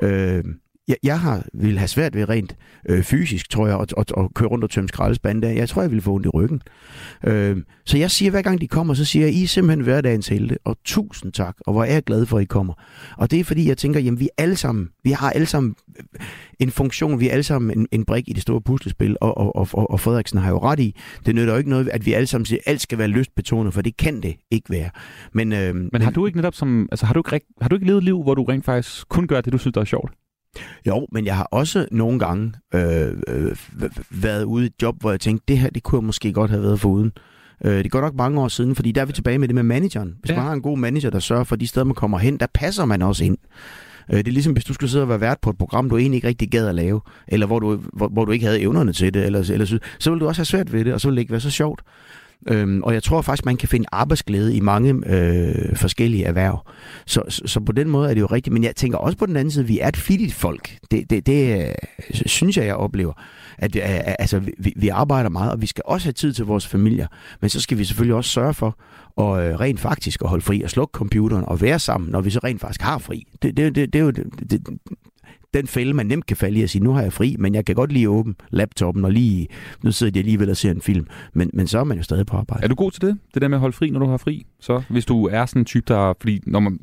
Øh, 0.01 0.43
jeg, 0.87 0.97
jeg 1.03 1.19
har 1.19 1.45
vil 1.53 1.77
have 1.77 1.87
svært 1.87 2.15
ved 2.15 2.29
rent 2.29 2.55
øh, 2.89 3.03
fysisk, 3.03 3.49
tror 3.49 3.67
jeg, 3.67 3.79
at, 3.79 3.93
at, 3.97 4.11
at 4.17 4.33
køre 4.33 4.49
rundt 4.49 4.63
og 4.63 4.69
tømme 4.69 4.87
skraldespande 4.87 5.47
der. 5.47 5.53
Jeg 5.53 5.69
tror, 5.69 5.81
jeg 5.81 5.91
ville 5.91 6.01
få 6.01 6.13
ondt 6.13 6.25
i 6.25 6.29
ryggen. 6.29 6.61
Øh, 7.23 7.57
så 7.85 7.97
jeg 7.97 8.11
siger, 8.11 8.31
hver 8.31 8.41
gang 8.41 8.61
de 8.61 8.67
kommer, 8.67 8.93
så 8.93 9.05
siger 9.05 9.25
jeg, 9.25 9.35
I 9.35 9.43
er 9.43 9.47
simpelthen 9.47 9.83
hverdagens 9.83 10.27
helte, 10.27 10.57
og 10.63 10.77
tusind 10.85 11.31
tak, 11.31 11.55
og 11.59 11.73
hvor 11.73 11.83
er 11.83 11.93
jeg 11.93 12.03
glad 12.03 12.25
for, 12.25 12.37
at 12.37 12.43
I 12.43 12.45
kommer. 12.45 12.73
Og 13.17 13.31
det 13.31 13.39
er 13.39 13.43
fordi, 13.43 13.67
jeg 13.67 13.77
tænker, 13.77 13.99
jamen 13.99 14.19
vi 14.19 14.29
alle 14.37 14.55
sammen, 14.55 14.89
vi 15.03 15.11
har 15.11 15.29
alle 15.29 15.45
sammen 15.45 15.75
en 16.59 16.71
funktion, 16.71 17.19
vi 17.19 17.27
er 17.27 17.31
alle 17.31 17.43
sammen 17.43 17.79
en, 17.79 17.87
en 17.91 18.05
brik 18.05 18.29
i 18.29 18.33
det 18.33 18.41
store 18.41 18.61
puslespil, 18.61 19.17
og, 19.21 19.37
og, 19.37 19.55
og, 19.55 19.91
og, 19.91 19.99
Frederiksen 19.99 20.39
har 20.39 20.49
jo 20.49 20.57
ret 20.57 20.79
i, 20.79 20.95
det 21.25 21.35
nytter 21.35 21.53
jo 21.53 21.57
ikke 21.57 21.69
noget, 21.69 21.89
at 21.89 22.05
vi 22.05 22.13
alle 22.13 22.27
sammen 22.27 22.45
siger, 22.45 22.59
at 22.65 22.71
alt 22.71 22.81
skal 22.81 22.97
være 22.97 23.07
lystbetonet, 23.07 23.73
for 23.73 23.81
det 23.81 23.97
kan 23.97 24.21
det 24.21 24.35
ikke 24.51 24.69
være. 24.69 24.89
Men, 25.33 25.53
øh, 25.53 25.75
Men 25.75 26.01
har 26.01 26.11
du 26.11 26.25
ikke 26.25 26.37
netop 26.37 26.55
som, 26.55 26.87
altså 26.91 27.05
har 27.05 27.13
du 27.13 27.23
ikke, 27.33 27.47
har 27.61 27.69
du 27.69 27.75
ikke 27.75 27.87
levet 27.87 28.03
liv, 28.03 28.23
hvor 28.23 28.35
du 28.35 28.43
rent 28.43 28.65
faktisk 28.65 29.09
kun 29.09 29.27
gør 29.27 29.41
det, 29.41 29.53
du 29.53 29.57
synes, 29.57 29.73
der 29.73 29.81
er 29.81 29.85
sjovt? 29.85 30.11
Jo, 30.87 31.07
men 31.11 31.25
jeg 31.25 31.35
har 31.35 31.43
også 31.43 31.87
nogle 31.91 32.19
gange 32.19 32.53
øh, 32.75 33.07
øh, 33.27 33.55
været 34.09 34.43
ude 34.43 34.63
i 34.63 34.67
et 34.67 34.73
job, 34.81 34.95
hvor 34.99 35.11
jeg 35.11 35.19
tænkte, 35.19 35.43
det 35.47 35.57
her, 35.57 35.69
det 35.69 35.83
kunne 35.83 35.99
jeg 35.99 36.05
måske 36.05 36.33
godt 36.33 36.51
have 36.51 36.63
været 36.63 36.79
foruden. 36.79 37.11
Øh, 37.65 37.83
det 37.83 37.91
går 37.91 38.01
nok 38.01 38.15
mange 38.15 38.41
år 38.41 38.47
siden, 38.47 38.75
fordi 38.75 38.91
der 38.91 39.01
er 39.01 39.05
vi 39.05 39.13
tilbage 39.13 39.37
med 39.37 39.47
det 39.47 39.55
med 39.55 39.63
manageren. 39.63 40.15
Hvis 40.19 40.31
Ja. 40.31 40.35
man 40.35 40.45
har 40.45 40.53
en 40.53 40.61
god 40.61 40.77
manager, 40.77 41.09
der 41.09 41.19
sørger 41.19 41.43
for 41.43 41.55
de 41.55 41.67
steder, 41.67 41.83
man 41.83 41.95
kommer 41.95 42.17
hen, 42.17 42.37
der 42.37 42.47
passer 42.53 42.85
man 42.85 43.01
også 43.01 43.23
ind. 43.23 43.37
Øh, 44.11 44.17
det 44.17 44.27
er 44.27 44.31
ligesom, 44.31 44.53
hvis 44.53 44.63
du 44.65 44.73
skulle 44.73 44.89
sidde 44.89 45.03
og 45.03 45.09
være 45.09 45.21
vært 45.21 45.37
på 45.41 45.49
et 45.49 45.57
program, 45.57 45.89
du 45.89 45.97
egentlig 45.97 46.15
ikke 46.17 46.27
rigtig 46.27 46.49
gad 46.51 46.67
at 46.67 46.75
lave, 46.75 47.01
eller 47.27 47.47
hvor 47.47 47.59
du, 47.59 47.81
hvor, 47.93 48.07
hvor 48.07 48.25
du 48.25 48.31
ikke 48.31 48.45
havde 48.45 48.61
evnerne 48.61 48.93
til 48.93 49.13
det, 49.13 49.25
eller, 49.25 49.49
eller, 49.53 49.79
så 49.99 50.09
ville 50.09 50.19
du 50.19 50.27
også 50.27 50.39
have 50.39 50.45
svært 50.45 50.73
ved 50.73 50.85
det, 50.85 50.93
og 50.93 51.01
så 51.01 51.07
ville 51.07 51.15
det 51.15 51.21
ikke 51.21 51.31
være 51.31 51.41
så 51.41 51.49
sjovt. 51.51 51.81
Øhm, 52.47 52.83
og 52.83 52.93
jeg 52.93 53.03
tror 53.03 53.21
faktisk, 53.21 53.45
man 53.45 53.57
kan 53.57 53.69
finde 53.69 53.85
arbejdsglæde 53.91 54.55
i 54.55 54.59
mange 54.59 55.01
øh, 55.05 55.75
forskellige 55.75 56.25
erhverv. 56.25 56.67
Så, 57.05 57.23
så, 57.29 57.41
så 57.45 57.59
på 57.59 57.71
den 57.71 57.89
måde 57.89 58.09
er 58.09 58.13
det 58.13 58.21
jo 58.21 58.25
rigtigt. 58.25 58.53
Men 58.53 58.63
jeg 58.63 58.75
tænker 58.75 58.97
også 58.97 59.17
på 59.17 59.25
den 59.25 59.35
anden 59.35 59.51
side, 59.51 59.67
vi 59.67 59.79
er 59.79 59.87
et 59.87 59.97
flittigt 59.97 60.33
folk. 60.33 60.77
Det, 60.91 61.09
det, 61.09 61.25
det 61.25 61.67
øh, 61.67 61.73
synes 62.25 62.57
jeg, 62.57 62.65
jeg 62.65 62.75
oplever. 62.75 63.13
At, 63.57 63.75
øh, 63.75 63.81
øh 63.83 63.99
altså, 64.19 64.39
vi, 64.39 64.73
vi 64.75 64.87
arbejder 64.87 65.29
meget, 65.29 65.51
og 65.51 65.61
vi 65.61 65.67
skal 65.67 65.83
også 65.85 66.07
have 66.07 66.13
tid 66.13 66.33
til 66.33 66.45
vores 66.45 66.67
familier. 66.67 67.07
Men 67.41 67.49
så 67.49 67.61
skal 67.61 67.77
vi 67.77 67.83
selvfølgelig 67.83 68.15
også 68.15 68.29
sørge 68.29 68.53
for 68.53 68.77
og 69.15 69.45
øh, 69.45 69.59
rent 69.59 69.79
faktisk 69.79 70.21
at 70.21 70.29
holde 70.29 70.43
fri 70.43 70.61
og 70.61 70.69
slukke 70.69 70.91
computeren 70.91 71.45
og 71.45 71.61
være 71.61 71.79
sammen, 71.79 72.09
når 72.11 72.21
vi 72.21 72.29
så 72.29 72.39
rent 72.43 72.61
faktisk 72.61 72.81
har 72.81 72.97
fri. 72.97 73.27
Det, 73.41 73.57
det, 73.57 73.75
det, 73.75 73.93
det 73.93 73.99
er 73.99 74.03
jo 74.03 74.11
det, 74.11 74.51
det, 74.51 74.67
den 75.55 75.67
fælde, 75.67 75.93
man 75.93 76.05
nemt 76.05 76.25
kan 76.25 76.37
falde 76.37 76.59
i 76.59 76.63
at 76.63 76.69
sige, 76.69 76.83
nu 76.83 76.91
har 76.91 77.01
jeg 77.01 77.13
fri, 77.13 77.35
men 77.39 77.55
jeg 77.55 77.65
kan 77.65 77.75
godt 77.75 77.91
lige 77.91 78.09
åbne 78.09 78.33
laptopen 78.49 79.05
og 79.05 79.11
lige, 79.11 79.47
nu 79.83 79.91
sidder 79.91 80.11
jeg 80.15 80.19
alligevel 80.19 80.49
og 80.49 80.57
ser 80.57 80.71
en 80.71 80.81
film. 80.81 81.07
Men, 81.33 81.49
men 81.53 81.67
så 81.67 81.79
er 81.79 81.83
man 81.83 81.97
jo 81.97 82.03
stadig 82.03 82.25
på 82.25 82.37
arbejde. 82.37 82.63
Er 82.63 82.67
du 82.67 82.75
god 82.75 82.91
til 82.91 83.01
det? 83.01 83.17
Det 83.33 83.41
der 83.41 83.47
med 83.47 83.57
at 83.57 83.59
holde 83.59 83.75
fri, 83.75 83.89
når 83.89 83.99
du 83.99 84.05
har 84.05 84.17
fri? 84.17 84.45
Så 84.59 84.81
hvis 84.89 85.05
du 85.05 85.27
er 85.27 85.45
sådan 85.45 85.61
en 85.61 85.65
type, 85.65 85.85
der... 85.87 86.13
Fordi 86.21 86.39
når 86.47 86.59
man 86.59 86.79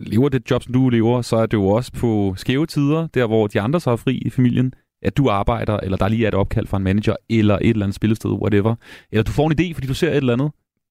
lever 0.00 0.28
det 0.28 0.50
job, 0.50 0.62
som 0.62 0.72
du 0.72 0.88
lever, 0.88 1.22
så 1.22 1.36
er 1.36 1.46
det 1.46 1.56
jo 1.56 1.66
også 1.66 1.92
på 1.92 2.34
skæve 2.36 2.66
tider, 2.66 3.06
der 3.14 3.26
hvor 3.26 3.46
de 3.46 3.60
andre 3.60 3.80
så 3.80 3.90
er 3.90 3.96
fri 3.96 4.14
i 4.14 4.30
familien, 4.30 4.74
at 5.02 5.16
du 5.16 5.28
arbejder, 5.28 5.76
eller 5.76 5.96
der 5.96 6.08
lige 6.08 6.24
er 6.24 6.28
et 6.28 6.34
opkald 6.34 6.66
fra 6.66 6.76
en 6.76 6.82
manager, 6.82 7.16
eller 7.30 7.58
et 7.62 7.68
eller 7.68 7.86
andet 7.86 7.94
spillested, 7.94 8.30
whatever. 8.30 8.74
Eller 9.12 9.22
du 9.22 9.32
får 9.32 9.50
en 9.50 9.60
idé, 9.60 9.74
fordi 9.74 9.86
du 9.86 9.94
ser 9.94 10.10
et 10.10 10.16
eller 10.16 10.32
andet. 10.32 10.50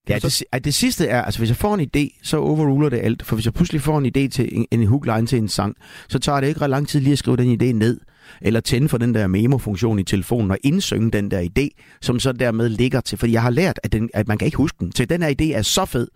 Ja, 0.10 0.16
det, 0.16 0.43
ej, 0.52 0.60
det 0.60 0.74
sidste 0.74 1.08
er, 1.08 1.22
altså 1.22 1.39
hvis 1.39 1.49
jeg 1.49 1.58
får 1.58 1.76
en 1.76 1.89
idé, 1.95 2.20
så 2.24 2.38
overruler 2.38 2.89
det 2.89 2.99
alt. 3.04 3.26
For 3.26 3.36
hvis 3.36 3.45
jeg 3.45 3.54
pludselig 3.54 3.82
får 3.82 3.97
en 3.97 4.06
idé 4.06 4.28
til 4.28 4.49
en, 4.52 4.66
en 4.72 4.88
hookline 4.88 5.28
til 5.28 5.38
en 5.38 5.47
sang, 5.47 5.76
så 6.10 6.20
tager 6.20 6.39
det 6.39 6.47
ikke 6.47 6.62
ret 6.62 6.70
lang 6.70 6.88
tid 6.88 6.99
lige 6.99 7.12
at 7.12 7.18
skrive 7.20 7.38
den 7.38 7.62
idé 7.62 7.72
ned. 7.74 7.99
Eller 8.41 8.60
tænde 8.60 8.89
for 8.89 8.97
den 8.97 9.14
der 9.14 9.28
memo-funktion 9.28 9.99
i 9.99 10.04
telefonen 10.04 10.52
og 10.52 10.58
indsynge 10.64 11.12
den 11.12 11.32
der 11.32 11.41
idé, 11.41 11.97
som 12.02 12.20
så 12.20 12.32
dermed 12.32 12.70
ligger 12.70 13.02
til. 13.02 13.18
Fordi 13.18 13.32
jeg 13.32 13.41
har 13.41 13.49
lært, 13.49 13.80
at, 13.84 13.91
den, 13.91 14.10
at 14.14 14.28
man 14.28 14.38
kan 14.38 14.45
ikke 14.45 14.58
huske 14.58 14.78
den. 14.80 14.91
Så 14.95 15.06
den 15.06 15.24
her 15.24 15.34
idé 15.41 15.58
er 15.58 15.62
så 15.62 15.86
fed, 15.86 16.08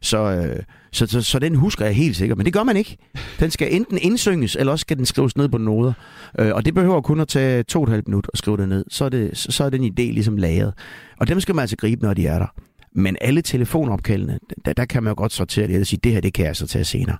så, 0.00 0.18
øh, 0.18 0.62
så, 0.92 1.06
så, 1.06 1.22
så 1.22 1.38
den 1.38 1.54
husker 1.54 1.84
jeg 1.84 1.94
helt 1.94 2.16
sikkert. 2.16 2.38
Men 2.38 2.44
det 2.44 2.52
gør 2.52 2.62
man 2.62 2.76
ikke. 2.76 2.96
Den 3.40 3.50
skal 3.50 3.74
enten 3.74 3.98
indsynges, 4.02 4.56
eller 4.56 4.72
også 4.72 4.80
skal 4.80 4.96
den 4.96 5.06
skrives 5.06 5.36
ned 5.36 5.48
på 5.48 5.58
noder. 5.58 5.92
Øh, 6.38 6.54
og 6.54 6.64
det 6.64 6.74
behøver 6.74 7.00
kun 7.00 7.20
at 7.20 7.28
tage 7.28 7.62
to 7.62 7.80
og 7.80 7.84
et 7.84 7.90
halvt 7.90 8.08
minut 8.08 8.26
at 8.32 8.38
skrive 8.38 8.56
det 8.56 8.68
ned. 8.68 8.84
Så 8.88 9.04
er, 9.04 9.08
det, 9.08 9.30
så, 9.38 9.52
så 9.52 9.64
er 9.64 9.70
den 9.70 9.84
idé 9.84 10.02
ligesom 10.12 10.36
lagret. 10.36 10.74
Og 11.16 11.28
dem 11.28 11.40
skal 11.40 11.54
man 11.54 11.62
altså 11.62 11.76
gribe, 11.76 12.02
når 12.02 12.14
de 12.14 12.26
er 12.26 12.38
der. 12.38 12.46
Men 12.94 13.16
alle 13.20 13.42
telefonopkaldene, 13.42 14.38
der, 14.64 14.72
der 14.72 14.84
kan 14.84 15.02
man 15.02 15.10
jo 15.10 15.14
godt 15.16 15.32
sortere 15.32 15.66
det 15.66 15.80
og 15.80 15.86
sige, 15.86 16.00
det 16.04 16.12
her, 16.12 16.20
det 16.20 16.34
kan 16.34 16.46
jeg 16.46 16.56
så 16.56 16.66
tage 16.66 16.84
senere. 16.84 17.16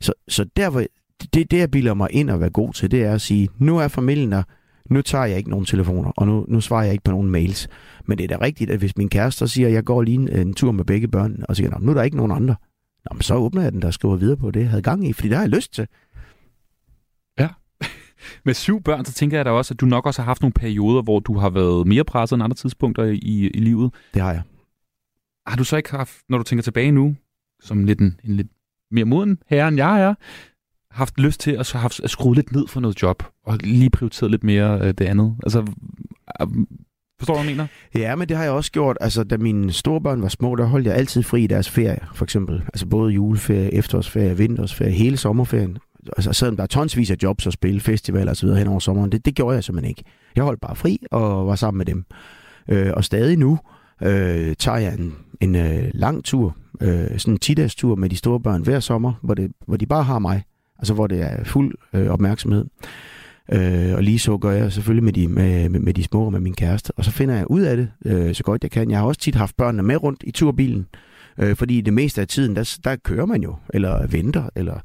Så, 0.00 0.12
så 0.28 0.44
der, 0.56 0.70
hvor, 0.70 0.82
det, 1.34 1.50
det, 1.50 1.58
jeg 1.58 1.70
bilder 1.70 1.94
mig 1.94 2.08
ind 2.10 2.30
at 2.30 2.40
være 2.40 2.50
god 2.50 2.72
til, 2.72 2.90
det 2.90 3.04
er 3.04 3.12
at 3.12 3.20
sige, 3.20 3.48
nu 3.58 3.78
er 3.78 3.88
familien 3.88 4.32
der, 4.32 4.42
nu 4.90 5.02
tager 5.02 5.24
jeg 5.24 5.36
ikke 5.36 5.50
nogen 5.50 5.66
telefoner, 5.66 6.10
og 6.16 6.26
nu, 6.26 6.44
nu 6.48 6.60
svarer 6.60 6.82
jeg 6.82 6.92
ikke 6.92 7.04
på 7.04 7.10
nogen 7.10 7.30
mails. 7.30 7.68
Men 8.04 8.18
det 8.18 8.24
er 8.24 8.36
da 8.38 8.44
rigtigt, 8.44 8.70
at 8.70 8.78
hvis 8.78 8.96
min 8.96 9.08
kæreste 9.08 9.48
siger, 9.48 9.68
at 9.68 9.74
jeg 9.74 9.84
går 9.84 10.02
lige 10.02 10.14
en, 10.14 10.28
en 10.28 10.54
tur 10.54 10.72
med 10.72 10.84
begge 10.84 11.08
børn, 11.08 11.44
og 11.48 11.56
siger, 11.56 11.70
"Nå, 11.70 11.76
nu 11.80 11.90
er 11.90 11.94
der 11.94 12.02
ikke 12.02 12.16
nogen 12.16 12.32
andre, 12.32 12.54
Nå, 13.10 13.14
men 13.14 13.22
så 13.22 13.34
åbner 13.34 13.62
jeg 13.62 13.72
den 13.72 13.82
der 13.82 13.86
og 13.86 13.94
skriver 13.94 14.16
videre 14.16 14.36
på 14.36 14.50
det, 14.50 14.60
jeg 14.60 14.68
havde 14.68 14.82
gang 14.82 15.08
i, 15.08 15.12
fordi 15.12 15.28
det 15.28 15.36
har 15.36 15.44
jeg 15.44 15.50
lyst 15.50 15.74
til. 15.74 15.86
Med 18.44 18.54
syv 18.54 18.82
børn, 18.82 19.04
så 19.04 19.12
tænker 19.12 19.38
jeg 19.38 19.44
da 19.44 19.50
også, 19.50 19.74
at 19.74 19.80
du 19.80 19.86
nok 19.86 20.06
også 20.06 20.22
har 20.22 20.26
haft 20.26 20.42
nogle 20.42 20.52
perioder, 20.52 21.02
hvor 21.02 21.18
du 21.20 21.38
har 21.38 21.50
været 21.50 21.86
mere 21.86 22.04
presset 22.04 22.36
end 22.36 22.42
andre 22.44 22.54
tidspunkter 22.54 23.04
i, 23.04 23.50
i 23.54 23.60
livet. 23.60 23.94
Det 24.14 24.22
har 24.22 24.32
jeg. 24.32 24.42
Har 25.46 25.56
du 25.56 25.64
så 25.64 25.76
ikke 25.76 25.90
haft, 25.90 26.16
når 26.28 26.38
du 26.38 26.44
tænker 26.44 26.62
tilbage 26.62 26.90
nu, 26.90 27.16
som 27.60 27.84
lidt 27.84 28.00
en, 28.00 28.20
en 28.24 28.36
lidt 28.36 28.48
mere 28.90 29.04
moden 29.04 29.38
herre, 29.46 29.68
end 29.68 29.76
jeg 29.76 30.02
er, 30.02 30.14
haft 30.90 31.20
lyst 31.20 31.40
til 31.40 31.50
at, 31.50 31.66
så 31.66 31.78
have 31.78 31.90
skrue 31.90 32.34
lidt 32.34 32.52
ned 32.52 32.68
for 32.68 32.80
noget 32.80 33.02
job, 33.02 33.22
og 33.44 33.58
lige 33.60 33.90
prioriteret 33.90 34.30
lidt 34.30 34.44
mere 34.44 34.80
øh, 34.80 34.86
det 34.88 35.00
andet? 35.00 35.36
Altså, 35.42 35.60
øh, 36.40 36.46
Forstår 37.18 37.34
du, 37.34 37.40
hvad 37.40 37.50
jeg 37.50 37.56
mener? 37.56 37.66
Ja, 37.94 38.16
men 38.16 38.28
det 38.28 38.36
har 38.36 38.44
jeg 38.44 38.52
også 38.52 38.72
gjort. 38.72 38.96
Altså, 39.00 39.24
da 39.24 39.36
mine 39.36 39.72
storebørn 39.72 40.22
var 40.22 40.28
små, 40.28 40.56
der 40.56 40.64
holdt 40.64 40.86
jeg 40.86 40.94
altid 40.94 41.22
fri 41.22 41.44
i 41.44 41.46
deres 41.46 41.70
ferie, 41.70 41.98
for 42.14 42.24
eksempel. 42.24 42.62
Altså 42.66 42.86
både 42.86 43.12
juleferie, 43.12 43.74
efterårsferie, 43.74 44.36
vintersferie, 44.36 44.92
hele 44.92 45.16
sommerferien. 45.16 45.78
Altså, 46.16 46.32
selvom 46.32 46.56
der 46.56 46.62
er 46.62 46.66
tonsvis 46.66 47.10
af 47.10 47.16
jobs 47.22 47.46
og 47.46 47.52
spille, 47.52 47.80
festivaler 47.80 48.30
og 48.30 48.36
så 48.36 48.46
videre 48.46 48.58
hen 48.58 48.68
over 48.68 48.78
sommeren, 48.78 49.12
det, 49.12 49.24
det 49.24 49.34
gjorde 49.34 49.54
jeg 49.54 49.64
simpelthen 49.64 49.88
ikke. 49.88 50.04
Jeg 50.36 50.44
holdt 50.44 50.60
bare 50.60 50.76
fri 50.76 50.98
og 51.10 51.46
var 51.46 51.54
sammen 51.54 51.78
med 51.78 51.86
dem. 51.86 52.04
Øh, 52.68 52.92
og 52.96 53.04
stadig 53.04 53.36
nu 53.36 53.52
øh, 53.52 53.58
Øh, 54.02 54.54
tager 54.58 54.78
jeg 54.78 54.94
en, 54.94 55.14
en 55.40 55.54
øh, 55.54 55.90
lang 55.94 56.24
tur, 56.24 56.56
øh, 56.80 57.18
sådan 57.18 57.34
en 57.34 57.38
10 57.38 57.68
tur 57.68 57.94
med 57.94 58.10
de 58.10 58.16
store 58.16 58.40
børn 58.40 58.62
hver 58.62 58.80
sommer, 58.80 59.12
hvor, 59.22 59.34
det, 59.34 59.52
hvor 59.66 59.76
de 59.76 59.86
bare 59.86 60.02
har 60.02 60.18
mig. 60.18 60.42
Altså 60.78 60.94
hvor 60.94 61.06
det 61.06 61.22
er 61.22 61.44
fuld 61.44 61.74
øh, 61.92 62.06
opmærksomhed. 62.06 62.64
Øh, 63.52 63.94
og 63.94 64.02
lige 64.02 64.18
så 64.18 64.36
gør 64.36 64.50
jeg 64.50 64.72
selvfølgelig 64.72 65.04
med 65.04 65.12
de, 65.12 65.28
med, 65.28 65.68
med, 65.68 65.80
med 65.80 65.94
de 65.94 66.04
små 66.04 66.24
og 66.24 66.32
med 66.32 66.40
min 66.40 66.54
kæreste. 66.54 66.92
Og 66.96 67.04
så 67.04 67.10
finder 67.10 67.34
jeg 67.34 67.50
ud 67.50 67.60
af 67.60 67.76
det, 67.76 67.88
øh, 68.04 68.34
så 68.34 68.42
godt 68.42 68.62
jeg 68.62 68.70
kan. 68.70 68.90
Jeg 68.90 68.98
har 68.98 69.06
også 69.06 69.20
tit 69.20 69.34
haft 69.34 69.56
børnene 69.56 69.82
med 69.82 70.02
rundt 70.02 70.22
i 70.26 70.30
turbilen. 70.30 70.86
Øh, 71.38 71.56
fordi 71.56 71.80
det 71.80 71.92
meste 71.92 72.20
af 72.20 72.28
tiden, 72.28 72.56
der, 72.56 72.78
der 72.84 72.96
kører 72.96 73.26
man 73.26 73.42
jo, 73.42 73.54
eller 73.74 74.06
venter. 74.06 74.48
Eller, 74.56 74.80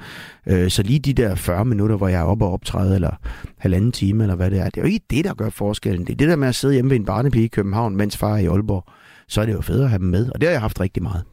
øh, 0.48 0.70
så 0.70 0.84
lige 0.84 1.00
de 1.00 1.14
der 1.14 1.36
40 1.36 1.66
minutter, 1.66 1.96
hvor 1.96 2.08
jeg 2.08 2.20
er 2.20 2.26
oppe 2.26 2.46
og 2.46 2.54
optræde, 2.54 2.96
eller 2.96 3.12
halvanden 3.58 3.92
time, 3.92 4.24
eller 4.24 4.36
hvad 4.36 4.52
det 4.52 4.60
er, 4.60 4.66
det 4.66 4.78
er 4.78 4.82
jo 4.82 4.88
ikke 4.88 5.06
det, 5.10 5.26
der 5.26 5.34
gør 5.34 5.50
forskellen. 5.50 6.06
Det 6.06 6.14
er 6.14 6.18
det 6.18 6.28
der 6.28 6.36
med 6.36 6.48
at 6.48 6.56
sidde 6.56 6.74
hjemme 6.74 6.92
ved 6.92 6.98
en 6.98 7.06
barnepige 7.06 7.46
i 7.46 7.48
København, 7.48 7.96
mens 7.96 8.18
far 8.18 8.34
er 8.34 8.38
i 8.38 8.46
Aalborg. 8.46 8.86
Så 9.32 9.42
er 9.42 9.46
det 9.46 9.54
jo 9.54 9.62
fedt 9.62 9.84
at 9.84 9.90
have 9.90 10.00
dem 10.00 10.08
med, 10.08 10.30
og 10.32 10.42
det 10.42 10.48
har 10.48 10.52
jeg 10.52 10.62
haft 10.62 10.80
rigtig 10.80 11.04
meget. 11.04 11.24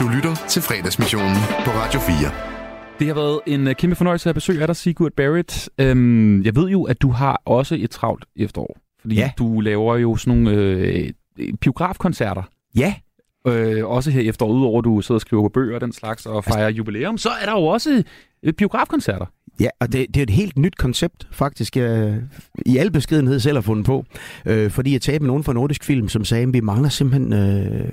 Du 0.00 0.08
lytter 0.16 0.34
til 0.48 0.62
fredagsmissionen 0.62 1.36
på 1.64 1.70
Radio 1.70 2.00
4. 2.00 2.16
Det 2.98 3.06
har 3.06 3.14
været 3.14 3.40
en 3.46 3.68
øh, 3.68 3.74
kæmpe 3.74 3.96
fornøjelse 3.96 4.28
at 4.28 4.34
besøge 4.34 4.60
af 4.60 4.66
dig, 4.66 4.76
Sigurd 4.76 5.12
Barrett. 5.12 5.70
Øhm, 5.78 6.42
jeg 6.42 6.56
ved 6.56 6.68
jo, 6.68 6.82
at 6.84 7.02
du 7.02 7.10
har 7.10 7.42
også 7.44 7.74
et 7.80 7.90
travlt 7.90 8.24
efterår. 8.36 8.76
Fordi 9.00 9.14
Ja. 9.14 9.30
du 9.38 9.60
laver 9.60 9.96
jo 9.96 10.16
sådan 10.16 10.42
nogle 10.42 10.58
øh, 10.58 11.10
biografkoncerter. 11.60 12.42
Ja, 12.76 12.94
Øh, 13.48 13.86
også 13.86 14.10
her 14.10 14.20
efter, 14.28 14.46
udover 14.46 14.78
at 14.78 14.84
du 14.84 15.00
sidder 15.00 15.16
og 15.16 15.20
skriver 15.20 15.42
på 15.42 15.48
bøger 15.48 15.74
og 15.74 15.80
den 15.80 15.92
slags, 15.92 16.26
og 16.26 16.44
fejrer 16.44 16.68
jubilæum, 16.68 17.18
så 17.18 17.28
er 17.42 17.46
der 17.46 17.52
jo 17.52 17.66
også 17.66 18.02
øh, 18.42 18.52
biografkoncerter. 18.52 19.26
Ja, 19.60 19.68
og 19.80 19.92
det, 19.92 20.06
det 20.08 20.16
er 20.16 20.22
et 20.22 20.30
helt 20.30 20.58
nyt 20.58 20.76
koncept, 20.76 21.28
faktisk, 21.32 21.76
jeg 21.76 22.20
i 22.66 22.76
al 22.76 22.90
beskedenhed 22.90 23.40
selv 23.40 23.56
har 23.56 23.62
fundet 23.62 23.86
på. 23.86 24.04
Øh, 24.46 24.70
fordi 24.70 24.92
jeg 24.92 25.02
talte 25.02 25.20
med 25.20 25.26
nogen 25.26 25.44
fra 25.44 25.52
Nordisk 25.52 25.84
Film, 25.84 26.08
som 26.08 26.24
sagde, 26.24 26.42
at 26.42 26.52
vi 26.52 26.60
mangler 26.60 26.88
simpelthen, 26.88 27.32
øh, 27.32 27.92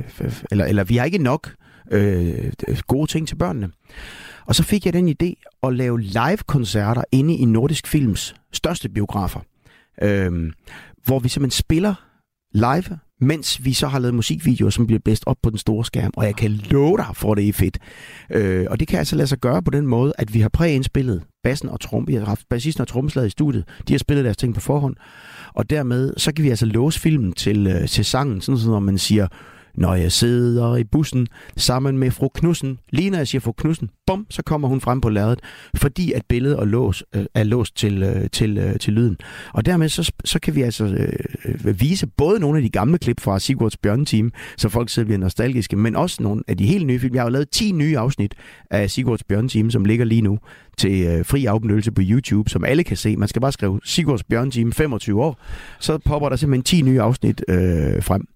eller, 0.52 0.66
eller 0.66 0.84
vi 0.84 0.98
har 0.98 1.06
ikke 1.06 1.18
nok 1.18 1.56
øh, 1.92 2.52
gode 2.88 3.12
ting 3.12 3.28
til 3.28 3.36
børnene. 3.36 3.70
Og 4.46 4.56
så 4.56 4.64
fik 4.64 4.86
jeg 4.86 4.94
den 4.94 5.10
idé 5.10 5.58
at 5.64 5.74
lave 5.76 6.02
live-koncerter 6.02 7.04
inde 7.12 7.36
i 7.36 7.46
Nordisk 7.46 7.88
Films 7.88 8.36
største 8.54 8.90
biografer. 8.90 9.40
Øh, 10.02 10.52
hvor 11.06 11.20
vi 11.20 11.30
simpelthen 11.30 11.60
spiller 11.60 11.96
live, 12.54 13.00
mens 13.22 13.66
vi 13.66 13.74
så 13.74 13.88
har 13.88 14.00
lavet 14.00 14.14
musikvideoer, 14.14 14.70
som 14.70 14.88
bliver 14.88 15.00
bedst 15.06 15.24
op 15.26 15.38
på 15.44 15.50
den 15.50 15.58
store 15.58 15.86
skærm. 15.86 16.12
Og 16.18 16.26
jeg 16.26 16.36
kan 16.36 16.52
love 16.52 16.98
dig 16.98 17.08
for, 17.14 17.32
at 17.32 17.38
det 17.38 17.48
er 17.48 17.54
fedt. 17.54 17.78
Øh, 18.30 18.66
og 18.70 18.80
det 18.80 18.88
kan 18.88 19.00
altså 19.00 19.16
lade 19.16 19.28
sig 19.28 19.40
gøre 19.40 19.64
på 19.64 19.72
den 19.72 19.88
måde, 19.88 20.14
at 20.18 20.34
vi 20.34 20.40
har 20.40 20.50
præindspillet 20.50 21.24
bassen 21.44 21.70
og 21.70 21.80
trom, 21.80 22.08
Vi 22.08 22.14
har 22.14 22.26
haft 22.26 22.50
bassisten 22.50 22.82
og 22.82 22.88
trommeslaget 22.88 23.28
i 23.28 23.32
studiet. 23.32 23.64
De 23.88 23.94
har 23.94 23.98
spillet 23.98 24.26
deres 24.26 24.38
ting 24.38 24.54
på 24.54 24.62
forhånd. 24.62 24.96
Og 25.54 25.70
dermed, 25.70 26.14
så 26.18 26.34
kan 26.34 26.44
vi 26.44 26.50
altså 26.50 26.66
låse 26.66 27.00
filmen 27.00 27.34
til, 27.34 27.68
øh, 27.68 27.88
til 27.88 28.06
sangen, 28.06 28.42
sådan 28.42 28.60
så 28.60 28.70
når 28.70 28.80
man 28.80 28.98
siger, 28.98 29.28
når 29.76 29.96
jeg 29.96 30.12
sidder 30.12 30.76
i 30.76 30.84
bussen 30.84 31.28
sammen 31.58 31.98
med 31.98 32.12
fru 32.12 32.28
Knudsen, 32.28 32.80
lige 32.90 33.10
når 33.10 33.18
jeg 33.18 33.28
siger 33.28 33.40
fru 33.40 33.52
Knudsen, 33.52 33.90
bum, 34.08 34.26
så 34.30 34.44
kommer 34.44 34.68
hun 34.68 34.82
frem 34.82 35.02
på 35.02 35.10
lærredet, 35.10 35.40
fordi 35.76 36.12
at 36.12 36.26
billedet 36.30 36.60
er 36.60 36.66
låst, 36.66 37.04
øh, 37.16 37.26
er 37.34 37.44
låst 37.44 37.76
til, 37.76 38.04
øh, 38.04 38.30
til, 38.32 38.58
øh, 38.58 38.80
til 38.80 38.94
lyden. 38.94 39.18
Og 39.54 39.66
dermed 39.66 39.90
så, 39.90 40.12
så 40.26 40.40
kan 40.40 40.56
vi 40.56 40.62
altså 40.62 40.86
øh, 40.86 41.14
øh 41.66 41.82
vise 41.82 42.08
både 42.08 42.40
nogle 42.40 42.58
af 42.58 42.64
de 42.64 42.70
gamle 42.70 42.98
klip 42.98 43.20
fra 43.20 43.40
Sigurds 43.40 43.78
Bjørneteam, 43.78 44.32
så 44.58 44.70
folk 44.70 44.90
sidder 44.90 45.06
bliver 45.06 45.20
nostalgiske, 45.20 45.76
men 45.76 45.96
også 45.96 46.24
nogle 46.24 46.44
af 46.48 46.58
de 46.58 46.66
helt 46.66 46.88
nye 46.88 47.00
film. 47.00 47.16
Jeg 47.16 47.22
har 47.22 47.28
jo 47.28 47.32
lavet 47.32 47.50
10 47.50 47.72
nye 47.72 47.98
afsnit 47.98 48.36
af 48.70 48.90
Sigurds 48.90 49.24
Bjørneteam, 49.24 49.72
som 49.72 49.86
ligger 49.86 50.06
lige 50.06 50.22
nu 50.22 50.40
til 50.78 51.06
øh, 51.06 51.26
fri 51.26 51.46
afbenyttelse 51.46 51.92
på 51.92 52.02
YouTube, 52.06 52.50
som 52.50 52.66
alle 52.66 52.84
kan 52.84 52.98
se. 52.98 53.18
Man 53.18 53.28
skal 53.28 53.42
bare 53.42 53.52
skrive 53.52 53.80
Sigurds 53.84 54.24
Bjørneteam 54.24 54.72
25 54.72 55.24
år, 55.24 55.40
så 55.80 55.98
popper 55.98 56.30
der 56.30 56.36
simpelthen 56.36 56.64
10 56.64 56.82
nye 56.82 57.02
afsnit 57.02 57.44
øh, 57.48 58.04
frem. 58.04 58.28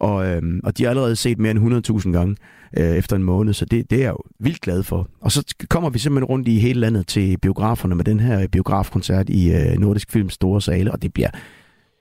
Og, 0.00 0.26
øh, 0.26 0.42
og 0.64 0.78
de 0.78 0.82
har 0.82 0.90
allerede 0.90 1.16
set 1.16 1.38
mere 1.38 1.50
end 1.50 1.88
100.000 2.06 2.12
gange 2.12 2.36
øh, 2.76 2.96
efter 2.96 3.16
en 3.16 3.22
måned, 3.22 3.52
så 3.52 3.64
det, 3.64 3.90
det 3.90 3.98
er 3.98 4.02
jeg 4.02 4.10
jo 4.10 4.18
vildt 4.40 4.60
glad 4.60 4.82
for. 4.82 5.08
Og 5.20 5.32
så 5.32 5.54
kommer 5.68 5.90
vi 5.90 5.98
simpelthen 5.98 6.24
rundt 6.24 6.48
i 6.48 6.58
hele 6.58 6.80
landet 6.80 7.06
til 7.06 7.38
biograferne 7.42 7.94
med 7.94 8.04
den 8.04 8.20
her 8.20 8.46
biografkoncert 8.46 9.28
i 9.28 9.52
øh, 9.52 9.78
Nordisk 9.78 10.10
Films 10.10 10.32
store 10.32 10.62
sale, 10.62 10.92
og 10.92 11.02
det 11.02 11.12
bliver 11.12 11.30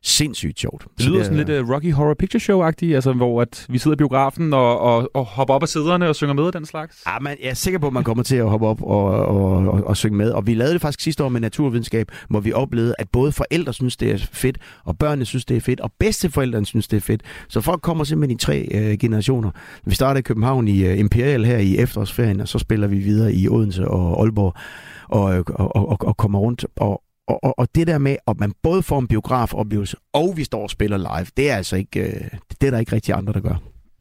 sindssygt 0.08 0.60
sjovt. 0.60 0.86
Det 0.98 1.04
Så 1.04 1.10
lyder 1.10 1.20
er- 1.20 1.24
sådan 1.24 1.38
lidt 1.38 1.50
uh, 1.50 1.70
Rocky 1.70 1.94
Horror 1.94 2.14
Picture 2.20 2.40
Show-agtigt, 2.42 2.96
altså 2.96 3.14
hvor 3.14 3.42
at 3.42 3.66
vi 3.70 3.78
sidder 3.78 3.96
i 3.96 3.98
biografen 3.98 4.54
og, 4.54 4.80
og, 4.80 5.10
og 5.14 5.26
hopper 5.26 5.54
op 5.54 5.62
af 5.64 5.68
sæderne 5.70 6.10
og 6.10 6.16
synger 6.16 6.34
med 6.34 6.52
den 6.52 6.66
slags. 6.66 7.04
Ja, 7.08 7.20
man, 7.22 7.38
jeg 7.44 7.50
er 7.50 7.54
sikker 7.54 7.80
på, 7.80 7.88
at 7.88 7.94
man 7.94 8.04
kommer 8.04 8.24
til 8.24 8.36
at 8.36 8.50
hoppe 8.50 8.68
op 8.68 8.82
og, 8.84 9.04
og, 9.06 9.52
og, 9.52 9.84
og 9.88 9.98
synge 9.98 10.18
med. 10.18 10.32
Og 10.32 10.48
vi 10.48 10.54
lavede 10.54 10.74
det 10.74 10.82
faktisk 10.82 11.02
sidste 11.02 11.24
år 11.24 11.30
med 11.30 11.42
naturvidenskab, 11.42 12.08
hvor 12.30 12.40
vi 12.40 12.54
oplevede, 12.54 12.96
at 13.00 13.10
både 13.10 13.32
forældre 13.32 13.74
synes, 13.74 13.98
det 13.98 14.12
er 14.12 14.18
fedt, 14.34 14.58
og 14.86 14.98
børnene 14.98 15.26
synes, 15.26 15.46
det 15.46 15.58
er 15.58 15.62
fedt, 15.62 15.80
og 15.80 15.92
bedsteforældrene 16.00 16.66
synes, 16.66 16.88
det 16.88 16.98
er 16.98 17.02
fedt. 17.02 17.22
Så 17.50 17.62
folk 17.62 17.82
kommer 17.82 18.04
simpelthen 18.04 18.36
i 18.36 18.40
tre 18.40 18.68
øh, 18.72 18.98
generationer. 18.98 19.52
Vi 19.86 19.96
starter 19.96 20.20
i 20.20 20.22
København 20.22 20.68
i 20.68 20.86
øh, 20.86 21.00
Imperial 21.00 21.46
her 21.46 21.58
i 21.58 21.78
efterårsferien, 21.78 22.42
og 22.42 22.48
så 22.48 22.60
spiller 22.60 22.88
vi 22.88 22.98
videre 22.98 23.34
i 23.34 23.48
Odense 23.50 23.88
og 23.88 24.22
Aalborg 24.24 24.54
og, 25.10 25.44
og, 25.48 25.76
og, 25.76 25.98
og 26.08 26.18
kommer 26.18 26.40
rundt. 26.40 26.66
Og, 26.76 27.02
og, 27.28 27.44
og, 27.44 27.60
og 27.60 27.68
det 27.76 27.88
der 27.88 27.98
med, 27.98 28.16
at 28.28 28.40
man 28.40 28.52
både 28.64 28.84
får 28.84 29.00
en 29.00 29.08
biografoplevelse, 29.08 29.98
og 30.14 30.34
vi 30.38 30.44
står 30.44 30.64
og 30.64 30.70
spiller 30.70 30.98
live, 30.98 31.28
det 31.38 31.52
er 31.52 31.56
altså 31.56 31.76
ikke, 31.76 32.00
øh, 32.00 32.22
det 32.62 32.68
er 32.68 32.72
der 32.72 32.80
ikke 32.80 32.92
rigtig 32.96 33.14
andre, 33.16 33.34
der 33.34 33.40
gør. 33.40 33.56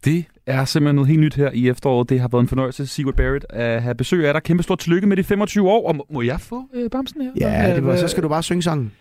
Det 0.05 0.25
er 0.47 0.65
simpelthen 0.65 0.95
noget 0.95 1.09
helt 1.09 1.21
nyt 1.21 1.35
her 1.35 1.51
i 1.55 1.69
efteråret. 1.69 2.09
Det 2.09 2.21
har 2.21 2.29
været 2.29 2.43
en 2.43 2.49
fornøjelse, 2.49 2.87
Sigurd 2.87 3.15
Barrett, 3.15 3.47
at 3.51 3.83
have 3.83 3.95
besøg 3.95 4.27
af 4.29 4.35
dig. 4.35 4.43
Kæmpe 4.43 4.63
stort 4.63 4.79
tillykke 4.79 5.07
med 5.07 5.17
de 5.17 5.25
25 5.25 5.69
år. 5.71 5.89
Og 5.89 5.97
må, 5.97 6.07
må 6.13 6.23
jeg 6.23 6.41
få 6.41 6.63
øh, 6.75 6.91
bamsen 6.91 7.23
her? 7.23 7.31
Ja, 7.41 7.75
det 7.75 7.85
var, 7.87 7.97
så 7.97 8.09
skal 8.09 8.23
du 8.23 8.29
bare 8.29 8.43
synge 8.43 8.63
sangen. 8.63 8.93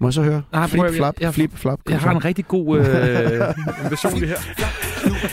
Må 0.00 0.06
jeg 0.08 0.14
så 0.14 0.22
høre? 0.22 0.42
Nej, 0.52 0.66
flip, 0.66 0.84
at- 0.84 0.94
flap, 0.94 1.14
jeg- 1.20 1.34
flip, 1.34 1.52
flap. 1.56 1.78
Jeg 1.90 1.98
har 2.00 2.10
en 2.10 2.24
rigtig 2.24 2.46
god 2.48 2.78
øh, 2.78 2.84
version 3.90 4.20
det 4.20 4.28
her. 4.28 4.36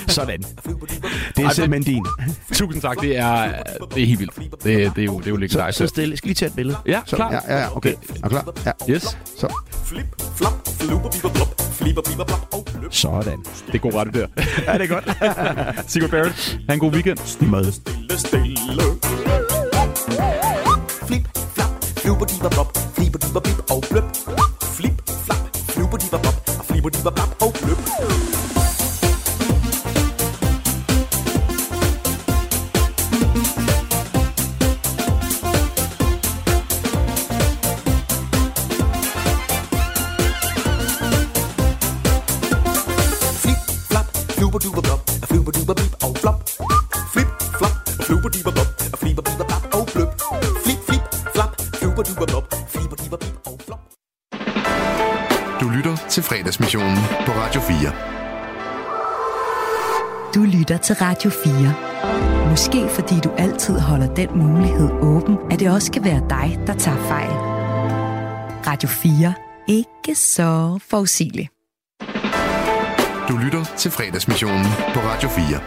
Sådan. 0.07 0.43
Det 1.36 1.45
er 1.45 1.49
simpelthen 1.49 1.93
din. 1.95 2.05
Tusind 2.53 2.82
tak, 2.82 3.01
det 3.01 3.17
er, 3.17 3.63
det 3.95 4.03
er 4.03 4.07
helt 4.07 4.19
vildt. 4.19 4.36
Det, 4.39 4.51
det 4.63 4.73
er 4.73 5.03
jo, 5.05 5.17
det 5.19 5.27
er 5.27 5.29
jo 5.29 5.36
Så, 5.36 5.39
legendarisk. 5.39 5.77
så 5.77 5.88
stille. 5.88 6.17
Skal 6.17 6.29
vi 6.29 6.34
tage 6.34 6.49
et 6.49 6.55
billede? 6.55 6.77
Ja, 6.86 7.01
så, 7.05 7.15
klar. 7.15 7.32
Ja, 7.32 7.39
ja, 7.55 7.61
ja, 7.61 7.77
okay. 7.77 7.93
Er 8.23 8.29
klar? 8.29 8.53
Ja. 8.65 8.71
Yes, 8.89 9.17
Så. 9.38 9.53
Flip, 9.86 10.05
flap, 10.36 10.53
fluber, 10.79 11.09
biber, 11.09 11.29
blop, 11.29 11.61
biber, 11.86 12.01
blop, 12.25 12.47
og 12.53 12.67
løb. 12.82 12.93
Sådan. 12.93 13.39
det 13.67 13.75
er 13.75 13.77
god 13.79 13.93
radio 13.93 14.21
der. 14.21 14.27
Ja, 14.67 14.77
det 14.77 14.82
er 14.82 14.88
godt. 14.88 15.05
Sigurd 15.91 16.09
Barrett, 16.09 16.59
ha' 16.67 16.73
en 16.73 16.79
god 16.79 16.91
weekend. 16.93 17.47
Mad. 17.49 17.71
Stille, 17.71 18.19
stille. 18.19 18.82
Flip, 21.07 21.27
flap, 21.55 21.69
fluber, 21.97 22.25
diber, 22.25 22.49
blop, 22.49 22.77
flipper, 22.95 23.19
diber, 23.19 23.39
blip, 23.39 23.71
og 23.71 23.84
bløb. 23.89 24.03
Flip, 24.63 25.01
flap, 25.25 25.38
fluber, 25.69 25.97
diber, 25.97 26.17
blop, 26.17 26.49
og 26.59 26.65
flipper, 26.65 26.89
diber, 26.89 27.11
blop, 27.11 27.36
og 27.41 27.53
bløb. 27.63 27.77
Fluber, 44.62 44.82
duber, 44.82 44.82
blop, 44.82 45.01
og 45.22 45.28
fluber, 45.28 45.51
duber, 45.51 45.74
blip, 45.74 45.93
og 46.03 46.18
flop. 46.22 46.49
Flip, 47.14 47.30
flap, 47.57 47.76
fluber, 48.05 48.30
diber, 48.30 48.51
blop, 48.51 48.70
og 48.93 48.99
flipper, 48.99 49.24
blop, 49.24 49.51
og 49.74 49.88
bløb. 49.93 50.09
Flip, 50.64 50.80
flip, 50.88 51.03
flap, 51.36 51.51
fluber, 51.80 52.03
duber, 52.03 52.26
blop, 52.32 52.45
flipper, 52.74 52.95
diber, 52.95 53.18
blip, 53.18 53.36
og 53.45 53.59
flop. 53.66 53.82
Du 55.62 55.70
lytter 55.76 55.95
til 56.09 56.24
fredagsmissionen 56.24 56.97
på 57.26 57.32
Radio 57.41 57.62
4. 57.62 57.91
Du 60.36 60.41
lytter 60.57 60.78
til 60.78 60.95
Radio 60.95 61.30
4. 61.30 62.49
Måske 62.49 62.89
fordi 62.89 63.16
du 63.20 63.30
altid 63.38 63.80
holder 63.80 64.16
den 64.16 64.30
mulighed 64.36 64.89
åben, 65.01 65.38
at 65.51 65.59
det 65.59 65.72
også 65.72 65.91
kan 65.91 66.03
være 66.03 66.22
dig, 66.30 66.59
der 66.68 66.74
tager 66.74 66.97
fejl. 66.97 67.32
Radio 68.68 68.89
4. 68.89 69.34
Ikke 69.68 70.16
så 70.16 70.80
forudsigeligt. 70.89 71.61
Du 73.32 73.38
lytter 73.38 73.65
til 73.77 73.91
fredagsmissionen 73.91 74.65
på 74.93 74.99
Radio 74.99 75.29
4. 75.29 75.59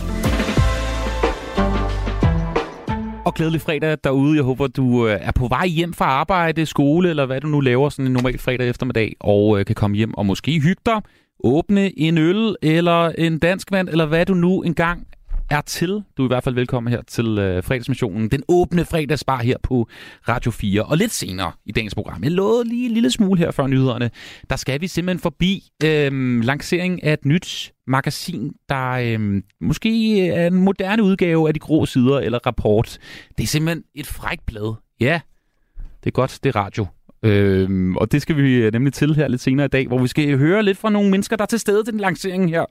Og 3.26 3.34
glædelig 3.34 3.60
fredag 3.60 3.96
derude. 4.04 4.36
Jeg 4.36 4.44
håber, 4.44 4.66
du 4.66 5.06
øh, 5.08 5.18
er 5.20 5.32
på 5.32 5.48
vej 5.48 5.66
hjem 5.66 5.92
fra 5.94 6.04
arbejde, 6.04 6.66
skole, 6.66 7.10
eller 7.10 7.26
hvad 7.26 7.40
du 7.40 7.46
nu 7.48 7.60
laver 7.60 7.88
sådan 7.88 8.06
en 8.06 8.12
normal 8.12 8.38
fredag 8.38 8.68
eftermiddag, 8.68 9.14
og 9.20 9.58
øh, 9.60 9.66
kan 9.66 9.74
komme 9.74 9.96
hjem 9.96 10.14
og 10.14 10.26
måske 10.26 10.60
hygge 10.60 10.82
dig, 10.86 11.00
åbne 11.44 11.98
en 11.98 12.18
øl, 12.18 12.56
eller 12.62 13.06
en 13.08 13.38
dansk 13.38 13.70
vand, 13.70 13.88
eller 13.88 14.06
hvad 14.06 14.26
du 14.26 14.34
nu 14.34 14.62
engang 14.62 15.06
er 15.50 15.60
til. 15.60 16.02
Du 16.16 16.22
er 16.22 16.26
i 16.26 16.28
hvert 16.28 16.44
fald 16.44 16.54
velkommen 16.54 16.92
her 16.92 17.02
til 17.02 17.38
øh, 17.38 17.62
fredagsmissionen. 17.62 18.28
Den 18.28 18.42
åbne 18.48 18.84
fredagsbar 18.84 19.38
her 19.38 19.56
på 19.62 19.88
Radio 20.28 20.50
4. 20.50 20.82
Og 20.82 20.96
lidt 20.96 21.12
senere 21.12 21.52
i 21.66 21.72
dagens 21.72 21.94
program, 21.94 22.24
jeg 22.24 22.30
lovede 22.30 22.68
lige 22.68 22.86
en 22.86 22.92
lille 22.92 23.10
smule 23.10 23.38
her 23.38 23.50
før 23.50 23.66
nyhederne, 23.66 24.10
der 24.50 24.56
skal 24.56 24.80
vi 24.80 24.86
simpelthen 24.86 25.18
forbi 25.20 25.64
øh, 25.84 26.40
lancering 26.44 27.02
af 27.02 27.12
et 27.12 27.24
nyt 27.24 27.72
magasin, 27.86 28.52
der 28.68 28.90
øh, 28.90 29.42
måske 29.60 30.26
er 30.28 30.46
en 30.46 30.54
moderne 30.54 31.02
udgave 31.02 31.48
af 31.48 31.54
de 31.54 31.60
grå 31.60 31.86
sider 31.86 32.18
eller 32.18 32.38
rapport. 32.46 32.98
Det 33.38 33.42
er 33.42 33.48
simpelthen 33.48 33.84
et 33.94 34.06
frækt 34.06 34.46
blad. 34.46 34.74
Ja, 35.00 35.20
det 36.04 36.06
er 36.06 36.14
godt, 36.14 36.38
det 36.42 36.56
er 36.56 36.60
radio. 36.60 36.86
Øhm, 37.22 37.96
og 37.96 38.12
det 38.12 38.22
skal 38.22 38.36
vi 38.36 38.54
øh, 38.54 38.72
nemlig 38.72 38.92
til 38.92 39.14
her 39.14 39.28
lidt 39.28 39.40
senere 39.40 39.64
i 39.64 39.68
dag, 39.68 39.86
hvor 39.86 39.98
vi 39.98 40.08
skal 40.08 40.38
høre 40.38 40.62
lidt 40.62 40.78
fra 40.78 40.90
nogle 40.90 41.10
mennesker, 41.10 41.36
der 41.36 41.42
er 41.42 41.46
til 41.46 41.58
stede 41.58 41.84
til 41.84 41.92
den 41.92 42.00
lancering 42.00 42.50
her. 42.50 42.64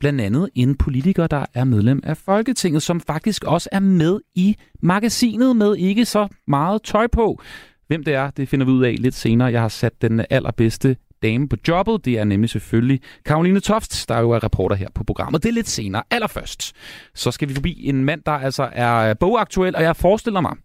Blandt 0.00 0.20
andet 0.20 0.48
en 0.54 0.74
politiker, 0.74 1.26
der 1.26 1.46
er 1.54 1.64
medlem 1.64 2.00
af 2.04 2.16
Folketinget, 2.16 2.82
som 2.82 3.00
faktisk 3.00 3.44
også 3.44 3.68
er 3.72 3.80
med 3.80 4.20
i 4.34 4.56
magasinet 4.82 5.56
med 5.56 5.76
ikke 5.76 6.04
så 6.04 6.28
meget 6.46 6.82
tøj 6.82 7.06
på. 7.06 7.42
Hvem 7.86 8.04
det 8.04 8.14
er, 8.14 8.30
det 8.30 8.48
finder 8.48 8.66
vi 8.66 8.72
ud 8.72 8.84
af 8.84 8.96
lidt 8.98 9.14
senere. 9.14 9.52
Jeg 9.52 9.60
har 9.60 9.68
sat 9.68 10.02
den 10.02 10.24
allerbedste 10.30 10.96
dame 11.22 11.48
på 11.48 11.56
jobbet. 11.68 12.04
Det 12.04 12.18
er 12.18 12.24
nemlig 12.24 12.50
selvfølgelig 12.50 13.00
Karoline 13.24 13.60
Toft, 13.60 14.08
der 14.08 14.20
jo 14.20 14.30
er 14.30 14.44
reporter 14.44 14.76
her 14.76 14.88
på 14.94 15.04
programmet. 15.04 15.42
Det 15.42 15.48
er 15.48 15.52
lidt 15.52 15.68
senere. 15.68 16.02
Allerførst, 16.10 16.72
så 17.14 17.30
skal 17.30 17.48
vi 17.48 17.54
forbi 17.54 17.88
en 17.88 18.04
mand, 18.04 18.22
der 18.26 18.32
altså 18.32 18.68
er 18.72 19.14
bogaktuel, 19.14 19.76
og 19.76 19.82
jeg 19.82 19.96
forestiller 19.96 20.40
mig, 20.40 20.56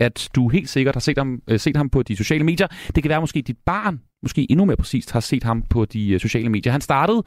at 0.00 0.28
du 0.34 0.48
helt 0.48 0.68
sikkert 0.68 0.94
har 0.94 1.00
set 1.00 1.18
ham, 1.18 1.42
øh, 1.48 1.60
set 1.60 1.76
ham 1.76 1.90
på 1.90 2.02
de 2.02 2.16
sociale 2.16 2.44
medier. 2.44 2.66
Det 2.94 3.02
kan 3.02 3.10
være 3.10 3.20
måske 3.20 3.42
dit 3.42 3.58
barn, 3.66 4.00
måske 4.22 4.46
endnu 4.50 4.64
mere 4.64 4.76
præcist, 4.76 5.12
har 5.12 5.20
set 5.20 5.44
ham 5.44 5.62
på 5.70 5.84
de 5.84 6.10
øh, 6.10 6.20
sociale 6.20 6.48
medier. 6.48 6.72
Han 6.72 6.80
startede 6.80 7.22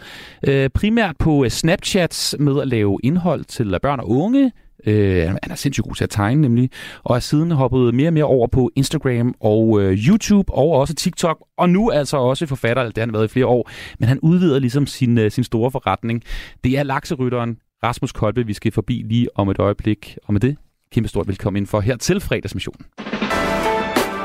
øh, 0.47 0.69
primært 0.69 1.15
på 1.19 1.43
øh, 1.43 1.49
Snapchat 1.49 2.35
med 2.39 2.61
at 2.61 2.67
lave 2.67 2.99
indhold 3.03 3.43
til 3.43 3.73
øh, 3.73 3.79
børn 3.79 3.99
og 3.99 4.09
unge. 4.09 4.51
Øh, 4.85 5.27
han 5.27 5.51
er 5.51 5.55
sindssygt 5.55 5.85
god 5.85 5.95
til 5.95 6.03
at 6.03 6.09
tegne 6.09 6.41
nemlig, 6.41 6.69
og 7.03 7.15
er 7.15 7.19
siden 7.19 7.51
hoppet 7.51 7.93
mere 7.95 8.09
og 8.09 8.13
mere 8.13 8.23
over 8.23 8.47
på 8.47 8.71
Instagram 8.75 9.35
og 9.39 9.81
øh, 9.81 9.97
YouTube 10.07 10.53
og 10.53 10.71
også 10.71 10.93
TikTok, 10.93 11.47
og 11.57 11.69
nu 11.69 11.91
altså 11.91 12.17
også 12.17 12.45
forfatter, 12.45 12.83
det 12.83 12.97
har 12.97 13.05
han 13.05 13.13
været 13.13 13.25
i 13.25 13.27
flere 13.27 13.45
år, 13.45 13.69
men 13.99 14.09
han 14.09 14.19
udvider 14.19 14.59
ligesom 14.59 14.87
sin, 14.87 15.17
øh, 15.17 15.31
sin 15.31 15.43
store 15.43 15.71
forretning. 15.71 16.23
Det 16.63 16.77
er 16.77 16.83
lakserytteren 16.83 17.57
Rasmus 17.83 18.11
Kolbe, 18.11 18.45
vi 18.45 18.53
skal 18.53 18.71
forbi 18.71 19.03
lige 19.05 19.27
om 19.35 19.49
et 19.49 19.59
øjeblik, 19.59 20.17
og 20.23 20.33
med 20.33 20.41
det 20.41 20.57
kæmpe 20.93 21.09
stort 21.09 21.27
velkommen 21.27 21.57
ind 21.61 21.67
for 21.67 21.79
her 21.79 21.97
til 21.97 22.19
fredagsmissionen. 22.21 22.85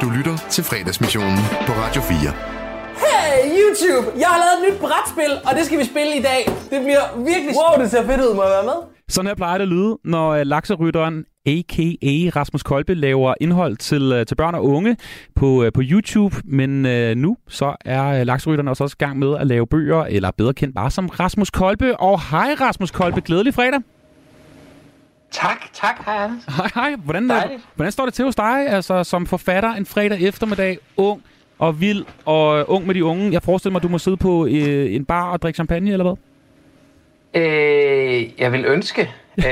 Du 0.01 0.11
lytter 0.17 0.37
til 0.51 0.65
fredagsmissionen 0.65 1.39
på 1.67 1.73
Radio 1.73 2.03
4. 2.03 2.19
Hey 3.05 3.37
YouTube! 3.61 4.07
Jeg 4.19 4.29
har 4.29 4.39
lavet 4.43 4.55
et 4.59 4.63
nyt 4.75 4.81
brætspil, 4.81 5.33
og 5.45 5.57
det 5.57 5.67
skal 5.67 5.79
vi 5.79 5.85
spille 5.85 6.17
i 6.17 6.23
dag. 6.23 6.41
Det 6.71 6.81
bliver 6.85 7.05
virkelig... 7.17 7.55
Wow, 7.61 7.83
det 7.83 7.91
ser 7.91 8.07
fedt 8.07 8.21
ud. 8.21 8.35
Må 8.35 8.43
jeg 8.43 8.51
være 8.51 8.65
med? 8.65 8.79
Sådan 9.09 9.27
her 9.27 9.35
plejer 9.35 9.59
det 9.59 9.63
at 9.63 9.69
lyde, 9.69 9.99
når 10.05 10.31
øh, 10.31 10.47
lakserytteren 10.47 11.25
a.k.a. 11.47 12.15
Rasmus 12.37 12.63
Kolbe 12.63 12.95
laver 12.95 13.35
indhold 13.41 13.77
til, 13.77 14.13
øh, 14.13 14.27
til 14.27 14.35
børn 14.35 14.55
og 14.55 14.65
unge 14.65 14.97
på, 15.35 15.65
øh, 15.65 15.73
på 15.73 15.81
YouTube. 15.85 16.37
Men 16.45 16.87
øh, 16.87 17.17
nu 17.17 17.37
så 17.49 17.77
er 17.85 18.25
lakserytterne 18.25 18.71
også, 18.71 18.85
også 18.85 18.97
i 19.01 19.05
gang 19.05 19.19
med 19.19 19.37
at 19.37 19.47
lave 19.47 19.67
bøger, 19.67 20.05
eller 20.05 20.31
bedre 20.39 20.55
kendt 20.55 20.75
bare 20.75 20.91
som 20.91 21.07
Rasmus 21.07 21.51
Kolbe. 21.51 22.01
Og 22.01 22.21
hej 22.31 22.55
Rasmus 22.61 22.91
Kolbe, 22.91 23.21
glædelig 23.21 23.55
fredag. 23.55 23.81
Tak, 25.31 25.73
tak. 25.73 26.05
Hej, 26.05 26.15
Anders. 26.17 26.45
Hej, 26.57 26.71
hej. 26.75 26.97
Hvordan, 27.05 27.23
øh, 27.25 27.29
Dejligt. 27.37 27.63
hvordan 27.75 27.93
står 27.93 28.05
det 28.05 28.15
til 28.15 28.25
hos 28.25 28.35
dig, 28.37 28.67
altså 28.69 29.05
som 29.05 29.27
forfatter 29.27 29.73
en 29.73 29.87
fredag 29.87 30.21
eftermiddag, 30.23 30.79
ung 30.97 31.23
og 31.59 31.81
vild 31.81 32.05
og 32.25 32.59
øh, 32.59 32.65
ung 32.69 32.87
med 32.87 32.95
de 32.95 33.05
unge? 33.05 33.33
Jeg 33.33 33.43
forestiller 33.43 33.73
mig, 33.73 33.83
du 33.83 33.89
må 33.89 33.99
sidde 33.99 34.17
på 34.17 34.47
øh, 34.47 34.95
en 34.95 35.05
bar 35.05 35.31
og 35.33 35.43
drikke 35.43 35.57
champagne, 35.57 35.93
eller 35.93 36.05
hvad? 36.05 36.17
Øh, 37.43 38.41
jeg 38.41 38.53
vil 38.53 38.65
ønske. 38.65 39.11
øh, 39.39 39.45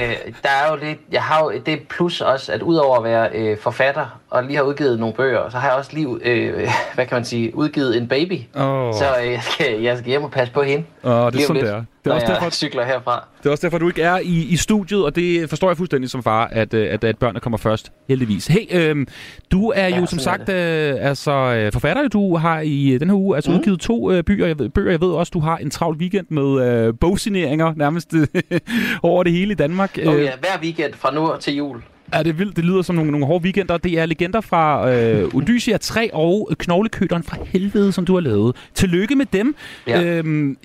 der 0.42 0.48
er 0.48 0.70
jo 0.70 0.76
lidt, 0.76 0.98
jeg 1.12 1.22
har 1.22 1.44
jo 1.44 1.52
det 1.66 1.88
plus 1.88 2.20
også, 2.20 2.52
at 2.52 2.62
udover 2.62 2.96
at 2.96 3.04
være 3.04 3.28
øh, 3.34 3.58
forfatter 3.58 4.20
og 4.34 4.44
lige 4.44 4.56
har 4.56 4.62
udgivet 4.62 4.98
nogle 5.00 5.14
bøger, 5.14 5.48
så 5.50 5.58
har 5.58 5.68
jeg 5.68 5.76
også 5.78 5.90
lige, 5.94 6.08
øh, 6.24 6.52
hvad 6.94 7.06
kan 7.06 7.16
man 7.16 7.24
sige, 7.24 7.56
udgivet 7.56 7.96
en 7.96 8.08
baby. 8.08 8.32
Åh. 8.56 8.94
Så 8.94 9.04
øh, 9.24 9.32
jeg, 9.32 9.40
skal, 9.42 9.80
jeg 9.82 9.98
skal 9.98 10.08
hjem 10.08 10.22
og 10.22 10.30
passe 10.30 10.52
på 10.54 10.62
hende. 10.62 10.84
Åh, 11.04 11.10
det 11.12 11.18
er 11.18 11.30
Lige 11.30 11.42
sådan, 11.42 11.54
lidt, 11.62 11.66
det 11.66 11.74
er. 11.74 11.84
Det 12.04 12.10
er 12.10 12.14
også 12.14 12.26
derfor- 12.26 12.50
cykler 12.50 12.84
herfra. 12.84 13.28
Det 13.42 13.46
er 13.46 13.50
også 13.50 13.66
derfor, 13.66 13.78
du 13.78 13.88
ikke 13.88 14.02
er 14.02 14.18
i, 14.18 14.46
i 14.50 14.56
studiet, 14.56 15.04
og 15.04 15.16
det 15.16 15.48
forstår 15.48 15.68
jeg 15.68 15.76
fuldstændig 15.76 16.10
som 16.10 16.22
far, 16.22 16.48
at, 16.52 16.74
øh, 16.74 16.92
at, 16.92 17.04
at 17.04 17.18
børnene 17.18 17.40
kommer 17.40 17.56
først, 17.58 17.92
heldigvis. 18.08 18.46
Hey, 18.46 18.60
øh, 18.72 19.06
du 19.52 19.68
er 19.70 19.88
jo 19.88 19.94
Ja, 19.94 20.06
som 20.06 20.18
sådan 20.18 20.38
sagt 20.38 20.48
øh, 20.48 21.08
altså, 21.08 21.32
øh, 21.32 21.72
forfatter. 21.72 22.08
Du 22.08 22.36
har 22.36 22.60
i 22.60 22.90
øh, 22.90 23.00
den 23.00 23.08
her 23.08 23.16
uge 23.16 23.36
altså 23.36 23.50
mm. 23.50 23.56
udgivet 23.56 23.80
to 23.80 24.12
øh, 24.12 24.24
bøger. 24.24 24.46
Jeg 24.46 24.58
ved, 24.58 24.68
bøger. 24.68 24.90
Jeg 24.90 25.00
ved 25.00 25.10
også, 25.10 25.30
du 25.34 25.40
har 25.40 25.56
en 25.56 25.70
travl 25.70 25.96
weekend 25.96 26.26
med 26.30 26.68
øh, 26.68 26.94
bogsigneringer 27.00 27.72
nærmest 27.76 28.14
øh, 28.14 28.26
over 29.02 29.22
det 29.22 29.32
hele 29.32 29.52
i 29.52 29.54
Danmark. 29.56 29.98
Oh, 30.06 30.22
ja, 30.22 30.30
hver 30.40 30.58
weekend 30.62 30.94
fra 30.94 31.14
nu 31.14 31.30
til 31.40 31.56
jul. 31.56 31.82
Er 32.18 32.22
det 32.22 32.38
vildt? 32.38 32.56
Det 32.56 32.64
lyder 32.64 32.82
som 32.82 32.94
nogle, 32.96 33.10
nogle 33.10 33.26
hårde 33.26 33.44
weekender. 33.44 33.76
Det 33.76 33.92
er 33.98 34.06
legender 34.06 34.40
fra 34.40 34.90
øh, 34.92 35.34
Odyssea 35.34 35.76
3 35.76 36.14
og 36.14 36.50
Knoglekøderen 36.58 37.22
fra 37.22 37.36
helvede, 37.46 37.92
som 37.92 38.04
du 38.04 38.14
har 38.14 38.20
lavet. 38.20 38.56
Tillykke 38.74 39.16
med 39.16 39.26
dem. 39.26 39.54
Ja. 39.86 40.02
Øhm, 40.02 40.56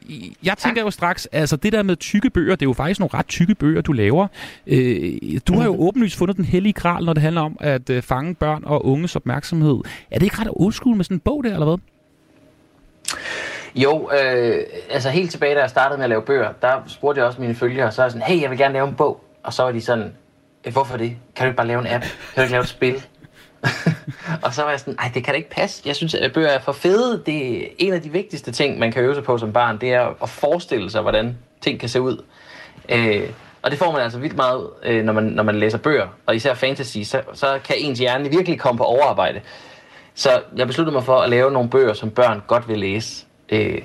jeg 0.44 0.58
tænker 0.58 0.82
jo 0.82 0.92
straks, 0.92 1.26
altså 1.26 1.56
det 1.56 1.74
der 1.74 1.84
med 1.84 1.96
tykke 1.96 2.30
bøger, 2.30 2.56
det 2.56 2.62
er 2.66 2.70
jo 2.70 2.74
faktisk 2.74 3.00
nogle 3.00 3.14
ret 3.14 3.28
tykke 3.28 3.56
bøger, 3.56 3.82
du 3.82 3.92
laver. 3.92 4.28
Øh, 4.68 5.14
du 5.48 5.54
har 5.58 5.66
jo 5.66 5.76
åbenlyst 5.80 6.18
fundet 6.18 6.38
den 6.38 6.46
hellige 6.46 6.74
kral, 6.74 7.06
når 7.06 7.14
det 7.14 7.24
handler 7.24 7.42
om 7.42 7.58
at 7.60 7.90
øh, 7.90 8.02
fange 8.02 8.36
børn 8.36 8.64
og 8.66 8.86
unges 8.86 9.16
opmærksomhed. 9.16 9.78
Er 10.12 10.20
det 10.20 10.24
ikke 10.26 10.42
ret 10.42 10.50
old 10.52 10.96
med 10.96 11.06
sådan 11.06 11.16
en 11.16 11.20
bog 11.20 11.44
der, 11.44 11.54
eller 11.54 11.66
hvad? 11.66 11.78
Jo, 13.76 14.10
øh, 14.24 14.64
altså 14.90 15.10
helt 15.10 15.32
tilbage, 15.32 15.56
da 15.56 15.60
jeg 15.62 15.70
startede 15.70 15.98
med 15.98 16.04
at 16.04 16.10
lave 16.10 16.22
bøger, 16.22 16.50
der 16.62 16.72
spurgte 16.88 17.20
jeg 17.20 17.28
også 17.28 17.42
mine 17.42 17.56
følgere, 17.56 17.92
så 17.92 18.02
er 18.02 18.06
jeg 18.06 18.12
sådan, 18.12 18.28
hey, 18.28 18.42
jeg 18.42 18.50
vil 18.50 18.58
gerne 18.58 18.74
lave 18.74 18.88
en 18.88 18.96
bog. 18.96 19.24
Og 19.44 19.54
så 19.54 19.64
var 19.64 19.72
de 19.72 19.82
sådan, 19.82 20.04
"Øh, 20.04 20.10
Øh, 20.66 20.74
hvorfor 20.74 20.98
det? 20.98 21.18
Kan 21.36 21.46
du 21.46 21.50
ikke 21.50 21.58
bare 21.58 21.68
lave 21.68 21.80
en 21.80 21.88
app? 21.88 22.04
Kan 22.04 22.36
du 22.36 22.42
ikke 22.42 22.52
lave 22.52 22.62
et 22.62 22.70
spil? 22.70 23.06
og 24.44 24.54
så 24.54 24.64
var 24.64 24.70
jeg 24.70 24.80
sådan, 24.80 24.96
nej, 24.96 25.12
det 25.14 25.24
kan 25.24 25.34
da 25.34 25.38
ikke 25.38 25.50
passe. 25.50 25.84
Jeg 25.86 25.96
synes, 25.96 26.16
at 26.16 26.34
bøger 26.34 26.48
er 26.48 26.60
for 26.60 26.72
fede. 26.72 27.24
Det 27.26 27.64
er 27.64 27.68
en 27.78 27.94
af 27.94 28.02
de 28.02 28.10
vigtigste 28.10 28.52
ting, 28.52 28.80
man 28.80 28.92
kan 28.92 29.04
øve 29.04 29.16
sig 29.16 29.24
på 29.24 29.38
som 29.38 29.54
barn, 29.54 29.78
det 29.82 29.94
er 29.94 30.24
at 30.24 30.30
forestille 30.30 30.92
sig, 30.92 31.02
hvordan 31.02 31.38
ting 31.62 31.80
kan 31.80 31.90
se 31.90 32.02
ud. 32.02 32.24
Øh, 32.90 33.30
og 33.62 33.72
det 33.72 33.80
får 33.80 33.92
man 33.92 34.02
altså 34.02 34.20
vildt 34.20 34.36
meget, 34.36 34.70
øh, 34.84 35.04
når, 35.04 35.14
man, 35.14 35.24
når 35.24 35.44
man 35.44 35.56
læser 35.56 35.78
bøger, 35.78 36.08
og 36.26 36.36
især 36.36 36.54
fantasy, 36.54 36.98
så, 37.04 37.22
så 37.34 37.60
kan 37.64 37.76
ens 37.80 38.00
hjerne 38.00 38.30
virkelig 38.30 38.60
komme 38.60 38.78
på 38.78 38.84
overarbejde. 38.84 39.42
Så 40.16 40.42
jeg 40.56 40.68
besluttede 40.68 40.94
mig 40.94 41.04
for 41.04 41.18
at 41.18 41.30
lave 41.30 41.52
nogle 41.52 41.70
bøger, 41.70 41.94
som 41.94 42.10
børn 42.12 42.42
godt 42.48 42.68
vil 42.68 42.80
læse. 42.80 43.26
Øh, 43.50 43.82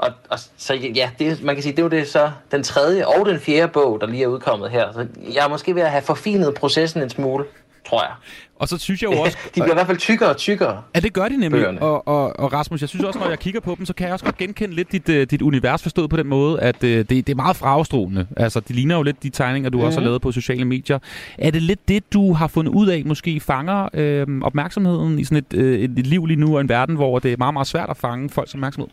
og, 0.00 0.12
og 0.30 0.38
så 0.56 0.74
ja, 0.74 1.10
det, 1.18 1.42
man 1.42 1.54
kan 1.54 1.62
sige, 1.62 1.76
det 1.76 1.84
var 1.84 1.90
det 1.90 2.08
så 2.08 2.30
den 2.52 2.62
tredje 2.62 3.06
og 3.06 3.26
den 3.26 3.40
fjerde 3.40 3.72
bog, 3.72 4.00
der 4.00 4.06
lige 4.06 4.22
er 4.22 4.26
udkommet 4.26 4.70
her. 4.70 4.92
Så 4.92 5.06
jeg 5.34 5.44
er 5.44 5.48
måske 5.48 5.74
ved 5.74 5.82
at 5.82 5.90
have 5.90 6.02
forfinet 6.02 6.54
processen 6.54 7.02
en 7.02 7.10
smule, 7.10 7.44
tror 7.88 8.02
jeg. 8.02 8.12
Og 8.58 8.68
så 8.68 8.78
synes 8.78 9.02
jeg 9.02 9.12
jo 9.12 9.20
også... 9.22 9.38
De 9.44 9.50
bliver 9.60 9.70
i 9.70 9.74
hvert 9.74 9.86
fald 9.86 9.98
tykkere 9.98 10.28
og 10.30 10.36
tykkere. 10.36 10.82
Ja, 10.94 11.00
det 11.00 11.12
gør 11.12 11.28
de 11.28 11.36
nemlig. 11.36 11.50
Bøgerne. 11.50 11.82
Og, 11.82 12.08
og, 12.08 12.40
og 12.40 12.52
Rasmus, 12.52 12.80
jeg 12.80 12.88
synes 12.88 13.04
også, 13.04 13.18
når 13.18 13.28
jeg 13.28 13.38
kigger 13.38 13.60
på 13.60 13.74
dem, 13.78 13.86
så 13.86 13.92
kan 13.94 14.06
jeg 14.06 14.12
også 14.12 14.24
godt 14.24 14.36
genkende 14.36 14.74
lidt 14.74 14.92
dit, 14.92 15.08
uh, 15.08 15.14
dit 15.14 15.42
univers 15.42 15.82
forstået 15.82 16.10
på 16.10 16.16
den 16.16 16.26
måde, 16.26 16.60
at 16.60 16.76
uh, 16.82 16.88
det, 16.88 17.08
det 17.08 17.28
er 17.28 17.34
meget 17.34 17.56
farvestrålende. 17.56 18.26
Altså, 18.36 18.60
det 18.60 18.76
ligner 18.76 18.96
jo 18.96 19.02
lidt 19.02 19.22
de 19.22 19.30
tegninger, 19.30 19.70
du 19.70 19.78
mm. 19.78 19.84
også 19.84 19.98
har 19.98 20.00
Mhm. 20.00 20.06
lavet 20.06 20.22
på 20.22 20.32
sociale 20.32 20.64
medier. 20.64 20.98
Er 21.38 21.50
det 21.50 21.62
lidt 21.62 21.88
det, 21.88 22.12
du 22.12 22.32
har 22.32 22.46
fundet 22.46 22.72
ud 22.72 22.88
af, 22.88 23.02
måske 23.06 23.40
fanger 23.40 23.88
øh, 23.94 24.26
opmærksomheden 24.42 25.18
i 25.18 25.24
sådan 25.24 25.38
et, 25.38 25.54
øh, 25.54 25.80
et 25.80 26.06
liv 26.06 26.26
lige 26.26 26.40
nu, 26.40 26.54
og 26.54 26.60
en 26.60 26.68
verden, 26.68 26.94
hvor 26.96 27.18
det 27.18 27.32
er 27.32 27.36
meget, 27.36 27.52
meget 27.54 27.66
svært 27.66 27.90
at 27.90 27.96
fange 27.96 28.30
folks 28.30 28.54
opmærksomhed? 28.54 28.88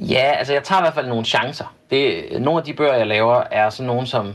Ja, 0.00 0.32
altså 0.38 0.52
jeg 0.52 0.64
tager 0.64 0.80
i 0.80 0.82
hvert 0.82 0.94
fald 0.94 1.06
nogle 1.06 1.24
chancer. 1.24 1.74
Det, 1.90 2.24
nogle 2.40 2.58
af 2.58 2.64
de 2.64 2.74
bøger, 2.74 2.94
jeg 2.94 3.06
laver, 3.06 3.42
er 3.50 3.70
sådan 3.70 3.86
nogle, 3.86 4.06
som 4.06 4.34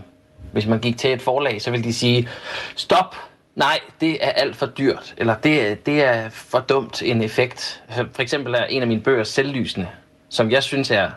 hvis 0.51 0.68
man 0.68 0.80
gik 0.80 0.97
til 0.97 1.14
et 1.14 1.22
forlag, 1.22 1.62
så 1.62 1.72
ville 1.72 1.84
de 1.84 1.93
sige, 1.93 2.30
stop, 2.76 3.16
nej, 3.55 3.80
det 4.01 4.26
er 4.26 4.30
alt 4.30 4.55
for 4.55 4.66
dyrt, 4.66 5.14
eller 5.18 5.36
det, 5.36 5.86
det 5.86 6.03
er 6.03 6.30
for 6.30 6.59
dumt 6.59 7.03
en 7.03 7.24
effekt. 7.24 7.84
Altså, 7.88 8.05
for 8.14 8.22
eksempel 8.22 8.53
er 8.53 8.64
en 8.64 8.82
af 8.82 8.88
mine 8.88 9.01
bøger 9.01 9.24
selvlysende, 9.24 9.88
som 10.30 10.51
jeg 10.51 10.64
synes 10.64 10.91
er 10.91 11.09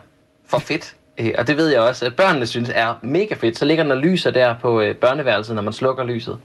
for 0.47 0.59
fedt. 0.59 0.95
Øh, 1.17 1.31
og 1.37 1.47
det 1.47 1.57
ved 1.57 1.69
jeg 1.69 1.81
også, 1.81 2.05
at 2.05 2.15
børnene 2.15 2.47
synes 2.47 2.71
er 2.75 2.93
mega 3.01 3.35
fedt. 3.35 3.57
Så 3.57 3.65
ligger 3.65 3.83
der 3.83 3.95
lyser 3.95 4.31
der 4.31 4.55
på 4.61 4.81
øh, 4.81 4.95
børneværelset, 4.95 5.55
når 5.55 5.61
man 5.61 5.73
slukker 5.73 6.03
lyset. 6.03 6.39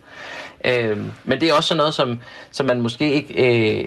Øh, 0.64 0.98
men 1.24 1.40
det 1.40 1.50
er 1.50 1.54
også 1.54 1.68
sådan 1.68 1.76
noget, 1.76 1.94
som, 1.94 2.20
som 2.50 2.66
man 2.66 2.80
måske 2.80 3.12
ikke 3.12 3.34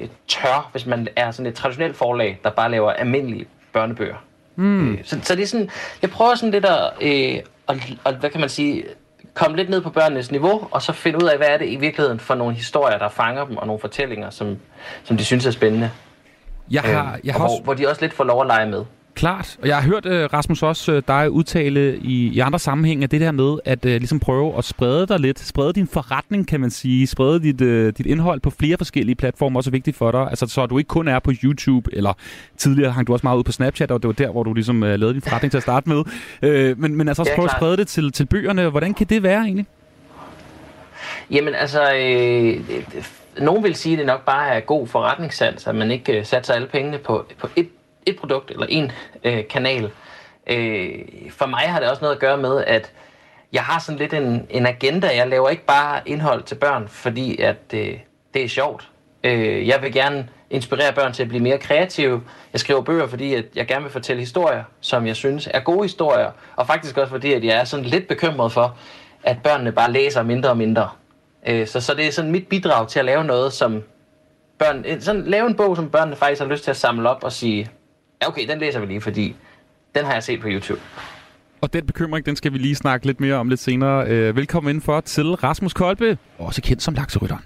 øh, 0.01 0.07
tør, 0.27 0.69
hvis 0.71 0.85
man 0.85 1.07
er 1.15 1.31
sådan 1.31 1.51
et 1.51 1.55
traditionelt 1.55 1.95
forlag, 1.95 2.39
der 2.43 2.49
bare 2.49 2.71
laver 2.71 2.91
almindelige 2.91 3.45
børnebøger. 3.73 4.15
Mm. 4.55 4.93
Øh, 4.93 4.99
så, 5.03 5.19
så 5.23 5.35
det 5.35 5.43
er 5.43 5.47
sådan, 5.47 5.69
jeg 6.01 6.09
prøver 6.09 6.35
sådan 6.35 6.51
lidt 6.51 6.65
at, 6.65 6.91
øh, 7.01 7.39
og, 7.67 7.75
og, 8.03 8.13
hvad 8.13 8.29
kan 8.29 8.39
man 8.39 8.49
sige, 8.49 8.83
komme 9.33 9.57
lidt 9.57 9.69
ned 9.69 9.81
på 9.81 9.89
børnenes 9.89 10.31
niveau, 10.31 10.67
og 10.71 10.81
så 10.81 10.93
finde 10.93 11.23
ud 11.23 11.29
af, 11.29 11.37
hvad 11.37 11.47
er 11.47 11.57
det 11.57 11.69
i 11.69 11.75
virkeligheden 11.75 12.19
for 12.19 12.35
nogle 12.35 12.55
historier, 12.55 12.97
der 12.97 13.09
fanger 13.09 13.45
dem, 13.45 13.57
og 13.57 13.67
nogle 13.67 13.79
fortællinger, 13.79 14.29
som, 14.29 14.57
som 15.03 15.17
de 15.17 15.25
synes 15.25 15.45
er 15.45 15.51
spændende. 15.51 15.91
Jeg 16.71 16.81
har, 16.81 17.13
Øh, 17.13 17.19
jeg 17.23 17.33
har 17.33 17.39
hvor, 17.39 17.47
også, 17.47 17.63
hvor 17.63 17.73
de 17.73 17.87
også 17.87 18.01
lidt 18.01 18.13
får 18.13 18.23
lov 18.23 18.41
at 18.41 18.47
lege 18.47 18.65
med. 18.65 18.85
Klart, 19.15 19.57
og 19.61 19.67
jeg 19.67 19.75
har 19.75 19.83
hørt 19.83 20.05
uh, 20.05 20.33
Rasmus 20.33 20.63
også 20.63 20.91
uh, 20.91 21.01
dig 21.07 21.31
udtale 21.31 21.97
i, 21.97 22.27
i 22.27 22.39
andre 22.39 22.59
sammenhænge 22.59 23.07
det 23.07 23.21
der 23.21 23.31
med 23.31 23.57
at 23.65 23.85
uh, 23.85 23.91
ligesom 23.91 24.19
prøve 24.19 24.57
at 24.57 24.63
sprede 24.63 25.07
dig 25.07 25.19
lidt, 25.19 25.39
sprede 25.39 25.73
din 25.73 25.87
forretning, 25.87 26.47
kan 26.47 26.61
man 26.61 26.71
sige, 26.71 27.07
sprede 27.07 27.39
dit, 27.43 27.61
uh, 27.61 27.93
dit 27.97 28.05
indhold 28.05 28.39
på 28.39 28.49
flere 28.49 28.77
forskellige 28.77 29.15
platforme, 29.15 29.59
også 29.59 29.69
er 29.69 29.71
vigtigt 29.71 29.97
for 29.97 30.11
dig, 30.11 30.21
altså 30.29 30.47
så 30.47 30.65
du 30.65 30.77
ikke 30.77 30.87
kun 30.87 31.07
er 31.07 31.19
på 31.19 31.31
YouTube, 31.43 31.89
eller 31.93 32.13
tidligere 32.57 32.91
hang 32.91 33.07
du 33.07 33.13
også 33.13 33.25
meget 33.25 33.37
ud 33.37 33.43
på 33.43 33.51
Snapchat, 33.51 33.91
og 33.91 34.01
det 34.01 34.07
var 34.07 34.13
der, 34.13 34.31
hvor 34.31 34.43
du 34.43 34.53
ligesom 34.53 34.83
uh, 34.83 34.89
lavede 34.89 35.13
din 35.13 35.21
forretning 35.21 35.51
til 35.51 35.57
at 35.57 35.63
starte 35.63 35.89
med, 35.89 35.97
uh, 36.43 36.79
men, 36.79 36.95
men 36.95 37.07
altså 37.07 37.21
også 37.21 37.31
Ja, 37.31 37.35
prøve 37.35 37.45
at 37.45 37.55
sprede 37.57 37.77
det 37.77 37.87
til, 37.87 38.11
til 38.11 38.25
bøgerne, 38.25 38.69
hvordan 38.69 38.93
kan 38.93 39.07
det 39.07 39.23
være 39.23 39.41
egentlig? 39.41 39.65
Jamen 41.31 41.55
altså, 41.55 41.93
øh, 41.93 42.75
øh, 42.95 43.05
nogen 43.37 43.63
vil 43.63 43.75
sige, 43.75 43.93
at 43.93 43.99
det 43.99 44.07
nok 44.07 44.25
bare 44.25 44.49
er 44.49 44.59
god 44.59 44.87
forretningssans, 44.87 45.67
at 45.67 45.75
man 45.75 45.91
ikke 45.91 46.19
øh, 46.19 46.25
satser 46.25 46.53
alle 46.53 46.67
pengene 46.67 46.97
på, 46.97 47.25
på 47.39 47.47
et, 47.55 47.69
et 48.05 48.15
produkt 48.15 48.51
eller 48.51 48.65
en 48.69 48.91
øh, 49.23 49.47
kanal. 49.47 49.91
Øh, 50.47 50.99
for 51.31 51.45
mig 51.45 51.59
har 51.59 51.79
det 51.79 51.89
også 51.89 52.01
noget 52.01 52.15
at 52.15 52.21
gøre 52.21 52.37
med, 52.37 52.63
at 52.67 52.91
jeg 53.53 53.63
har 53.63 53.79
sådan 53.79 53.99
lidt 53.99 54.13
en, 54.13 54.47
en 54.49 54.65
agenda. 54.65 55.15
Jeg 55.15 55.27
laver 55.27 55.49
ikke 55.49 55.65
bare 55.65 56.01
indhold 56.05 56.43
til 56.43 56.55
børn, 56.55 56.87
fordi 56.87 57.41
at 57.41 57.57
øh, 57.73 57.97
det 58.33 58.43
er 58.43 58.47
sjovt. 58.47 58.89
Øh, 59.23 59.67
jeg 59.67 59.81
vil 59.81 59.93
gerne 59.93 60.29
inspirere 60.49 60.93
børn 60.93 61.13
til 61.13 61.23
at 61.23 61.29
blive 61.29 61.43
mere 61.43 61.57
kreative. 61.57 62.21
Jeg 62.53 62.59
skriver 62.59 62.81
bøger, 62.81 63.07
fordi 63.07 63.33
at 63.33 63.45
jeg 63.55 63.67
gerne 63.67 63.83
vil 63.83 63.91
fortælle 63.91 64.19
historier, 64.19 64.63
som 64.81 65.07
jeg 65.07 65.15
synes 65.15 65.49
er 65.53 65.59
gode 65.59 65.83
historier. 65.83 66.31
Og 66.55 66.67
faktisk 66.67 66.97
også 66.97 67.11
fordi, 67.11 67.33
at 67.33 67.43
jeg 67.43 67.57
er 67.57 67.63
sådan 67.63 67.85
lidt 67.85 68.07
bekymret 68.07 68.51
for, 68.51 68.77
at 69.23 69.37
børnene 69.43 69.71
bare 69.71 69.91
læser 69.91 70.23
mindre 70.23 70.49
og 70.49 70.57
mindre. 70.57 70.89
Øh, 71.47 71.67
så, 71.67 71.81
så 71.81 71.93
det 71.93 72.07
er 72.07 72.11
sådan 72.11 72.31
mit 72.31 72.47
bidrag 72.47 72.87
til 72.87 72.99
at 72.99 73.05
lave 73.05 73.23
noget, 73.23 73.53
som 73.53 73.83
børn, 74.57 75.01
sådan 75.01 75.23
lave 75.23 75.47
en 75.47 75.55
bog, 75.55 75.75
som 75.75 75.89
børnene 75.89 76.15
faktisk 76.15 76.41
har 76.41 76.49
lyst 76.49 76.63
til 76.63 76.71
at 76.71 76.77
samle 76.77 77.09
op 77.09 77.23
og 77.23 77.31
sige, 77.31 77.71
ja 78.23 78.27
okay, 78.27 78.47
den 78.47 78.59
læser 78.59 78.79
vi 78.79 78.85
lige, 78.85 79.01
fordi 79.01 79.35
den 79.95 80.05
har 80.05 80.13
jeg 80.13 80.23
set 80.23 80.41
på 80.41 80.47
YouTube. 80.51 80.79
Og 81.61 81.73
den 81.73 81.85
bekymring, 81.85 82.25
den 82.25 82.35
skal 82.35 82.53
vi 82.53 82.57
lige 82.57 82.75
snakke 82.75 83.05
lidt 83.05 83.19
mere 83.19 83.35
om 83.35 83.49
lidt 83.49 83.59
senere. 83.59 84.07
Øh, 84.07 84.35
velkommen 84.35 84.69
indenfor 84.69 85.01
til 85.01 85.33
Rasmus 85.33 85.73
Kolbe, 85.73 86.17
også 86.37 86.61
kendt 86.61 86.83
som 86.83 86.93
Lakserytteren. 86.93 87.43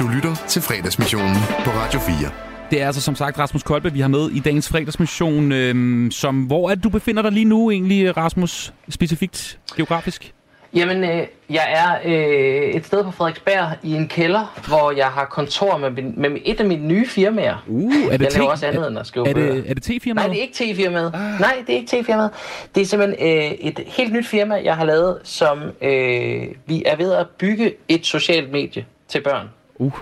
Du 0.00 0.08
lytter 0.14 0.34
til 0.48 0.62
fredagsmissionen 0.62 1.36
på 1.64 1.70
Radio 1.70 2.00
4. 2.00 2.30
Det 2.70 2.82
er 2.82 2.86
altså 2.86 3.00
som 3.00 3.14
sagt 3.14 3.38
Rasmus 3.38 3.62
Kolbe, 3.62 3.92
vi 3.92 4.00
har 4.00 4.08
med 4.08 4.30
i 4.30 4.38
dagens 4.38 4.68
fredagsmission. 4.68 5.52
Øhm, 5.52 6.10
som, 6.10 6.42
hvor 6.42 6.70
er 6.70 6.74
det, 6.74 6.84
du 6.84 6.88
befinder 6.88 7.22
dig 7.22 7.32
lige 7.32 7.44
nu 7.44 7.70
egentlig, 7.70 8.16
Rasmus, 8.16 8.74
specifikt 8.88 9.58
geografisk? 9.76 10.34
Jamen, 10.74 11.04
øh, 11.04 11.26
jeg 11.50 11.66
er 11.68 11.98
øh, 12.04 12.70
et 12.74 12.86
sted 12.86 13.04
på 13.04 13.10
Frederiksberg 13.10 13.70
i 13.82 13.92
en 13.94 14.08
kælder, 14.08 14.60
hvor 14.68 14.90
jeg 14.96 15.06
har 15.06 15.24
kontor 15.24 15.76
med, 15.78 15.90
min, 15.90 16.14
med 16.16 16.30
et 16.44 16.60
af 16.60 16.66
mine 16.66 16.86
nye 16.86 17.06
firmaer. 17.08 17.64
Uh, 17.68 17.92
er 17.94 18.16
det 18.16 18.20
jeg 18.24 18.32
laver 18.32 18.50
også 18.50 18.66
andet 18.66 18.84
er- 18.84 18.88
end 18.88 18.98
at 18.98 19.06
skrive 19.06 19.28
er 19.28 19.32
det- 19.32 19.50
bøger. 19.52 19.62
er 19.68 19.74
det 19.74 19.82
te-firmaet? 19.82 20.14
Nej, 20.26 20.28
det 20.28 20.38
er 20.38 20.42
ikke 20.42 20.54
te-firmaet. 20.54 21.12
Ah. 21.14 21.40
Nej, 21.40 21.54
det 21.66 21.72
er 21.72 21.76
ikke 21.76 21.88
te-firmaet. 21.96 22.30
Det 22.74 22.80
er 22.80 22.84
simpelthen 22.86 23.28
øh, 23.38 23.50
et 23.50 23.80
helt 23.86 24.12
nyt 24.12 24.26
firma, 24.26 24.54
jeg 24.64 24.76
har 24.76 24.84
lavet, 24.84 25.18
som 25.24 25.58
øh, 25.82 26.46
vi 26.66 26.82
er 26.86 26.96
ved 26.96 27.12
at 27.12 27.26
bygge 27.38 27.74
et 27.88 28.06
socialt 28.06 28.52
medie 28.52 28.86
til 29.08 29.20
børn. 29.22 29.46
Uh. 29.74 29.92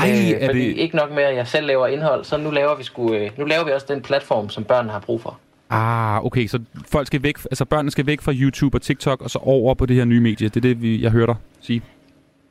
Ej, 0.00 0.08
er 0.40 0.46
fordi 0.46 0.68
det... 0.68 0.76
ikke 0.76 0.96
nok 0.96 1.10
med, 1.12 1.22
at 1.22 1.36
jeg 1.36 1.46
selv 1.46 1.66
laver 1.66 1.86
indhold, 1.86 2.24
så 2.24 2.36
nu 2.36 2.50
laver 2.50 2.74
vi, 2.76 2.84
sgu, 2.84 3.14
øh, 3.14 3.30
nu 3.36 3.44
laver 3.44 3.64
vi 3.64 3.70
også 3.72 3.86
den 3.88 4.02
platform, 4.02 4.48
som 4.48 4.64
børnene 4.64 4.92
har 4.92 5.00
brug 5.00 5.22
for. 5.22 5.38
Ah, 5.74 6.24
okay, 6.24 6.46
så 6.46 6.60
folk 6.90 7.06
skal 7.06 7.22
væk, 7.22 7.38
altså 7.44 7.64
børnene 7.64 7.90
skal 7.90 8.06
væk 8.06 8.20
fra 8.20 8.32
YouTube 8.32 8.76
og 8.76 8.82
TikTok, 8.82 9.22
og 9.22 9.30
så 9.30 9.38
over 9.38 9.74
på 9.74 9.86
det 9.86 9.96
her 9.96 10.04
nye 10.04 10.20
medie. 10.20 10.48
Det 10.48 10.56
er 10.56 10.60
det, 10.60 10.82
vi, 10.82 11.02
jeg 11.02 11.10
hører 11.10 11.26
dig 11.26 11.36
sige. 11.60 11.82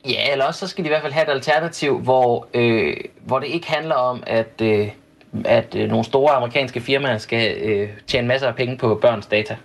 Ja, 0.10 0.32
eller 0.32 0.46
også 0.46 0.60
så 0.60 0.68
skal 0.68 0.84
de 0.84 0.88
i 0.88 0.92
hvert 0.92 1.02
fald 1.02 1.14
have 1.14 1.24
et 1.24 1.30
alternativ, 1.30 2.00
hvor, 2.00 2.48
øh, 2.54 2.98
hvor 3.26 3.40
det 3.40 3.48
ikke 3.48 3.72
handler 3.72 3.96
om, 3.96 4.24
at, 4.28 4.62
øh, 4.62 4.88
at 5.46 5.76
øh, 5.76 5.90
nogle 5.90 6.04
store 6.04 6.34
amerikanske 6.34 6.82
firmaer 6.82 7.18
skal 7.18 7.58
øh, 7.62 7.90
tjene 8.08 8.28
masser 8.28 8.48
af 8.48 8.56
penge 8.56 8.78
på 8.78 9.00
børns 9.02 9.26
data. 9.26 9.56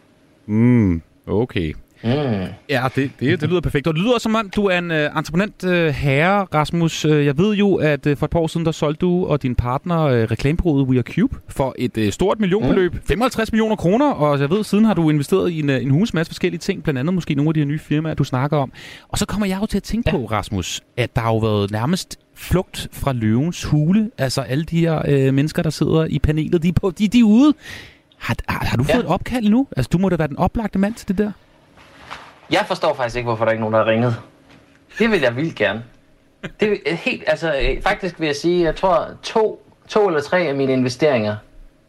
Mm, 0.46 1.02
okay. 1.26 1.74
Mm. 2.04 2.10
Ja, 2.68 2.84
det, 2.96 3.10
det, 3.20 3.40
det 3.40 3.48
lyder 3.48 3.60
perfekt. 3.60 3.86
Og 3.86 3.94
det 3.94 4.02
lyder 4.02 4.18
som 4.18 4.34
om, 4.34 4.50
du 4.50 4.64
er 4.66 4.78
en 4.78 4.90
uh, 4.90 4.96
entreprenant 4.96 5.64
uh, 5.64 5.70
herre, 5.72 6.46
Rasmus. 6.54 7.04
Uh, 7.04 7.10
jeg 7.26 7.38
ved 7.38 7.54
jo, 7.54 7.74
at 7.74 8.06
uh, 8.06 8.16
for 8.16 8.26
et 8.26 8.30
par 8.30 8.38
år 8.40 8.46
siden, 8.46 8.66
der 8.66 8.72
solgte 8.72 9.00
du 9.00 9.26
og 9.26 9.42
din 9.42 9.54
partner 9.54 10.04
uh, 10.04 10.10
reklamebureauet 10.12 10.86
We 10.88 10.96
Are 10.98 11.02
Cube 11.02 11.36
for 11.48 11.74
et 11.78 11.96
uh, 11.98 12.08
stort 12.10 12.40
millionbeløb. 12.40 12.92
Mm. 12.94 13.00
55 13.08 13.52
millioner 13.52 13.76
kroner, 13.76 14.10
og 14.10 14.40
jeg 14.40 14.50
ved, 14.50 14.64
siden 14.64 14.84
har 14.84 14.94
du 14.94 15.10
investeret 15.10 15.50
i 15.50 15.58
en, 15.58 15.70
uh, 15.70 15.76
en 15.76 15.90
hus 15.90 16.14
masse 16.14 16.30
forskellige 16.30 16.58
ting, 16.58 16.82
blandt 16.82 17.00
andet 17.00 17.14
måske 17.14 17.34
nogle 17.34 17.48
af 17.50 17.54
de 17.54 17.60
her 17.60 17.66
nye 17.66 17.78
firmaer, 17.78 18.14
du 18.14 18.24
snakker 18.24 18.56
om. 18.56 18.72
Og 19.08 19.18
så 19.18 19.26
kommer 19.26 19.46
jeg 19.46 19.58
jo 19.60 19.66
til 19.66 19.76
at 19.76 19.82
tænke 19.82 20.10
ja. 20.10 20.16
på, 20.16 20.24
Rasmus, 20.24 20.80
at 20.96 21.16
der 21.16 21.22
har 21.22 21.30
jo 21.32 21.38
været 21.38 21.70
nærmest 21.70 22.18
flugt 22.34 22.88
fra 22.92 23.12
løvens 23.12 23.64
hule. 23.64 24.10
Altså 24.18 24.40
alle 24.40 24.64
de 24.64 24.80
her 24.80 25.26
uh, 25.28 25.34
mennesker, 25.34 25.62
der 25.62 25.70
sidder 25.70 26.04
i 26.04 26.18
panelet, 26.18 26.62
de 26.62 26.68
er, 26.68 26.72
på, 26.72 26.90
de, 26.98 27.08
de 27.08 27.18
er 27.18 27.24
ude. 27.24 27.54
Har, 28.18 28.36
har, 28.48 28.64
har 28.66 28.76
du 28.76 28.82
fået 28.84 28.94
Ja. 28.94 29.00
et 29.00 29.06
opkald 29.06 29.48
nu? 29.48 29.66
Altså, 29.76 29.90
du 29.92 29.98
må 29.98 30.08
da 30.08 30.16
være 30.16 30.28
den 30.28 30.36
oplagte 30.38 30.78
mand 30.78 30.94
til 30.94 31.08
det 31.08 31.18
der. 31.18 31.32
Jeg 32.50 32.64
forstår 32.66 32.94
faktisk 32.94 33.16
ikke, 33.16 33.26
hvorfor 33.26 33.44
der 33.44 33.52
ikke 33.52 33.58
er 33.58 33.60
nogen, 33.60 33.74
der 33.74 33.84
har 33.84 33.90
ringet. 33.90 34.16
Det 34.98 35.10
vil 35.10 35.20
jeg 35.20 35.36
vildt 35.36 35.54
gerne. 35.54 35.84
Det 36.60 36.80
er 36.86 36.94
helt, 36.94 37.24
altså, 37.26 37.54
øh, 37.62 37.82
faktisk 37.82 38.20
vil 38.20 38.26
jeg 38.26 38.36
sige, 38.36 38.64
jeg 38.64 38.76
tror, 38.76 39.08
to, 39.22 39.72
to 39.88 40.06
eller 40.06 40.20
tre 40.20 40.38
af 40.38 40.54
mine 40.54 40.72
investeringer, 40.72 41.36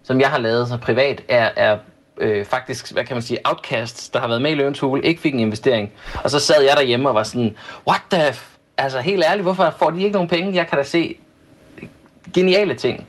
som 0.03 0.22
jeg 0.22 0.30
har 0.30 0.38
lavet 0.38 0.68
så 0.68 0.78
privat, 0.78 1.22
er, 1.28 1.49
er 1.55 1.78
øh, 2.18 2.45
faktisk, 2.45 2.91
hvad 2.91 3.05
kan 3.05 3.16
man 3.16 3.22
sige, 3.22 3.39
outcasts, 3.45 4.10
der 4.10 4.20
har 4.20 4.28
været 4.28 4.41
med 4.41 4.51
i 4.51 4.55
Løvens 4.55 4.80
Hule, 4.80 5.03
ikke 5.03 5.22
fik 5.22 5.34
en 5.34 5.39
investering. 5.39 5.91
Og 6.24 6.32
så 6.32 6.39
sad 6.39 6.64
jeg 6.64 6.78
derhjemme 6.78 7.10
og 7.10 7.16
var 7.16 7.24
sådan, 7.24 7.58
what 7.88 8.01
the 8.12 8.34
f... 8.34 8.53
Altså 8.78 8.99
helt 8.99 9.24
ærligt, 9.26 9.43
hvorfor 9.43 9.74
får 9.80 9.89
de 9.89 10.03
ikke 10.03 10.14
nogen 10.14 10.30
penge? 10.30 10.55
Jeg 10.55 10.68
kan 10.68 10.78
da 10.78 10.84
se 10.84 11.18
geniale 12.34 12.76
ting. 12.76 13.08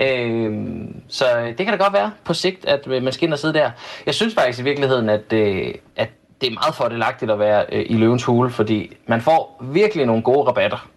Øhm, 0.00 0.82
øh, 0.82 0.94
så 1.08 1.24
det 1.58 1.66
kan 1.66 1.78
da 1.78 1.84
godt 1.84 1.92
være 1.92 2.12
på 2.24 2.34
sigt, 2.34 2.66
at 2.66 2.86
øh, 2.86 3.02
man 3.02 3.12
skal 3.12 3.26
ind 3.26 3.32
og 3.32 3.38
sidde 3.38 3.54
der. 3.54 3.70
Jeg 4.06 4.14
synes 4.14 4.34
faktisk 4.34 4.58
i 4.58 4.62
virkeligheden, 4.62 5.08
at, 5.08 5.32
øh, 5.32 5.74
at 5.96 6.08
det 6.40 6.46
er 6.46 6.54
meget 6.54 6.74
fordelagtigt 6.74 7.30
at 7.30 7.38
være 7.38 7.64
øh, 7.72 7.86
i 7.88 7.94
løvens 7.94 8.24
hule, 8.24 8.50
fordi 8.50 8.96
man 9.06 9.20
får 9.20 9.62
virkelig 9.72 10.06
nogle 10.06 10.22
gode 10.22 10.48
rabatter. 10.48 10.88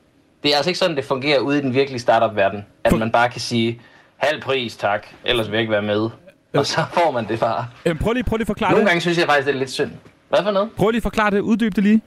Det 0.43 0.51
er 0.51 0.55
altså 0.55 0.69
ikke 0.69 0.79
sådan, 0.79 0.95
det 0.95 1.05
fungerer 1.05 1.39
ude 1.39 1.57
i 1.57 1.61
den 1.61 1.73
virkelige 1.73 1.99
startup-verden, 1.99 2.65
at 2.83 2.97
man 2.97 3.11
bare 3.11 3.29
kan 3.29 3.41
sige, 3.41 3.81
halv 4.17 4.41
pris, 4.41 4.77
tak, 4.77 5.07
ellers 5.25 5.47
vil 5.47 5.53
jeg 5.53 5.61
ikke 5.61 5.71
være 5.71 5.81
med. 5.81 6.09
Og 6.53 6.65
så 6.65 6.81
får 6.93 7.11
man 7.11 7.27
det 7.27 7.39
bare. 7.39 7.67
Øh, 7.85 7.99
prøv 7.99 8.13
lige, 8.13 8.23
prøv 8.23 8.37
lige 8.37 8.43
at 8.43 8.47
forklare 8.47 8.71
Nogle 8.71 8.81
det. 8.83 8.89
gange 8.89 9.01
synes 9.01 9.17
jeg 9.17 9.25
faktisk, 9.25 9.47
det 9.47 9.55
er 9.55 9.59
lidt 9.59 9.71
synd. 9.71 9.91
Hvad 10.29 10.39
for 10.43 10.51
noget? 10.51 10.69
Prøv 10.77 10.89
lige 10.89 10.99
at 10.99 11.03
forklare 11.03 11.31
det. 11.31 11.39
Uddyb 11.39 11.75
det 11.75 11.83
lige. 11.83 12.01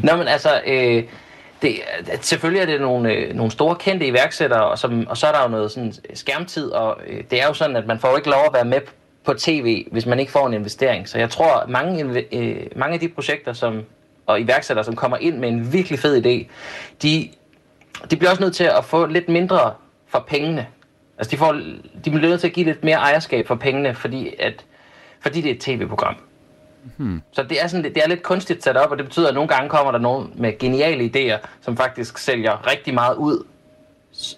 Nå, 0.00 0.16
men 0.16 0.28
altså, 0.28 0.60
øh, 0.66 1.02
det, 1.62 1.80
selvfølgelig 2.20 2.62
er 2.62 2.66
det 2.66 2.80
nogle, 2.80 3.12
øh, 3.12 3.34
nogle 3.34 3.52
store 3.52 3.76
kendte 3.76 4.06
iværksættere, 4.06 4.64
og, 4.64 4.78
som, 4.78 5.06
og 5.08 5.16
så 5.16 5.26
er 5.26 5.32
der 5.32 5.42
jo 5.42 5.48
noget 5.48 5.70
sådan 5.70 5.94
skærmtid, 6.14 6.70
og 6.70 7.00
øh, 7.06 7.24
det 7.30 7.42
er 7.42 7.46
jo 7.46 7.54
sådan, 7.54 7.76
at 7.76 7.86
man 7.86 7.98
får 8.00 8.16
ikke 8.16 8.30
lov 8.30 8.40
at 8.46 8.52
være 8.54 8.64
med 8.64 8.80
på 9.28 9.34
tv, 9.34 9.86
hvis 9.92 10.06
man 10.06 10.20
ikke 10.20 10.32
får 10.32 10.46
en 10.46 10.54
investering. 10.54 11.08
Så 11.08 11.18
jeg 11.18 11.30
tror, 11.30 11.56
at 11.56 11.68
mange, 11.68 12.24
øh, 12.32 12.66
mange 12.76 12.94
af 12.94 13.00
de 13.00 13.08
projekter 13.08 13.52
som, 13.52 13.82
og 14.26 14.40
iværksættere, 14.40 14.84
som 14.84 14.96
kommer 14.96 15.16
ind 15.16 15.38
med 15.38 15.48
en 15.48 15.72
virkelig 15.72 15.98
fed 15.98 16.26
idé, 16.26 16.50
de, 17.02 17.28
de 18.10 18.16
bliver 18.16 18.30
også 18.30 18.42
nødt 18.42 18.56
til 18.56 18.64
at 18.64 18.84
få 18.84 19.06
lidt 19.06 19.28
mindre 19.28 19.74
for 20.06 20.24
pengene. 20.28 20.66
Altså, 21.18 21.30
de, 21.30 21.36
får, 21.36 21.52
de 22.04 22.10
bliver 22.10 22.28
nødt 22.28 22.40
til 22.40 22.48
at 22.48 22.52
give 22.52 22.66
lidt 22.66 22.84
mere 22.84 22.96
ejerskab 22.96 23.46
for 23.46 23.54
pengene, 23.54 23.94
fordi, 23.94 24.34
at, 24.38 24.64
fordi 25.20 25.40
det 25.40 25.50
er 25.50 25.54
et 25.54 25.60
tv-program. 25.60 26.16
Hmm. 26.96 27.22
Så 27.32 27.42
det 27.42 27.62
er, 27.62 27.66
sådan, 27.66 27.84
det 27.84 28.02
er 28.04 28.08
lidt 28.08 28.22
kunstigt 28.22 28.64
sat 28.64 28.76
op, 28.76 28.90
og 28.90 28.98
det 28.98 29.06
betyder, 29.06 29.28
at 29.28 29.34
nogle 29.34 29.48
gange 29.48 29.68
kommer 29.68 29.92
der 29.92 29.98
nogen 29.98 30.32
med 30.36 30.58
geniale 30.58 31.10
idéer, 31.14 31.46
som 31.60 31.76
faktisk 31.76 32.18
sælger 32.18 32.66
rigtig 32.70 32.94
meget 32.94 33.16
ud. 33.16 33.46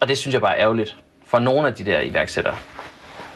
Og 0.01 0.09
det 0.09 0.18
synes 0.18 0.34
jeg 0.34 0.41
bare 0.41 0.57
er 0.57 0.62
ærgerligt 0.62 0.97
for 1.26 1.38
nogle 1.38 1.68
af 1.68 1.74
de 1.74 1.84
der 1.84 2.01
iværksættere. 2.01 2.57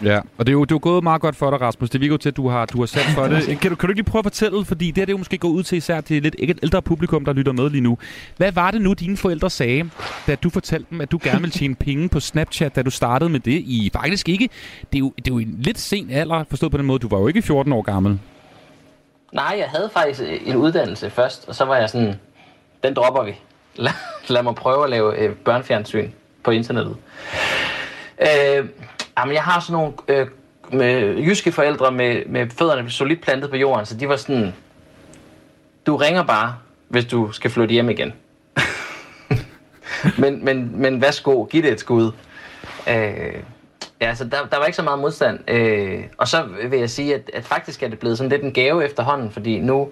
Ja, 0.04 0.20
og 0.38 0.46
det 0.46 0.48
er 0.48 0.52
jo, 0.52 0.64
det 0.64 0.70
er 0.70 0.74
jo 0.74 0.80
gået 0.82 1.02
meget 1.02 1.20
godt 1.20 1.36
for 1.36 1.50
dig, 1.50 1.60
Rasmus. 1.60 1.90
Det 1.90 2.00
virker 2.00 2.12
jo 2.14 2.18
til, 2.18 2.28
at 2.28 2.36
du 2.36 2.48
har, 2.48 2.66
du 2.66 2.78
har 2.78 2.86
sat 2.86 3.04
for 3.14 3.26
det. 3.26 3.60
Kan 3.60 3.70
du, 3.70 3.76
kan 3.76 3.86
du 3.86 3.90
ikke 3.90 3.94
lige 3.94 4.10
prøve 4.10 4.20
at 4.20 4.24
fortælle, 4.24 4.64
fordi 4.64 4.86
det 4.86 4.96
her 4.96 5.04
det 5.04 5.10
er 5.10 5.14
jo 5.14 5.18
måske 5.18 5.38
gået 5.38 5.52
ud 5.52 5.62
til 5.62 5.78
især 5.78 6.00
til 6.00 6.22
lidt 6.22 6.36
et 6.38 6.58
ældre 6.62 6.82
publikum, 6.82 7.24
der 7.24 7.32
lytter 7.32 7.52
med 7.52 7.70
lige 7.70 7.80
nu. 7.80 7.98
Hvad 8.36 8.52
var 8.52 8.70
det 8.70 8.82
nu, 8.82 8.92
dine 8.92 9.16
forældre 9.16 9.50
sagde, 9.50 9.90
da 10.26 10.34
du 10.34 10.50
fortalte 10.50 10.86
dem, 10.90 11.00
at 11.00 11.12
du 11.12 11.18
gerne 11.22 11.40
ville 11.40 11.52
tjene 11.52 11.74
penge 11.74 12.08
på 12.08 12.20
Snapchat, 12.20 12.76
da 12.76 12.82
du 12.82 12.90
startede 12.90 13.30
med 13.30 13.40
det? 13.40 13.52
I 13.52 13.90
faktisk 13.92 14.28
ikke, 14.28 14.48
det 14.92 14.98
er 14.98 15.00
jo, 15.00 15.12
det 15.16 15.28
er 15.30 15.34
jo 15.34 15.38
en 15.38 15.56
lidt 15.58 15.78
sen 15.78 16.10
alder, 16.10 16.44
forstået 16.48 16.72
på 16.72 16.78
den 16.78 16.86
måde. 16.86 16.98
Du 16.98 17.08
var 17.08 17.18
jo 17.18 17.26
ikke 17.26 17.42
14 17.42 17.72
år 17.72 17.82
gammel. 17.82 18.18
Nej, 19.32 19.56
jeg 19.58 19.68
havde 19.68 19.90
faktisk 19.92 20.20
en 20.44 20.56
uddannelse 20.56 21.10
først, 21.10 21.48
og 21.48 21.54
så 21.54 21.64
var 21.64 21.76
jeg 21.76 21.90
sådan, 21.90 22.14
den 22.82 22.94
dropper 22.94 23.22
vi. 23.22 23.34
Lad, 23.76 23.92
lad 24.28 24.42
mig 24.42 24.54
prøve 24.54 24.84
at 24.84 24.90
lave 24.90 25.18
øh, 25.18 25.34
børnefjernsyn 25.34 26.10
på 26.42 26.50
internettet. 26.50 26.96
Øh, 28.20 28.68
jamen, 29.18 29.34
jeg 29.34 29.42
har 29.42 29.60
sådan 29.60 29.72
nogle 29.72 29.92
øh, 30.08 30.26
med 30.72 31.16
jyske 31.16 31.52
forældre 31.52 31.92
med, 31.92 32.22
med 32.26 32.50
fødderne 32.50 32.90
solidt 32.90 33.22
plantet 33.22 33.50
på 33.50 33.56
jorden, 33.56 33.86
så 33.86 33.96
de 33.96 34.08
var 34.08 34.16
sådan, 34.16 34.54
du 35.86 35.96
ringer 35.96 36.22
bare, 36.22 36.56
hvis 36.88 37.04
du 37.04 37.32
skal 37.32 37.50
flytte 37.50 37.72
hjem 37.72 37.90
igen. 37.90 38.12
men, 40.18 40.44
men, 40.44 40.80
men 40.80 41.00
værsgo, 41.00 41.44
giv 41.44 41.62
det 41.62 41.72
et 41.72 41.80
skud. 41.80 42.12
Øh, 42.88 43.34
ja, 44.00 44.14
så 44.14 44.24
der, 44.24 44.46
der 44.50 44.58
var 44.58 44.64
ikke 44.64 44.76
så 44.76 44.82
meget 44.82 44.98
modstand. 44.98 45.50
Øh, 45.50 46.04
og 46.18 46.28
så 46.28 46.44
vil 46.68 46.78
jeg 46.78 46.90
sige, 46.90 47.14
at, 47.14 47.30
at 47.34 47.44
faktisk 47.44 47.82
er 47.82 47.88
det 47.88 47.98
blevet 47.98 48.18
sådan 48.18 48.30
lidt 48.30 48.42
en 48.42 48.52
gave 48.52 48.84
efterhånden, 48.84 49.30
fordi 49.30 49.60
nu, 49.60 49.88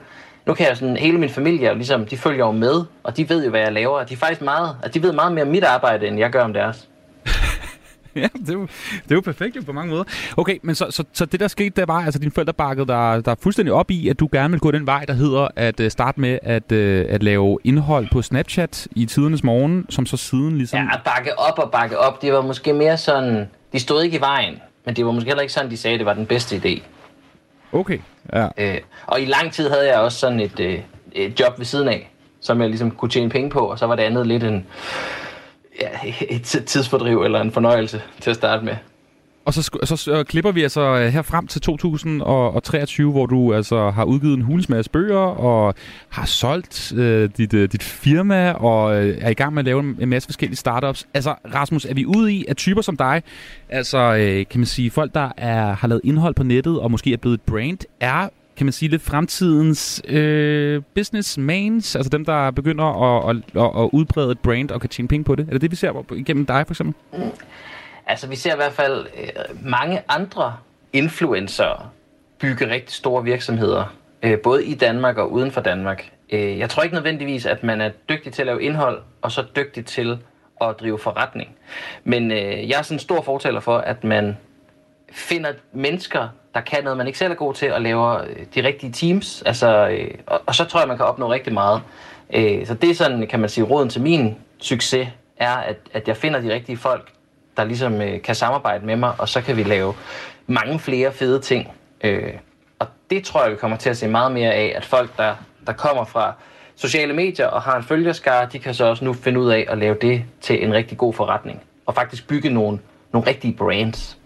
nu 0.46 0.54
kan 0.54 0.66
jeg 0.68 0.76
sådan, 0.76 0.96
hele 0.96 1.18
min 1.18 1.30
familie, 1.30 1.68
jo 1.68 1.74
ligesom, 1.74 2.06
de 2.06 2.16
følger 2.16 2.46
jo 2.46 2.52
med, 2.52 2.84
og 3.02 3.16
de 3.16 3.28
ved 3.28 3.44
jo, 3.44 3.50
hvad 3.50 3.60
jeg 3.60 3.72
laver, 3.72 3.98
og 3.98 4.08
de 4.08 4.14
er 4.14 4.18
faktisk 4.18 4.42
meget, 4.42 4.76
at 4.82 4.94
de 4.94 5.02
ved 5.02 5.12
meget 5.12 5.32
mere 5.32 5.44
om 5.44 5.50
mit 5.50 5.64
arbejde, 5.64 6.06
end 6.06 6.18
jeg 6.18 6.30
gør 6.30 6.44
om 6.44 6.52
deres. 6.52 6.88
ja, 8.16 8.28
det 8.34 8.48
er, 8.48 8.52
jo, 8.52 8.62
det 9.02 9.10
er 9.10 9.14
jo 9.14 9.20
perfekt 9.20 9.56
jo 9.56 9.62
på 9.66 9.72
mange 9.72 9.90
måder. 9.90 10.04
Okay, 10.36 10.58
men 10.62 10.74
så, 10.74 10.86
så, 10.90 11.04
så 11.12 11.24
det 11.24 11.40
der 11.40 11.48
skete, 11.48 11.80
det 11.80 11.88
var 11.88 12.04
altså 12.04 12.20
din 12.20 12.30
forældre 12.30 12.52
bakkede 12.52 12.86
der, 12.86 13.20
der 13.20 13.30
er 13.30 13.36
fuldstændig 13.42 13.72
op 13.72 13.90
i, 13.90 14.08
at 14.08 14.20
du 14.20 14.28
gerne 14.32 14.50
vil 14.50 14.60
gå 14.60 14.70
den 14.70 14.86
vej, 14.86 15.04
der 15.04 15.14
hedder 15.14 15.48
at 15.56 15.80
uh, 15.80 15.88
starte 15.88 16.20
med 16.20 16.38
at, 16.42 16.72
uh, 16.72 17.14
at 17.14 17.22
lave 17.22 17.58
indhold 17.64 18.08
på 18.12 18.22
Snapchat 18.22 18.88
i 18.96 19.06
tidernes 19.06 19.44
morgen, 19.44 19.86
som 19.90 20.06
så 20.06 20.16
siden 20.16 20.56
ligesom... 20.56 20.78
Ja, 20.78 20.94
at 20.94 21.00
bakke 21.04 21.38
op 21.38 21.58
og 21.58 21.70
bakke 21.70 21.98
op, 21.98 22.22
det 22.22 22.32
var 22.32 22.42
måske 22.42 22.72
mere 22.72 22.96
sådan, 22.96 23.50
de 23.72 23.80
stod 23.80 24.02
ikke 24.02 24.16
i 24.16 24.20
vejen, 24.20 24.54
men 24.86 24.96
det 24.96 25.06
var 25.06 25.12
måske 25.12 25.28
heller 25.28 25.42
ikke 25.42 25.52
sådan, 25.52 25.70
de 25.70 25.76
sagde, 25.76 25.94
at 25.94 25.98
det 25.98 26.06
var 26.06 26.14
den 26.14 26.26
bedste 26.26 26.56
idé. 26.56 26.82
Okay, 27.72 27.98
ja. 28.32 28.48
Øh, 28.58 28.78
og 29.06 29.20
i 29.20 29.24
lang 29.24 29.52
tid 29.52 29.68
havde 29.70 29.88
jeg 29.88 29.98
også 29.98 30.18
sådan 30.18 30.40
et, 30.40 30.60
øh, 30.60 30.78
et 31.12 31.40
job 31.40 31.58
ved 31.58 31.66
siden 31.66 31.88
af, 31.88 32.10
som 32.40 32.60
jeg 32.60 32.68
ligesom 32.68 32.90
kunne 32.90 33.10
tjene 33.10 33.30
penge 33.30 33.50
på, 33.50 33.58
og 33.58 33.78
så 33.78 33.86
var 33.86 33.96
det 33.96 34.02
andet 34.02 34.26
lidt 34.26 34.44
en, 34.44 34.66
ja, 35.80 35.88
et 36.30 36.42
tidsfordriv 36.42 37.22
eller 37.22 37.40
en 37.40 37.52
fornøjelse 37.52 38.02
til 38.20 38.30
at 38.30 38.36
starte 38.36 38.64
med. 38.64 38.74
Og 39.44 39.54
så, 39.54 39.78
så, 39.84 39.96
så 39.96 40.12
øh, 40.12 40.24
klipper 40.24 40.52
vi 40.52 40.62
altså 40.62 40.80
øh, 40.80 41.08
her 41.08 41.22
frem 41.22 41.46
til 41.46 41.60
2023, 41.60 43.10
hvor 43.12 43.26
du 43.26 43.54
altså 43.54 43.90
har 43.90 44.04
udgivet 44.04 44.34
en 44.34 44.42
hulens 44.42 44.68
masse 44.68 44.90
bøger 44.90 45.18
og 45.18 45.74
har 46.08 46.26
solgt 46.26 46.92
øh, 46.96 47.30
dit, 47.36 47.54
øh, 47.54 47.72
dit 47.72 47.82
firma 47.82 48.52
og 48.52 48.96
øh, 48.96 49.18
er 49.20 49.30
i 49.30 49.34
gang 49.34 49.54
med 49.54 49.60
at 49.60 49.64
lave 49.64 49.80
en 50.00 50.08
masse 50.08 50.26
forskellige 50.26 50.56
startups. 50.56 51.06
Altså 51.14 51.34
Rasmus, 51.54 51.84
er 51.84 51.94
vi 51.94 52.06
ude 52.06 52.32
i, 52.32 52.44
at 52.48 52.56
typer 52.56 52.82
som 52.82 52.96
dig, 52.96 53.22
altså 53.68 53.98
øh, 53.98 54.46
kan 54.50 54.60
man 54.60 54.66
sige 54.66 54.90
folk, 54.90 55.14
der 55.14 55.32
er, 55.36 55.72
har 55.72 55.88
lavet 55.88 56.00
indhold 56.04 56.34
på 56.34 56.42
nettet 56.42 56.80
og 56.80 56.90
måske 56.90 57.12
er 57.12 57.16
blevet 57.16 57.34
et 57.34 57.42
brand, 57.42 57.78
er 58.00 58.28
kan 58.57 58.66
man 58.66 58.72
sige, 58.72 58.88
lidt 58.88 59.03
fremtidens 59.03 60.03
øh, 60.09 60.82
businessmans, 60.94 61.96
altså 61.96 62.11
dem, 62.11 62.24
der 62.24 62.50
begynder 62.50 62.84
at, 62.84 63.30
at, 63.30 63.62
at, 63.62 63.82
at 63.82 63.90
udbrede 63.92 64.32
et 64.32 64.38
brand 64.38 64.70
og 64.70 64.80
kan 64.80 64.90
tjene 64.90 65.09
penge 65.09 65.24
på 65.24 65.34
det? 65.34 65.46
Er 65.48 65.53
det 65.53 65.61
det, 65.61 65.70
vi 65.70 65.76
ser 65.76 66.14
igennem 66.14 66.46
dig 66.46 66.66
for 66.66 66.72
eksempel? 66.72 66.94
Mm. 67.12 67.30
Altså, 68.07 68.28
vi 68.28 68.36
ser 68.36 68.53
i 68.53 68.57
hvert 68.57 68.72
fald 68.72 69.07
øh, 69.16 69.66
mange 69.70 70.03
andre 70.09 70.57
influencer 70.92 71.92
bygge 72.38 72.70
rigtig 72.70 72.94
store 72.94 73.24
virksomheder, 73.24 73.94
øh, 74.22 74.38
både 74.38 74.64
i 74.64 74.74
Danmark 74.74 75.16
og 75.16 75.32
uden 75.32 75.50
for 75.50 75.61
Danmark. 75.61 76.11
Øh, 76.32 76.59
jeg 76.59 76.70
tror 76.70 76.82
ikke 76.82 76.94
nødvendigvis, 76.94 77.46
at 77.46 77.62
man 77.62 77.80
er 77.80 77.90
dygtig 78.09 78.32
til 78.32 78.42
at 78.42 78.46
lave 78.46 78.62
indhold, 78.62 79.03
og 79.22 79.32
så 79.32 79.44
dygtig 79.57 79.86
til 79.86 80.18
at 80.61 80.74
drive 80.80 80.98
forretning. 80.98 81.50
Men 82.05 82.30
øh, 82.30 82.68
jeg 82.68 82.78
er 82.78 82.82
sådan 82.82 82.94
en 82.94 82.98
stor 82.98 83.22
fortaler 83.22 83.61
for, 83.61 83.78
at 83.78 84.05
man 84.05 84.36
finder 85.12 85.53
mennesker, 85.72 86.28
der 86.55 86.61
kan 86.61 86.84
noget, 86.84 86.96
man 86.96 87.07
ikke 87.07 87.18
selv 87.18 87.32
er 87.32 87.36
god 87.36 87.55
til, 87.55 87.72
og 87.72 87.80
laver 87.80 88.22
øh, 88.22 88.36
de 88.55 88.64
rigtige 88.66 88.92
teams. 88.92 89.42
Altså, 89.46 89.88
øh, 89.88 90.11
og, 90.26 90.40
og 90.46 90.55
så 90.55 90.64
tror 90.64 90.80
jeg, 90.80 90.88
man 90.88 90.96
kan 90.96 91.07
opnå 91.07 91.32
rigtig 91.32 91.53
meget. 91.53 91.82
Øh, 92.34 92.66
så 92.66 92.74
det 92.74 92.90
er 92.90 92.94
sådan, 92.94 93.26
kan 93.26 93.40
man 93.40 93.48
sige, 93.48 93.64
råden 93.64 93.88
til 93.88 94.03
min 94.03 94.36
succes, 94.59 95.09
er, 95.36 95.57
at, 95.57 95.76
at 95.92 96.09
jeg 96.09 96.16
finder 96.16 96.40
de 96.40 96.55
rigtige 96.55 96.76
folk, 96.76 97.12
der 97.57 97.64
ligesom 97.64 98.00
øh, 98.00 98.22
kan 98.22 98.34
samarbejde 98.34 98.86
med 98.86 98.96
mig, 98.96 99.12
og 99.18 99.28
så 99.28 99.40
kan 99.40 99.57
vi 99.57 99.62
lave 99.62 99.94
mange 100.46 100.78
flere 100.78 101.12
fede 101.12 101.40
ting. 101.40 101.68
Øh, 102.05 102.32
og 102.78 102.86
det 103.11 103.24
tror 103.24 103.42
jeg, 103.42 103.50
vi 103.50 103.57
kommer 103.57 103.76
til 103.76 103.90
at 103.90 103.96
se 103.96 104.09
meget 104.09 104.32
mere 104.32 104.53
af, 104.53 104.72
at 104.76 104.84
folk, 104.84 105.16
der, 105.16 105.34
der 105.66 105.72
kommer 105.72 106.05
fra 106.05 106.34
sociale 106.76 107.12
medier 107.12 107.46
og 107.46 107.62
har 107.62 107.76
en 107.76 107.82
følgerskare, 107.82 108.48
de 108.53 108.59
kan 108.59 108.74
så 108.74 108.84
også 108.84 109.05
nu 109.05 109.12
finde 109.12 109.40
ud 109.40 109.50
af 109.50 109.66
at 109.68 109.78
lave 109.78 109.96
det 110.00 110.24
til 110.40 110.64
en 110.64 110.74
rigtig 110.74 110.98
god 110.98 111.14
forretning. 111.14 111.62
Og 111.86 111.94
faktisk 111.94 112.28
bygge 112.28 112.50
nogle, 112.50 112.78
nogle 113.12 113.28
rigtige 113.28 113.55
brands. 113.57 114.18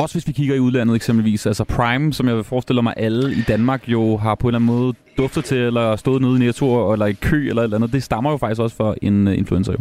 Også 0.00 0.14
hvis 0.14 0.26
vi 0.26 0.32
kigger 0.32 0.54
i 0.54 0.58
udlandet 0.58 0.96
eksempelvis, 0.96 1.46
altså 1.46 1.64
Prime, 1.64 2.12
som 2.12 2.28
jeg 2.28 2.46
forestiller 2.46 2.82
mig 2.82 2.94
alle 2.96 3.32
i 3.34 3.42
Danmark 3.48 3.88
jo 3.88 4.16
har 4.16 4.34
på 4.34 4.48
en 4.48 4.54
eller 4.54 4.58
anden 4.58 4.76
måde 4.76 4.94
duftet 5.18 5.44
til, 5.44 5.58
eller 5.58 5.96
stået 5.96 6.22
nede 6.22 6.36
i 6.36 6.38
Netto, 6.38 6.92
eller 6.92 7.06
i 7.06 7.12
kø, 7.12 7.48
eller 7.48 7.62
et 7.62 7.64
eller 7.64 7.76
andet, 7.76 7.92
det 7.92 8.02
stammer 8.02 8.30
jo 8.30 8.36
faktisk 8.36 8.60
også 8.60 8.76
fra 8.76 8.94
en 9.02 9.26
uh, 9.26 9.38
influencer 9.38 9.72
jo. 9.72 9.78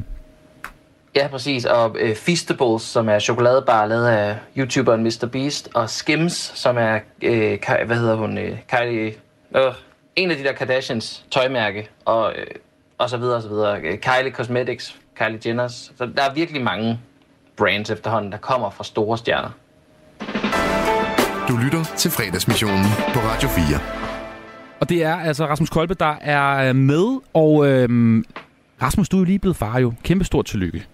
Ja, 1.15 1.28
præcis. 1.28 1.65
Og 1.65 1.95
øh, 1.99 2.15
Feastables, 2.15 2.84
som 2.84 3.09
er 3.09 3.20
chokoladebar 3.20 3.86
lavet 3.86 4.07
af 4.07 4.38
YouTuberen 4.57 5.03
Mr. 5.03 5.30
Beast, 5.32 5.70
og 5.74 5.89
Skims, 5.89 6.51
som 6.55 6.78
er, 6.78 6.99
øh, 7.22 7.57
hvad 7.86 7.97
hedder 7.97 8.15
hun, 8.15 8.38
øh, 8.38 8.57
Kylie, 8.67 9.13
øh, 9.55 9.61
en 10.15 10.32
af 10.32 10.38
de 10.38 10.43
der 10.43 10.53
Kardashians 10.53 11.26
tøjmærke, 11.32 11.89
og, 12.05 12.34
øh, 12.38 12.47
og 12.97 13.09
så 13.09 13.17
videre, 13.17 13.36
og 13.36 13.41
så 13.41 13.49
videre. 13.49 13.80
Øh, 13.82 13.97
Kylie 13.97 14.32
Cosmetics, 14.32 14.95
Kylie 15.15 15.39
Jenner's. 15.45 15.91
Så 15.97 16.09
der 16.17 16.24
er 16.24 16.34
virkelig 16.34 16.61
mange 16.61 16.99
brands 17.57 17.89
efterhånden, 17.89 18.32
der 18.32 18.38
kommer 18.38 18.70
fra 18.70 18.84
store 18.84 19.17
stjerner. 19.17 19.49
Du 21.50 21.58
lytter 21.58 21.84
til 21.97 22.12
fredagsmissionen 22.12 22.86
på 23.14 23.20
Radio 23.20 23.50
4. 23.50 23.80
Og 24.80 24.89
det 24.89 25.04
er 25.04 25.16
altså 25.16 25.45
Rasmus 25.45 25.70
Kolbe, 25.70 25.93
der 25.93 26.16
er 26.22 26.74
med, 26.74 27.22
og 27.34 27.68
øhm, 27.68 28.26
Rasmus, 28.82 29.10
du 29.10 29.18
er 29.18 29.22
jo 29.22 29.26
lige 29.26 29.39
blevet 29.39 29.58
far 29.58 29.80
jo. 29.80 29.93
Kæmpe 30.04 30.26
stort 30.26 30.45
tillykke. 30.45 30.86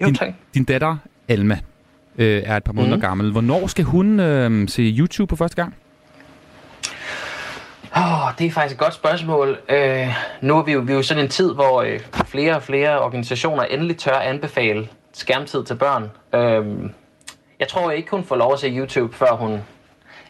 Jo, 0.00 0.06
din, 0.06 0.14
tak. 0.14 0.28
Din 0.54 0.64
datter, 0.64 0.96
Alma, 1.28 1.58
øh, 2.18 2.42
er 2.46 2.56
et 2.56 2.64
par 2.64 2.72
måneder 2.72 2.96
mm. 2.96 3.00
gammel. 3.00 3.32
Hvornår 3.32 3.66
skal 3.66 3.84
hun 3.84 4.20
øh, 4.20 4.68
se 4.68 4.82
YouTube 4.82 5.30
på 5.30 5.36
første 5.36 5.56
gang? 5.56 5.74
Oh, 7.96 8.32
det 8.38 8.46
er 8.46 8.50
faktisk 8.50 8.74
et 8.74 8.80
godt 8.80 8.94
spørgsmål. 8.94 9.58
Øh, 9.68 10.08
nu 10.40 10.58
er 10.58 10.62
vi 10.62 10.72
jo, 10.72 10.80
vi 10.80 10.92
er 10.92 10.96
jo 10.96 11.02
sådan 11.02 11.24
en 11.24 11.30
tid, 11.30 11.54
hvor 11.54 11.82
øh, 11.82 12.00
flere 12.26 12.56
og 12.56 12.62
flere 12.62 13.00
organisationer 13.00 13.62
endelig 13.62 13.96
tør 13.96 14.18
anbefale 14.18 14.88
skærmtid 15.12 15.64
til 15.64 15.74
børn. 15.74 16.10
Øh, 16.34 16.90
jeg 17.58 17.68
tror 17.68 17.90
ikke, 17.90 18.10
hun 18.10 18.24
får 18.24 18.36
lov 18.36 18.52
at 18.52 18.58
se 18.58 18.68
YouTube, 18.68 19.16
før 19.16 19.32
hun... 19.36 19.60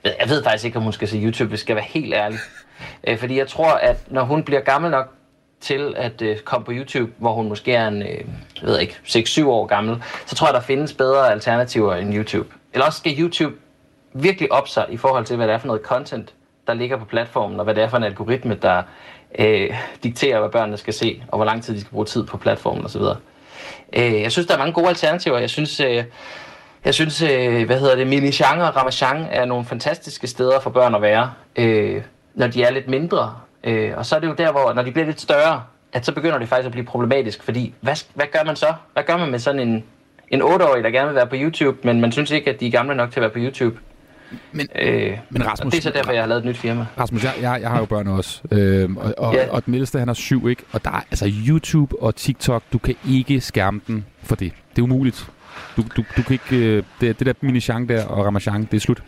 Jeg 0.05 0.29
ved 0.29 0.45
faktisk 0.45 0.64
ikke, 0.64 0.77
om 0.77 0.83
hun 0.83 0.93
skal 0.93 1.09
se 1.09 1.16
YouTube, 1.16 1.49
hvis 1.49 1.53
jeg 1.53 1.59
skal 1.59 1.77
være 1.77 1.85
helt 1.85 2.14
ærlig. 2.14 2.39
Øh, 3.07 3.18
fordi 3.18 3.39
jeg 3.39 3.49
tror, 3.49 3.72
at 3.72 3.97
når 4.07 4.25
hun 4.25 4.43
bliver 4.45 4.61
gammel 4.61 4.91
nok 4.91 5.09
til 5.61 5.95
at 5.97 6.22
øh, 6.22 6.39
komme 6.39 6.64
på 6.64 6.72
YouTube, 6.75 7.12
hvor 7.18 7.33
hun 7.33 7.49
måske 7.49 7.72
er 7.72 7.89
en, 7.89 8.03
øh, 8.03 8.09
jeg 8.09 8.25
ved 8.62 8.79
ikke, 8.79 8.95
6-7 9.07 9.47
år 9.47 9.66
gammel, 9.66 10.03
så 10.27 10.35
tror 10.35 10.47
jeg, 10.47 10.55
der 10.55 10.61
findes 10.61 10.93
bedre 10.93 11.33
alternativer 11.33 11.95
end 11.95 12.14
YouTube. 12.14 12.49
Eller 12.72 12.87
også 12.87 12.99
skal 12.99 13.20
YouTube 13.20 13.55
virkelig 14.12 14.53
op 14.53 14.68
sig 14.68 14.87
i 14.91 14.97
forhold 14.97 15.25
til, 15.25 15.37
hvad 15.37 15.47
det 15.47 15.55
er 15.55 15.59
for 15.59 15.66
noget 15.66 15.83
content, 15.83 16.35
der 16.66 16.75
ligger 16.75 16.97
på 16.97 17.05
platformen, 17.05 17.59
og 17.59 17.64
hvad 17.64 17.75
det 17.75 17.83
er 17.83 17.89
for 17.89 17.97
en 17.97 18.05
algoritme, 18.05 18.55
der 18.62 18.83
øh, 19.39 19.77
dikterer, 20.03 20.41
hvad 20.41 20.51
børnene 20.51 20.77
skal 20.77 20.95
se, 20.95 21.22
og 21.29 21.39
hvor 21.39 21.45
lang 21.45 21.62
tid 21.62 21.75
de 21.75 21.81
skal 21.81 21.91
bruge 21.91 22.07
tid 22.07 22.27
på 22.27 22.37
platformen 22.37 22.84
osv. 22.84 23.03
Øh, 23.92 24.21
jeg 24.22 24.33
synes, 24.33 24.46
der 24.46 24.55
er 24.55 24.59
mange 24.59 24.72
gode 24.72 24.88
alternativer. 24.88 25.38
Jeg 25.38 25.51
synes, 25.51 25.80
øh, 25.80 26.05
jeg 26.84 26.94
synes 26.94 27.22
øh, 27.22 27.66
hvad 27.66 27.80
hedder 27.80 27.96
det, 27.96 28.06
Mini 28.06 28.28
og 28.28 28.76
Ramachan 28.76 29.26
er 29.30 29.44
nogle 29.44 29.64
fantastiske 29.64 30.26
steder 30.26 30.61
for 30.61 30.70
børn 30.70 30.94
at 30.94 31.02
være, 31.02 31.32
øh, 31.56 32.02
når 32.34 32.46
de 32.46 32.62
er 32.62 32.70
lidt 32.70 32.88
mindre. 32.88 33.34
Øh, 33.64 33.92
og 33.96 34.06
så 34.06 34.16
er 34.16 34.20
det 34.20 34.26
jo 34.26 34.34
der, 34.38 34.52
hvor 34.52 34.72
når 34.72 34.82
de 34.82 34.92
bliver 34.92 35.06
lidt 35.06 35.20
større, 35.20 35.62
at 35.92 36.06
så 36.06 36.12
begynder 36.12 36.38
det 36.38 36.48
faktisk 36.48 36.66
at 36.66 36.72
blive 36.72 36.86
problematisk, 36.86 37.42
fordi 37.42 37.74
hvad, 37.80 37.96
hvad 38.14 38.26
gør 38.32 38.44
man 38.44 38.56
så? 38.56 38.74
Hvad 38.92 39.02
gør 39.02 39.16
man 39.16 39.30
med 39.30 39.38
sådan 39.38 39.68
en, 39.68 39.84
en 40.28 40.42
8-årig, 40.42 40.84
der 40.84 40.90
gerne 40.90 41.06
vil 41.06 41.16
være 41.16 41.26
på 41.26 41.36
YouTube, 41.38 41.78
men 41.84 42.00
man 42.00 42.12
synes 42.12 42.30
ikke, 42.30 42.50
at 42.50 42.61
de 42.61 42.66
er 42.66 42.70
gamle 42.70 42.94
nok 42.94 43.11
til 43.11 43.20
at 43.20 43.22
være 43.22 43.30
på 43.30 43.38
YouTube? 43.38 43.78
Men, 44.52 44.68
øh, 44.74 45.18
men 45.30 45.46
Rasmus, 45.46 45.72
det 45.72 45.78
er 45.78 45.82
så 45.82 45.90
derfor, 45.90 46.12
jeg 46.12 46.22
har 46.22 46.28
lavet 46.28 46.38
et 46.38 46.44
nyt 46.44 46.56
firma. 46.56 46.86
Rasmus, 46.98 47.24
jeg, 47.24 47.34
jeg, 47.40 47.58
jeg 47.61 47.70
har 47.70 47.78
jo 47.78 47.84
børn 47.84 48.06
også, 48.06 48.40
øh, 48.50 48.96
og, 48.96 49.14
og, 49.18 49.34
ja. 49.34 49.50
og 49.50 49.64
den 49.64 49.70
middelste, 49.70 49.98
han 49.98 50.08
er 50.08 50.14
syv, 50.14 50.48
ikke? 50.48 50.62
Og 50.72 50.84
der 50.84 50.90
er 50.90 51.00
altså 51.11 51.32
YouTube 51.48 52.02
og 52.02 52.16
TikTok, 52.16 52.62
du 52.72 52.78
kan 52.78 52.94
ikke 53.11 53.40
skærme 53.40 53.80
den 53.86 54.06
for 54.22 54.36
det. 54.36 54.52
Det 54.70 54.78
er 54.78 54.82
umuligt. 54.82 55.30
Du, 55.76 55.82
du, 55.96 56.04
du 56.16 56.22
kan 56.22 56.32
ikke... 56.32 56.57
Øh, 56.57 56.82
det, 57.00 57.18
det 57.18 57.26
der 57.26 57.32
mini 57.41 57.58
der 57.88 58.07
og 58.07 58.24
Ramachan, 58.26 58.64
det 58.64 58.74
er 58.74 58.80
slut. 58.80 59.03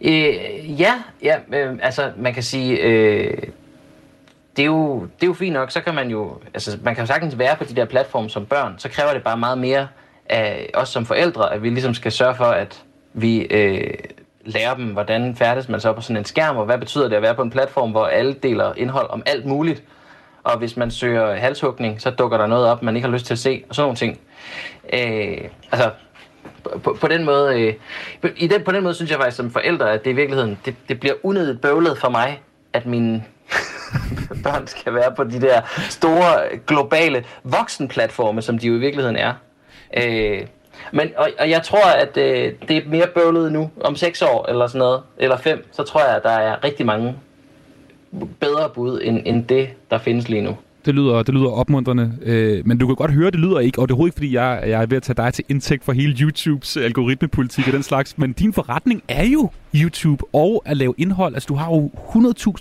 Øh, 0.00 0.80
ja, 0.80 0.94
ja 1.22 1.36
øh, 1.52 1.78
altså 1.82 2.12
man 2.16 2.34
kan 2.34 2.42
sige, 2.42 2.80
øh, 2.80 3.42
det, 4.56 4.62
er 4.62 4.66
jo, 4.66 5.00
det 5.00 5.22
er 5.22 5.26
jo 5.26 5.32
fint 5.32 5.52
nok, 5.52 5.70
så 5.70 5.80
kan 5.80 5.94
man 5.94 6.10
jo, 6.10 6.40
altså 6.54 6.78
man 6.82 6.94
kan 6.94 7.02
jo 7.02 7.06
sagtens 7.06 7.38
være 7.38 7.56
på 7.56 7.64
de 7.64 7.76
der 7.76 7.84
platforme 7.84 8.30
som 8.30 8.46
børn, 8.46 8.74
så 8.78 8.88
kræver 8.88 9.12
det 9.12 9.22
bare 9.22 9.36
meget 9.36 9.58
mere 9.58 9.88
af 10.28 10.70
os 10.74 10.88
som 10.88 11.06
forældre, 11.06 11.54
at 11.54 11.62
vi 11.62 11.70
ligesom 11.70 11.94
skal 11.94 12.12
sørge 12.12 12.34
for, 12.34 12.44
at 12.44 12.82
vi 13.12 13.40
øh, 13.40 13.94
lærer 14.44 14.74
dem, 14.74 14.86
hvordan 14.86 15.36
færdes 15.36 15.68
man 15.68 15.80
så 15.80 15.92
på 15.92 16.00
sådan 16.00 16.16
en 16.16 16.24
skærm, 16.24 16.56
og 16.56 16.64
hvad 16.64 16.78
betyder 16.78 17.08
det 17.08 17.16
at 17.16 17.22
være 17.22 17.34
på 17.34 17.42
en 17.42 17.50
platform, 17.50 17.90
hvor 17.90 18.06
alle 18.06 18.34
deler 18.34 18.72
indhold 18.76 19.10
om 19.10 19.22
alt 19.26 19.46
muligt, 19.46 19.82
og 20.44 20.58
hvis 20.58 20.76
man 20.76 20.90
søger 20.90 21.34
halshugning, 21.34 22.00
så 22.00 22.10
dukker 22.10 22.38
der 22.38 22.46
noget 22.46 22.66
op, 22.66 22.82
man 22.82 22.96
ikke 22.96 23.08
har 23.08 23.12
lyst 23.12 23.26
til 23.26 23.34
at 23.34 23.38
se, 23.38 23.64
og 23.68 23.74
sådan 23.74 23.84
nogle 23.84 23.96
ting. 23.96 24.18
Øh, 24.92 25.38
altså, 25.72 25.90
på, 26.82 26.96
på 27.00 27.08
den 27.08 27.24
måde, 27.24 27.60
øh, 27.60 27.74
i 28.36 28.46
den, 28.46 28.64
på 28.64 28.72
den 28.72 28.82
måde 28.82 28.94
synes 28.94 29.10
jeg 29.10 29.18
faktisk 29.18 29.36
som 29.36 29.50
forældre, 29.50 29.92
at 29.92 30.04
det 30.04 30.10
i 30.10 30.14
virkeligheden, 30.14 30.58
det, 30.64 30.74
det 30.88 31.00
bliver 31.00 31.14
unødigt 31.22 31.60
bøvlet 31.60 31.98
for 31.98 32.08
mig, 32.08 32.40
at 32.72 32.86
mine 32.86 33.24
børn 34.44 34.66
skal 34.66 34.94
være 34.94 35.14
på 35.16 35.24
de 35.24 35.40
der 35.40 35.60
store 35.90 36.58
globale 36.66 37.24
voksenplatforme, 37.44 38.42
som 38.42 38.58
de 38.58 38.66
jo 38.66 38.74
i 38.74 38.78
virkeligheden 38.78 39.16
er. 39.16 39.34
Øh, 39.96 40.46
Men, 40.92 41.10
og, 41.16 41.30
og 41.38 41.50
jeg 41.50 41.62
tror, 41.62 41.90
at 41.90 42.16
øh, 42.16 42.52
det 42.68 42.76
er 42.76 42.88
mere 42.88 43.06
bøvlet 43.06 43.52
nu. 43.52 43.70
Om 43.80 43.96
seks 43.96 44.22
år 44.22 44.46
eller 44.48 44.66
sådan 44.66 44.78
noget, 44.78 45.02
eller 45.18 45.36
fem, 45.36 45.68
så 45.72 45.82
tror 45.82 46.04
jeg, 46.04 46.16
at 46.16 46.22
der 46.22 46.30
er 46.30 46.64
rigtig 46.64 46.86
mange 46.86 47.16
bedre 48.40 48.70
bud, 48.74 49.00
end, 49.04 49.22
end 49.24 49.44
det, 49.44 49.68
der 49.90 49.98
findes 49.98 50.28
lige 50.28 50.42
nu. 50.42 50.56
Det 50.88 50.96
lyder, 50.96 51.22
det 51.22 51.34
lyder 51.34 51.50
opmuntrende, 51.50 52.12
øh, 52.22 52.66
men 52.66 52.78
du 52.78 52.86
kan 52.86 52.96
godt 52.96 53.10
høre, 53.10 53.30
det 53.30 53.40
lyder 53.40 53.58
ikke, 53.58 53.78
og 53.78 53.88
det 53.88 53.92
er 53.92 53.94
overhovedet 53.94 54.12
ikke, 54.12 54.16
fordi 54.16 54.34
jeg, 54.34 54.62
jeg 54.66 54.82
er 54.82 54.86
ved 54.86 54.96
at 54.96 55.02
tage 55.02 55.16
dig 55.16 55.34
til 55.34 55.44
indtægt 55.48 55.84
for 55.84 55.92
hele 55.92 56.16
YouTubes 56.20 56.76
algoritmepolitik 56.76 57.66
og 57.66 57.72
den 57.72 57.82
slags, 57.82 58.18
men 58.18 58.32
din 58.32 58.52
forretning 58.52 59.02
er 59.08 59.24
jo 59.24 59.50
YouTube 59.74 60.24
og 60.32 60.62
at 60.66 60.76
lave 60.76 60.94
indhold. 60.98 61.34
Altså, 61.34 61.46
du 61.46 61.54
har 61.54 61.66
jo 61.66 61.90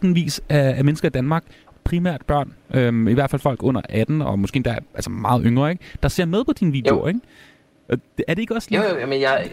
100.000 0.04 0.14
vis 0.14 0.41
af, 0.49 0.78
af 0.78 0.84
mennesker 0.84 1.08
i 1.08 1.12
Danmark, 1.12 1.44
primært 1.84 2.22
børn, 2.28 2.54
øh, 2.74 3.12
i 3.12 3.14
hvert 3.14 3.30
fald 3.30 3.41
folk 3.41 3.64
under 3.64 3.82
18, 3.90 4.22
og 4.22 4.40
måske 4.40 4.56
endda 4.56 4.76
altså 4.94 5.10
meget 5.10 5.41
yngre, 5.45 5.72
ikke? 5.72 5.84
der 6.04 6.10
ser 6.10 6.26
med 6.26 6.44
på 6.45 6.54
dine 6.54 6.72
videoer, 6.72 7.02
jo. 7.02 7.08
ikke? 7.08 7.20
Er 8.28 8.34
det 8.34 8.40
ikke 8.40 8.56
også 8.56 8.68
lidt? 8.72 8.84
Jo, 8.84 8.99
jo, 8.99 9.08
men 9.08 9.22
jeg, 9.22 9.52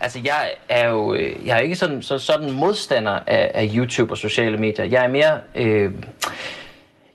altså 0.00 0.20
jeg 0.24 0.50
er 0.68 0.90
jo 0.90 1.14
øh, 1.14 1.46
jeg 1.46 1.56
er 1.56 1.60
ikke 1.60 1.74
sådan, 1.74 2.02
så, 2.02 2.18
sådan 2.18 2.52
modstander 2.52 3.18
af, 3.26 3.50
af 3.54 3.70
YouTube 3.74 4.12
og 4.12 4.18
sociale 4.18 4.56
medier. 4.56 4.84
Jeg 4.84 5.04
er 5.04 5.08
mere, 5.08 5.38
øh, 5.54 5.92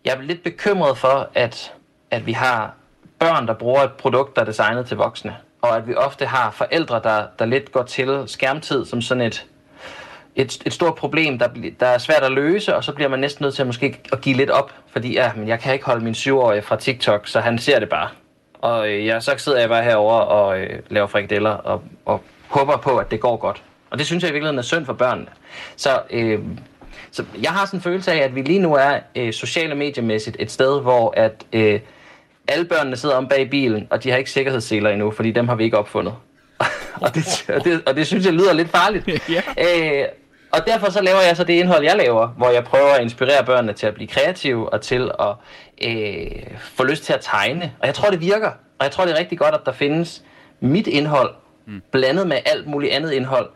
jeg 0.10 0.18
er 0.18 0.22
lidt 0.22 0.44
bekymret 0.44 0.98
for, 0.98 1.30
at, 1.36 1.74
at 2.12 2.26
vi 2.26 2.32
har 2.32 2.74
børn, 3.20 3.48
der 3.48 3.54
bruger 3.54 3.82
et 3.82 3.94
produkt, 3.94 4.36
der 4.36 4.42
er 4.42 4.46
designet 4.46 4.88
til 4.88 4.98
voksne. 4.98 5.36
Og 5.62 5.78
at 5.78 5.88
vi 5.88 5.96
ofte 5.96 6.26
har 6.26 6.52
forældre, 6.52 7.02
der, 7.04 7.26
der 7.40 7.46
lidt 7.46 7.72
går 7.72 7.84
til 7.84 8.24
skærmtid 8.28 8.86
som 8.86 9.02
sådan 9.02 9.24
et, 9.24 9.46
et, 10.36 10.62
et 10.66 10.74
stort 10.74 10.96
problem, 10.96 11.40
der, 11.40 11.48
der 11.80 11.86
er 11.88 11.98
svært 11.98 12.24
at 12.24 12.32
løse, 12.32 12.76
og 12.76 12.84
så 12.84 12.92
bliver 12.94 13.10
man 13.10 13.20
næsten 13.20 13.44
nødt 13.44 13.56
til 13.56 13.62
at 13.62 13.68
måske 13.68 14.00
at 14.12 14.22
give 14.22 14.36
lidt 14.36 14.50
op, 14.50 14.74
fordi 14.92 15.14
ja, 15.14 15.32
men 15.36 15.48
jeg 15.48 15.60
kan 15.60 15.74
ikke 15.74 15.86
holde 15.86 16.04
min 16.04 16.16
syvårige 16.16 16.62
fra 16.62 16.76
TikTok, 16.76 17.28
så 17.28 17.40
han 17.40 17.58
ser 17.58 17.80
det 17.80 17.90
bare. 17.90 18.10
Og 18.54 18.90
øh, 18.90 19.06
ja, 19.06 19.20
så 19.20 19.34
sidder 19.38 19.60
jeg 19.60 19.70
bare 19.70 19.84
herover 19.84 20.20
og 20.20 20.60
øh, 20.60 20.80
laver 20.90 21.08
frikadeller 21.08 21.50
og, 21.52 21.84
og 22.06 22.24
håber 22.48 22.78
på, 22.78 22.98
at 22.98 23.12
det 23.12 23.20
går 23.20 23.38
godt. 23.38 23.64
Og 23.90 23.98
det 23.98 24.06
synes 24.06 24.24
jeg 24.24 24.30
i 24.30 24.34
virkeligheden 24.34 24.60
er 24.60 24.64
synd 24.64 24.86
for 24.86 24.94
børnene. 24.94 25.28
Så, 25.76 26.02
øh, 26.10 26.40
så 27.12 27.24
jeg 27.42 27.52
har 27.52 27.66
sådan 27.66 27.78
en 27.78 27.82
følelse 27.82 28.12
af, 28.12 28.18
at 28.18 28.36
vi 28.36 28.42
lige 28.42 28.60
nu 28.60 28.74
er 28.74 29.00
øh, 29.16 29.34
sociale 29.34 29.76
mediemæssigt 29.76 30.38
et 30.40 30.52
sted, 30.52 30.82
hvor 30.82 31.14
at 31.18 31.46
øh, 31.54 31.80
alle 32.48 32.66
børnene 32.66 32.96
sidder 32.96 33.16
om 33.16 33.28
bag 33.28 33.50
bilen, 33.50 33.88
og 33.90 34.04
de 34.04 34.10
har 34.10 34.18
ikke 34.18 34.32
sikkerhedsseler 34.32 34.90
endnu, 34.90 35.12
fordi 35.12 35.32
dem 35.32 35.48
har 35.48 35.56
vi 35.56 35.64
ikke 35.64 35.78
opfundet. 35.78 36.14
og, 37.04 37.16
det, 37.16 37.46
og, 37.56 37.64
det, 37.64 37.82
og 37.86 37.96
det 37.96 38.08
synes 38.08 38.26
jeg 38.26 38.34
lyder 38.34 38.54
lidt 38.54 38.70
farligt. 38.70 39.06
yeah. 39.32 40.02
øh, 40.02 40.06
og 40.52 40.60
derfor 40.68 40.92
så 40.92 41.02
laver 41.02 41.22
jeg 41.28 41.38
så 41.38 41.44
det 41.44 41.54
indhold, 41.54 41.84
jeg 41.84 41.98
laver, 41.98 42.28
hvor 42.28 42.50
jeg 42.50 42.64
prøver 42.64 42.94
at 42.94 43.02
inspirere 43.02 43.46
børnene 43.46 43.74
til 43.74 43.88
at 43.88 43.94
blive 43.94 44.08
kreative 44.08 44.74
og 44.74 44.82
til 44.82 45.12
at 45.20 45.36
øh, 45.88 46.58
få 46.60 46.84
lyst 46.84 47.04
til 47.04 47.14
at 47.14 47.20
tegne. 47.22 47.74
Og 47.80 47.88
jeg 47.88 47.96
tror, 47.96 48.10
det 48.10 48.22
virker. 48.22 48.52
Og 48.80 48.84
jeg 48.84 48.92
tror, 48.92 49.06
det 49.06 49.14
er 49.14 49.20
rigtig 49.20 49.40
godt, 49.40 49.56
at 49.56 49.62
der 49.66 49.72
findes 49.72 50.24
mit 50.60 50.88
indhold, 50.88 51.36
mm. 51.68 51.82
blandet 51.92 52.28
med 52.28 52.38
alt 52.46 52.68
muligt 52.68 52.94
andet 52.94 53.12
indhold, 53.12 53.50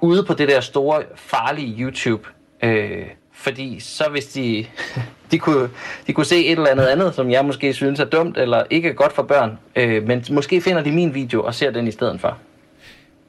ude 0.00 0.24
på 0.24 0.34
det 0.34 0.48
der 0.48 0.60
store, 0.60 1.02
farlige 1.14 1.80
YouTube. 1.80 2.28
Øh, 2.62 3.06
fordi 3.32 3.80
så 3.80 4.04
hvis 4.10 4.26
de, 4.26 4.66
de, 5.30 5.38
kunne, 5.38 5.68
de 6.06 6.12
kunne 6.12 6.26
se 6.26 6.46
et 6.46 6.52
eller 6.52 6.70
andet 6.70 6.84
andet, 6.84 7.14
som 7.14 7.30
jeg 7.30 7.44
måske 7.44 7.72
synes 7.72 8.00
er 8.00 8.04
dumt 8.04 8.38
eller 8.38 8.62
ikke 8.70 8.88
er 8.88 8.92
godt 8.92 9.12
for 9.12 9.22
børn, 9.22 9.58
øh, 9.76 10.06
men 10.06 10.24
måske 10.30 10.60
finder 10.60 10.82
de 10.82 10.92
min 10.92 11.14
video 11.14 11.42
og 11.42 11.54
ser 11.54 11.70
den 11.70 11.88
i 11.88 11.90
stedet 11.90 12.20
for. 12.20 12.38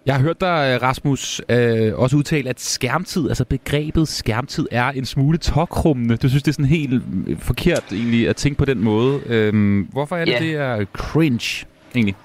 Jeg 0.06 0.16
har 0.16 0.22
hørt 0.22 0.42
dig, 0.42 0.80
Rasmus, 0.82 1.42
øh, 1.50 1.94
også 1.96 2.18
udtale, 2.18 2.50
at 2.50 2.60
skærmtid, 2.60 3.30
altså 3.30 3.46
begrebet 3.46 4.08
skærmtid, 4.08 4.68
er 4.72 4.88
en 4.90 5.06
smule 5.06 5.38
tokrummende. 5.38 6.18
Du 6.18 6.30
synes, 6.30 6.44
det 6.44 6.52
er 6.52 6.54
sådan 6.54 6.66
helt 6.66 7.04
øh, 7.28 7.40
forkert 7.40 7.84
egentlig 7.92 8.30
at 8.30 8.36
tænke 8.36 8.58
på 8.58 8.66
den 8.66 8.80
måde. 8.80 9.22
Øh, 9.26 9.86
hvorfor 9.92 10.16
er 10.16 10.26
det, 10.26 10.34
yeah. 10.34 10.44
det 10.44 10.56
er 10.56 10.86
cringe 10.94 11.66
egentlig? 11.96 12.16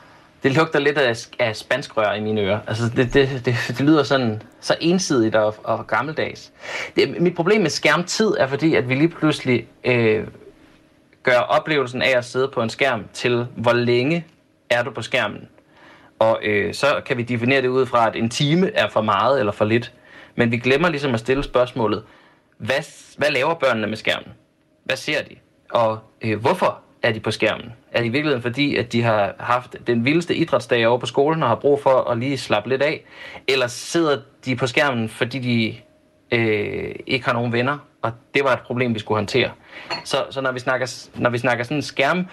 Det 0.42 0.56
lugter 0.56 0.78
lidt 0.78 0.98
af, 0.98 1.16
af 1.38 1.56
spanskrør 1.56 2.12
i 2.12 2.20
mine 2.20 2.40
ører. 2.40 2.58
Altså, 2.66 2.84
det, 2.96 3.14
det, 3.14 3.42
det, 3.44 3.56
det 3.68 3.80
lyder 3.80 4.02
sådan 4.02 4.42
så 4.60 4.76
ensidigt 4.80 5.34
og, 5.34 5.54
og 5.64 5.86
gammeldags. 5.86 6.52
Det, 6.96 7.20
mit 7.20 7.34
problem 7.34 7.60
med 7.60 7.70
skærmtid 7.70 8.34
er 8.38 8.46
fordi, 8.46 8.74
at 8.74 8.88
vi 8.88 8.94
lige 8.94 9.08
pludselig 9.08 9.66
øh, 9.84 10.26
gør 11.22 11.38
oplevelsen 11.38 12.02
af 12.02 12.16
at 12.16 12.24
sidde 12.24 12.48
på 12.48 12.62
en 12.62 12.70
skærm 12.70 13.04
til, 13.12 13.46
hvor 13.56 13.72
længe 13.72 14.26
er 14.70 14.82
du 14.82 14.90
på 14.90 15.02
skærmen. 15.02 15.48
Og 16.18 16.38
øh, 16.42 16.74
så 16.74 17.00
kan 17.06 17.16
vi 17.16 17.22
definere 17.22 17.62
det 17.62 17.68
ud 17.68 17.86
fra, 17.86 18.06
at 18.08 18.16
en 18.16 18.30
time 18.30 18.70
er 18.74 18.88
for 18.88 19.02
meget 19.02 19.40
eller 19.40 19.52
for 19.52 19.64
lidt. 19.64 19.92
Men 20.36 20.50
vi 20.50 20.58
glemmer 20.58 20.88
ligesom 20.88 21.14
at 21.14 21.20
stille 21.20 21.42
spørgsmålet, 21.42 22.04
hvad, 22.58 23.16
hvad 23.16 23.30
laver 23.30 23.54
børnene 23.54 23.86
med 23.86 23.96
skærmen? 23.96 24.32
Hvad 24.84 24.96
ser 24.96 25.22
de? 25.22 25.36
Og 25.70 25.98
øh, 26.22 26.40
hvorfor 26.40 26.80
er 27.02 27.12
de 27.12 27.20
på 27.20 27.30
skærmen? 27.30 27.72
Er 27.92 27.98
det 27.98 28.06
i 28.06 28.08
virkeligheden 28.08 28.42
fordi, 28.42 28.76
at 28.76 28.92
de 28.92 29.02
har 29.02 29.34
haft 29.38 29.76
den 29.86 30.04
vildeste 30.04 30.34
idrætsdag 30.34 30.86
over 30.86 30.98
på 30.98 31.06
skolen 31.06 31.42
og 31.42 31.48
har 31.48 31.56
brug 31.56 31.82
for 31.82 32.10
at 32.10 32.18
lige 32.18 32.38
slappe 32.38 32.68
lidt 32.68 32.82
af? 32.82 33.04
Eller 33.48 33.66
sidder 33.66 34.18
de 34.44 34.56
på 34.56 34.66
skærmen, 34.66 35.08
fordi 35.08 35.38
de 35.38 35.76
øh, 36.36 36.94
ikke 37.06 37.26
har 37.26 37.32
nogen 37.32 37.52
venner? 37.52 37.78
Og 38.02 38.12
det 38.34 38.44
var 38.44 38.52
et 38.52 38.60
problem, 38.60 38.94
vi 38.94 38.98
skulle 38.98 39.16
håndtere. 39.16 39.50
Så, 40.04 40.16
så 40.30 40.40
når 40.40 40.52
vi 40.52 40.58
snakker, 40.58 41.08
når 41.14 41.30
vi 41.30 41.38
snakker 41.38 41.64
sådan 41.64 41.82
skærm 41.82 42.26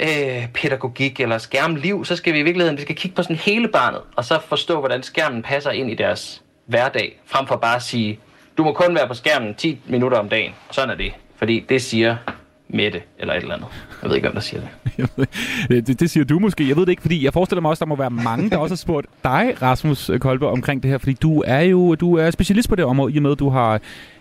øh, 0.00 0.48
pædagogik 0.54 1.20
eller 1.20 1.38
skærmliv, 1.38 2.04
så 2.04 2.16
skal 2.16 2.34
vi 2.34 2.38
i 2.38 2.42
virkeligheden 2.42 2.76
vi 2.76 2.82
skal 2.82 2.96
kigge 2.96 3.14
på 3.14 3.22
sådan 3.22 3.36
hele 3.36 3.68
barnet, 3.68 4.00
og 4.16 4.24
så 4.24 4.40
forstå, 4.48 4.78
hvordan 4.78 5.02
skærmen 5.02 5.42
passer 5.42 5.70
ind 5.70 5.90
i 5.90 5.94
deres 5.94 6.42
hverdag, 6.66 7.20
frem 7.26 7.46
for 7.46 7.56
bare 7.56 7.76
at 7.76 7.82
sige, 7.82 8.20
du 8.58 8.64
må 8.64 8.72
kun 8.72 8.94
være 8.94 9.08
på 9.08 9.14
skærmen 9.14 9.54
10 9.54 9.80
minutter 9.86 10.18
om 10.18 10.28
dagen. 10.28 10.52
Sådan 10.70 10.90
er 10.90 10.94
det. 10.94 11.12
Fordi 11.36 11.60
det 11.68 11.82
siger 11.82 12.16
Mette 12.72 13.00
eller 13.18 13.34
et 13.34 13.42
eller 13.42 13.54
andet. 13.54 13.68
Jeg 14.02 14.10
ved 14.10 14.16
ikke, 14.16 14.28
om 14.28 14.34
der 14.34 14.40
siger 14.40 14.60
det. 14.60 15.26
det. 15.86 16.00
Det 16.00 16.10
siger 16.10 16.24
du 16.24 16.38
måske. 16.38 16.68
Jeg 16.68 16.76
ved 16.76 16.86
det 16.86 16.90
ikke, 16.90 17.02
fordi 17.02 17.24
jeg 17.24 17.32
forestiller 17.32 17.60
mig 17.60 17.68
også, 17.68 17.84
der 17.84 17.88
må 17.88 17.96
være 17.96 18.10
mange, 18.10 18.50
der 18.50 18.56
også 18.56 18.72
har 18.72 18.76
spurgt 18.76 19.06
dig, 19.24 19.54
Rasmus 19.62 20.10
Kolbe, 20.20 20.46
omkring 20.46 20.82
det 20.82 20.90
her. 20.90 20.98
Fordi 20.98 21.12
du 21.12 21.42
er 21.46 21.60
jo 21.60 21.94
du 21.94 22.14
er 22.14 22.30
specialist 22.30 22.68
på 22.68 22.76
det 22.76 22.84
område, 22.84 23.12
i 23.12 23.16
og 23.16 23.22
med, 23.22 23.32
at 23.32 23.38
du 23.38 23.48
har 23.48 23.80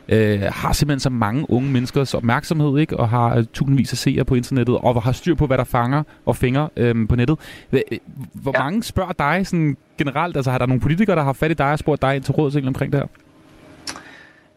øh, 0.10 0.42
har 0.42 0.74
simpelthen 0.74 1.00
så 1.00 1.10
mange 1.10 1.52
unge 1.52 1.72
menneskers 1.72 2.14
opmærksomhed, 2.14 2.80
ikke? 2.80 2.98
og 2.98 3.10
har 3.10 3.46
tusindvis 3.54 3.94
af 3.94 3.98
seere 3.98 4.24
på 4.26 4.36
internettet, 4.36 4.78
og 4.78 5.04
har 5.04 5.12
styr 5.12 5.36
på, 5.36 5.48
hvad 5.48 5.58
der 5.58 5.64
fanger 5.64 6.04
og 6.26 6.36
finger 6.36 6.68
øh, 6.78 7.08
på 7.08 7.16
nettet. 7.16 7.38
Hvor 8.34 8.52
ja. 8.56 8.64
mange 8.64 8.84
spørger 8.84 9.14
dig 9.14 9.48
sådan 9.48 9.78
generelt? 9.98 10.36
Altså 10.36 10.52
har 10.52 10.58
der 10.58 10.66
nogle 10.66 10.82
politikere, 10.82 11.16
der 11.16 11.24
har 11.24 11.34
fat 11.34 11.52
i 11.52 11.54
dig 11.54 11.72
og 11.72 11.80
spurgt 11.80 12.02
dig 12.02 12.16
ind 12.16 12.24
til 12.24 12.34
råds 12.34 12.56
omkring 12.56 12.94
det 12.94 13.00
her? 13.00 13.08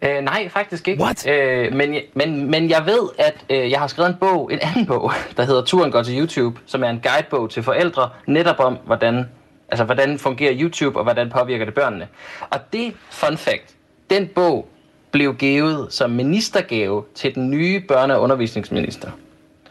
Øh, 0.03 0.23
nej, 0.23 0.49
faktisk 0.49 0.89
ikke. 0.89 1.03
What? 1.03 1.27
Øh, 1.29 1.75
men, 1.75 1.95
men, 2.15 2.51
men 2.51 2.71
jeg 2.71 2.83
ved, 2.87 3.09
at 3.19 3.35
øh, 3.51 3.71
jeg 3.71 3.81
har 3.81 3.87
skrevet 3.87 4.11
en 4.11 4.17
bog, 4.21 4.53
en 4.53 4.59
anden 4.63 4.87
bog, 4.87 5.13
der 5.37 5.45
hedder 5.45 5.63
Turen 5.63 5.93
går 5.93 6.03
til 6.03 6.21
YouTube, 6.21 6.61
som 6.67 6.85
er 6.85 6.89
en 6.89 7.01
guidebog 7.01 7.51
til 7.51 7.63
forældre, 7.63 8.11
netop 8.27 8.61
om, 8.61 8.79
hvordan, 8.87 9.25
altså, 9.69 9.85
hvordan 9.85 10.19
fungerer 10.19 10.53
YouTube, 10.61 10.99
og 10.99 11.03
hvordan 11.03 11.31
påvirker 11.31 11.65
det 11.65 11.75
børnene. 11.75 12.09
Og 12.51 12.59
det, 12.73 12.95
fun 13.11 13.37
fact, 13.37 13.75
den 14.11 14.27
bog 14.27 14.69
blev 15.11 15.35
givet 15.35 15.93
som 15.93 16.11
ministergave 16.11 17.05
til 17.15 17.35
den 17.35 17.51
nye 17.51 17.83
børne- 17.93 18.13
og 18.13 18.21
undervisningsminister. 18.21 19.11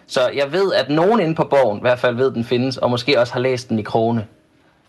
Så 0.08 0.30
jeg 0.36 0.52
ved, 0.52 0.74
at 0.74 0.90
nogen 0.90 1.20
inde 1.20 1.36
på 1.36 1.44
borgen 1.44 1.78
i 1.78 1.82
hvert 1.82 2.00
fald 2.00 2.16
ved, 2.16 2.32
den 2.32 2.44
findes, 2.44 2.78
og 2.78 2.90
måske 2.90 3.20
også 3.20 3.34
har 3.34 3.40
læst 3.40 3.70
den 3.70 3.80
i 3.80 3.82
krone. 3.82 4.28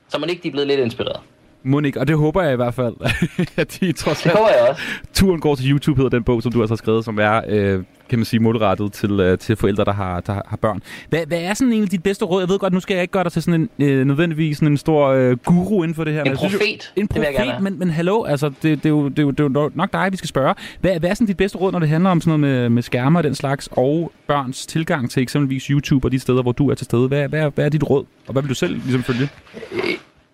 Så 0.08 0.18
man 0.18 0.30
ikke 0.30 0.42
de 0.42 0.48
er 0.48 0.52
blevet 0.52 0.68
lidt 0.68 0.80
inspireret. 0.80 1.20
Monik, 1.64 1.96
og 1.96 2.08
det 2.08 2.16
håber 2.16 2.42
jeg 2.42 2.52
i 2.52 2.56
hvert 2.56 2.74
fald, 2.74 2.94
at 3.56 3.78
de 3.80 3.92
trods 3.92 4.26
alt... 4.26 4.32
Det 4.32 4.40
håber 4.40 4.50
jeg 4.50 4.68
også. 4.70 4.82
Turen 5.14 5.40
går 5.40 5.54
til 5.54 5.70
YouTube 5.70 5.96
hedder 5.96 6.10
den 6.10 6.24
bog, 6.24 6.42
som 6.42 6.52
du 6.52 6.60
altså 6.60 6.72
har 6.72 6.76
skrevet, 6.76 7.04
som 7.04 7.18
er, 7.18 7.40
øh, 7.48 7.82
kan 8.08 8.18
man 8.18 8.24
sige, 8.24 8.40
målrettet 8.40 8.92
til, 8.92 9.20
øh, 9.20 9.38
til 9.38 9.56
forældre, 9.56 9.84
der 9.84 9.92
har, 9.92 10.20
der 10.20 10.32
har 10.32 10.56
børn. 10.56 10.82
Hvad, 11.08 11.26
hvad 11.26 11.40
er 11.40 11.54
sådan 11.54 11.72
egentlig 11.72 11.92
dit 11.92 12.02
bedste 12.02 12.24
råd? 12.24 12.42
Jeg 12.42 12.48
ved 12.48 12.58
godt, 12.58 12.72
nu 12.72 12.80
skal 12.80 12.94
jeg 12.94 13.02
ikke 13.02 13.12
gøre 13.12 13.24
dig 13.24 13.32
til 13.32 13.42
sådan 13.42 13.68
en, 13.78 13.86
øh, 13.86 14.06
nødvendigvis 14.06 14.56
sådan 14.56 14.72
en 14.72 14.76
stor 14.76 15.08
øh, 15.08 15.36
guru 15.36 15.82
inden 15.82 15.94
for 15.94 16.04
det 16.04 16.12
her. 16.14 16.22
En 16.22 16.36
profet. 16.36 16.60
Synes, 16.60 16.92
en 16.96 17.08
profet, 17.08 17.62
men, 17.62 17.78
men 17.78 17.90
hallo, 17.90 18.24
altså, 18.24 18.48
det, 18.48 18.62
det, 18.62 18.86
er 18.86 18.90
jo, 18.90 19.08
det, 19.08 19.18
er 19.18 19.22
jo, 19.22 19.30
det 19.30 19.40
er 19.40 19.44
jo 19.44 19.70
nok 19.74 19.92
dig, 19.92 20.08
vi 20.10 20.16
skal 20.16 20.28
spørge. 20.28 20.54
Hvad, 20.80 21.00
hvad 21.00 21.10
er 21.10 21.14
sådan 21.14 21.26
dit 21.26 21.36
bedste 21.36 21.58
råd, 21.58 21.72
når 21.72 21.78
det 21.78 21.88
handler 21.88 22.10
om 22.10 22.20
sådan 22.20 22.40
noget 22.40 22.60
med, 22.60 22.68
med 22.68 22.82
skærmer 22.82 23.20
og 23.20 23.24
den 23.24 23.34
slags, 23.34 23.68
og 23.72 24.12
børns 24.26 24.66
tilgang 24.66 25.10
til 25.10 25.22
eksempelvis 25.22 25.64
YouTube 25.64 26.06
og 26.06 26.12
de 26.12 26.18
steder, 26.18 26.42
hvor 26.42 26.52
du 26.52 26.70
er 26.70 26.74
til 26.74 26.84
stede? 26.84 27.08
Hvad, 27.08 27.28
hvad, 27.28 27.50
hvad 27.54 27.64
er 27.64 27.68
dit 27.68 27.90
råd, 27.90 28.04
og 28.26 28.32
hvad 28.32 28.42
vil 28.42 28.48
du 28.48 28.54
selv 28.54 28.74
ligesom 28.74 29.02
følge? 29.02 29.28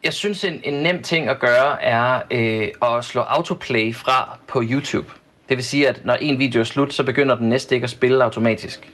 Jeg 0.05 0.13
synes, 0.13 0.45
en, 0.45 0.61
en 0.65 0.75
nem 0.75 1.03
ting 1.03 1.29
at 1.29 1.39
gøre 1.39 1.83
er 1.83 2.21
øh, 2.31 2.69
at 2.83 3.05
slå 3.05 3.21
autoplay 3.21 3.95
fra 3.95 4.39
på 4.49 4.63
YouTube. 4.71 5.13
Det 5.49 5.57
vil 5.57 5.65
sige, 5.65 5.89
at 5.89 6.05
når 6.05 6.15
en 6.15 6.39
video 6.39 6.61
er 6.61 6.65
slut, 6.65 6.95
så 6.95 7.05
begynder 7.05 7.37
den 7.37 7.49
næste 7.49 7.75
ikke 7.75 7.85
at 7.85 7.91
spille 7.91 8.25
automatisk. 8.25 8.93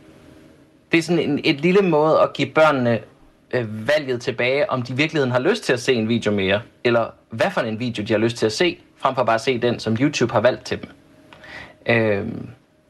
Det 0.93 0.99
er 0.99 1.03
sådan 1.03 1.31
en, 1.31 1.41
et 1.45 1.61
lille 1.61 1.83
måde 1.83 2.21
at 2.21 2.33
give 2.33 2.49
børnene 2.49 3.01
øh, 3.51 3.89
valget 3.89 4.21
tilbage, 4.21 4.71
om 4.71 4.83
de 4.83 4.93
i 4.93 4.97
virkeligheden 4.97 5.33
har 5.33 5.39
lyst 5.39 5.65
til 5.65 5.73
at 5.73 5.81
se 5.81 5.95
en 5.95 6.09
video 6.09 6.33
mere, 6.33 6.63
eller 6.85 7.07
hvad 7.31 7.51
for 7.51 7.61
en 7.61 7.81
video 7.81 8.05
de 8.05 8.13
har 8.13 8.21
lyst 8.21 8.37
til 8.37 8.47
at 8.47 8.53
se, 8.53 8.79
frem 8.97 9.15
for 9.15 9.25
bare 9.25 9.35
at 9.35 9.41
se 9.41 9.59
den, 9.59 9.79
som 9.79 9.97
YouTube 10.01 10.33
har 10.33 10.41
valgt 10.41 10.65
til 10.65 10.81
dem. 10.81 10.91
Øh, 11.87 12.27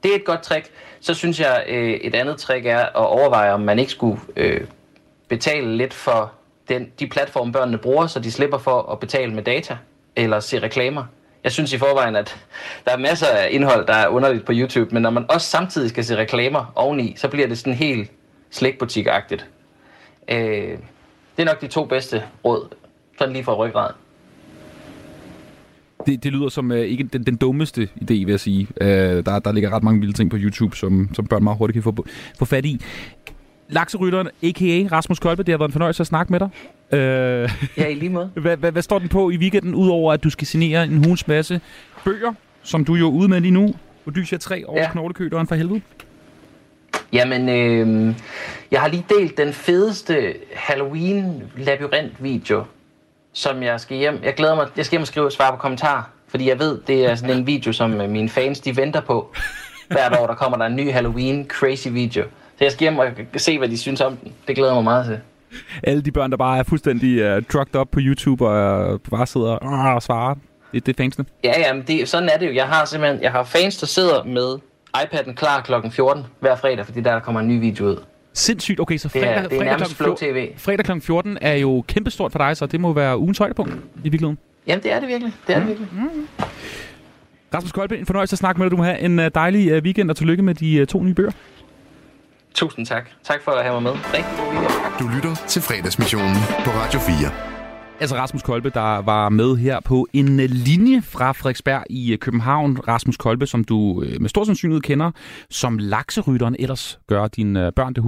det 0.02 0.10
er 0.10 0.16
et 0.16 0.24
godt 0.24 0.42
trick. 0.42 0.70
Så 1.00 1.14
synes 1.14 1.40
jeg, 1.40 1.64
øh, 1.68 1.90
et 1.90 2.14
andet 2.14 2.36
trick 2.36 2.66
er 2.66 2.78
at 2.78 2.94
overveje, 2.94 3.52
om 3.52 3.60
man 3.60 3.78
ikke 3.78 3.92
skulle 3.92 4.20
øh, 4.36 4.60
betale 5.28 5.76
lidt 5.76 5.94
for 5.94 6.32
den, 6.68 6.86
de 7.00 7.06
platforme, 7.06 7.52
børnene 7.52 7.78
bruger, 7.78 8.06
så 8.06 8.20
de 8.20 8.32
slipper 8.32 8.58
for 8.58 8.92
at 8.92 9.00
betale 9.00 9.34
med 9.34 9.42
data 9.42 9.76
eller 10.16 10.40
se 10.40 10.62
reklamer. 10.62 11.04
Jeg 11.44 11.52
synes 11.52 11.72
i 11.72 11.78
forvejen, 11.78 12.16
at 12.16 12.36
der 12.84 12.92
er 12.92 12.98
masser 12.98 13.26
af 13.26 13.48
indhold, 13.50 13.86
der 13.86 13.94
er 13.94 14.08
underligt 14.08 14.46
på 14.46 14.52
YouTube, 14.54 14.90
men 14.94 15.02
når 15.02 15.10
man 15.10 15.24
også 15.28 15.46
samtidig 15.46 15.90
skal 15.90 16.04
se 16.04 16.16
reklamer 16.16 16.72
oveni, 16.74 17.14
så 17.16 17.28
bliver 17.28 17.46
det 17.48 17.58
sådan 17.58 17.74
helt 17.74 18.10
slikbutik-agtigt. 18.50 19.46
Øh, 20.28 20.78
Det 21.36 21.42
er 21.42 21.44
nok 21.44 21.60
de 21.60 21.66
to 21.66 21.84
bedste 21.84 22.22
råd. 22.44 22.68
Sådan 23.18 23.32
lige 23.32 23.44
fra 23.44 23.54
ryggraden. 23.54 23.96
Det, 26.06 26.24
det 26.24 26.32
lyder 26.32 26.48
som 26.48 26.70
uh, 26.70 26.76
ikke 26.76 27.04
den, 27.04 27.26
den 27.26 27.36
dummeste 27.36 27.88
idé, 28.02 28.06
vil 28.14 28.28
jeg 28.28 28.40
sige. 28.40 28.68
Uh, 28.80 28.86
der, 28.86 29.38
der 29.44 29.52
ligger 29.52 29.70
ret 29.70 29.82
mange 29.82 30.00
vilde 30.00 30.12
ting 30.14 30.30
på 30.30 30.36
YouTube, 30.40 30.76
som, 30.76 31.08
som 31.14 31.26
børn 31.26 31.44
meget 31.44 31.58
hurtigt 31.58 31.74
kan 31.74 31.82
få, 31.82 32.06
få 32.38 32.44
fat 32.44 32.64
i. 32.64 32.80
Lakserytteren, 33.74 34.28
a.k.a. 34.42 34.88
Rasmus 34.92 35.18
Kolbe, 35.18 35.42
det 35.42 35.52
har 35.52 35.58
været 35.58 35.68
en 35.68 35.72
fornøjelse 35.72 36.00
at 36.00 36.06
snakke 36.06 36.32
med 36.32 36.40
dig. 36.40 36.48
Uh, 36.92 36.98
ja, 37.76 37.86
i 37.86 37.94
lige 37.94 38.10
måde. 38.10 38.30
hvad, 38.44 38.56
hvad, 38.56 38.72
hvad 38.72 38.82
står 38.82 38.98
den 38.98 39.08
på 39.08 39.30
i 39.30 39.36
weekenden, 39.36 39.74
udover 39.74 40.12
at 40.12 40.24
du 40.24 40.30
skal 40.30 40.46
signere 40.46 40.84
en 40.84 41.04
hulens 41.04 41.28
masse 41.28 41.60
bøger, 42.04 42.32
som 42.62 42.84
du 42.84 42.94
jo 42.94 43.06
er 43.06 43.12
ude 43.12 43.28
med 43.28 43.40
lige 43.40 43.50
nu? 43.50 43.74
Odyssea 44.06 44.38
3 44.38 44.64
over 44.66 44.80
ja. 44.80 44.90
knoglekøderen 44.90 45.46
for 45.46 45.54
helvede. 45.54 45.80
Jamen, 47.12 47.48
øh, 47.48 48.14
jeg 48.70 48.80
har 48.80 48.88
lige 48.88 49.04
delt 49.18 49.36
den 49.36 49.52
fedeste 49.52 50.34
Halloween-labyrint-video, 50.54 52.64
som 53.32 53.62
jeg 53.62 53.80
skal 53.80 53.96
hjem. 53.96 54.20
Jeg 54.22 54.34
glæder 54.34 54.54
mig, 54.54 54.66
jeg 54.76 54.86
skal 54.86 54.96
hjem 54.96 55.02
og 55.02 55.06
skrive 55.06 55.26
et 55.26 55.32
svar 55.32 55.50
på 55.50 55.56
kommentar, 55.56 56.10
fordi 56.28 56.48
jeg 56.48 56.58
ved, 56.58 56.80
det 56.86 57.06
er 57.06 57.14
sådan 57.14 57.36
en 57.36 57.46
video, 57.46 57.72
som 57.72 58.00
øh, 58.00 58.10
mine 58.10 58.28
fans, 58.28 58.60
de 58.60 58.76
venter 58.76 59.00
på. 59.00 59.34
Hvert 59.88 60.16
år, 60.20 60.26
der 60.26 60.34
kommer 60.34 60.58
der 60.58 60.66
en 60.66 60.76
ny 60.76 60.92
Halloween-crazy-video. 60.92 62.24
Så 62.58 62.64
jeg 62.64 62.72
skal 62.72 62.84
hjem 62.84 62.98
og 62.98 63.06
se, 63.36 63.58
hvad 63.58 63.68
de 63.68 63.78
synes 63.78 64.00
om 64.00 64.16
den. 64.16 64.32
Det 64.48 64.56
glæder 64.56 64.70
jeg 64.70 64.74
mig 64.74 64.84
meget 64.84 65.06
til. 65.06 65.18
Alle 65.82 66.02
de 66.02 66.12
børn, 66.12 66.30
der 66.30 66.36
bare 66.36 66.58
er 66.58 66.62
fuldstændig 66.62 67.36
uh, 67.36 67.42
drugged 67.52 67.76
op 67.76 67.90
på 67.90 68.00
YouTube 68.02 68.48
og 68.48 68.92
uh, 68.92 69.00
bare 69.10 69.26
sidder 69.26 69.50
og, 69.50 69.94
uh, 69.96 70.02
svarer. 70.02 70.34
Det, 70.72 70.86
det 70.86 70.92
er 70.92 71.02
fansene. 71.02 71.24
Ja, 71.44 71.52
ja, 71.60 71.72
men 71.72 71.82
det, 71.82 72.08
sådan 72.08 72.28
er 72.28 72.38
det 72.38 72.46
jo. 72.46 72.52
Jeg 72.52 72.64
har 72.64 72.84
simpelthen 72.84 73.22
jeg 73.22 73.32
har 73.32 73.44
fans, 73.44 73.76
der 73.76 73.86
sidder 73.86 74.24
med 74.24 74.58
iPad'en 74.96 75.34
klar 75.34 75.60
kl. 75.60 75.72
14 75.90 76.24
hver 76.40 76.56
fredag, 76.56 76.84
fordi 76.86 77.00
der, 77.00 77.12
der 77.12 77.20
kommer 77.20 77.40
en 77.40 77.48
ny 77.48 77.60
video 77.60 77.84
ud. 77.86 77.96
Sindssygt. 78.32 78.80
Okay, 78.80 78.96
så 78.96 79.08
fredag, 79.08 79.28
det 79.28 79.36
er, 79.36 79.42
det 79.42 79.44
er 79.44 79.48
fredag, 79.48 79.64
nærmest 79.64 79.94
Flow 79.94 80.14
TV. 80.14 80.48
fredag 80.56 80.84
kl. 80.84 81.00
14 81.00 81.38
er 81.40 81.54
jo 81.54 81.84
kæmpestort 81.88 82.32
for 82.32 82.38
dig, 82.38 82.56
så 82.56 82.66
det 82.66 82.80
må 82.80 82.92
være 82.92 83.18
ugens 83.18 83.38
højdepunkt 83.38 83.72
i 84.04 84.08
virkeligheden. 84.08 84.38
Jamen, 84.66 84.82
det 84.82 84.92
er 84.92 85.00
det 85.00 85.08
virkelig. 85.08 85.32
Det 85.46 85.54
er 85.54 85.58
det 85.58 85.68
virkelig. 85.68 85.88
Mm. 85.92 86.26
Rasmus 87.54 87.72
Kolbe, 87.72 87.98
en 87.98 88.06
fornøjelse 88.06 88.34
at 88.34 88.38
snakke 88.38 88.58
med 88.58 88.64
dig. 88.64 88.70
Du 88.70 88.76
må 88.76 88.82
have 88.82 88.98
en 88.98 89.18
dejlig 89.18 89.82
weekend, 89.82 90.10
og 90.10 90.16
tillykke 90.16 90.42
med 90.42 90.54
de 90.54 90.86
to 90.86 91.02
nye 91.02 91.14
bøger. 91.14 91.30
Tusind 92.54 92.86
tak. 92.86 93.08
Tak 93.24 93.42
for 93.42 93.50
at 93.50 93.64
have 93.64 93.80
mig 93.80 93.82
med. 93.82 93.92
Rigtig 93.92 94.34
god 94.38 94.46
weekend. 94.46 94.98
Du 94.98 95.08
lytter 95.14 95.34
til 95.48 95.62
fredagsmissionen 95.62 96.36
på 96.64 96.70
Radio 96.70 97.00
4. 97.00 97.54
Altså 98.00 98.16
Rasmus 98.16 98.42
Kolbe, 98.42 98.70
der 98.70 99.02
var 99.02 99.28
med 99.28 99.56
her 99.56 99.80
på 99.80 100.06
en 100.12 100.36
linje 100.36 101.02
fra 101.02 101.32
Frederiksberg 101.32 101.82
i 101.90 102.16
København. 102.20 102.78
Rasmus 102.88 103.16
Kolbe, 103.16 103.46
som 103.46 103.64
du 103.64 104.04
med 104.20 104.28
stor 104.28 104.44
sandsynlighed 104.44 104.82
kender 104.82 105.10
som 105.50 105.78
lakserytteren, 105.78 106.56
ellers 106.58 106.98
gør 107.08 107.26
dine 107.26 107.72
børn 107.72 107.94
det 107.94 108.02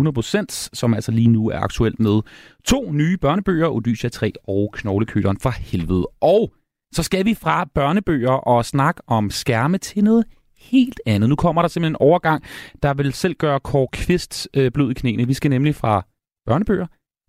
100%, 0.63 0.71
som 0.73 0.95
altså 0.95 1.13
lige 1.13 1.29
nu 1.29 1.49
er 1.51 1.59
aktuelt 1.61 2.01
med 2.01 2.21
to 2.65 2.93
nye 2.93 3.17
børnebøger, 3.17 3.69
Odyssea 3.69 4.11
3 4.11 4.33
og 4.49 4.71
Knoglekøderen 4.73 5.39
for 5.41 5.51
helvede. 5.51 6.09
Og 6.21 6.53
så 6.95 7.03
skal 7.03 7.25
vi 7.25 7.35
fra 7.35 7.69
børnebøger 7.75 8.33
og 8.33 8.65
snakke 8.65 9.01
om 9.07 9.31
skærme 9.31 9.79
til 9.79 10.05
noget 10.05 10.25
helt 10.71 11.01
andet. 11.07 11.29
Nu 11.29 11.37
kommer 11.37 11.63
der 11.63 11.69
simpelthen 11.69 11.93
en 11.93 11.97
overgang, 12.01 12.45
der 12.83 12.95
vil 12.95 13.13
selv 13.13 13.35
gøre 13.35 13.61
Kåre 13.61 13.89
Kvist 13.93 14.49
øh, 14.55 14.73
blod 14.73 14.91
i 14.91 14.95
knæene. 14.95 15.27
Vi 15.27 15.35
skal 15.35 15.51
nemlig 15.51 15.75
fra 15.75 16.07
børnebøger 16.47 16.87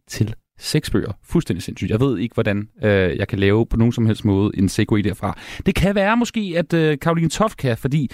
til 0.08 0.36
seks 0.60 0.90
bøger. 0.90 1.12
Fuldstændig 1.24 1.64
sindssygt. 1.64 1.92
Jeg 1.92 2.00
ved 2.00 2.18
ikke, 2.18 2.34
hvordan 2.34 2.70
øh, 2.84 3.18
jeg 3.18 3.28
kan 3.28 3.40
lave 3.40 3.66
på 3.66 3.78
nogen 3.78 3.92
som 3.92 4.06
helst 4.06 4.26
måde 4.26 4.52
en 4.58 4.70
segue 4.70 5.02
derfra. 5.02 5.38
Det 5.66 5.76
kan 5.76 5.96
være 5.96 6.18
måske, 6.18 6.54
at 6.58 6.74
øh, 6.74 7.00
Karoline 7.00 7.30
Toft 7.30 7.58
kan, 7.58 7.78
fordi 7.78 8.12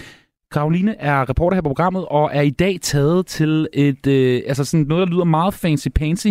Karoline 0.52 0.96
er 1.00 1.28
reporter 1.28 1.54
her 1.54 1.62
på 1.62 1.68
programmet, 1.68 2.04
og 2.10 2.30
er 2.32 2.40
i 2.40 2.50
dag 2.50 2.78
taget 2.82 3.26
til 3.26 3.68
et, 3.72 4.06
øh, 4.06 4.42
altså 4.46 4.64
sådan 4.64 4.86
noget, 4.86 5.08
der 5.08 5.14
lyder 5.14 5.24
meget 5.24 5.54
fancy-pansy, 5.54 6.28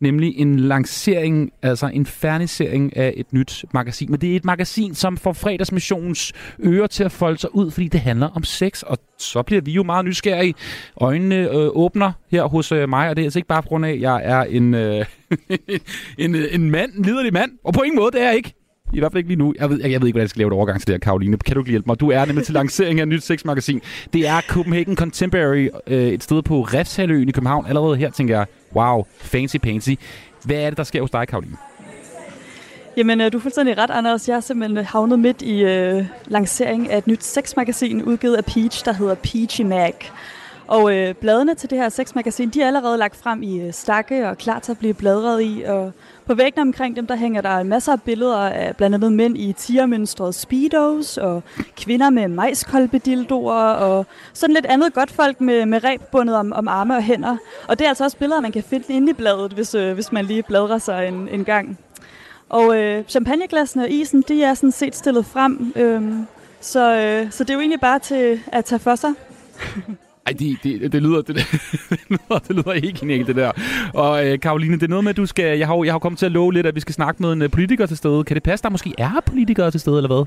nemlig 0.00 0.38
en 0.38 0.60
lancering, 0.60 1.52
altså 1.62 1.86
en 1.86 2.06
fernisering 2.06 2.96
af 2.96 3.14
et 3.16 3.32
nyt 3.32 3.64
magasin. 3.74 4.10
Men 4.10 4.20
det 4.20 4.32
er 4.32 4.36
et 4.36 4.44
magasin, 4.44 4.94
som 4.94 5.16
får 5.16 5.32
fredagsmissionens 5.32 6.32
ører 6.64 6.86
til 6.86 7.04
at 7.04 7.12
folde 7.12 7.38
sig 7.38 7.54
ud, 7.54 7.70
fordi 7.70 7.88
det 7.88 8.00
handler 8.00 8.28
om 8.28 8.44
sex, 8.44 8.82
og 8.82 8.98
så 9.18 9.42
bliver 9.42 9.62
vi 9.62 9.72
jo 9.72 9.82
meget 9.82 10.04
nysgerrige. 10.04 10.54
Øjnene 11.00 11.36
øh, 11.36 11.68
åbner 11.72 12.12
her 12.30 12.44
hos 12.44 12.72
øh, 12.72 12.88
mig, 12.88 13.08
og 13.08 13.16
det 13.16 13.22
er 13.22 13.26
altså 13.26 13.38
ikke 13.38 13.48
bare 13.48 13.62
på 13.62 13.68
grund 13.68 13.86
af, 13.86 13.90
at 13.90 14.00
jeg 14.00 14.20
er 14.24 14.42
en, 14.42 14.74
øh, 14.74 15.04
en, 16.18 16.34
en 16.34 16.70
mand, 16.70 16.92
en 16.92 17.02
liderlig 17.04 17.32
mand, 17.32 17.52
og 17.64 17.74
på 17.74 17.82
ingen 17.82 17.98
måde, 17.98 18.10
det 18.12 18.22
er 18.22 18.26
jeg 18.26 18.36
ikke. 18.36 18.55
I 18.92 18.98
hvert 18.98 19.12
fald 19.12 19.18
ikke 19.18 19.28
lige 19.28 19.38
nu. 19.38 19.54
Jeg 19.58 19.70
ved, 19.70 19.80
jeg, 19.82 19.90
jeg 19.90 20.00
ved 20.00 20.08
ikke, 20.08 20.14
hvordan 20.14 20.22
jeg 20.24 20.30
skal 20.30 20.40
lave 20.40 20.48
et 20.48 20.52
overgang 20.52 20.80
til 20.80 20.86
det 20.86 20.94
her, 20.94 20.98
Karoline. 20.98 21.38
Kan 21.38 21.54
du 21.54 21.60
ikke 21.60 21.70
hjælpe 21.70 21.86
mig? 21.86 22.00
Du 22.00 22.10
er 22.10 22.24
nemlig 22.24 22.44
til 22.44 22.54
lancering 22.54 23.00
af 23.00 23.02
et 23.02 23.08
nyt 23.08 23.22
sexmagasin. 23.22 23.80
Det 24.12 24.28
er 24.28 24.40
Copenhagen 24.40 24.96
Contemporary, 24.96 25.68
øh, 25.86 26.08
et 26.08 26.22
sted 26.22 26.42
på 26.42 26.62
Refshaløen 26.62 27.28
i 27.28 27.32
København. 27.32 27.66
Allerede 27.66 27.96
her 27.96 28.10
tænker 28.10 28.36
jeg, 28.36 28.46
wow, 28.74 29.04
fancy 29.18 29.56
pansy. 29.56 29.90
Hvad 30.44 30.56
er 30.56 30.70
det, 30.70 30.76
der 30.76 30.84
sker 30.84 31.00
hos 31.00 31.10
dig, 31.10 31.28
Karoline? 31.28 31.56
Jamen, 32.96 33.20
øh, 33.20 33.32
du 33.32 33.36
er 33.36 33.42
fuldstændig 33.42 33.78
ret, 33.78 33.90
Anders. 33.90 34.28
Jeg 34.28 34.36
er 34.36 34.40
simpelthen 34.40 34.78
øh, 34.78 34.84
havnet 34.86 35.18
midt 35.18 35.42
i 35.42 35.64
øh, 35.64 36.04
lancering 36.26 36.90
af 36.90 36.98
et 36.98 37.06
nyt 37.06 37.24
sexmagasin, 37.24 38.02
udgivet 38.02 38.34
af 38.36 38.44
Peach, 38.44 38.84
der 38.84 38.92
hedder 38.92 39.14
Peachy 39.14 39.60
Mag. 39.60 39.94
Og 40.66 40.96
øh, 40.96 41.14
bladene 41.14 41.54
til 41.54 41.70
det 41.70 41.78
her 41.78 41.88
sexmagasin, 41.88 42.48
de 42.48 42.62
er 42.62 42.66
allerede 42.66 42.98
lagt 42.98 43.16
frem 43.16 43.42
i 43.42 43.60
øh, 43.60 43.72
stakke 43.72 44.28
og 44.28 44.38
klar 44.38 44.58
til 44.58 44.72
at 44.72 44.78
blive 44.78 44.94
bladret 44.94 45.42
i. 45.42 45.62
Og 45.66 45.92
på 46.26 46.34
væggene 46.34 46.62
omkring 46.62 46.96
dem, 46.96 47.06
der 47.06 47.16
hænger 47.16 47.40
der 47.40 47.62
masser 47.62 47.92
af 47.92 48.02
billeder 48.02 48.38
af 48.38 48.76
blandt 48.76 48.94
andet 48.94 49.12
mænd 49.12 49.38
i 49.38 49.52
tiermønstrede 49.52 50.32
speedos, 50.32 51.16
og 51.16 51.42
kvinder 51.76 52.10
med 52.10 52.28
majskolbedildoer, 52.28 53.54
og 53.54 54.06
sådan 54.32 54.54
lidt 54.54 54.66
andet 54.66 54.94
godt 54.94 55.10
folk 55.10 55.40
med, 55.40 55.66
med 55.66 55.84
reb 55.84 56.02
bundet 56.12 56.36
om, 56.36 56.52
om 56.52 56.68
arme 56.68 56.96
og 56.96 57.02
hænder. 57.02 57.36
Og 57.68 57.78
det 57.78 57.84
er 57.84 57.88
altså 57.88 58.04
også 58.04 58.16
billeder, 58.16 58.40
man 58.40 58.52
kan 58.52 58.62
finde 58.62 58.86
inde 58.88 59.10
i 59.10 59.14
bladet, 59.14 59.52
hvis, 59.52 59.74
øh, 59.74 59.94
hvis 59.94 60.12
man 60.12 60.24
lige 60.24 60.42
bladrer 60.42 60.78
sig 60.78 61.08
en, 61.08 61.28
en 61.28 61.44
gang. 61.44 61.78
Og 62.48 62.76
øh, 62.76 63.04
champagneglassene 63.04 63.84
og 63.84 63.90
isen, 63.90 64.24
de 64.28 64.44
er 64.44 64.54
sådan 64.54 64.72
set 64.72 64.96
stillet 64.96 65.26
frem, 65.26 65.72
øh, 65.76 66.02
så, 66.60 66.96
øh, 66.96 67.32
så 67.32 67.44
det 67.44 67.50
er 67.50 67.54
jo 67.54 67.60
egentlig 67.60 67.80
bare 67.80 67.98
til 67.98 68.40
at 68.46 68.64
tage 68.64 68.78
for 68.78 68.94
sig. 68.94 69.12
Ej, 70.26 70.32
det, 70.38 70.56
det, 70.62 70.92
det, 70.92 71.02
lyder, 71.02 71.22
det, 71.22 71.36
det, 71.90 72.00
lyder, 72.10 72.38
det 72.38 72.56
lyder 72.56 72.72
ikke 72.72 72.92
genialt, 73.00 73.26
det 73.26 73.36
der. 73.36 73.52
Og 73.94 74.26
øh, 74.26 74.40
Karoline, 74.40 74.74
det 74.74 74.82
er 74.82 74.88
noget 74.88 75.04
med, 75.04 75.10
at 75.10 75.16
du 75.16 75.26
skal... 75.26 75.58
Jeg 75.58 75.66
har, 75.66 75.84
jeg 75.84 75.94
har 75.94 75.98
kommet 75.98 76.18
til 76.18 76.26
at 76.26 76.32
love 76.32 76.52
lidt, 76.52 76.66
at 76.66 76.74
vi 76.74 76.80
skal 76.80 76.94
snakke 76.94 77.22
med 77.22 77.32
en 77.32 77.42
øh, 77.42 77.50
politiker 77.50 77.86
til 77.86 77.96
stede. 77.96 78.24
Kan 78.24 78.34
det 78.34 78.42
passe, 78.42 78.62
der 78.62 78.70
måske 78.70 78.94
er 78.98 79.20
politikere 79.26 79.70
til 79.70 79.80
stede, 79.80 79.96
eller 79.96 80.08
hvad? 80.08 80.26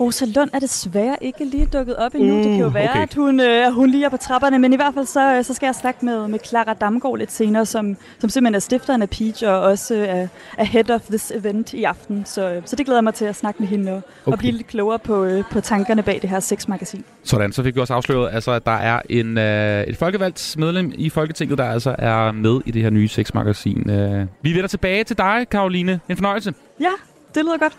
Rosa 0.00 0.24
Lund 0.24 0.50
er 0.52 0.58
desværre 0.58 1.16
ikke 1.20 1.44
lige 1.44 1.66
dukket 1.66 1.96
op 1.96 2.14
endnu. 2.14 2.34
Uh, 2.34 2.38
det 2.38 2.50
kan 2.50 2.60
jo 2.60 2.68
være, 2.68 2.90
okay. 2.90 3.02
at 3.02 3.14
hun, 3.14 3.40
øh, 3.40 3.72
hun 3.72 3.90
lige 3.90 4.04
er 4.04 4.08
på 4.08 4.16
trapperne, 4.16 4.58
men 4.58 4.72
i 4.72 4.76
hvert 4.76 4.94
fald 4.94 5.06
så, 5.06 5.36
øh, 5.36 5.44
så 5.44 5.54
skal 5.54 5.66
jeg 5.66 5.74
snakke 5.74 6.04
med, 6.04 6.28
med 6.28 6.38
Clara 6.46 6.74
Damgaard 6.74 7.18
lidt 7.18 7.32
senere, 7.32 7.66
som, 7.66 7.96
som 8.18 8.30
simpelthen 8.30 8.54
er 8.54 8.58
stifteren 8.58 9.02
af 9.02 9.10
Peach 9.10 9.44
og 9.46 9.60
også 9.60 9.94
øh, 9.94 10.08
er, 10.08 10.28
er 10.58 10.64
head 10.64 10.90
of 10.90 11.00
this 11.00 11.30
event 11.30 11.72
i 11.72 11.84
aften. 11.84 12.24
Så, 12.26 12.50
øh, 12.50 12.62
så 12.64 12.76
det 12.76 12.86
glæder 12.86 12.98
jeg 12.98 13.04
mig 13.04 13.14
til 13.14 13.24
at 13.24 13.36
snakke 13.36 13.62
med 13.62 13.68
hende 13.68 13.92
og, 13.92 13.96
okay. 13.96 14.32
og 14.32 14.38
blive 14.38 14.52
lidt 14.52 14.66
klogere 14.66 14.98
på, 14.98 15.24
øh, 15.24 15.44
på 15.50 15.60
tankerne 15.60 16.02
bag 16.02 16.18
det 16.22 16.30
her 16.30 16.40
sexmagasin. 16.40 17.04
Sådan, 17.22 17.52
så 17.52 17.62
fik 17.62 17.74
vi 17.74 17.80
også 17.80 17.94
afsløret, 17.94 18.34
altså, 18.34 18.50
at 18.50 18.66
der 18.66 18.76
er 18.76 19.00
en, 19.08 19.38
øh, 19.38 19.84
et 19.84 19.96
folkevalgt 19.96 20.54
medlem 20.58 20.92
i 20.94 21.08
Folketinget, 21.08 21.58
der 21.58 21.64
altså 21.64 21.96
er 21.98 22.32
med 22.32 22.60
i 22.66 22.70
det 22.70 22.82
her 22.82 22.90
nye 22.90 23.08
sexmagasin. 23.08 23.90
Øh. 23.90 24.26
Vi 24.42 24.52
vender 24.52 24.68
tilbage 24.68 25.04
til 25.04 25.18
dig, 25.18 25.46
Karoline. 25.50 26.00
En 26.08 26.16
fornøjelse. 26.16 26.54
Ja, 26.80 26.92
det 27.34 27.44
lyder 27.44 27.58
godt. 27.58 27.78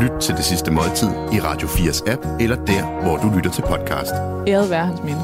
Lyt 0.00 0.20
til 0.20 0.34
det 0.34 0.44
sidste 0.44 0.70
måltid 0.70 1.08
i 1.08 1.40
Radio 1.40 1.68
4's 1.68 2.10
app, 2.12 2.26
eller 2.40 2.64
der, 2.64 3.02
hvor 3.02 3.16
du 3.16 3.36
lytter 3.36 3.50
til 3.50 3.62
podcast. 3.62 4.12
Æret 4.48 4.70
være 4.70 4.86
hans 4.86 5.02
minde. 5.02 5.20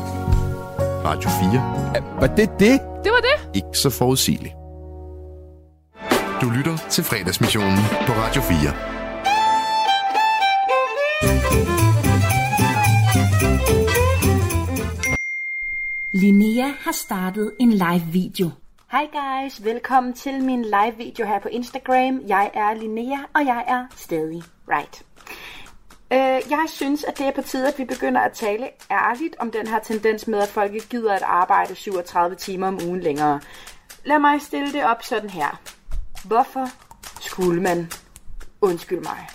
Radio 1.04 1.30
4. 1.30 2.20
Var 2.20 2.26
det 2.26 2.50
det? 2.60 2.80
Det 3.04 3.12
var 3.12 3.22
det. 3.28 3.56
Ikke 3.56 3.78
så 3.78 3.90
forudsigeligt. 3.90 4.54
Du 6.40 6.50
lytter 6.50 6.76
til 6.90 7.04
fredagsmissionen 7.04 7.78
på 8.06 8.12
Radio 8.12 8.42
4. 8.42 8.72
Linnea 16.12 16.68
har 16.84 16.92
startet 16.92 17.52
en 17.60 17.72
live 17.72 18.02
video. 18.12 18.50
Hej 18.90 19.08
guys, 19.12 19.64
velkommen 19.64 20.12
til 20.12 20.44
min 20.44 20.62
live 20.62 20.96
video 20.96 21.26
her 21.26 21.38
på 21.38 21.48
Instagram. 21.48 22.20
Jeg 22.28 22.50
er 22.54 22.74
Linnea, 22.74 23.18
og 23.34 23.46
jeg 23.46 23.64
er 23.68 23.86
stadig 23.96 24.42
right. 24.68 25.02
Øh, 26.12 26.50
jeg 26.50 26.64
synes, 26.68 27.04
at 27.04 27.18
det 27.18 27.26
er 27.26 27.32
på 27.32 27.42
tide, 27.42 27.68
at 27.68 27.78
vi 27.78 27.84
begynder 27.84 28.20
at 28.20 28.32
tale 28.32 28.68
ærligt 28.90 29.36
om 29.38 29.50
den 29.50 29.66
her 29.66 29.78
tendens 29.78 30.26
med, 30.26 30.38
at 30.38 30.48
folk 30.48 30.74
ikke 30.74 30.88
gider 30.88 31.12
at 31.12 31.22
arbejde 31.22 31.74
37 31.74 32.36
timer 32.36 32.66
om 32.68 32.78
ugen 32.86 33.00
længere. 33.00 33.40
lad 34.04 34.18
mig 34.18 34.40
stille 34.40 34.72
det 34.72 34.84
op 34.84 35.02
sådan 35.02 35.30
her. 35.30 35.60
Hvorfor 36.24 36.66
skulle 37.20 37.62
man? 37.62 37.90
Undskyld 38.60 39.00
mig. 39.00 39.28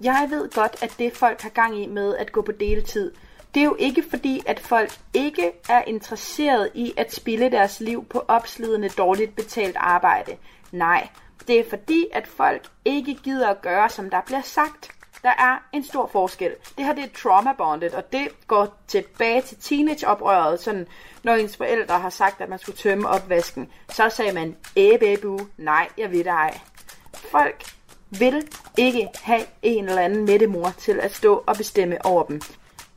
Jeg 0.00 0.26
ved 0.30 0.50
godt, 0.50 0.76
at 0.82 0.94
det 0.98 1.16
folk 1.16 1.40
har 1.40 1.50
gang 1.50 1.82
i 1.82 1.86
med 1.86 2.16
at 2.16 2.32
gå 2.32 2.42
på 2.42 2.52
deltid, 2.52 3.12
det 3.56 3.62
er 3.62 3.66
jo 3.66 3.76
ikke 3.78 4.04
fordi, 4.10 4.42
at 4.46 4.60
folk 4.60 4.90
ikke 5.14 5.52
er 5.68 5.82
interesseret 5.86 6.70
i 6.74 6.92
at 6.96 7.14
spille 7.14 7.50
deres 7.50 7.80
liv 7.80 8.04
på 8.04 8.24
opslidende, 8.28 8.88
dårligt 8.88 9.36
betalt 9.36 9.76
arbejde. 9.76 10.36
Nej, 10.72 11.08
det 11.48 11.60
er 11.60 11.64
fordi, 11.68 12.06
at 12.12 12.26
folk 12.26 12.62
ikke 12.84 13.14
gider 13.14 13.48
at 13.48 13.62
gøre, 13.62 13.88
som 13.88 14.10
der 14.10 14.20
bliver 14.26 14.42
sagt. 14.42 14.90
Der 15.22 15.28
er 15.28 15.68
en 15.72 15.84
stor 15.84 16.06
forskel. 16.06 16.50
Det 16.76 16.84
her 16.84 16.94
det 16.94 17.04
er 17.04 17.08
trauma-bonded, 17.22 17.94
og 17.94 18.12
det 18.12 18.28
går 18.46 18.78
tilbage 18.88 19.42
til 19.42 19.56
teenageoprøret. 19.60 20.60
Sådan, 20.60 20.86
når 21.22 21.34
ens 21.34 21.56
forældre 21.56 21.98
har 21.98 22.10
sagt, 22.10 22.40
at 22.40 22.48
man 22.48 22.58
skulle 22.58 22.78
tømme 22.78 23.08
opvasken, 23.08 23.70
så 23.88 24.08
sagde 24.08 24.32
man, 24.32 24.56
æbebu, 24.76 25.38
nej, 25.56 25.88
jeg 25.98 26.10
ved 26.12 26.26
ej. 26.26 26.58
Folk 27.14 27.64
vil 28.10 28.48
ikke 28.78 29.08
have 29.22 29.42
en 29.62 29.88
eller 29.88 30.02
anden 30.02 30.24
mættemor 30.24 30.74
til 30.78 31.00
at 31.00 31.14
stå 31.14 31.44
og 31.46 31.56
bestemme 31.56 32.06
over 32.06 32.22
dem. 32.22 32.40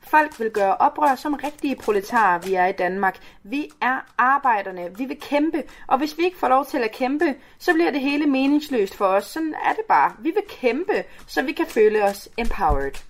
Folk 0.10 0.40
vil 0.40 0.52
gøre 0.52 0.78
oprør 0.78 1.16
som 1.16 1.34
rigtige 1.34 1.76
proletarer, 1.76 2.40
vi 2.40 2.54
er 2.54 2.66
i 2.66 2.72
Danmark. 2.72 3.18
Vi 3.44 3.70
er 3.82 4.00
arbejderne. 4.18 4.98
Vi 4.98 5.06
vil 5.06 5.20
kæmpe. 5.22 5.64
Og 5.88 5.98
hvis 5.98 6.18
vi 6.18 6.24
ikke 6.24 6.38
får 6.38 6.48
lov 6.48 6.66
til 6.66 6.78
at 6.78 6.92
kæmpe, 6.92 7.36
så 7.60 7.74
bliver 7.74 7.92
det 7.92 8.02
hele 8.02 8.26
meningsløst 8.26 8.96
for 8.96 9.06
os. 9.06 9.26
Sådan 9.26 9.56
er 9.66 9.74
det 9.74 9.86
bare. 9.88 10.14
Vi 10.20 10.32
vil 10.32 10.44
kæmpe, 10.50 11.04
så 11.28 11.42
vi 11.42 11.52
kan 11.52 11.66
føle 11.66 12.04
os 12.04 12.30
empowered. 12.38 13.04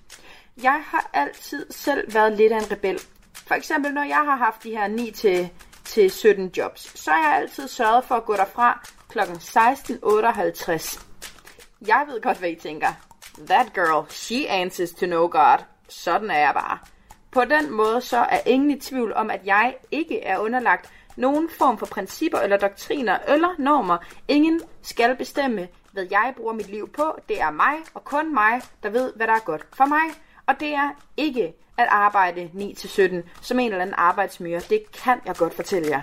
Jeg 0.63 0.81
har 0.85 1.09
altid 1.13 1.65
selv 1.69 2.13
været 2.13 2.37
lidt 2.37 2.53
af 2.53 2.57
en 2.57 2.71
rebel. 2.71 2.99
For 3.33 3.55
eksempel, 3.55 3.93
når 3.93 4.03
jeg 4.03 4.21
har 4.25 4.35
haft 4.35 4.63
de 4.63 4.69
her 4.69 4.87
9 4.87 5.11
til, 5.11 5.49
til 5.85 6.11
17 6.11 6.51
jobs, 6.57 6.99
så 6.99 7.11
har 7.11 7.29
jeg 7.29 7.41
altid 7.41 7.67
sørget 7.67 8.03
for 8.03 8.15
at 8.15 8.25
gå 8.25 8.33
derfra 8.33 8.87
kl. 9.09 9.19
16.58. 9.19 11.03
Jeg 11.87 12.05
ved 12.07 12.21
godt, 12.21 12.37
hvad 12.37 12.49
I 12.49 12.55
tænker. 12.55 12.87
That 13.47 13.73
girl, 13.73 14.09
she 14.09 14.49
answers 14.49 14.91
to 14.91 15.05
no 15.05 15.27
God. 15.31 15.57
Sådan 15.89 16.31
er 16.31 16.39
jeg 16.39 16.53
bare. 16.53 16.77
På 17.31 17.45
den 17.45 17.71
måde 17.71 18.01
så 18.01 18.17
er 18.17 18.39
ingen 18.45 18.71
i 18.71 18.79
tvivl 18.79 19.13
om, 19.13 19.29
at 19.29 19.41
jeg 19.45 19.75
ikke 19.91 20.23
er 20.23 20.37
underlagt 20.37 20.89
nogen 21.15 21.49
form 21.57 21.77
for 21.77 21.85
principper 21.85 22.37
eller 22.37 22.57
doktriner 22.57 23.17
eller 23.27 23.49
normer. 23.59 23.97
Ingen 24.27 24.61
skal 24.81 25.15
bestemme, 25.15 25.67
hvad 25.91 26.05
jeg 26.11 26.33
bruger 26.37 26.53
mit 26.53 26.69
liv 26.69 26.89
på. 26.89 27.19
Det 27.29 27.41
er 27.41 27.51
mig 27.51 27.75
og 27.93 28.03
kun 28.03 28.33
mig, 28.33 28.61
der 28.83 28.89
ved, 28.89 29.13
hvad 29.15 29.27
der 29.27 29.33
er 29.33 29.45
godt 29.45 29.65
for 29.73 29.85
mig. 29.85 30.15
Og 30.45 30.59
det 30.59 30.73
er 30.73 30.89
ikke 31.17 31.53
at 31.77 31.87
arbejde 31.89 32.49
9-17 32.53 33.15
som 33.41 33.59
en 33.59 33.71
eller 33.71 33.81
anden 33.81 33.95
arbejdsmyre. 33.97 34.59
Det 34.59 34.91
kan 35.03 35.19
jeg 35.25 35.35
godt 35.35 35.53
fortælle 35.53 35.89
jer. 35.89 36.01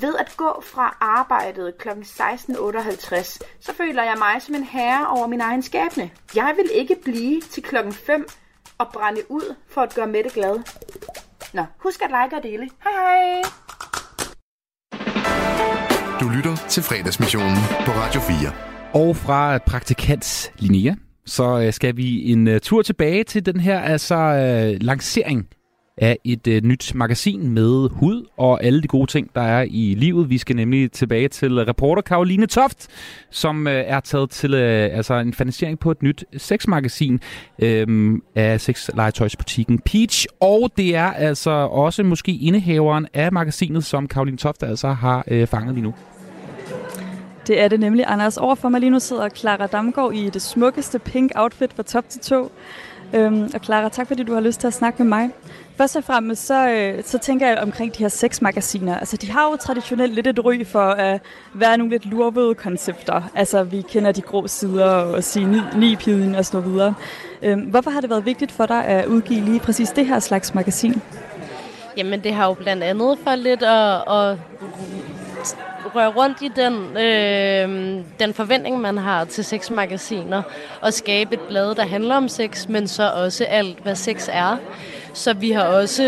Ved 0.00 0.16
at 0.16 0.34
gå 0.36 0.62
fra 0.66 0.96
arbejdet 1.00 1.78
kl. 1.78 1.88
16.58, 1.88 3.40
så 3.60 3.74
føler 3.74 4.02
jeg 4.02 4.16
mig 4.18 4.42
som 4.42 4.54
en 4.54 4.64
herre 4.64 5.08
over 5.08 5.26
min 5.26 5.40
egen 5.40 5.62
skæbne. 5.62 6.10
Jeg 6.34 6.54
vil 6.56 6.70
ikke 6.74 6.96
blive 7.04 7.40
til 7.40 7.62
klokken 7.62 7.92
5 7.92 8.26
og 8.80 8.86
brænde 8.92 9.20
ud 9.28 9.54
for 9.68 9.80
at 9.80 9.94
gøre 9.94 10.06
Mette 10.06 10.30
glad. 10.34 10.54
Nå, 11.54 11.64
husk 11.78 12.02
at 12.02 12.10
like 12.10 12.36
og 12.36 12.42
dele. 12.42 12.68
Hej 12.84 12.92
hej! 12.92 13.42
Du 16.20 16.28
lytter 16.28 16.56
til 16.68 16.82
fredagsmissionen 16.82 17.56
på 17.86 17.90
Radio 17.92 18.20
4. 18.20 18.52
Og 18.92 19.16
fra 19.16 19.58
praktikant 19.58 20.52
Linnea, 20.58 20.94
så 21.26 21.60
øh, 21.60 21.72
skal 21.72 21.96
vi 21.96 22.32
en 22.32 22.48
uh, 22.48 22.58
tur 22.62 22.82
tilbage 22.82 23.24
til 23.24 23.46
den 23.46 23.60
her 23.60 23.80
altså 23.80 24.16
uh, 24.16 24.86
lancering 24.86 25.48
af 26.00 26.18
et 26.24 26.46
øh, 26.46 26.62
nyt 26.62 26.94
magasin 26.94 27.50
med 27.50 27.88
hud 27.90 28.26
og 28.36 28.64
alle 28.64 28.82
de 28.82 28.88
gode 28.88 29.06
ting, 29.10 29.30
der 29.34 29.40
er 29.40 29.66
i 29.70 29.94
livet. 29.98 30.30
Vi 30.30 30.38
skal 30.38 30.56
nemlig 30.56 30.92
tilbage 30.92 31.28
til 31.28 31.54
reporter 31.54 32.02
Karoline 32.02 32.46
Toft, 32.46 32.88
som 33.30 33.66
øh, 33.66 33.84
er 33.86 34.00
taget 34.00 34.30
til 34.30 34.54
øh, 34.54 34.96
altså 34.96 35.14
en 35.14 35.34
finansiering 35.34 35.78
på 35.78 35.90
et 35.90 36.02
nyt 36.02 36.24
sexmagasin 36.36 37.20
øh, 37.58 38.18
af 38.34 38.60
sexlegetøjsbutikken 38.60 39.78
Peach. 39.78 40.26
Og 40.40 40.70
det 40.76 40.96
er 40.96 41.12
altså 41.12 41.50
også 41.50 42.02
måske 42.02 42.32
indehaveren 42.32 43.06
af 43.14 43.32
magasinet, 43.32 43.84
som 43.84 44.08
Karoline 44.08 44.36
Toft 44.36 44.62
altså 44.62 44.88
har 44.88 45.24
øh, 45.28 45.46
fanget 45.46 45.74
lige 45.74 45.84
nu. 45.84 45.94
Det 47.46 47.60
er 47.60 47.68
det 47.68 47.80
nemlig, 47.80 48.04
Anders. 48.08 48.36
Overfor 48.36 48.68
mig 48.68 48.80
lige 48.80 48.90
nu 48.90 48.98
sidder 48.98 49.28
Clara 49.28 49.66
Damgaard 49.66 50.12
i 50.14 50.30
det 50.30 50.42
smukkeste 50.42 50.98
pink 50.98 51.32
outfit 51.34 51.72
fra 51.72 51.82
top 51.82 52.08
til 52.08 52.20
to. 52.20 52.50
Øhm, 53.14 53.50
og 53.54 53.60
Clara, 53.64 53.88
tak 53.88 54.06
fordi 54.06 54.22
du 54.22 54.34
har 54.34 54.40
lyst 54.40 54.60
til 54.60 54.66
at 54.66 54.74
snakke 54.74 55.02
med 55.02 55.08
mig. 55.08 55.30
Først 55.76 55.96
og 55.96 56.04
fremmest, 56.04 56.46
så, 56.46 56.70
øh, 56.70 57.04
så 57.04 57.18
tænker 57.18 57.48
jeg 57.48 57.58
omkring 57.58 57.98
de 57.98 58.02
her 58.02 58.08
sexmagasiner. 58.08 58.98
Altså, 58.98 59.16
de 59.16 59.30
har 59.30 59.50
jo 59.50 59.56
traditionelt 59.56 60.14
lidt 60.14 60.26
et 60.26 60.44
ry 60.44 60.66
for 60.66 60.90
at 60.90 61.20
være 61.54 61.78
nogle 61.78 61.90
lidt 61.90 62.06
lurvede 62.06 62.54
koncepter. 62.54 63.22
Altså, 63.34 63.62
vi 63.62 63.82
kender 63.82 64.12
de 64.12 64.20
grå 64.20 64.46
sider 64.46 64.90
og 64.90 65.24
sige 65.24 65.46
ni, 65.46 65.60
ni 65.76 66.34
og 66.36 66.44
så 66.44 66.60
videre. 66.60 66.94
Øhm, 67.42 67.60
hvorfor 67.60 67.90
har 67.90 68.00
det 68.00 68.10
været 68.10 68.26
vigtigt 68.26 68.52
for 68.52 68.66
dig 68.66 68.84
at 68.84 69.06
udgive 69.06 69.40
lige 69.44 69.60
præcis 69.60 69.90
det 69.90 70.06
her 70.06 70.18
slags 70.18 70.54
magasin? 70.54 71.02
Jamen, 71.96 72.20
det 72.24 72.34
har 72.34 72.46
jo 72.46 72.54
blandt 72.54 72.82
andet 72.82 73.18
for 73.24 73.34
lidt 73.34 73.62
at, 73.62 74.14
at 74.14 74.38
røre 75.94 76.08
rundt 76.08 76.42
i 76.42 76.48
den, 76.56 76.96
øh, 76.96 78.04
den 78.20 78.34
forventning, 78.34 78.80
man 78.80 78.98
har 78.98 79.24
til 79.24 79.44
sexmagasiner, 79.44 80.42
og 80.80 80.92
skabe 80.92 81.34
et 81.34 81.40
blad, 81.40 81.74
der 81.74 81.86
handler 81.86 82.16
om 82.16 82.28
sex, 82.28 82.68
men 82.68 82.88
så 82.88 83.10
også 83.10 83.44
alt, 83.44 83.78
hvad 83.82 83.94
sex 83.94 84.28
er. 84.32 84.56
Så 85.14 85.32
vi 85.32 85.50
har 85.50 85.64
også, 85.64 86.02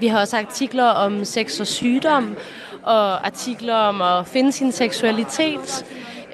vi 0.00 0.06
har 0.06 0.20
også 0.20 0.38
artikler 0.38 0.84
om 0.84 1.24
sex 1.24 1.60
og 1.60 1.66
sygdom, 1.66 2.36
og 2.82 3.26
artikler 3.26 3.74
om 3.74 4.02
at 4.02 4.26
finde 4.26 4.52
sin 4.52 4.72
seksualitet. 4.72 5.84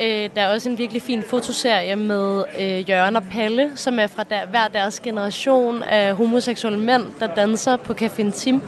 Øh, 0.01 0.31
der 0.35 0.43
er 0.43 0.53
også 0.53 0.69
en 0.69 0.78
virkelig 0.78 1.03
fin 1.03 1.23
fotoserie 1.23 1.97
med 1.97 2.45
øh, 2.61 2.91
Jørgen 2.91 3.16
og 3.16 3.23
Palle, 3.33 3.73
som 3.74 3.99
er 3.99 4.07
fra 4.07 4.24
der, 4.24 4.47
hver 4.47 4.69
deres 4.69 5.01
generation 5.01 5.83
af 5.83 6.15
homoseksuelle 6.15 6.78
mænd, 6.78 7.03
der 7.20 7.27
danser 7.27 7.77
på 7.77 7.93
Café 7.93 8.31
Tim. 8.31 8.62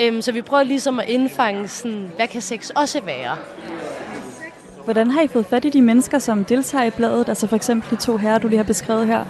Øhm, 0.00 0.22
så 0.22 0.32
vi 0.32 0.42
prøver 0.42 0.62
ligesom 0.62 1.00
at 1.00 1.08
indfange, 1.08 1.68
sådan, 1.68 2.12
hvad 2.16 2.28
kan 2.28 2.40
sex 2.40 2.70
også 2.70 3.00
være? 3.00 3.36
Hvordan 4.84 5.10
har 5.10 5.22
I 5.22 5.28
fået 5.28 5.46
fat 5.46 5.64
i 5.64 5.70
de 5.70 5.82
mennesker, 5.82 6.18
som 6.18 6.44
deltager 6.44 6.84
i 6.84 6.90
bladet? 6.90 7.28
Altså 7.28 7.46
for 7.46 7.56
eksempel 7.56 7.90
de 7.90 7.96
to 7.96 8.16
herrer, 8.16 8.38
du 8.38 8.48
lige 8.48 8.56
har 8.56 8.64
beskrevet 8.64 9.06
her. 9.06 9.24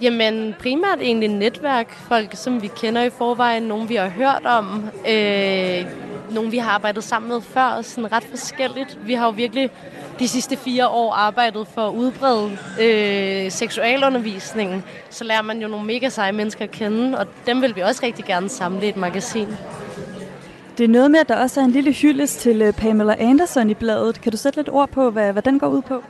Jamen 0.00 0.54
primært 0.58 0.98
egentlig 1.00 1.28
netværk. 1.28 1.94
Folk, 1.94 2.30
som 2.34 2.62
vi 2.62 2.66
kender 2.66 3.02
i 3.02 3.10
forvejen. 3.10 3.62
Nogle, 3.62 3.88
vi 3.88 3.94
har 3.94 4.08
hørt 4.08 4.46
om. 4.46 4.90
Øh, 5.08 5.86
nogen, 6.34 6.52
vi 6.52 6.58
har 6.58 6.70
arbejdet 6.70 7.04
sammen 7.04 7.28
med 7.28 7.40
før. 7.40 7.82
Sådan 7.82 8.12
ret 8.12 8.24
forskelligt. 8.24 8.98
Vi 9.06 9.14
har 9.14 9.26
jo 9.26 9.30
virkelig 9.30 9.70
de 10.18 10.28
sidste 10.28 10.56
fire 10.56 10.88
år 10.88 11.12
arbejdet 11.12 11.66
for 11.66 11.88
at 11.88 11.94
udbrede 11.94 12.58
øh, 12.80 13.50
seksualundervisningen, 13.50 14.84
så 15.10 15.24
lærer 15.24 15.42
man 15.42 15.62
jo 15.62 15.68
nogle 15.68 15.86
mega 15.86 16.08
seje 16.08 16.32
mennesker 16.32 16.64
at 16.64 16.70
kende, 16.70 17.18
og 17.18 17.26
dem 17.46 17.62
vil 17.62 17.76
vi 17.76 17.80
også 17.80 18.00
rigtig 18.06 18.24
gerne 18.24 18.48
samle 18.48 18.86
i 18.86 18.88
et 18.88 18.96
magasin. 18.96 19.48
Det 20.78 20.84
er 20.84 20.88
noget 20.88 21.10
med, 21.10 21.20
at 21.20 21.28
der 21.28 21.36
også 21.36 21.60
er 21.60 21.64
en 21.64 21.70
lille 21.70 21.92
hyldest 21.92 22.40
til 22.40 22.62
øh, 22.62 22.72
Pamela 22.72 23.16
Anderson 23.18 23.70
i 23.70 23.74
bladet. 23.74 24.20
Kan 24.20 24.32
du 24.32 24.38
sætte 24.38 24.58
lidt 24.58 24.68
ord 24.68 24.88
på, 24.88 25.10
hvad, 25.10 25.32
hvad 25.32 25.42
den 25.42 25.58
går 25.58 25.68
ud 25.68 25.82
på? 25.82 26.02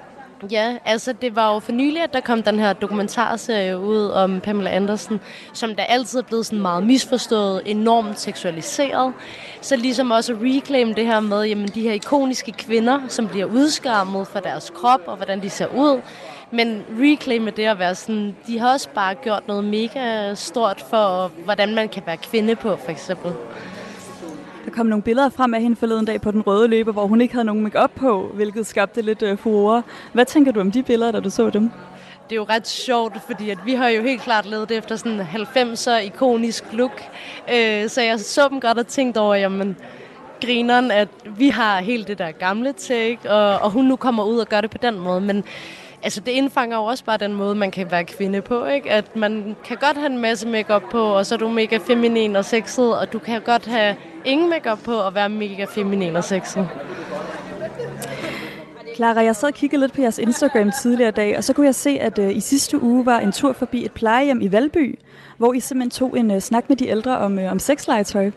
Ja, 0.51 0.77
altså 0.85 1.12
det 1.12 1.36
var 1.36 1.55
jo 1.55 1.59
for 1.59 1.73
nylig, 1.73 2.02
at 2.02 2.12
der 2.12 2.20
kom 2.20 2.43
den 2.43 2.59
her 2.59 2.73
dokumentarserie 2.73 3.78
ud 3.78 4.09
om 4.09 4.40
Pamela 4.40 4.70
Andersen, 4.70 5.20
som 5.52 5.74
der 5.74 5.82
altid 5.82 6.19
er 6.19 6.23
blevet 6.23 6.47
sådan 6.47 6.62
meget 6.62 6.82
misforstået, 6.82 7.62
enormt 7.64 8.20
seksualiseret. 8.20 9.12
Så 9.60 9.77
ligesom 9.77 10.10
også 10.10 10.36
reclaim 10.43 10.94
det 10.94 11.06
her 11.06 11.20
med, 11.20 11.43
jamen 11.43 11.69
de 11.69 11.82
her 11.82 11.93
ikoniske 11.93 12.52
kvinder, 12.52 13.01
som 13.09 13.28
bliver 13.28 13.47
udskammet 13.47 14.27
for 14.27 14.40
deres 14.40 14.73
krop 14.74 15.01
og 15.06 15.16
hvordan 15.16 15.43
de 15.43 15.51
ser 15.51 15.66
ud. 15.66 16.01
Men 16.51 16.85
reclaim 17.01 17.52
det 17.52 17.64
at 17.64 17.78
være 17.78 17.94
sådan, 17.94 18.36
de 18.47 18.59
har 18.59 18.73
også 18.73 18.89
bare 18.94 19.14
gjort 19.14 19.48
noget 19.48 19.64
mega 19.64 20.35
stort 20.35 20.85
for, 20.90 21.32
hvordan 21.44 21.74
man 21.74 21.89
kan 21.89 22.02
være 22.06 22.16
kvinde 22.16 22.56
på, 22.56 22.77
for 22.77 22.90
eksempel. 22.90 23.32
Der 24.73 24.77
kom 24.77 24.86
nogle 24.86 25.03
billeder 25.03 25.28
frem 25.28 25.55
af 25.55 25.62
hende 25.62 25.77
forleden 25.77 26.05
dag 26.05 26.20
på 26.20 26.31
den 26.31 26.40
røde 26.40 26.69
løber, 26.69 26.93
hvor 26.93 27.07
hun 27.07 27.20
ikke 27.20 27.35
havde 27.35 27.44
nogen 27.44 27.62
makeup 27.62 27.90
på, 27.97 28.31
hvilket 28.35 28.66
skabte 28.66 29.03
lidt 29.03 29.23
øh, 29.23 29.39
furore. 29.39 29.82
Hvad 30.12 30.24
tænker 30.24 30.53
du 30.53 30.61
om 30.61 30.70
de 30.70 30.82
billeder, 30.82 31.12
da 31.12 31.20
du 31.20 31.31
så 31.31 31.51
dem? 31.51 31.70
det 32.31 32.32
er 32.32 32.36
jo 32.36 32.47
ret 32.49 32.69
sjovt, 32.69 33.16
fordi 33.27 33.51
at 33.51 33.59
vi 33.65 33.74
har 33.74 33.89
jo 33.89 34.03
helt 34.03 34.23
klart 34.23 34.47
ledet 34.47 34.70
efter 34.70 34.97
sådan 34.97 35.12
en 35.12 35.20
90'er 35.20 35.97
ikonisk 35.97 36.65
look. 36.73 37.03
Øh, 37.55 37.89
så 37.89 38.03
jeg 38.03 38.20
så 38.20 38.49
dem 38.49 38.61
godt 38.61 38.78
og 38.78 38.86
tænkte 38.86 39.19
over, 39.19 39.35
jamen, 39.35 39.77
grineren, 40.40 40.90
at 40.90 41.09
vi 41.36 41.49
har 41.49 41.81
helt 41.81 42.09
det 42.09 42.19
der 42.19 42.31
gamle 42.31 42.73
take, 42.73 43.31
og, 43.31 43.59
og 43.59 43.70
hun 43.70 43.85
nu 43.85 43.97
kommer 43.97 44.24
ud 44.24 44.39
og 44.39 44.49
gør 44.49 44.61
det 44.61 44.70
på 44.70 44.78
den 44.78 44.99
måde. 44.99 45.20
Men 45.20 45.44
altså, 46.03 46.20
det 46.20 46.33
indfanger 46.33 46.77
jo 46.77 46.85
også 46.85 47.05
bare 47.05 47.16
den 47.16 47.35
måde, 47.35 47.55
man 47.55 47.70
kan 47.70 47.91
være 47.91 48.05
kvinde 48.05 48.41
på. 48.41 48.65
Ikke? 48.66 48.91
At 48.91 49.16
man 49.16 49.57
kan 49.65 49.77
godt 49.77 49.97
have 49.97 50.11
en 50.12 50.19
masse 50.19 50.49
makeup 50.49 50.83
på, 50.91 51.03
og 51.03 51.27
så 51.27 51.35
er 51.35 51.39
du 51.39 51.49
mega 51.49 51.77
feminin 51.77 52.37
og 52.37 52.45
sexet, 52.45 52.99
og 52.99 53.12
du 53.12 53.19
kan 53.19 53.43
godt 53.43 53.66
have 53.66 53.97
ingen 54.24 54.51
makeup 54.51 54.79
på 54.85 54.95
og 54.95 55.15
være 55.15 55.29
mega 55.29 55.65
feminin 55.65 56.16
og 56.16 56.24
sexet. 56.24 56.69
Clara, 58.97 59.20
jeg 59.20 59.37
sad 59.37 59.49
og 59.49 59.55
kiggede 59.55 59.81
lidt 59.81 59.93
på 59.93 60.01
jeres 60.01 60.19
Instagram 60.19 60.70
tidligere 60.83 61.09
i 61.09 61.12
dag, 61.12 61.37
og 61.37 61.45
så 61.45 61.53
kunne 61.53 61.66
jeg 61.66 61.74
se, 61.74 61.91
at 61.91 62.19
uh, 62.19 62.37
i 62.37 62.41
sidste 62.41 62.83
uge 62.83 63.07
var 63.07 63.19
en 63.19 63.33
tur 63.33 63.53
forbi 63.53 63.85
et 63.85 63.93
plejehjem 63.93 64.41
i 64.41 64.53
Valby, 64.53 64.99
hvor 65.39 65.53
I 65.53 65.61
simpelthen 65.61 65.91
tog 65.91 66.19
en 66.19 66.31
uh, 66.31 66.39
snak 66.39 66.69
med 66.69 66.77
de 66.77 66.89
ældre 66.89 67.19
om, 67.19 67.39
uh, 67.39 67.51
om 67.51 67.59
sexlegetøj. 67.59 68.31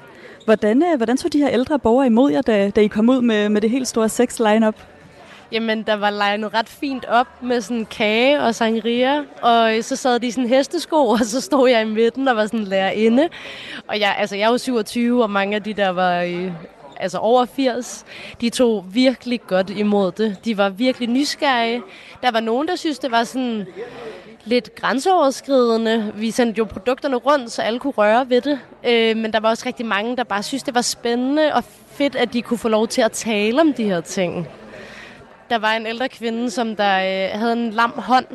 Hvordan, 0.45 0.83
uh, 0.83 0.97
hvordan 0.97 1.17
tog 1.17 1.33
de 1.33 1.39
her 1.39 1.49
ældre 1.49 1.79
borgere 1.79 2.05
imod 2.05 2.31
jer, 2.31 2.41
da, 2.41 2.69
da 2.69 2.81
I 2.81 2.87
kom 2.87 3.09
ud 3.09 3.21
med, 3.21 3.49
med 3.49 3.61
det 3.61 3.69
helt 3.69 3.87
store 3.87 4.09
sex-line-up? 4.09 4.75
Jamen, 5.51 5.83
der 5.83 5.93
var 5.93 6.09
legnet 6.09 6.53
ret 6.53 6.69
fint 6.69 7.05
op 7.05 7.27
med 7.41 7.61
sådan 7.61 7.85
kage 7.85 8.41
og 8.41 8.55
sangria, 8.55 9.23
og 9.41 9.71
så 9.81 9.95
sad 9.95 10.19
de 10.19 10.27
i 10.27 10.31
sådan 10.31 10.49
hestesko, 10.49 11.07
og 11.19 11.19
så 11.19 11.41
stod 11.41 11.69
jeg 11.69 11.81
i 11.81 11.85
midten 11.85 12.27
og 12.27 12.35
var 12.35 12.45
sådan 12.45 12.63
lærerinde. 12.63 13.29
Og 13.87 13.99
jeg, 13.99 14.15
altså, 14.19 14.35
jeg 14.35 14.45
er 14.45 14.51
jo 14.51 14.57
27, 14.57 15.23
og 15.23 15.29
mange 15.29 15.55
af 15.55 15.63
de 15.63 15.73
der 15.73 15.89
var 15.89 16.21
i, 16.21 16.51
altså 16.99 17.17
over 17.17 17.45
80, 17.45 18.05
de 18.41 18.49
tog 18.49 18.85
virkelig 18.93 19.41
godt 19.47 19.69
imod 19.69 20.11
det. 20.11 20.37
De 20.45 20.57
var 20.57 20.69
virkelig 20.69 21.09
nysgerrige. 21.09 21.81
Der 22.21 22.31
var 22.31 22.39
nogen, 22.39 22.67
der 22.67 22.75
synes, 22.75 22.99
det 22.99 23.11
var 23.11 23.23
sådan 23.23 23.67
lidt 24.45 24.75
grænseoverskridende. 24.75 26.11
Vi 26.15 26.31
sendte 26.31 26.57
jo 26.57 26.65
produkterne 26.65 27.15
rundt, 27.15 27.51
så 27.51 27.61
alle 27.61 27.79
kunne 27.79 27.93
røre 27.97 28.29
ved 28.29 28.41
det. 28.41 28.59
Øh, 28.87 29.17
men 29.17 29.33
der 29.33 29.39
var 29.39 29.49
også 29.49 29.63
rigtig 29.65 29.85
mange, 29.85 30.17
der 30.17 30.23
bare 30.23 30.43
synes, 30.43 30.63
det 30.63 30.75
var 30.75 30.81
spændende 30.81 31.53
og 31.53 31.63
fedt, 31.91 32.15
at 32.15 32.33
de 32.33 32.41
kunne 32.41 32.57
få 32.57 32.69
lov 32.69 32.87
til 32.87 33.01
at 33.01 33.11
tale 33.11 33.61
om 33.61 33.73
de 33.73 33.83
her 33.83 34.01
ting. 34.01 34.47
Der 35.49 35.57
var 35.57 35.71
en 35.71 35.85
ældre 35.85 36.09
kvinde, 36.09 36.51
som 36.51 36.75
der 36.75 36.95
øh, 36.95 37.39
havde 37.39 37.53
en 37.53 37.71
lam 37.71 37.93
hånd, 37.95 38.25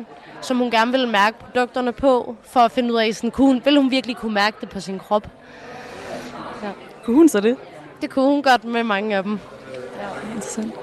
som 0.41 0.57
hun 0.57 0.71
gerne 0.71 0.91
ville 0.91 1.09
mærke 1.09 1.39
produkterne 1.39 1.91
på, 1.91 2.35
for 2.43 2.59
at 2.59 2.71
finde 2.71 2.93
ud 2.93 2.99
af, 2.99 3.15
sådan, 3.15 3.31
kunne 3.31 3.47
hun, 3.47 3.61
ville 3.65 3.81
hun 3.81 3.91
virkelig 3.91 4.17
kunne 4.17 4.33
mærke 4.33 4.57
det 4.61 4.69
på 4.69 4.79
sin 4.79 4.99
krop. 4.99 5.27
Ja. 6.63 6.69
Kunne 7.03 7.15
hun 7.15 7.29
så 7.29 7.39
det? 7.39 7.57
Det 8.01 8.09
kunne 8.09 8.25
hun 8.25 8.43
godt 8.43 8.63
med 8.63 8.83
mange 8.83 9.15
af 9.15 9.23
dem. 9.23 9.39
Ja, 9.73 10.33
interessant. 10.35 10.73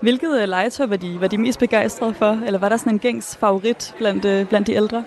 Hvilket 0.00 0.28
uh, 0.28 0.48
legetøj 0.48 0.86
var 0.86 0.96
de, 0.96 1.20
var 1.20 1.26
de 1.26 1.38
mest 1.38 1.58
begejstrede 1.58 2.14
for? 2.14 2.38
Eller 2.46 2.58
var 2.58 2.68
der 2.68 2.76
sådan 2.76 2.92
en 2.92 2.98
gængs 2.98 3.36
favorit 3.36 3.94
blandt, 3.98 4.24
uh, 4.24 4.48
blandt 4.48 4.66
de 4.66 4.72
ældre? 4.72 5.04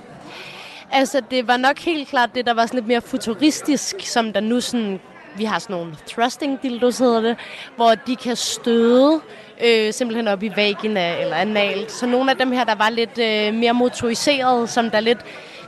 Altså, 0.91 1.21
det 1.31 1.47
var 1.47 1.57
nok 1.57 1.79
helt 1.79 2.07
klart 2.07 2.29
det, 2.35 2.45
der 2.45 2.53
var 2.53 2.65
sådan 2.65 2.77
lidt 2.77 2.87
mere 2.87 3.01
futuristisk, 3.01 3.95
som 3.99 4.33
der 4.33 4.39
nu 4.39 4.61
sådan... 4.61 4.99
Vi 5.37 5.43
har 5.43 5.59
sådan 5.59 5.75
nogle 5.75 5.95
thrusting 6.07 6.63
dildos, 6.63 6.97
hedder 6.97 7.21
det, 7.21 7.37
hvor 7.75 7.95
de 7.95 8.15
kan 8.15 8.35
støde 8.35 9.21
øh, 9.63 9.93
simpelthen 9.93 10.27
op 10.27 10.43
i 10.43 10.51
vagina 10.55 11.21
eller 11.21 11.35
analt. 11.35 11.91
Så 11.91 12.05
nogle 12.05 12.31
af 12.31 12.37
dem 12.37 12.51
her, 12.51 12.63
der 12.63 12.75
var 12.75 12.89
lidt 12.89 13.17
øh, 13.17 13.53
mere 13.53 13.73
motoriseret, 13.73 14.69
som 14.69 14.89
der 14.89 14.99
lidt... 14.99 15.19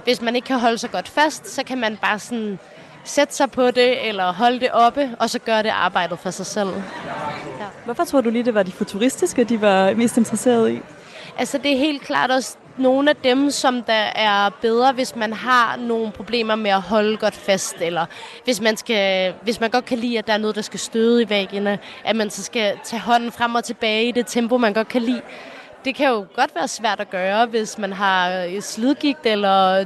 Hvis 0.04 0.22
man 0.22 0.36
ikke 0.36 0.46
kan 0.46 0.60
holde 0.60 0.78
sig 0.78 0.92
godt 0.92 1.08
fast, 1.08 1.48
så 1.48 1.64
kan 1.64 1.78
man 1.78 1.98
bare 2.02 2.20
sådan 2.20 2.60
sætte 3.04 3.36
sig 3.36 3.52
på 3.52 3.72
det, 3.72 4.08
eller 4.08 4.34
holde 4.34 4.60
det 4.60 4.72
oppe, 4.72 5.10
og 5.20 5.30
så 5.30 5.40
gøre 5.40 5.64
det 5.64 5.70
arbejdet 5.70 6.20
for 6.20 6.30
sig 6.30 6.46
selv. 6.46 6.70
Ja. 6.70 7.66
Hvorfor 7.86 8.04
tror 8.04 8.22
du 8.22 8.30
lige, 8.30 8.46
det 8.46 8.54
var 8.54 8.64
de 8.64 8.72
futuristiske, 8.72 9.44
de 9.44 9.62
var 9.62 9.94
mest 9.94 10.18
interesserede 10.18 10.74
i? 10.74 10.80
Altså, 11.38 11.58
det 11.58 11.74
er 11.74 11.78
helt 11.78 12.02
klart 12.02 12.32
også 12.32 12.58
nogle 12.78 13.10
af 13.10 13.16
dem, 13.16 13.52
som 13.52 13.84
der 13.84 13.94
er 14.16 14.50
bedre, 14.62 14.92
hvis 14.94 15.16
man 15.16 15.34
har 15.34 15.76
nogle 15.78 16.12
problemer 16.12 16.56
med 16.56 16.72
at 16.72 16.82
holde 16.82 17.18
godt 17.18 17.36
fast, 17.36 17.76
eller 17.82 18.06
hvis 18.44 18.62
man, 18.62 18.78
skal, 18.78 19.34
hvis 19.42 19.60
man 19.60 19.70
godt 19.70 19.86
kan 19.86 19.98
lide, 19.98 20.18
at 20.18 20.28
der 20.28 20.34
er 20.34 20.38
noget, 20.38 20.56
der 20.56 20.62
skal 20.62 20.80
støde 20.80 21.24
i 21.24 21.30
væggene, 21.30 21.80
at 22.04 22.16
man 22.16 22.30
så 22.30 22.44
skal 22.44 22.74
tage 22.84 23.00
hånden 23.00 23.32
frem 23.32 23.56
og 23.56 23.64
tilbage 23.64 24.08
i 24.08 24.12
det 24.12 24.28
tempo, 24.28 24.58
man 24.58 24.74
godt 24.74 24.88
kan 24.88 25.02
lide. 25.02 25.22
Det 25.86 25.96
kan 25.96 26.10
jo 26.10 26.26
godt 26.36 26.56
være 26.56 26.68
svært 26.68 27.00
at 27.00 27.10
gøre, 27.10 27.46
hvis 27.46 27.78
man 27.78 27.94
har 27.94 28.48
slidgigt 28.62 29.26
eller 29.26 29.86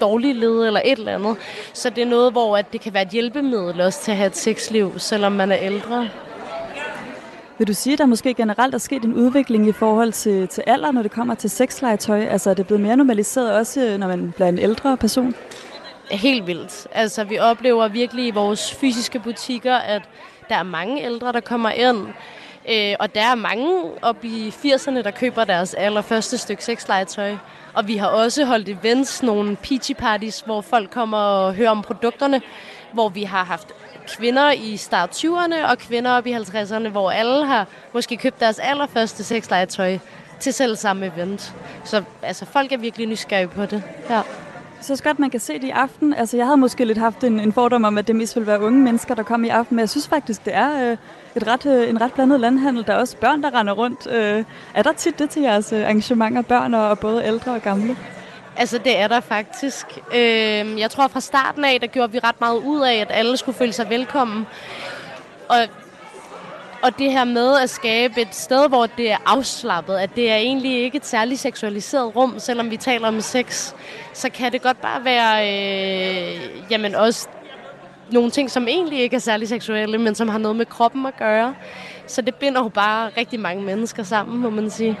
dårlig 0.00 0.34
led 0.34 0.66
eller 0.66 0.80
et 0.84 0.98
eller 0.98 1.14
andet. 1.14 1.36
Så 1.72 1.90
det 1.90 2.02
er 2.02 2.06
noget, 2.06 2.32
hvor 2.32 2.56
at 2.56 2.72
det 2.72 2.80
kan 2.80 2.94
være 2.94 3.02
et 3.02 3.08
hjælpemiddel 3.08 3.80
også 3.80 4.02
til 4.02 4.10
at 4.10 4.16
have 4.16 4.26
et 4.26 4.36
sexliv, 4.36 4.98
selvom 4.98 5.32
man 5.32 5.52
er 5.52 5.58
ældre. 5.60 6.08
Vil 7.58 7.66
du 7.66 7.72
sige, 7.72 7.92
at 7.92 7.98
der 7.98 8.06
måske 8.06 8.34
generelt 8.34 8.74
er 8.74 8.78
sket 8.78 9.04
en 9.04 9.14
udvikling 9.14 9.68
i 9.68 9.72
forhold 9.72 10.12
til, 10.12 10.48
til 10.48 10.64
alder, 10.66 10.92
når 10.92 11.02
det 11.02 11.10
kommer 11.10 11.34
til 11.34 11.50
sexlegetøj? 11.50 12.20
Altså 12.20 12.50
er 12.50 12.54
det 12.54 12.66
blevet 12.66 12.80
mere 12.82 12.96
normaliseret 12.96 13.52
også, 13.52 13.80
øh, 13.80 13.98
når 13.98 14.08
man 14.08 14.32
bliver 14.32 14.48
en 14.48 14.58
ældre 14.58 14.96
person? 14.96 15.34
Helt 16.10 16.46
vildt. 16.46 16.86
Altså 16.92 17.24
vi 17.24 17.38
oplever 17.38 17.88
virkelig 17.88 18.26
i 18.26 18.30
vores 18.30 18.74
fysiske 18.74 19.18
butikker, 19.18 19.74
at 19.74 20.02
der 20.48 20.54
er 20.54 20.62
mange 20.62 21.04
ældre, 21.04 21.32
der 21.32 21.40
kommer 21.40 21.70
ind. 21.70 22.06
Øh, 22.70 22.94
og 23.00 23.14
der 23.14 23.22
er 23.22 23.34
mange 23.34 23.82
op 24.02 24.24
i 24.24 24.48
80'erne, 24.48 25.02
der 25.02 25.10
køber 25.10 25.44
deres 25.44 25.74
allerførste 25.74 26.38
stykke 26.38 26.64
sexlegetøj. 26.64 27.36
Og 27.74 27.88
vi 27.88 27.96
har 27.96 28.06
også 28.06 28.44
holdt 28.44 28.68
events, 28.68 29.22
nogle 29.22 29.56
peachy 29.56 29.92
parties, 29.92 30.40
hvor 30.40 30.60
folk 30.60 30.90
kommer 30.90 31.18
og 31.18 31.54
hører 31.54 31.70
om 31.70 31.82
produkterne, 31.82 32.42
hvor 32.92 33.08
vi 33.08 33.22
har 33.22 33.44
haft 33.44 33.68
kvinder 34.08 34.50
i 34.50 34.76
start 34.76 35.24
20'erne 35.24 35.70
og 35.70 35.78
kvinder 35.78 36.10
op 36.10 36.26
i 36.26 36.32
50'erne, 36.32 36.88
hvor 36.88 37.10
alle 37.10 37.46
har 37.46 37.66
måske 37.94 38.16
købt 38.16 38.40
deres 38.40 38.58
allerførste 38.58 39.24
sexlegetøj 39.24 39.98
til 40.40 40.52
selv 40.52 40.76
samme 40.76 41.06
event. 41.06 41.54
Så 41.84 42.02
altså, 42.22 42.44
folk 42.46 42.72
er 42.72 42.78
virkelig 42.78 43.06
nysgerrige 43.06 43.48
på 43.48 43.66
det. 43.66 43.82
Ja. 44.10 44.20
Så 44.80 45.02
godt, 45.04 45.18
man 45.18 45.30
kan 45.30 45.40
se 45.40 45.54
det 45.54 45.64
i 45.64 45.70
aften. 45.70 46.14
Altså, 46.14 46.36
jeg 46.36 46.46
havde 46.46 46.56
måske 46.56 46.84
lidt 46.84 46.98
haft 46.98 47.24
en, 47.24 47.40
en 47.40 47.52
fordom 47.52 47.84
om, 47.84 47.98
at 47.98 48.06
det 48.06 48.16
mest 48.16 48.36
ville 48.36 48.46
være 48.46 48.60
unge 48.60 48.82
mennesker, 48.82 49.14
der 49.14 49.22
kom 49.22 49.44
i 49.44 49.48
aften, 49.48 49.76
men 49.76 49.80
jeg 49.80 49.90
synes 49.90 50.08
faktisk, 50.08 50.44
det 50.44 50.54
er 50.54 50.90
øh, 50.90 50.96
et 51.36 51.46
ret, 51.46 51.66
øh, 51.66 51.88
en 51.88 52.00
ret 52.00 52.12
blandet 52.12 52.40
landhandel. 52.40 52.86
Der 52.86 52.92
er 52.92 52.96
også 52.96 53.16
børn, 53.16 53.42
der 53.42 53.60
render 53.60 53.72
rundt. 53.72 54.06
Øh, 54.10 54.44
er 54.74 54.82
der 54.82 54.92
tit 54.92 55.18
det 55.18 55.30
til 55.30 55.42
jeres 55.42 55.72
øh, 55.72 55.84
arrangementer, 55.84 56.42
børn 56.42 56.74
og, 56.74 56.88
og 56.88 56.98
både 56.98 57.24
ældre 57.24 57.52
og 57.52 57.62
gamle? 57.62 57.96
Altså, 58.56 58.78
det 58.78 58.98
er 58.98 59.08
der 59.08 59.20
faktisk. 59.20 59.86
Øh, 60.14 60.80
jeg 60.80 60.90
tror, 60.90 61.08
fra 61.08 61.20
starten 61.20 61.64
af, 61.64 61.80
der 61.80 61.86
gjorde 61.86 62.12
vi 62.12 62.18
ret 62.18 62.40
meget 62.40 62.58
ud 62.58 62.80
af, 62.80 62.94
at 62.94 63.08
alle 63.10 63.36
skulle 63.36 63.58
føle 63.58 63.72
sig 63.72 63.90
velkommen. 63.90 64.46
Og 65.48 65.68
og 66.84 66.98
det 66.98 67.12
her 67.12 67.24
med 67.24 67.56
at 67.56 67.70
skabe 67.70 68.20
et 68.20 68.34
sted, 68.34 68.68
hvor 68.68 68.86
det 68.86 69.12
er 69.12 69.16
afslappet, 69.26 69.94
at 69.94 70.10
det 70.16 70.30
er 70.30 70.36
egentlig 70.36 70.82
ikke 70.82 70.96
et 70.96 71.06
særligt 71.06 71.40
seksualiseret 71.40 72.16
rum, 72.16 72.38
selvom 72.38 72.70
vi 72.70 72.76
taler 72.76 73.08
om 73.08 73.20
sex, 73.20 73.74
så 74.12 74.30
kan 74.30 74.52
det 74.52 74.62
godt 74.62 74.80
bare 74.80 75.04
være, 75.04 75.48
øh, 75.48 76.40
jamen 76.70 76.94
også 76.94 77.28
nogle 78.10 78.30
ting, 78.30 78.50
som 78.50 78.68
egentlig 78.68 79.00
ikke 79.00 79.16
er 79.16 79.20
særlig 79.20 79.48
seksuelle, 79.48 79.98
men 79.98 80.14
som 80.14 80.28
har 80.28 80.38
noget 80.38 80.56
med 80.56 80.66
kroppen 80.66 81.06
at 81.06 81.16
gøre. 81.16 81.54
Så 82.06 82.22
det 82.22 82.34
binder 82.34 82.62
jo 82.62 82.68
bare 82.68 83.10
rigtig 83.16 83.40
mange 83.40 83.62
mennesker 83.62 84.02
sammen, 84.02 84.40
må 84.40 84.50
man 84.50 84.70
sige. 84.70 84.98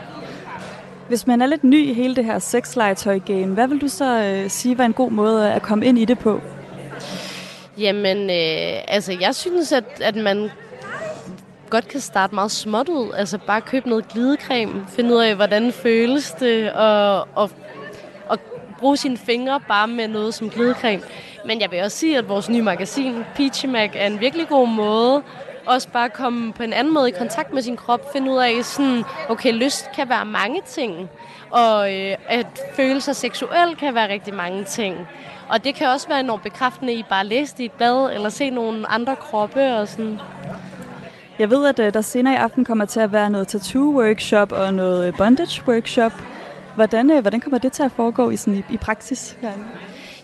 Hvis 1.08 1.26
man 1.26 1.42
er 1.42 1.46
lidt 1.46 1.64
ny 1.64 1.88
i 1.88 1.92
hele 1.92 2.16
det 2.16 2.24
her 2.24 2.38
sexlegetøj-game, 2.38 3.46
hvad 3.46 3.68
vil 3.68 3.80
du 3.80 3.88
så 3.88 4.22
øh, 4.22 4.50
sige 4.50 4.78
var 4.78 4.84
en 4.84 4.92
god 4.92 5.10
måde 5.10 5.52
at 5.52 5.62
komme 5.62 5.86
ind 5.86 5.98
i 5.98 6.04
det 6.04 6.18
på? 6.18 6.40
Jamen, 7.78 8.30
øh, 8.30 8.82
altså 8.88 9.16
jeg 9.20 9.34
synes, 9.34 9.72
at, 9.72 9.84
at 10.00 10.16
man 10.16 10.50
godt 11.70 11.88
kan 11.88 12.00
starte 12.00 12.34
meget 12.34 12.50
småt 12.50 12.88
ud. 12.88 13.12
Altså 13.16 13.38
bare 13.46 13.60
købe 13.60 13.88
noget 13.88 14.08
glidecreme, 14.08 14.86
finde 14.88 15.14
ud 15.14 15.20
af, 15.20 15.34
hvordan 15.34 15.72
føles 15.72 16.30
det, 16.30 16.72
og, 16.72 17.28
og, 17.34 17.50
og 18.28 18.38
bruge 18.78 18.96
sine 18.96 19.16
fingre 19.16 19.60
bare 19.68 19.88
med 19.88 20.08
noget 20.08 20.34
som 20.34 20.50
glidecreme. 20.50 21.02
Men 21.46 21.60
jeg 21.60 21.70
vil 21.70 21.82
også 21.82 21.98
sige, 21.98 22.18
at 22.18 22.28
vores 22.28 22.48
nye 22.48 22.62
magasin, 22.62 23.14
Peachy 23.34 23.66
Mac, 23.66 23.90
er 23.94 24.06
en 24.06 24.20
virkelig 24.20 24.48
god 24.48 24.68
måde 24.68 25.22
også 25.66 25.88
bare 25.88 26.10
komme 26.10 26.52
på 26.52 26.62
en 26.62 26.72
anden 26.72 26.94
måde 26.94 27.08
i 27.08 27.12
kontakt 27.18 27.52
med 27.52 27.62
sin 27.62 27.76
krop, 27.76 28.12
finde 28.12 28.30
ud 28.30 28.38
af 28.38 28.64
sådan, 28.64 29.04
okay, 29.28 29.52
lyst 29.52 29.90
kan 29.96 30.08
være 30.08 30.24
mange 30.24 30.62
ting, 30.66 31.08
og 31.50 31.94
øh, 31.94 32.16
at 32.28 32.46
føle 32.76 33.00
sig 33.00 33.16
seksuel 33.16 33.76
kan 33.78 33.94
være 33.94 34.08
rigtig 34.08 34.34
mange 34.34 34.64
ting. 34.64 34.96
Og 35.48 35.64
det 35.64 35.74
kan 35.74 35.88
også 35.88 36.08
være 36.08 36.20
enormt 36.20 36.42
bekræftende 36.42 36.92
i 36.92 37.04
bare 37.08 37.20
at 37.20 37.26
læse 37.26 37.54
i 37.58 37.64
et 37.64 37.72
bad, 37.72 38.14
eller 38.14 38.28
se 38.28 38.50
nogle 38.50 38.90
andre 38.90 39.16
kroppe 39.16 39.76
og 39.76 39.88
sådan. 39.88 40.20
Jeg 41.38 41.50
ved, 41.50 41.66
at 41.66 41.78
øh, 41.78 41.94
der 41.94 42.00
senere 42.00 42.34
i 42.34 42.36
aften 42.36 42.64
kommer 42.64 42.84
til 42.84 43.00
at 43.00 43.12
være 43.12 43.30
noget 43.30 43.54
tattoo-workshop 43.54 44.52
og 44.52 44.74
noget 44.74 45.14
bondage-workshop. 45.16 46.12
Hvordan, 46.74 47.10
øh, 47.10 47.20
hvordan 47.20 47.40
kommer 47.40 47.58
det 47.58 47.72
til 47.72 47.82
at 47.82 47.92
foregå 47.92 48.30
i, 48.30 48.36
sådan, 48.36 48.58
i, 48.70 48.74
i 48.74 48.76
praksis 48.76 49.36
herinde? 49.40 49.64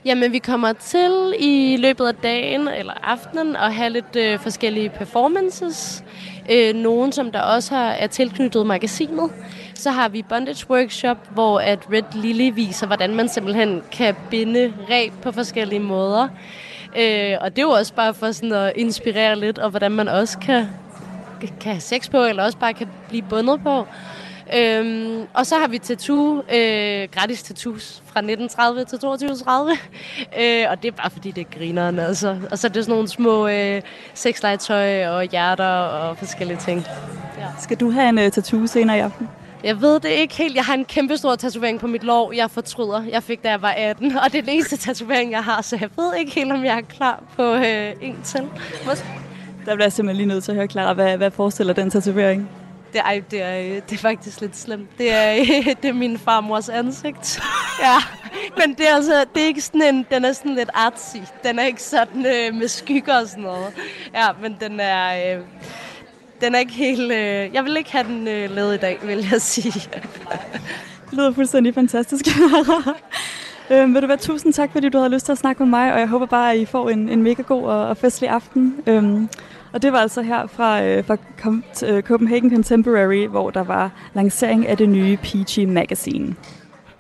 Jamen, 0.05 0.33
vi 0.33 0.39
kommer 0.39 0.73
til 0.73 1.35
i 1.39 1.77
løbet 1.77 2.07
af 2.07 2.15
dagen 2.15 2.69
eller 2.69 2.93
aftenen 3.03 3.57
at 3.57 3.75
have 3.75 3.91
lidt 3.91 4.17
øh, 4.17 4.39
forskellige 4.39 4.89
performances. 4.89 6.05
Øh, 6.51 6.75
nogen, 6.75 7.13
som 7.13 7.33
der 7.33 7.41
også 7.41 7.75
har, 7.75 7.91
er 7.91 8.07
tilknyttet 8.07 8.67
magasinet. 8.67 9.31
Så 9.75 9.91
har 9.91 10.09
vi 10.09 10.23
bondage 10.23 10.71
workshop, 10.71 11.17
hvor 11.31 11.61
at 11.61 11.79
Red 11.93 12.15
Lily 12.15 12.51
viser, 12.55 12.87
hvordan 12.87 13.15
man 13.15 13.29
simpelthen 13.29 13.83
kan 13.93 14.15
binde 14.31 14.73
reb 14.91 15.13
på 15.23 15.33
forskellige 15.33 15.81
måder. 15.81 16.29
Øh, 16.97 17.37
og 17.41 17.51
det 17.51 17.59
er 17.59 17.67
jo 17.67 17.71
også 17.71 17.95
bare 17.95 18.15
for 18.15 18.33
sådan 18.33 18.53
at 18.53 18.73
inspirere 18.77 19.39
lidt, 19.39 19.59
og 19.59 19.71
hvordan 19.71 19.93
man 19.93 20.09
også 20.09 20.39
kan 20.39 20.67
kan 21.41 21.73
have 21.73 21.81
sex 21.81 22.11
på, 22.11 22.25
eller 22.25 22.45
også 22.45 22.59
bare 22.59 22.75
kan 22.75 22.89
blive 23.09 23.23
bundet 23.23 23.61
på. 23.63 23.87
Øhm, 24.55 25.27
og 25.35 25.47
så 25.47 25.59
har 25.59 25.69
vi 25.69 25.79
tattoo, 25.79 26.37
øh, 26.39 27.09
gratis 27.15 27.43
tattoos 27.43 28.03
fra 28.07 28.21
1930 28.21 28.85
til 28.85 28.99
2230. 28.99 29.73
øh, 30.41 30.71
og 30.71 30.83
det 30.83 30.89
er 30.89 30.93
bare 30.93 31.11
fordi, 31.11 31.31
det 31.31 31.41
er 31.41 31.59
grineren, 31.59 31.99
altså. 31.99 32.37
Og 32.51 32.59
så 32.59 32.67
er 32.67 32.71
det 32.71 32.85
sådan 32.85 32.93
nogle 32.93 33.09
små 33.09 33.49
øh, 33.49 33.83
sexlegetøj 34.15 35.07
og 35.07 35.25
hjerter 35.25 35.65
og 35.65 36.19
forskellige 36.19 36.59
ting. 36.59 36.87
Ja. 37.39 37.47
Skal 37.59 37.77
du 37.81 37.91
have 37.91 38.09
en 38.09 38.19
uh, 38.19 38.31
tattoo 38.31 38.67
senere 38.67 38.97
i 38.97 39.01
aften? 39.01 39.29
Jeg 39.65 39.81
ved 39.81 40.01
det 40.01 40.09
ikke 40.09 40.37
helt. 40.37 40.57
Jeg 40.57 40.65
har 40.65 40.75
en 40.75 40.85
kæmpe 40.85 41.17
stor 41.17 41.37
tatovering 41.37 41.81
på 41.81 41.87
mit 41.87 42.05
lår. 42.05 42.33
Jeg 42.33 42.51
fortryder. 42.51 43.03
Jeg 43.13 43.23
fik, 43.23 43.43
da 43.43 43.51
jeg 43.51 43.63
var 43.63 43.75
18. 43.77 44.17
Og 44.17 44.33
det 44.33 44.39
er 44.39 44.43
den 44.43 44.51
eneste 44.51 44.77
tatovering, 44.77 45.31
jeg 45.31 45.45
har. 45.45 45.63
Så 45.63 45.79
jeg 45.81 45.89
ved 45.97 46.15
ikke 46.19 46.33
helt, 46.33 46.53
om 46.53 46.65
jeg 46.65 46.77
er 46.77 46.81
klar 46.81 47.23
på 47.37 47.55
øh, 47.55 47.93
en 48.01 48.17
til. 48.25 48.41
Der 49.67 49.75
bliver 49.75 49.85
jeg 49.85 49.93
simpelthen 49.93 50.17
lige 50.17 50.29
nødt 50.35 50.45
til 50.45 50.53
at 50.53 50.57
høre, 50.57 50.67
Clara, 50.67 50.93
hvad, 50.93 51.17
hvad 51.17 51.31
forestiller 51.31 51.73
den 51.73 51.91
tatovering? 51.91 52.49
Det 52.93 52.99
er, 52.99 53.03
ej, 53.03 53.23
det, 53.31 53.43
er, 53.43 53.59
øh, 53.59 53.67
det 53.67 53.93
er 53.93 53.97
faktisk 53.97 54.41
lidt 54.41 54.57
slemt. 54.57 54.99
Det 54.99 55.13
er, 55.13 55.35
det 55.83 55.89
er 55.89 55.93
min 55.93 56.19
farmors 56.19 56.69
ansigt. 56.69 57.41
Ja, 57.83 57.97
men 58.59 58.75
det 58.75 58.89
er 58.89 58.95
altså, 58.95 59.25
det 59.35 59.43
er 59.43 59.47
ikke 59.47 59.61
sådan 59.61 59.83
en, 59.83 60.07
den 60.11 60.25
er 60.25 60.33
sådan 60.33 60.55
lidt 60.55 60.71
artsy. 60.75 61.17
Den 61.45 61.59
er 61.59 61.65
ikke 61.65 61.83
sådan 61.83 62.27
øh, 62.27 62.55
med 62.55 62.69
skygger 62.69 63.21
og 63.21 63.29
sådan 63.29 63.45
noget. 63.45 63.73
Ja, 64.15 64.27
men 64.43 64.57
den 64.61 64.81
er, 64.81 65.37
øh, 65.37 65.43
den 66.41 66.55
er 66.55 66.59
ikke 66.59 66.73
helt, 66.73 67.13
øh, 67.13 67.55
jeg 67.55 67.65
vil 67.65 67.77
ikke 67.77 67.93
have 67.93 68.05
den 68.05 68.29
øh, 68.29 68.51
lavet 68.51 68.75
i 68.75 68.79
dag, 68.79 68.99
vil 69.03 69.29
jeg 69.31 69.43
sige. 69.43 69.73
Det 71.11 71.19
lyder 71.19 71.33
fuldstændig 71.33 71.75
fantastisk. 71.75 72.27
øhm, 73.71 73.95
vil 73.95 74.03
du 74.03 74.07
være 74.07 74.17
tusind 74.17 74.53
tak, 74.53 74.73
fordi 74.73 74.89
du 74.89 74.99
havde 74.99 75.11
lyst 75.11 75.25
til 75.25 75.33
at 75.33 75.39
snakke 75.39 75.63
med 75.63 75.71
mig, 75.71 75.93
og 75.93 76.01
jeg 76.01 76.09
håber 76.09 76.27
bare, 76.27 76.53
at 76.53 76.59
I 76.59 76.65
får 76.65 76.91
en, 76.91 77.09
en 77.09 77.23
mega 77.23 77.43
god 77.43 77.63
og, 77.63 77.89
og 77.89 77.97
festlig 77.97 78.31
aften. 78.31 78.77
Øhm, 78.87 79.29
og 79.73 79.83
det 79.83 79.93
var 79.93 79.99
altså 79.99 80.23
her 80.23 80.47
fra, 80.47 80.83
øh, 80.85 81.05
fra 81.05 81.17
øh, 81.87 82.03
Copenhagen 82.03 82.51
Contemporary, 82.51 83.27
hvor 83.27 83.51
der 83.51 83.65
var 83.65 83.91
lancering 84.15 84.67
af 84.69 84.77
det 84.77 84.89
nye 84.89 85.17
Peachy 85.17 85.65
Magazine. 85.65 86.35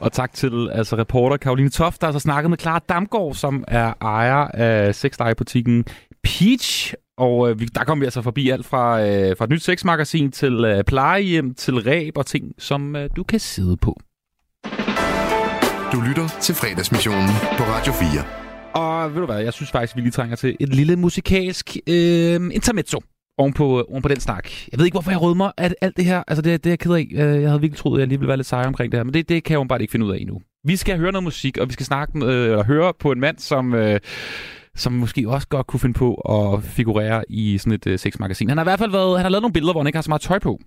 Og 0.00 0.12
tak 0.12 0.32
til 0.32 0.70
altså, 0.72 0.96
reporter 0.96 1.36
Karoline 1.36 1.70
Toft, 1.70 2.00
der 2.00 2.06
har 2.06 2.12
altså 2.12 2.22
snakket 2.22 2.50
med 2.50 2.58
Clara 2.58 2.80
Damgaard, 2.88 3.34
som 3.34 3.64
er 3.68 3.92
ejer 4.02 4.36
af 4.54 4.94
sexlegebutikken 4.94 5.84
Peach. 6.22 6.94
Og 7.18 7.50
øh, 7.50 7.60
vi- 7.60 7.64
der 7.74 7.84
kom 7.84 8.00
vi 8.00 8.04
altså 8.04 8.22
forbi 8.22 8.50
alt 8.50 8.66
fra, 8.66 9.00
øh, 9.02 9.36
fra 9.36 9.44
et 9.44 9.50
nyt 9.50 9.62
sexmagasin 9.62 10.32
til 10.32 10.64
øh, 10.64 10.84
plejehjem, 10.84 11.54
til 11.54 11.74
ræb 11.74 12.18
og 12.18 12.26
ting, 12.26 12.44
som 12.58 12.96
øh, 12.96 13.10
du 13.16 13.22
kan 13.22 13.40
sidde 13.40 13.76
på. 13.76 13.96
Du 15.92 16.00
lytter 16.08 16.28
til 16.40 16.54
fredagsmissionen 16.54 17.28
på 17.58 17.62
Radio 17.64 17.92
4. 17.92 18.49
Og 18.74 19.14
ved 19.14 19.20
du 19.20 19.26
hvad, 19.26 19.42
jeg 19.42 19.52
synes 19.52 19.70
faktisk, 19.70 19.96
vi 19.96 20.00
lige 20.00 20.10
trænger 20.10 20.36
til 20.36 20.56
et 20.60 20.74
lille 20.74 20.96
musikalsk 20.96 21.76
øh, 21.86 22.34
intermezzo 22.34 23.00
oven 23.38 23.52
på, 23.52 23.78
øh, 23.78 23.84
oven 23.88 24.02
på 24.02 24.08
den 24.08 24.20
snak. 24.20 24.50
Jeg 24.72 24.78
ved 24.78 24.84
ikke, 24.84 24.94
hvorfor 24.94 25.10
jeg 25.10 25.22
rødmer 25.22 25.50
at 25.56 25.74
alt 25.80 25.96
det 25.96 26.04
her. 26.04 26.22
Altså, 26.28 26.42
det, 26.42 26.64
det 26.64 26.70
er 26.70 26.72
jeg 26.72 26.78
ked 26.78 26.92
af. 26.92 27.08
Øh, 27.12 27.42
jeg 27.42 27.48
havde 27.48 27.60
virkelig 27.60 27.78
troet, 27.78 27.98
at 27.98 28.00
jeg 28.00 28.08
lige 28.08 28.18
ville 28.18 28.28
være 28.28 28.36
lidt 28.36 28.46
sej 28.46 28.64
omkring 28.64 28.92
det 28.92 28.98
her, 28.98 29.04
men 29.04 29.14
det, 29.14 29.28
det 29.28 29.44
kan 29.44 29.52
jeg 29.52 29.58
jo 29.58 29.64
bare 29.64 29.80
ikke 29.80 29.92
finde 29.92 30.06
ud 30.06 30.12
af 30.12 30.18
endnu. 30.18 30.40
Vi 30.64 30.76
skal 30.76 30.98
høre 30.98 31.12
noget 31.12 31.24
musik, 31.24 31.58
og 31.58 31.68
vi 31.68 31.72
skal 31.72 31.86
snakke 31.86 32.18
med, 32.18 32.28
øh, 32.28 32.44
eller 32.44 32.64
høre 32.64 32.92
på 32.98 33.12
en 33.12 33.20
mand, 33.20 33.38
som... 33.38 33.74
Øh, 33.74 34.00
som 34.76 34.92
måske 34.92 35.28
også 35.28 35.48
godt 35.48 35.66
kunne 35.66 35.80
finde 35.80 35.98
på 35.98 36.14
at 36.14 36.62
figurere 36.64 37.24
i 37.28 37.58
sådan 37.58 37.72
et 37.72 37.86
øh, 37.86 37.98
sexmagasin. 37.98 38.48
Han 38.48 38.58
har 38.58 38.64
i 38.64 38.68
hvert 38.70 38.78
fald 38.78 38.90
været, 38.90 39.16
han 39.16 39.24
har 39.24 39.30
lavet 39.30 39.42
nogle 39.42 39.52
billeder, 39.52 39.72
hvor 39.72 39.80
han 39.80 39.86
ikke 39.86 39.96
har 39.96 40.02
så 40.02 40.10
meget 40.10 40.22
tøj 40.22 40.38
på. 40.38 40.60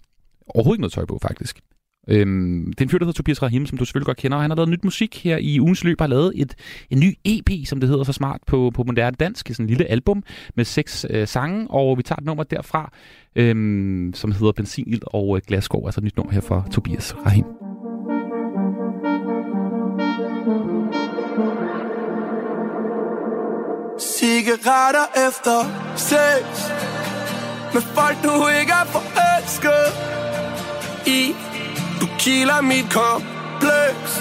Overhovedet 0.47 0.77
ikke 0.77 0.81
noget 0.81 0.93
tøj 0.93 1.05
på, 1.05 1.19
faktisk. 1.21 1.59
Øhm, 2.07 2.65
det 2.67 2.81
er 2.81 2.85
en 2.85 2.89
fyr, 2.89 2.97
der 2.97 3.05
hedder 3.05 3.17
Tobias 3.17 3.41
Rahim, 3.41 3.65
som 3.65 3.77
du 3.77 3.85
selvfølgelig 3.85 4.05
godt 4.05 4.17
kender, 4.17 4.37
og 4.37 4.43
han 4.43 4.51
har 4.51 4.55
lavet 4.55 4.69
nyt 4.69 4.83
musik 4.83 5.23
her 5.23 5.37
i 5.37 5.59
ugens 5.59 5.83
løb, 5.83 5.99
har 5.99 6.07
lavet 6.07 6.33
et, 6.35 6.55
en 6.89 6.99
ny 6.99 7.17
EP, 7.25 7.67
som 7.67 7.79
det 7.79 7.89
hedder 7.89 8.03
så 8.03 8.13
smart 8.13 8.41
på, 8.47 8.71
på 8.73 8.83
moderne 8.83 9.15
dansk, 9.19 9.47
sådan 9.47 9.63
en 9.63 9.67
lille 9.67 9.85
album 9.85 10.23
med 10.55 10.65
seks 10.65 11.05
øh, 11.09 11.27
sange, 11.27 11.67
og 11.69 11.97
vi 11.97 12.03
tager 12.03 12.19
et 12.19 12.25
nummer 12.25 12.43
derfra, 12.43 12.91
øhm, 13.35 14.11
som 14.13 14.31
hedder 14.31 14.51
Benzinild 14.51 15.01
og 15.05 15.35
øh, 15.35 15.41
Glasgow, 15.47 15.85
altså 15.85 15.99
et 15.99 16.03
nyt 16.03 16.17
nummer 16.17 16.33
her 16.33 16.41
fra 16.41 16.63
Tobias 16.71 17.15
Rahim. 17.25 17.45
Cigaretter 23.99 25.07
efter 25.27 25.57
sex 25.95 26.43
Med 27.73 27.81
folk 27.81 28.17
du 28.23 28.47
ikke 28.59 28.71
er 28.71 28.85
forelsket 28.85 29.85
i. 31.07 31.52
Du 32.03 32.07
kilder 32.19 32.61
mit 32.61 32.85
kompleks. 32.93 34.11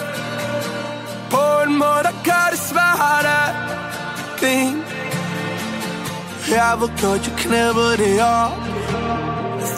På 1.31 1.45
en 1.67 1.79
måde 1.79 2.03
der 2.09 2.17
gør 2.25 2.47
det 2.51 2.59
svært 2.59 3.27
at 3.41 3.51
grine 4.41 4.83
Jeg 6.49 6.77
ved 6.81 6.89
godt 7.03 7.23
jeg 7.29 7.35
knæppede 7.39 7.97
det 7.97 8.23
op 8.23 8.53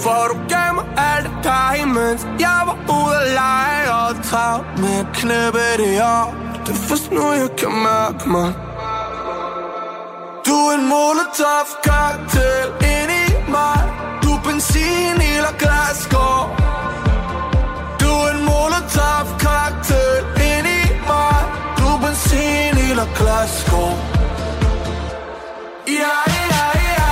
For 0.02 0.22
du 0.30 0.36
gav 0.48 0.74
mig 0.74 0.86
alt 0.96 1.24
det 1.24 1.44
dig 1.44 1.76
Mens 1.96 2.26
jeg 2.40 2.60
var 2.68 2.78
ude 2.96 3.16
at 3.22 3.28
lege 3.40 3.82
Og 4.00 4.24
travlt 4.24 4.78
med 4.82 4.94
at 5.04 5.06
knæppe 5.14 5.58
det 5.82 6.02
op 6.02 6.34
Det 6.66 6.72
er 6.74 6.82
først 6.88 7.12
nu 7.12 7.32
jeg 7.32 7.50
kan 7.58 7.72
mærke 7.88 8.28
mig. 8.28 8.50
Du 10.46 10.56
er 10.68 10.74
en 10.78 10.88
molotov 10.88 11.66
cocktail 11.86 12.68
ind 12.92 13.10
i 13.22 13.50
mig. 13.50 13.80
Du 14.22 14.28
er 14.36 14.42
benzin 14.46 15.16
eller 15.36 15.54
glasgård 15.58 16.46
Du 16.58 16.60
er 16.60 17.03
molotov 18.64 19.26
cocktail 19.44 20.24
ind 20.50 20.66
i 20.66 20.82
mig. 21.08 21.42
Du 21.78 21.88
benzin 22.02 22.76
i 22.86 22.94
La 22.98 23.06
glasgård 23.18 23.98
Ja, 26.00 26.16
ja, 26.52 26.66
ja. 26.90 27.10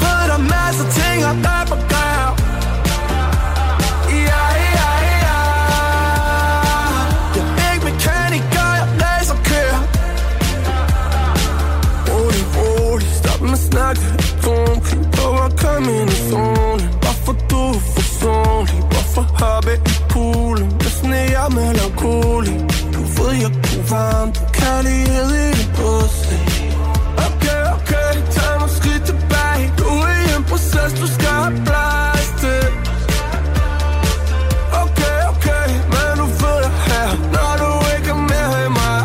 Ved 0.00 0.20
der 0.30 0.40
masser 0.52 0.88
ting 0.98 1.18
at 1.30 1.36
der 1.46 1.62
på 1.70 1.76
gør 1.92 2.24
Ja, 4.28 4.44
ja, 4.78 4.90
ja. 5.24 5.40
Jeg 7.36 7.44
er 7.62 7.72
ikke 7.74 7.84
mekaniker, 7.90 8.68
jeg 8.80 8.88
læser 9.02 9.36
kører 9.48 9.82
Rolig, 12.08 12.44
rolig, 12.56 13.08
stop 13.20 13.40
med 13.40 13.52
at 13.52 13.58
snakke. 13.58 14.00
Don't 14.44 15.10
prøv 15.12 15.44
at 15.44 15.52
komme 15.60 16.00
ind 16.00 16.10
i 16.10 16.30
zonen 16.30 16.71
hoppe 19.20 19.74
i 19.74 19.94
poolen. 20.08 20.68
Med 20.80 20.90
sne 20.98 21.22
og 21.44 21.52
melankoli. 21.54 22.54
Du 22.94 23.00
ved 23.16 23.32
jeg 23.42 23.52
kunne 23.64 23.90
varme 23.90 24.32
Du 24.32 24.40
kan 24.54 24.84
lige 24.84 25.20
i 25.42 25.52
din 25.58 25.70
pussy 25.76 26.34
Okay, 27.26 27.60
okay, 27.76 28.12
tag 28.34 28.60
mig 28.60 28.70
skridt 28.78 29.04
tilbage. 29.10 29.72
Du 29.78 29.84
er 29.84 30.16
i 30.22 30.36
en 30.36 30.44
proces, 30.44 30.92
du 31.00 31.06
skal 31.06 31.34
have 31.42 31.62
plads 31.68 32.28
til. 32.42 32.64
Okay, 34.82 35.18
okay, 35.32 35.68
men 35.94 36.12
du 36.20 36.26
ved 36.40 36.58
jeg 36.66 36.74
her? 36.88 37.08
Når 37.34 37.52
du 37.62 37.70
ikke 37.96 38.10
er 38.10 38.22
mere 38.30 38.66
i 38.66 38.68
mig 38.68 38.98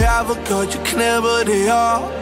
jeg 0.00 0.28
ved 0.28 0.36
godt, 0.50 0.74
jeg 0.74 0.82
knæppede 0.84 1.42
det 1.46 1.72
op 1.72 2.19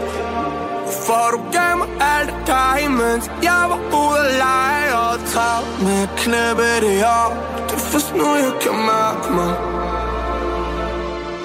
for 1.08 1.30
du 1.32 1.38
gav 1.52 1.76
mig 1.78 1.88
alt 2.14 2.28
det 2.28 2.46
dig 2.46 2.90
Mens 2.90 3.30
jeg 3.42 3.64
var 3.70 3.80
ude 4.00 4.18
at 4.24 4.34
lege 4.44 4.88
Og 5.04 5.14
travlt 5.32 5.82
med 5.84 6.02
at 6.02 6.10
knæppe 6.16 6.70
det 6.84 7.04
op 7.22 7.32
Det 7.68 7.74
er 7.74 7.84
først 7.90 8.14
nu, 8.14 8.28
jeg 8.44 8.54
kan 8.62 8.76
mærke 8.92 9.28
mig. 9.38 9.52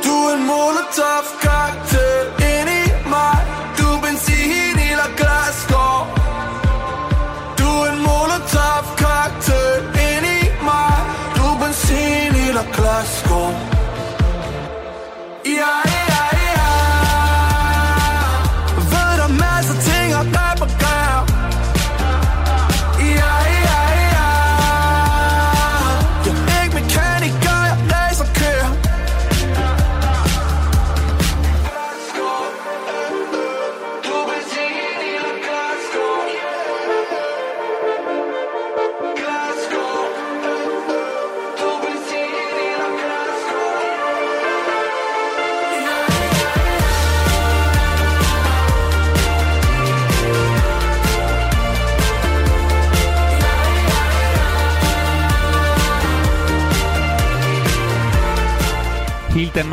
Du 0.06 0.14
er 0.28 0.34
en 0.38 0.44
molotov 0.52 1.26
cocktail 1.44 2.26
ind 2.52 2.70
i 2.82 2.84
mig. 3.14 3.38
Du 3.78 3.86
er 3.96 4.00
benzin 4.06 4.78
eller 4.92 5.10
glasgård 5.20 6.06
Du 7.60 7.68
er 7.84 7.88
en 7.94 8.00
molotov 8.10 8.84
cocktail 9.04 9.80
ind 10.08 10.26
i 10.38 10.42
mig. 10.70 10.96
Du 11.36 11.44
er 11.54 11.58
benzin 11.64 12.34
eller 12.48 12.66
glasgård 12.76 13.56
Ja, 15.46 15.83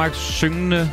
Danmarks 0.00 0.18
syngende 0.18 0.90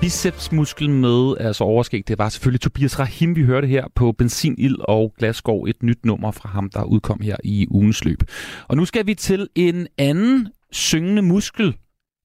bicepsmuskel 0.00 0.90
med, 0.90 1.36
altså 1.40 1.64
overskæg, 1.64 2.08
det 2.08 2.18
var 2.18 2.28
selvfølgelig 2.28 2.60
Tobias 2.60 2.98
Rahim, 2.98 3.36
vi 3.36 3.42
hørte 3.42 3.66
her 3.66 3.84
på 3.94 4.12
Benzinild 4.12 4.76
og 4.80 5.14
Glasgow, 5.18 5.64
et 5.64 5.82
nyt 5.82 6.04
nummer 6.04 6.30
fra 6.30 6.48
ham, 6.48 6.70
der 6.70 6.84
udkom 6.84 7.20
her 7.20 7.36
i 7.44 7.66
ugens 7.70 8.04
løb. 8.04 8.22
Og 8.68 8.76
nu 8.76 8.84
skal 8.84 9.06
vi 9.06 9.14
til 9.14 9.48
en 9.54 9.86
anden 9.98 10.48
syngende 10.72 11.22
muskel. 11.22 11.76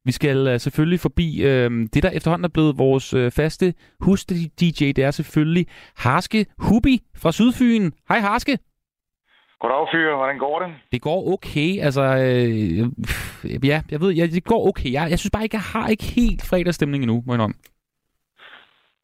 Vi 0.05 0.11
skal 0.11 0.53
uh, 0.53 0.59
selvfølgelig 0.59 0.99
forbi 0.99 1.41
øh, 1.41 1.87
det, 1.93 2.03
der 2.03 2.09
efterhånden 2.09 2.45
er 2.45 2.49
blevet 2.49 2.77
vores 2.77 3.13
øh, 3.13 3.31
faste 3.31 3.73
hus-DJ. 3.99 4.91
Det 4.91 4.99
er 4.99 5.11
selvfølgelig 5.11 5.67
Harske 5.97 6.45
Hubi 6.57 7.01
fra 7.15 7.31
Sydfyn. 7.31 7.91
Hej 8.09 8.19
Harske. 8.19 8.57
Goddag, 9.61 9.87
fyre. 9.93 10.15
Hvordan 10.15 10.37
går 10.45 10.59
det? 10.59 10.69
Det 10.93 11.01
går 11.01 11.19
okay. 11.33 11.71
Altså, 11.87 12.03
øh, 12.25 12.77
ja, 13.69 13.77
jeg 13.91 13.99
ved, 14.01 14.11
ja, 14.19 14.23
det 14.37 14.43
går 14.43 14.61
okay. 14.69 14.91
Jeg, 14.97 15.03
jeg 15.11 15.19
synes 15.19 15.31
bare 15.35 15.43
ikke, 15.43 15.59
jeg 15.61 15.67
har 15.73 15.87
ikke 15.93 16.07
helt 16.19 16.41
fredagsstemning 16.49 17.03
endnu, 17.03 17.17
må 17.25 17.33
jeg 17.33 17.37
indrømme. 17.37 17.57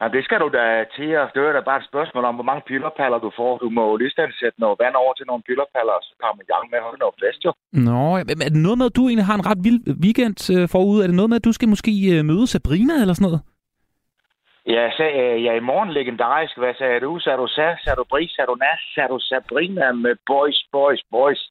Ja, 0.02 0.06
det 0.16 0.22
skal 0.28 0.40
du 0.44 0.50
da 0.58 0.66
til 0.98 1.10
at 1.22 1.28
det 1.36 1.42
er 1.50 1.54
da 1.58 1.62
bare 1.70 1.80
et 1.82 1.90
spørgsmål 1.92 2.24
om, 2.30 2.36
hvor 2.36 2.48
mange 2.50 2.64
pillerpaller 2.70 3.20
du 3.26 3.32
får. 3.40 3.52
Du 3.64 3.70
må 3.78 3.84
jo 3.90 3.96
lige 4.02 4.14
sætte 4.42 4.58
noget 4.64 4.78
vand 4.84 4.96
over 5.02 5.14
til 5.14 5.26
nogle 5.30 5.44
pillerpaller, 5.48 5.94
og 6.00 6.04
så 6.08 6.14
kommer 6.24 6.44
i 6.44 6.52
gang 6.54 6.64
med 6.72 6.80
holde 6.86 7.00
noget 7.04 7.16
fest, 7.24 7.42
jo. 7.46 7.52
Nå, 7.88 8.02
er 8.18 8.50
det 8.54 8.64
noget 8.68 8.78
med, 8.80 8.86
at 8.92 8.96
du 8.98 9.04
egentlig 9.08 9.30
har 9.32 9.38
en 9.38 9.48
ret 9.50 9.62
vild 9.68 9.82
weekend 10.06 10.38
øh, 10.56 10.66
forude? 10.74 11.04
Er 11.04 11.08
det 11.08 11.20
noget 11.20 11.30
med, 11.32 11.40
at 11.42 11.48
du 11.48 11.54
skal 11.58 11.70
måske 11.74 11.92
øh, 12.14 12.26
møde 12.30 12.48
Sabrina 12.48 12.96
eller 13.04 13.16
sådan 13.16 13.28
noget? 13.30 13.42
Ja, 14.68 14.84
så, 14.98 15.04
øh, 15.04 15.44
ja, 15.46 15.54
i 15.54 15.68
morgen 15.70 15.92
legendarisk. 15.92 16.58
Hvad 16.58 16.74
sagde 16.78 17.00
du? 17.00 17.20
Sagde 17.20 17.38
du 17.38 17.48
Sa? 17.48 17.68
Sagde 17.84 17.98
du 18.02 18.06
Bris? 18.10 18.32
Sagde 18.32 18.48
du 18.52 18.56
Nas? 18.56 18.82
Sagde 18.96 19.10
du 19.14 19.20
Sabrina 19.20 19.92
med 19.92 20.16
Boys, 20.32 20.60
Boys, 20.72 21.02
Boys? 21.12 21.42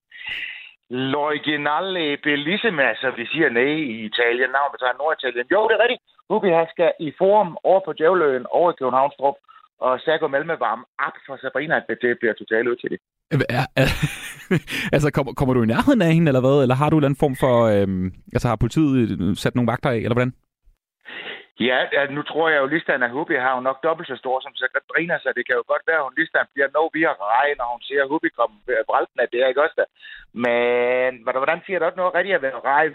L'originale 1.12 2.05
bellissima, 2.27 2.86
som 3.01 3.12
vi 3.19 3.24
siger 3.32 3.49
nej 3.59 3.74
i 3.93 3.97
Italien. 4.11 4.51
Navn 4.57 4.73
betegner 4.74 4.99
Norditalien. 5.03 5.47
Jo, 5.55 5.61
det 5.69 5.74
er 5.74 5.82
rigtigt. 5.85 6.03
Hubi, 6.31 6.49
han 6.61 6.69
skal 6.74 6.91
i 7.01 7.12
forum 7.20 7.51
over 7.70 7.81
på 7.85 7.93
Djævløen, 7.93 8.47
over 8.59 8.69
i 8.73 8.78
Københavnstrup, 8.78 9.36
og 9.86 10.01
Sago 10.05 10.27
Malme 10.28 10.57
varm 10.66 10.82
op 11.07 11.16
for 11.27 11.36
Sabrina, 11.43 11.74
at 11.77 11.86
det 11.89 12.19
bliver 12.20 12.35
totalt 12.41 12.69
ud 12.70 12.77
til 12.77 12.91
det. 12.93 12.99
Er, 13.59 13.66
er, 13.82 13.89
altså, 14.95 15.09
kommer, 15.16 15.32
kommer 15.32 15.55
du 15.55 15.62
i 15.62 15.66
nærheden 15.66 16.03
af 16.03 16.12
hende, 16.15 16.28
eller 16.28 16.45
hvad? 16.47 16.62
Eller 16.62 16.74
har 16.74 16.91
du 16.91 16.97
en 16.97 17.01
eller 17.01 17.09
anden 17.09 17.23
form 17.24 17.36
for... 17.45 17.55
Øhm, 17.74 18.07
altså, 18.35 18.49
har 18.49 18.57
politiet 18.57 19.39
sat 19.39 19.55
nogle 19.55 19.70
vagter 19.73 19.91
af, 19.91 19.97
eller 19.97 20.15
hvordan? 20.15 20.32
Ja, 21.60 22.06
nu 22.10 22.22
tror 22.22 22.48
jeg 22.48 22.59
jo, 22.59 22.64
at 22.64 22.72
listen 22.72 23.02
af 23.02 23.10
Hubi 23.10 23.35
har 23.35 23.55
jo 23.55 23.60
nok 23.60 23.82
dobbelt 23.82 24.09
så 24.09 24.16
stor 24.16 24.40
som 24.40 24.55
Sabrina, 24.55 25.18
så 25.18 25.32
det 25.36 25.47
kan 25.47 25.56
jo 25.56 25.64
godt 25.66 25.82
være, 25.86 25.97
at 25.97 26.02
hun 26.02 26.14
Listan 26.18 26.47
bliver 26.55 26.68
nå 26.74 26.90
via 26.94 27.12
regn, 27.12 27.56
når 27.59 27.68
hun 27.72 27.82
ser 27.82 28.09
Hubi 28.10 28.28
komme 28.28 28.56
brælten 28.90 29.20
af 29.20 29.28
det, 29.28 29.40
er 29.43 29.47
ikke 29.48 29.62
også 29.62 29.78
der? 29.81 29.89
Men 30.47 31.10
hvordan 31.22 31.60
siger 31.66 31.78
det 31.78 31.86
også 31.86 32.01
noget 32.01 32.14
rigtigt 32.14 32.36
at 32.36 32.43
være 32.43 32.60
regn? 32.72 32.94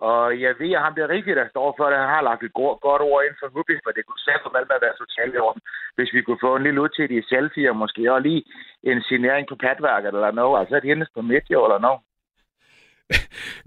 Og 0.00 0.40
jeg 0.40 0.54
ved, 0.58 0.72
at 0.74 0.82
ham 0.84 0.94
der 0.94 1.08
Rikke, 1.08 1.34
der 1.34 1.48
står 1.48 1.74
for 1.76 1.86
det, 1.90 1.98
han 1.98 2.08
har 2.08 2.22
lagt 2.22 2.42
et 2.42 2.52
godt, 2.52 2.80
godt 2.80 3.02
ord 3.02 3.24
ind 3.24 3.36
for 3.40 3.48
Hubi, 3.54 3.74
for 3.84 3.90
det 3.90 4.06
kunne 4.06 4.24
sætte 4.26 4.40
for 4.42 4.50
Malmø 4.54 4.74
være 4.80 5.00
totalt 5.02 5.34
i 5.34 5.38
orden. 5.46 5.62
Hvis 5.96 6.12
vi 6.14 6.22
kunne 6.22 6.44
få 6.46 6.56
en 6.56 6.62
lille 6.62 6.80
udtidig 6.80 7.24
selfie, 7.28 7.70
og 7.70 7.76
måske 7.76 8.12
også 8.12 8.26
lige 8.28 8.44
en 8.82 9.02
signering 9.02 9.48
på 9.48 9.56
patværket 9.56 10.12
eller 10.14 10.30
noget, 10.30 10.60
altså 10.60 10.76
et 10.76 10.90
hendes 10.90 11.10
på 11.14 11.20
midt, 11.22 11.50
eller 11.50 11.78
noget. 11.86 12.00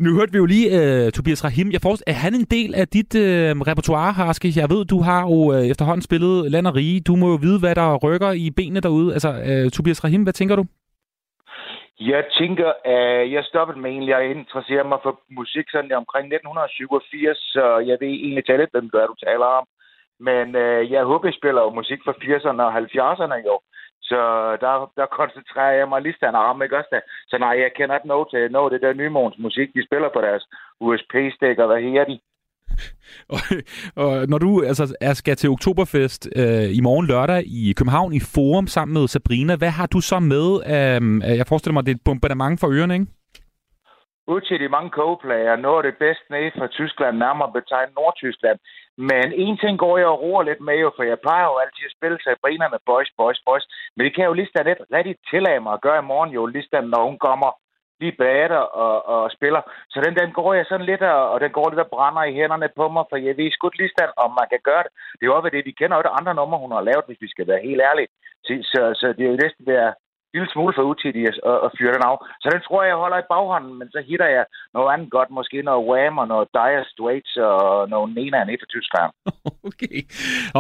Nu 0.04 0.10
hørte 0.18 0.32
vi 0.32 0.38
jo 0.38 0.46
lige 0.46 0.68
uh, 0.80 1.12
Tobias 1.16 1.44
Rahim. 1.48 1.68
Jeg 1.76 1.82
forstår, 1.84 2.04
er 2.14 2.20
han 2.26 2.34
en 2.36 2.48
del 2.56 2.72
af 2.82 2.88
dit 2.98 3.12
uh, 3.16 3.52
repertoire, 3.70 4.12
Harske? 4.14 4.54
Jeg 4.62 4.70
ved, 4.74 4.86
du 4.94 5.00
har 5.10 5.22
jo 5.30 5.38
uh, 5.54 5.72
efterhånden 5.72 6.08
spillet 6.10 6.52
Land 6.52 6.68
og 6.68 6.76
Rige. 6.76 7.02
Du 7.10 7.16
må 7.16 7.28
jo 7.34 7.38
vide, 7.46 7.60
hvad 7.60 7.76
der 7.76 7.98
rykker 8.06 8.32
i 8.32 8.46
benene 8.58 8.82
derude. 8.86 9.14
Altså, 9.16 9.30
uh, 9.50 9.70
Tobias 9.76 10.04
Rahim, 10.04 10.24
hvad 10.24 10.34
tænker 10.34 10.56
du? 10.56 10.66
Jeg 12.00 12.24
tænker, 12.40 12.70
at 12.86 13.32
jeg 13.36 13.44
stoppede 13.44 13.80
med 13.80 13.90
egentlig 13.92 14.16
at 14.16 14.32
interessere 14.38 14.84
mig 14.92 15.00
for 15.04 15.14
musik 15.40 15.66
sådan 15.70 15.92
omkring 16.02 16.26
1987, 16.26 17.38
så 17.38 17.64
jeg 17.90 17.98
ved 18.02 18.14
egentlig 18.26 18.46
tale 18.46 18.62
lidt, 18.62 18.74
hvem 18.74 18.90
du 18.90 18.98
er, 18.98 19.08
du 19.08 19.18
taler 19.28 19.48
om. 19.60 19.66
Men 20.28 20.46
uh, 20.64 20.82
jeg 20.94 21.04
håber, 21.12 21.28
jeg 21.28 21.40
spiller 21.40 21.62
jo 21.62 21.78
musik 21.80 22.00
fra 22.06 22.18
80'erne 22.24 22.62
og 22.68 22.72
70'erne 22.82 23.38
jo. 23.50 23.56
Så 24.12 24.22
der, 24.66 24.74
der 25.00 25.16
koncentrerer 25.20 25.76
jeg 25.80 25.88
mig 25.90 26.02
lige 26.02 26.20
stand 26.20 26.36
om, 26.36 26.62
ikke 26.62 26.78
også 26.78 26.92
da? 26.92 27.00
Så 27.28 27.36
nej, 27.38 27.56
jeg 27.64 27.72
kender 27.78 27.96
ikke 27.96 28.14
noget 28.14 28.28
til 28.34 28.52
noget 28.52 28.72
det 28.74 28.82
der 28.82 28.94
nymåns 28.94 29.38
musik, 29.46 29.70
de 29.76 29.86
spiller 29.88 30.10
på 30.14 30.22
deres 30.28 30.44
USP-stik, 30.86 31.58
og 31.62 31.68
hvad 31.68 31.82
her 31.82 32.06
de? 32.12 32.18
og, 33.34 33.40
og 34.04 34.12
når 34.32 34.38
du 34.38 34.64
altså, 34.70 34.96
er, 35.02 35.14
skal 35.14 35.36
til 35.36 35.50
Oktoberfest 35.50 36.30
øh, 36.36 36.78
i 36.78 36.82
morgen 36.82 37.08
lørdag 37.08 37.44
i 37.46 37.74
København 37.78 38.14
i 38.14 38.20
Forum 38.36 38.68
sammen 38.68 38.94
med 38.94 39.08
Sabrina, 39.08 39.56
hvad 39.56 39.70
har 39.80 39.88
du 39.88 40.00
så 40.02 40.20
med? 40.20 40.48
Øh, 40.76 41.38
jeg 41.38 41.48
forestiller 41.48 41.74
mig, 41.74 41.86
det 41.86 41.92
er 41.92 41.96
et 41.96 42.06
bombardement 42.06 42.60
for 42.60 42.68
ørerne, 42.78 42.94
ikke? 42.94 43.21
Ud 44.28 44.42
til 44.42 44.60
de 44.60 44.70
mange 44.70 44.90
kogeplager, 44.90 45.56
noget 45.56 45.86
af 45.86 45.92
det 45.92 45.98
bedste 46.00 46.26
nede 46.30 46.52
fra 46.58 46.68
Tyskland, 46.68 47.18
nærmere 47.18 47.52
betegnet 47.52 47.96
Nordtyskland. 47.96 48.60
Men 48.98 49.34
en 49.34 49.58
ting 49.58 49.80
går 49.80 49.98
jeg 49.98 50.08
og 50.08 50.22
roer 50.22 50.44
lidt 50.44 50.62
med, 50.62 50.78
jo, 50.84 50.92
for 50.96 51.04
jeg 51.04 51.20
plejer 51.20 51.46
jo 51.46 51.58
altid 51.58 51.86
at 51.86 51.96
spille 51.98 52.18
Sabrina 52.24 52.66
med 52.70 52.80
boys, 52.86 53.12
boys, 53.18 53.40
boys. 53.46 53.66
Men 53.96 54.06
det 54.06 54.16
kan 54.16 54.26
jo 54.26 54.34
lige 54.34 54.50
lidt 54.66 54.82
rigtig 54.98 55.16
tillade 55.32 55.60
mig 55.60 55.74
at 55.74 55.82
gøre 55.82 56.00
i 56.00 56.10
morgen, 56.12 56.32
jo, 56.38 56.46
lige 56.46 56.82
når 56.94 57.04
hun 57.10 57.20
kommer 57.28 57.52
lige 58.02 58.18
bader 58.22 58.64
og, 58.86 58.96
og 59.14 59.32
spiller. 59.38 59.62
Så 59.92 59.98
den, 60.06 60.14
den 60.22 60.32
går 60.40 60.54
jeg 60.54 60.66
sådan 60.66 60.90
lidt, 60.92 61.02
og, 61.02 61.22
og 61.34 61.38
den 61.44 61.52
går 61.58 61.70
lidt 61.70 61.86
og 61.86 61.92
brænder 61.96 62.24
i 62.24 62.34
hænderne 62.40 62.70
på 62.80 62.86
mig, 62.96 63.04
for 63.10 63.18
jeg 63.18 63.38
ved 63.38 63.52
sgu 63.52 63.70
lige 63.70 63.96
stand, 63.96 64.12
om 64.24 64.30
man 64.40 64.48
kan 64.54 64.62
gøre 64.70 64.84
det. 64.86 64.92
Det 65.18 65.24
er 65.24 65.30
jo 65.32 65.36
også 65.36 65.50
det, 65.50 65.66
vi 65.70 65.80
kender 65.80 65.96
jo 65.98 66.06
det 66.08 66.18
andre 66.20 66.34
numre, 66.36 66.62
hun 66.64 66.72
har 66.76 66.88
lavet, 66.90 67.08
hvis 67.08 67.24
vi 67.26 67.30
skal 67.34 67.48
være 67.52 67.66
helt 67.68 67.82
ærlige. 67.90 68.10
Så, 68.46 68.54
så, 68.72 68.82
så 69.00 69.06
det 69.16 69.24
er 69.24 69.32
jo 69.34 69.44
næsten 69.44 69.64
være 69.74 69.92
lille 70.34 70.50
smule 70.54 70.74
for 70.78 70.84
utidig 70.92 71.24
at, 71.32 71.38
at, 71.52 71.58
at 71.66 71.70
fyre 71.78 71.94
den 71.96 72.04
af. 72.10 72.18
Så 72.42 72.48
den 72.54 72.62
tror 72.66 72.80
jeg, 72.82 72.90
jeg 72.92 73.02
holder 73.04 73.20
i 73.20 73.30
baghånden, 73.34 73.74
men 73.80 73.88
så 73.94 74.00
hitter 74.10 74.30
jeg 74.38 74.46
noget 74.76 74.90
andet 74.94 75.10
godt. 75.16 75.30
Måske 75.38 75.58
noget 75.70 75.88
Wham 75.90 76.16
og 76.22 76.28
noget 76.34 76.48
Dire 76.58 76.84
Straits 76.94 77.34
og 77.38 77.90
noget 77.94 78.08
Nena 78.16 78.40
nede 78.44 78.62
fra 78.62 78.70
Tyskland. 78.76 79.12
okay. 79.70 79.98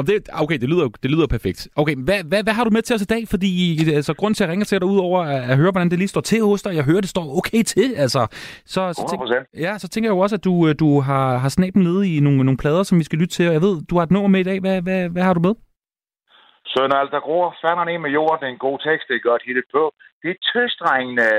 Det, 0.09 0.15
okay, 0.43 0.57
det 0.63 0.69
lyder, 0.73 0.87
det 1.03 1.09
lyder 1.13 1.27
perfekt. 1.35 1.59
Okay, 1.81 1.95
hvad, 2.07 2.19
hvad, 2.29 2.41
hvad 2.43 2.53
har 2.57 2.63
du 2.63 2.71
med 2.77 2.81
til 2.81 2.95
os 2.97 3.01
i 3.07 3.11
dag? 3.15 3.23
Fordi 3.33 3.51
altså, 3.99 4.13
grunden 4.19 4.35
til, 4.35 4.43
at 4.43 4.47
jeg 4.47 4.51
ringer 4.51 4.65
til 4.65 4.81
dig 4.81 4.87
ud 4.93 4.99
over 5.07 5.19
at, 5.21 5.41
at 5.51 5.57
høre, 5.57 5.71
hvordan 5.71 5.89
det 5.91 5.97
lige 5.99 6.13
står 6.15 6.21
til 6.21 6.41
hos 6.43 6.61
dig, 6.61 6.75
jeg 6.75 6.85
hører, 6.89 7.01
det 7.01 7.09
står 7.09 7.25
okay 7.39 7.63
til. 7.63 7.87
Altså, 8.03 8.21
så, 8.65 8.81
så, 8.93 9.03
tænk, 9.09 9.21
ja, 9.65 9.77
så 9.77 9.87
tænker 9.89 10.07
jeg 10.09 10.15
jo 10.15 10.19
også, 10.19 10.35
at 10.35 10.43
du, 10.43 10.73
du 10.73 10.99
har, 10.99 11.37
har 11.37 11.49
snaben 11.49 11.83
nede 11.83 12.15
i 12.15 12.19
nogle, 12.19 12.43
nogle 12.43 12.57
plader, 12.57 12.83
som 12.83 12.99
vi 12.99 13.03
skal 13.03 13.19
lytte 13.19 13.35
til. 13.35 13.47
Og 13.47 13.53
jeg 13.53 13.61
ved, 13.61 13.81
du 13.89 13.95
har 13.95 14.03
et 14.03 14.11
nummer 14.11 14.29
med 14.29 14.39
i 14.39 14.43
dag. 14.43 14.59
Hvad, 14.59 14.81
hvad, 14.81 15.09
hvad 15.09 15.23
har 15.23 15.33
du 15.33 15.39
med? 15.39 15.70
Så 16.73 16.79
når 16.89 16.97
altså 17.03 17.19
gror 17.27 17.55
fanderne 17.63 17.93
ind 17.93 18.01
med 18.05 18.11
jorden, 18.17 18.39
det 18.41 18.47
er 18.47 18.55
en 18.55 18.65
god 18.67 18.79
tekst, 18.87 19.07
det 19.09 19.15
er 19.15 19.29
godt 19.29 19.43
hittet 19.47 19.67
på. 19.75 19.83
Det 20.21 20.29
er 20.31 20.37
tøstrengene. 20.51 21.29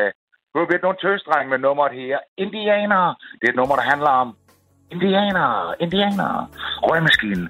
Du 0.51 0.57
har 0.61 0.69
ved 0.73 0.81
nogle 0.83 0.99
tøstreng 1.05 1.47
med 1.53 1.59
nummeret 1.59 1.93
her. 2.01 2.19
Indianer. 2.45 3.05
Det 3.39 3.45
er 3.47 3.53
et 3.53 3.61
nummer, 3.61 3.77
der 3.77 3.87
handler 3.93 4.13
om 4.23 4.29
indianer, 4.95 5.75
indianer. 5.85 6.33
Røgmaskinen. 6.87 7.49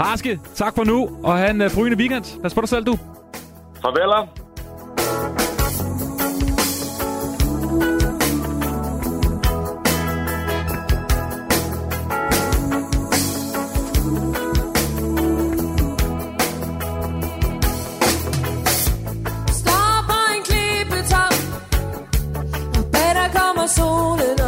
Harske, 0.00 0.40
tak 0.54 0.72
for 0.76 0.84
nu, 0.84 0.98
og 1.24 1.32
have 1.38 1.50
en 1.50 1.60
uh, 1.60 1.68
brygende 1.76 1.98
weekend. 2.02 2.42
Pas 2.42 2.54
på 2.54 2.60
dig 2.60 2.68
selv, 2.68 2.84
du. 2.84 2.94
Farvel. 3.82 4.12
my 23.62 23.66
soul 23.68 24.20
and 24.20 24.41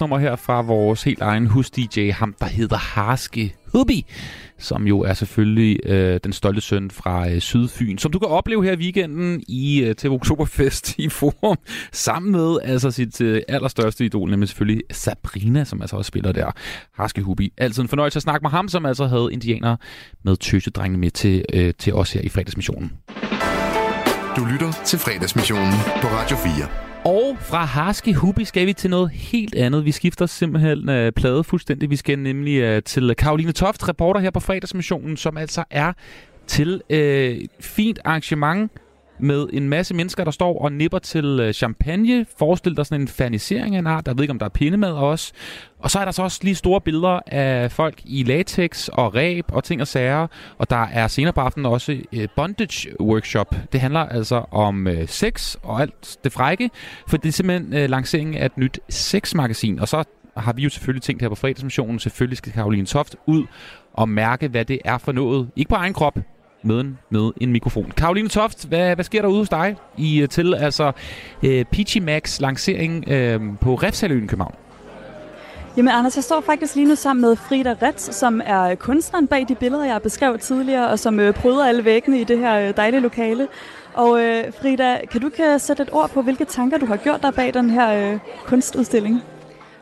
nummer 0.00 0.18
her 0.18 0.36
fra 0.36 0.62
vores 0.62 1.02
helt 1.02 1.20
egen 1.20 1.46
hus-DJ, 1.46 2.10
ham 2.10 2.34
der 2.40 2.46
hedder 2.46 2.76
Harske 2.76 3.54
Hubby, 3.72 4.02
som 4.58 4.86
jo 4.86 5.00
er 5.00 5.14
selvfølgelig 5.14 5.80
øh, 5.86 6.20
den 6.24 6.32
stolte 6.32 6.60
søn 6.60 6.90
fra 6.90 7.30
øh, 7.30 7.40
Sydfyn, 7.40 7.98
som 7.98 8.12
du 8.12 8.18
kan 8.18 8.28
opleve 8.28 8.64
her 8.64 8.72
i 8.72 8.76
weekenden 8.76 9.42
i 9.48 9.82
øh, 9.82 9.96
til 9.96 10.10
Oktoberfest 10.10 10.98
i 10.98 11.08
Forum, 11.08 11.56
sammen 11.92 12.32
med 12.32 12.58
altså 12.62 12.90
sit 12.90 13.20
øh, 13.20 13.42
allerstørste 13.48 14.04
idol, 14.04 14.30
nemlig 14.30 14.48
selvfølgelig 14.48 14.82
Sabrina, 14.90 15.64
som 15.64 15.80
altså 15.80 15.96
også 15.96 16.08
spiller 16.08 16.32
der. 16.32 16.50
Harske 16.94 17.22
Hubby. 17.22 17.52
Altid 17.56 17.82
en 17.82 17.88
fornøjelse 17.88 18.16
at 18.16 18.22
snakke 18.22 18.44
med 18.44 18.50
ham, 18.50 18.68
som 18.68 18.86
altså 18.86 19.06
havde 19.06 19.28
indianere 19.32 19.76
med 20.24 20.36
tøsedrengene 20.36 20.98
med 20.98 21.10
til, 21.10 21.44
øh, 21.52 21.74
til 21.78 21.94
os 21.94 22.12
her 22.12 22.20
i 22.20 22.28
fredagsmissionen. 22.28 22.92
Du 24.36 24.44
lytter 24.44 24.72
til 24.84 24.98
fredagsmissionen 24.98 25.72
på 26.02 26.08
Radio 26.08 26.36
4. 26.36 26.87
Og 27.08 27.36
fra 27.40 27.64
Harske 27.64 28.14
Hubi 28.14 28.44
skal 28.44 28.66
vi 28.66 28.72
til 28.72 28.90
noget 28.90 29.10
helt 29.10 29.54
andet. 29.54 29.84
Vi 29.84 29.92
skifter 29.92 30.26
simpelthen 30.26 30.88
øh, 30.88 31.12
plade 31.12 31.44
fuldstændig. 31.44 31.90
Vi 31.90 31.96
skal 31.96 32.18
nemlig 32.18 32.56
øh, 32.56 32.82
til 32.82 33.14
Karoline 33.14 33.52
Toft, 33.52 33.88
reporter 33.88 34.20
her 34.20 34.30
på 34.30 34.40
fredagsmissionen, 34.40 35.16
som 35.16 35.36
altså 35.36 35.64
er 35.70 35.92
til 36.46 36.82
øh, 36.90 37.40
fint 37.60 37.98
arrangement 38.04 38.72
med 39.20 39.46
en 39.52 39.68
masse 39.68 39.94
mennesker, 39.94 40.24
der 40.24 40.30
står 40.30 40.62
og 40.62 40.72
nipper 40.72 40.98
til 40.98 41.40
øh, 41.42 41.52
champagne. 41.52 42.26
Forestil 42.38 42.76
dig 42.76 42.86
sådan 42.86 43.00
en 43.00 43.08
fanisering 43.08 43.74
af 43.74 43.78
en 43.78 43.86
art. 43.86 44.06
Der 44.06 44.14
ved 44.14 44.22
ikke, 44.22 44.30
om 44.32 44.38
der 44.38 44.46
er 44.46 44.50
pindemad 44.50 44.92
også. 44.92 45.32
Og 45.78 45.90
så 45.90 45.98
er 45.98 46.04
der 46.04 46.12
så 46.12 46.22
også 46.22 46.40
lige 46.42 46.54
store 46.54 46.80
billeder 46.80 47.20
af 47.26 47.72
folk 47.72 48.00
i 48.04 48.22
latex 48.22 48.88
og 48.88 49.14
ræb 49.14 49.44
og 49.48 49.64
ting 49.64 49.80
og 49.80 49.86
sager. 49.86 50.26
Og 50.58 50.70
der 50.70 50.82
er 50.92 51.08
senere 51.08 51.32
på 51.32 51.40
aftenen 51.40 51.66
også 51.66 52.00
øh, 52.12 52.28
bondage 52.36 53.00
workshop. 53.00 53.54
Det 53.72 53.80
handler 53.80 54.00
altså 54.00 54.44
om 54.50 54.86
øh, 54.86 55.08
sex 55.08 55.56
og 55.62 55.80
alt 55.80 56.16
det 56.24 56.32
frække. 56.32 56.70
For 57.08 57.16
det 57.16 57.28
er 57.28 57.32
simpelthen 57.32 57.74
øh, 57.74 57.90
lanceringen 57.90 58.34
af 58.34 58.46
et 58.46 58.58
nyt 58.58 58.80
sexmagasin. 58.88 59.80
Og 59.80 59.88
så 59.88 60.04
har 60.36 60.52
vi 60.52 60.62
jo 60.62 60.68
selvfølgelig 60.68 61.02
tænkt 61.02 61.22
her 61.22 61.28
på 61.28 61.34
fredagsmissionen. 61.34 61.98
Selvfølgelig 61.98 62.38
skal 62.38 62.52
Karoline 62.52 62.86
Toft 62.86 63.16
ud 63.26 63.46
og 63.92 64.08
mærke, 64.08 64.48
hvad 64.48 64.64
det 64.64 64.78
er 64.84 64.98
for 64.98 65.12
noget. 65.12 65.50
Ikke 65.56 65.68
på 65.68 65.74
egen 65.74 65.92
krop, 65.92 66.18
med 66.62 66.80
en, 66.80 66.98
med 67.10 67.30
en 67.40 67.52
mikrofon. 67.52 67.92
Karoline 67.96 68.28
Toft, 68.28 68.68
hvad, 68.68 68.94
hvad 68.94 69.04
sker 69.04 69.22
der 69.22 69.28
ude 69.28 69.38
hos 69.38 69.48
dig 69.48 69.76
i 69.96 70.20
øh, 70.20 70.28
til 70.28 70.54
altså 70.54 70.92
øh, 71.42 71.64
Peachy 71.64 71.98
Max 71.98 72.40
lancering 72.40 73.08
øh, 73.08 73.40
på 73.60 73.74
Refsaløen 73.74 74.24
i 74.24 74.26
København? 74.26 74.54
Jamen 75.76 75.94
Anders, 75.94 76.16
jeg 76.16 76.24
står 76.24 76.40
faktisk 76.40 76.74
lige 76.74 76.88
nu 76.88 76.94
sammen 76.94 77.20
med 77.20 77.36
Frida 77.36 77.74
Retz, 77.82 78.14
som 78.14 78.40
er 78.44 78.74
kunstneren 78.74 79.26
bag 79.26 79.48
de 79.48 79.54
billeder, 79.54 79.84
jeg 79.84 80.02
beskrev 80.02 80.38
tidligere, 80.38 80.88
og 80.88 80.98
som 80.98 81.20
øh, 81.20 81.34
bryder 81.34 81.66
alle 81.66 81.84
væggene 81.84 82.20
i 82.20 82.24
det 82.24 82.38
her 82.38 82.68
øh, 82.68 82.76
dejlige 82.76 83.00
lokale. 83.00 83.48
Og 83.94 84.22
øh, 84.22 84.44
Frida, 84.60 84.98
kan 85.10 85.20
du 85.20 85.28
kan 85.28 85.58
sætte 85.58 85.82
et 85.82 85.88
ord 85.92 86.10
på, 86.10 86.22
hvilke 86.22 86.44
tanker 86.44 86.78
du 86.78 86.86
har 86.86 86.96
gjort 86.96 87.22
dig 87.22 87.34
bag 87.34 87.54
den 87.54 87.70
her 87.70 88.12
øh, 88.12 88.18
kunstudstilling? 88.46 89.22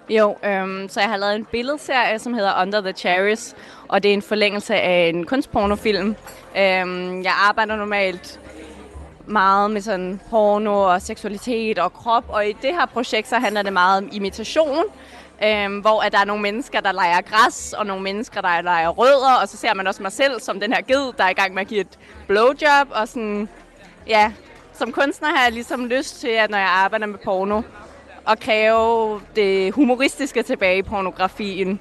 Jo, 0.09 0.37
øhm, 0.45 0.89
så 0.89 1.01
jeg 1.01 1.09
har 1.09 1.17
lavet 1.17 1.37
en 1.37 1.45
billedserie, 1.45 2.19
som 2.19 2.35
hedder 2.35 2.63
Under 2.63 2.81
the 2.81 2.93
Cherries, 2.93 3.55
og 3.89 4.03
det 4.03 4.09
er 4.09 4.13
en 4.15 4.23
forlængelse 4.23 4.75
af 4.75 5.09
en 5.09 5.27
kunstpornofilm. 5.27 6.17
Øhm, 6.59 7.23
jeg 7.23 7.33
arbejder 7.49 7.77
normalt 7.77 8.41
meget 9.27 9.71
med 9.71 9.81
sådan 9.81 10.21
porno 10.31 10.83
og 10.83 11.03
seksualitet 11.03 11.79
og 11.79 11.93
krop, 11.93 12.25
og 12.29 12.49
i 12.49 12.53
det 12.53 12.75
her 12.75 12.87
projekt 12.87 13.29
så 13.29 13.39
handler 13.39 13.63
det 13.63 13.73
meget 13.73 14.03
om 14.03 14.09
imitation, 14.13 14.85
øhm, 15.45 15.79
hvor 15.79 16.03
at 16.03 16.13
der 16.13 16.19
er 16.19 16.25
nogle 16.25 16.43
mennesker, 16.43 16.81
der 16.81 16.93
leger 16.93 17.21
græs, 17.21 17.73
og 17.73 17.87
nogle 17.87 18.03
mennesker, 18.03 18.41
der 18.41 18.63
leger 18.63 18.89
rødder, 18.89 19.35
og 19.43 19.49
så 19.49 19.57
ser 19.57 19.75
man 19.75 19.87
også 19.87 20.03
mig 20.03 20.13
selv 20.13 20.41
som 20.41 20.61
den 20.61 20.73
her 20.73 20.83
ged, 20.83 21.13
der 21.19 21.25
er 21.25 21.31
i 21.31 21.35
gang 21.35 21.55
med 21.55 21.63
at 21.63 21.69
give 21.69 21.81
et 21.81 21.99
blowjob, 22.27 22.89
og 22.91 23.09
sådan, 23.09 23.49
ja, 24.07 24.33
som 24.73 24.93
kunstner 24.93 25.29
har 25.29 25.45
jeg 25.45 25.53
ligesom 25.53 25.87
lyst 25.87 26.21
til, 26.21 26.29
at 26.29 26.51
når 26.51 26.59
jeg 26.59 26.69
arbejder 26.69 27.07
med 27.07 27.19
porno, 27.19 27.63
at 28.29 28.41
kræve 28.41 29.21
det 29.37 29.73
humoristiske 29.73 30.43
tilbage 30.43 30.79
i 30.79 30.83
pornografien. 30.83 31.81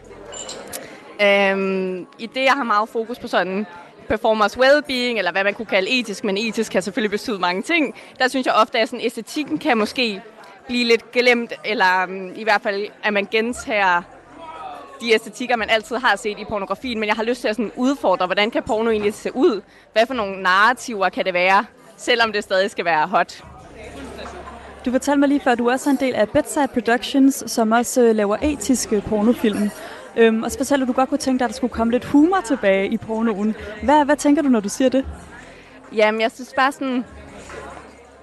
Øhm, 1.22 2.08
I 2.20 2.26
det, 2.26 2.44
jeg 2.44 2.54
har 2.54 2.64
meget 2.64 2.90
fokus 2.90 3.20
på 3.20 3.28
sådan 3.28 3.66
performers 4.08 4.58
well-being, 4.58 5.18
eller 5.18 5.32
hvad 5.32 5.44
man 5.44 5.54
kunne 5.54 5.66
kalde 5.66 6.00
etisk, 6.00 6.24
men 6.24 6.38
etisk 6.38 6.72
kan 6.72 6.82
selvfølgelig 6.82 7.12
betyde 7.12 7.40
mange 7.40 7.62
ting. 7.62 7.96
Der 8.20 8.28
synes 8.28 8.46
jeg 8.46 8.54
ofte, 8.54 8.80
at 8.80 8.90
sådan, 8.90 9.06
æstetikken 9.06 9.58
kan 9.58 9.78
måske 9.78 10.22
blive 10.68 10.84
lidt 10.84 11.12
glemt, 11.12 11.54
eller 11.66 12.04
um, 12.04 12.32
i 12.36 12.44
hvert 12.44 12.62
fald, 12.62 12.88
at 13.04 13.14
man 13.14 13.28
gentager 13.32 14.02
de 15.02 15.14
æstetikker, 15.14 15.56
man 15.56 15.70
altid 15.70 15.96
har 15.96 16.16
set 16.16 16.40
i 16.40 16.46
pornografien, 16.46 17.00
men 17.00 17.08
jeg 17.08 17.16
har 17.16 17.24
lyst 17.24 17.42
til 17.42 17.48
at 17.48 17.56
sådan 17.56 17.72
udfordre, 17.76 18.26
hvordan 18.26 18.52
kan 18.52 18.64
porno 18.64 18.90
egentlig 18.90 19.14
se 19.14 19.36
ud? 19.36 19.62
Hvad 19.94 20.08
for 20.08 20.14
nogle 20.14 20.44
narrativer 20.44 21.10
kan 21.10 21.26
det 21.26 21.34
være, 21.34 21.66
selvom 21.98 22.32
det 22.32 22.44
stadig 22.44 22.72
skal 22.72 22.86
være 22.86 23.08
hot? 23.08 23.44
Du 24.86 24.92
fortalte 24.92 25.20
mig 25.20 25.30
lige 25.30 25.40
før, 25.40 25.52
at 25.52 25.58
du 25.58 25.70
også 25.70 25.90
er 25.90 25.92
en 25.92 26.00
del 26.00 26.16
af 26.16 26.30
Bedside 26.30 26.68
Productions, 26.68 27.44
som 27.48 27.72
også 27.72 28.02
øh, 28.02 28.16
laver 28.16 28.38
etiske 28.42 29.02
pornofilm. 29.02 29.70
Øhm, 30.16 30.44
og 30.44 30.52
så 30.52 30.58
fortalte 30.58 30.86
du, 30.86 30.92
at 30.92 30.96
du 30.96 31.00
godt 31.00 31.10
kunne 31.10 31.18
tænke 31.18 31.40
dig, 31.40 31.46
at 31.46 31.50
der 31.50 31.56
skulle 31.56 31.74
komme 31.74 31.92
lidt 31.92 32.06
humor 32.06 32.42
tilbage 32.46 32.88
i 32.88 32.98
pornoen. 32.98 33.56
Hvad, 33.84 34.06
hvad 34.06 34.16
tænker 34.16 34.42
du, 34.42 34.50
når 34.50 34.60
du 34.60 34.70
siger 34.70 34.90
det? 34.90 35.06
Jamen, 35.96 36.22
jeg 36.22 36.32
synes 36.32 36.54
bare 36.56 36.72
sådan, 36.72 37.06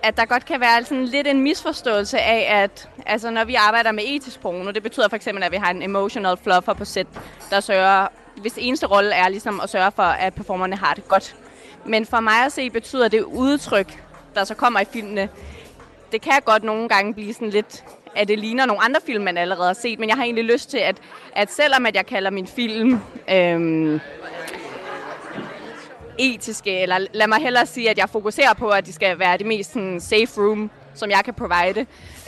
at 0.03 0.17
der 0.17 0.25
godt 0.25 0.45
kan 0.45 0.61
være 0.61 0.85
sådan 0.85 1.05
lidt 1.05 1.27
en 1.27 1.41
misforståelse 1.41 2.19
af, 2.19 2.63
at 2.63 2.89
altså, 3.07 3.31
når 3.31 3.45
vi 3.45 3.55
arbejder 3.55 3.93
med 3.93 4.03
etisk 4.07 4.41
porno, 4.41 4.71
det 4.71 4.83
betyder 4.83 5.09
for 5.09 5.17
eksempel, 5.17 5.45
at 5.45 5.53
vi 5.53 5.57
har 5.57 5.71
en 5.71 5.83
emotional 5.83 6.37
fluffer 6.43 6.73
på 6.73 6.85
set, 6.85 7.07
der 7.51 7.61
sørger, 7.61 8.07
hvis 8.41 8.55
eneste 8.57 8.87
rolle 8.87 9.15
er 9.15 9.29
ligesom 9.29 9.61
at 9.61 9.71
sørge 9.71 9.93
for, 9.93 10.03
at 10.03 10.35
performerne 10.35 10.77
har 10.77 10.95
det 10.95 11.09
godt. 11.09 11.37
Men 11.87 12.07
for 12.07 12.21
mig 12.21 12.45
at 12.47 12.53
se, 12.53 12.71
betyder 12.71 13.09
det 13.09 13.23
udtryk, 13.23 14.03
der 14.35 14.45
så 14.45 14.55
kommer 14.55 14.81
i 14.81 14.85
filmene, 14.85 15.29
det 16.13 16.21
kan 16.23 16.41
godt 16.45 16.65
nogle 16.65 16.89
gange 16.89 17.15
blive 17.15 17.35
sådan 17.35 17.51
lidt, 17.51 17.85
at 18.17 18.29
det 18.29 18.39
ligner 18.39 18.67
nogle 18.67 18.85
andre 18.85 19.01
film, 19.07 19.25
man 19.25 19.37
allerede 19.37 19.67
har 19.67 19.75
set, 19.75 19.99
men 19.99 20.09
jeg 20.09 20.17
har 20.17 20.25
egentlig 20.25 20.45
lyst 20.45 20.71
til, 20.71 20.79
at, 20.79 20.97
at 21.37 21.53
selvom 21.53 21.87
at 21.87 21.95
jeg 21.95 22.07
kalder 22.07 22.31
min 22.31 22.47
film 22.47 23.01
øhm, 23.31 24.01
etiske, 26.19 26.81
eller 26.81 26.99
lad 27.13 27.27
mig 27.27 27.39
hellere 27.39 27.67
sige, 27.67 27.91
at 27.91 27.99
jeg 27.99 28.09
fokuserer 28.09 28.55
på, 28.55 28.69
at 28.69 28.87
de 28.87 28.93
skal 28.93 29.19
være 29.19 29.39
det 29.39 29.47
mest 29.47 29.73
sådan, 29.73 30.01
safe 30.01 30.41
room, 30.41 30.71
som 30.95 31.11
jeg 31.11 31.21
kan 31.25 31.35
provide, 31.35 31.81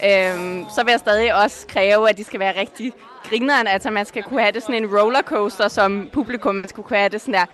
øhm, 0.05 0.65
så 0.77 0.85
vil 0.85 0.91
jeg 0.91 1.01
stadig 1.01 1.35
også 1.35 1.67
kræve, 1.67 2.11
at 2.11 2.17
de 2.17 2.25
skal 2.25 2.41
være 2.41 2.61
rigtig 2.61 2.93
grineren, 3.31 3.67
altså 3.67 3.91
man 3.91 4.07
skal 4.07 4.23
kunne 4.23 4.41
have 4.41 4.53
det 4.53 4.63
sådan 4.63 4.85
en 4.85 4.99
rollercoaster 4.99 5.69
som 5.69 6.09
publikum, 6.13 6.55
man 6.55 6.69
skal 6.69 6.83
kunne 6.85 6.99
have 6.99 7.09
det 7.09 7.21
sådan 7.21 7.35
der, 7.35 7.47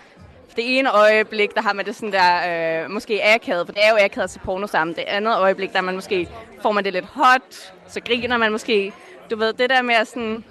det 0.57 0.79
ene 0.79 0.93
øjeblik, 0.93 1.55
der 1.55 1.63
har 1.63 1.73
man 1.73 1.87
det 1.87 1.97
sådan 1.97 2.13
der, 2.13 2.83
øh, 2.85 2.91
måske 2.91 3.25
akavet, 3.25 3.67
for 3.67 3.73
det 3.73 3.85
er 3.85 3.91
jo 3.91 3.97
akavet 3.97 4.25
at 4.25 4.31
se 4.31 4.39
porno 4.39 4.67
sammen. 4.67 4.97
Det 4.97 5.05
andet 5.07 5.39
øjeblik, 5.39 5.73
der 5.73 5.81
man 5.81 5.95
måske, 5.95 6.29
får 6.63 6.73
man 6.73 6.85
det 6.85 6.93
lidt 6.93 7.05
hot, 7.05 7.73
så 7.89 8.01
griner 8.01 8.37
man 8.37 8.53
måske. 8.53 8.93
Du 9.31 9.37
ved, 9.37 9.53
det 9.53 9.71
der 9.71 9.83
med 9.83 9.95
at 9.95 10.09
sådan, 10.09 10.45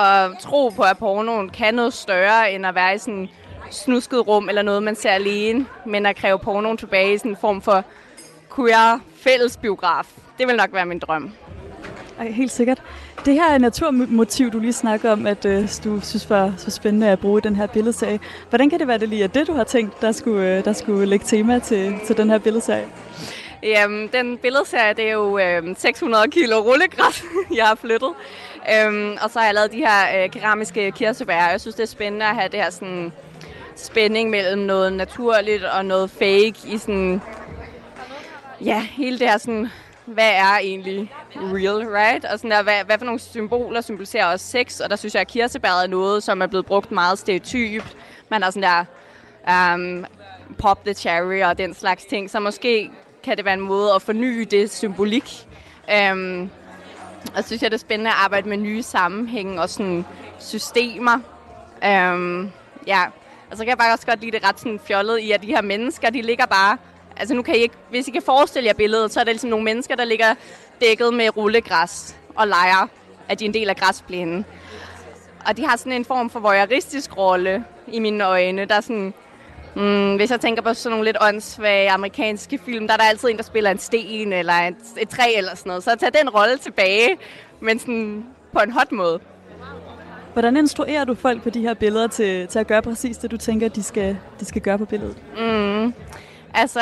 at 0.00 0.30
tro 0.40 0.68
på, 0.68 0.82
at 0.82 0.98
pornoen 0.98 1.48
kan 1.48 1.74
noget 1.74 1.94
større, 1.94 2.52
end 2.52 2.66
at 2.66 2.74
være 2.74 2.94
i 2.94 2.98
sådan 2.98 3.28
snusket 3.70 4.26
rum, 4.26 4.48
eller 4.48 4.62
noget, 4.62 4.82
man 4.82 4.96
ser 4.96 5.10
alene, 5.10 5.66
men 5.86 6.06
at 6.06 6.16
kræve 6.16 6.38
pornoen 6.38 6.76
tilbage 6.76 7.14
i 7.14 7.18
sådan 7.18 7.30
en 7.30 7.36
form 7.40 7.62
for 7.62 7.84
queer 8.56 8.98
fællesbiograf. 9.16 10.06
Det 10.38 10.46
vil 10.46 10.56
nok 10.56 10.72
være 10.72 10.86
min 10.86 10.98
drøm. 10.98 11.32
Ej, 12.18 12.30
helt 12.30 12.52
sikkert. 12.52 12.82
Det 13.24 13.34
her 13.34 13.58
naturmotiv, 13.58 14.50
du 14.50 14.58
lige 14.58 14.72
snakker 14.72 15.12
om, 15.12 15.26
at 15.26 15.44
øh, 15.44 15.68
du 15.84 16.00
synes 16.00 16.30
var 16.30 16.54
så 16.56 16.70
spændende 16.70 17.08
at 17.08 17.18
bruge 17.18 17.38
i 17.38 17.40
den 17.40 17.56
her 17.56 17.66
billedserie. 17.66 18.20
Hvordan 18.48 18.70
kan 18.70 18.78
det 18.78 18.88
være, 18.88 18.98
det 18.98 19.08
lige 19.08 19.24
er 19.24 19.28
det, 19.28 19.46
du 19.46 19.52
har 19.52 19.64
tænkt, 19.64 20.00
der 20.00 20.12
skulle, 20.12 20.56
øh, 20.56 20.64
der 20.64 20.72
skulle 20.72 21.06
lægge 21.06 21.24
tema 21.28 21.58
til, 21.58 21.94
til 22.06 22.16
den 22.16 22.30
her 22.30 22.38
billedserie? 22.38 22.88
Jamen, 23.62 24.08
den 24.12 24.38
billedserie, 24.38 24.94
det 24.94 25.08
er 25.08 25.12
jo 25.12 25.38
øh, 25.38 25.76
600 25.78 26.30
kilo 26.30 26.58
rullegræs, 26.58 27.24
jeg 27.56 27.66
har 27.66 27.74
flyttet. 27.74 28.10
Øhm, 28.74 29.16
og 29.22 29.30
så 29.30 29.38
har 29.38 29.46
jeg 29.46 29.54
lavet 29.54 29.72
de 29.72 29.76
her 29.76 30.22
øh, 30.24 30.30
keramiske 30.30 30.90
kirsebær. 30.90 31.48
Jeg 31.50 31.60
synes, 31.60 31.74
det 31.74 31.82
er 31.82 31.86
spændende 31.86 32.26
at 32.26 32.34
have 32.34 32.48
det 32.48 32.60
her 32.60 32.70
sådan, 32.70 33.12
spænding 33.76 34.30
mellem 34.30 34.62
noget 34.62 34.92
naturligt 34.92 35.64
og 35.64 35.84
noget 35.84 36.10
fake 36.10 36.54
i 36.66 36.78
sådan... 36.78 37.22
Ja, 38.64 38.80
hele 38.80 39.18
det 39.18 39.28
her 39.28 39.38
sådan 39.38 39.68
hvad 40.14 40.30
er 40.30 40.58
egentlig 40.58 41.12
real, 41.36 41.88
right? 41.88 42.24
Og 42.24 42.38
sådan 42.38 42.50
der, 42.50 42.62
hvad, 42.62 42.84
hvad 42.84 42.98
for 42.98 43.04
nogle 43.04 43.20
symboler 43.20 43.80
symboliserer 43.80 44.26
også 44.26 44.46
sex? 44.46 44.80
Og 44.80 44.90
der 44.90 44.96
synes 44.96 45.14
jeg, 45.14 45.20
at 45.20 45.28
kirsebæret 45.28 45.84
er 45.84 45.88
noget, 45.88 46.22
som 46.22 46.42
er 46.42 46.46
blevet 46.46 46.66
brugt 46.66 46.90
meget 46.90 47.18
stereotypt. 47.18 47.96
Man 48.28 48.42
har 48.42 48.50
sådan 48.50 48.86
der 49.48 49.74
um, 49.74 50.06
pop 50.58 50.84
the 50.84 50.94
cherry 50.94 51.42
og 51.42 51.58
den 51.58 51.74
slags 51.74 52.04
ting. 52.04 52.30
Så 52.30 52.40
måske 52.40 52.90
kan 53.22 53.36
det 53.36 53.44
være 53.44 53.54
en 53.54 53.60
måde 53.60 53.94
at 53.94 54.02
forny 54.02 54.48
det 54.50 54.70
symbolik. 54.70 55.46
Um, 56.12 56.50
og 57.36 57.42
så 57.42 57.46
synes 57.46 57.62
jeg, 57.62 57.70
det 57.70 57.76
er 57.76 57.80
spændende 57.80 58.10
at 58.10 58.16
arbejde 58.16 58.48
med 58.48 58.56
nye 58.56 58.82
sammenhænge 58.82 59.62
og 59.62 59.70
sådan 59.70 60.04
systemer. 60.38 61.18
Um, 62.12 62.52
ja, 62.86 63.04
og 63.50 63.56
så 63.56 63.64
kan 63.64 63.68
jeg 63.68 63.78
bare 63.78 63.92
også 63.92 64.06
godt 64.06 64.20
lide 64.20 64.32
det 64.32 64.48
ret 64.48 64.60
sådan 64.60 64.80
fjollet 64.86 65.18
i, 65.18 65.30
at 65.32 65.42
de 65.42 65.46
her 65.46 65.62
mennesker, 65.62 66.10
de 66.10 66.22
ligger 66.22 66.46
bare 66.46 66.78
Altså 67.20 67.34
nu 67.34 67.42
kan 67.42 67.54
I 67.54 67.58
ikke, 67.58 67.74
hvis 67.90 68.08
I 68.08 68.10
kan 68.10 68.22
forestille 68.22 68.66
jer 68.66 68.74
billedet, 68.74 69.12
så 69.12 69.20
er 69.20 69.24
det 69.24 69.32
ligesom 69.32 69.50
nogle 69.50 69.64
mennesker, 69.64 69.96
der 69.96 70.04
ligger 70.04 70.34
dækket 70.80 71.14
med 71.14 71.36
rullegræs 71.36 72.16
og 72.36 72.48
leger, 72.48 72.88
at 73.28 73.38
de 73.38 73.44
er 73.44 73.48
en 73.48 73.54
del 73.54 73.68
af 73.68 73.76
græsplænen. 73.76 74.44
Og 75.46 75.56
de 75.56 75.66
har 75.66 75.76
sådan 75.76 75.92
en 75.92 76.04
form 76.04 76.30
for 76.30 76.40
voyeuristisk 76.40 77.16
rolle 77.16 77.64
i 77.92 77.98
mine 77.98 78.24
øjne, 78.24 78.64
der 78.64 78.80
sådan 78.80 79.14
Mm, 79.76 80.16
hvis 80.16 80.30
jeg 80.30 80.40
tænker 80.40 80.62
på 80.62 80.74
sådan 80.74 80.90
nogle 80.90 81.04
lidt 81.04 81.16
åndssvage 81.20 81.90
amerikanske 81.90 82.58
film, 82.58 82.86
der 82.86 82.94
er 82.94 82.98
der 82.98 83.04
altid 83.04 83.28
en, 83.28 83.36
der 83.36 83.42
spiller 83.42 83.70
en 83.70 83.78
sten 83.78 84.32
eller 84.32 84.52
et, 84.52 84.74
et 85.00 85.08
træ 85.08 85.34
eller 85.36 85.56
sådan 85.56 85.70
noget. 85.70 85.84
Så 85.84 85.90
at 85.90 85.98
tage 85.98 86.12
den 86.20 86.30
rolle 86.30 86.58
tilbage, 86.58 87.16
men 87.60 87.78
sådan 87.78 88.24
på 88.52 88.58
en 88.58 88.70
hot 88.70 88.92
måde. 88.92 89.20
Hvordan 90.32 90.56
instruerer 90.56 91.04
du 91.04 91.14
folk 91.14 91.42
på 91.42 91.50
de 91.50 91.60
her 91.60 91.74
billeder 91.74 92.06
til, 92.06 92.46
til 92.46 92.58
at 92.58 92.66
gøre 92.66 92.82
præcis 92.82 93.16
det, 93.18 93.30
du 93.30 93.36
tænker, 93.36 93.68
de 93.68 93.82
skal, 93.82 94.16
de 94.40 94.44
skal 94.44 94.62
gøre 94.62 94.78
på 94.78 94.84
billedet? 94.84 95.16
Mm, 95.38 95.94
altså, 96.54 96.80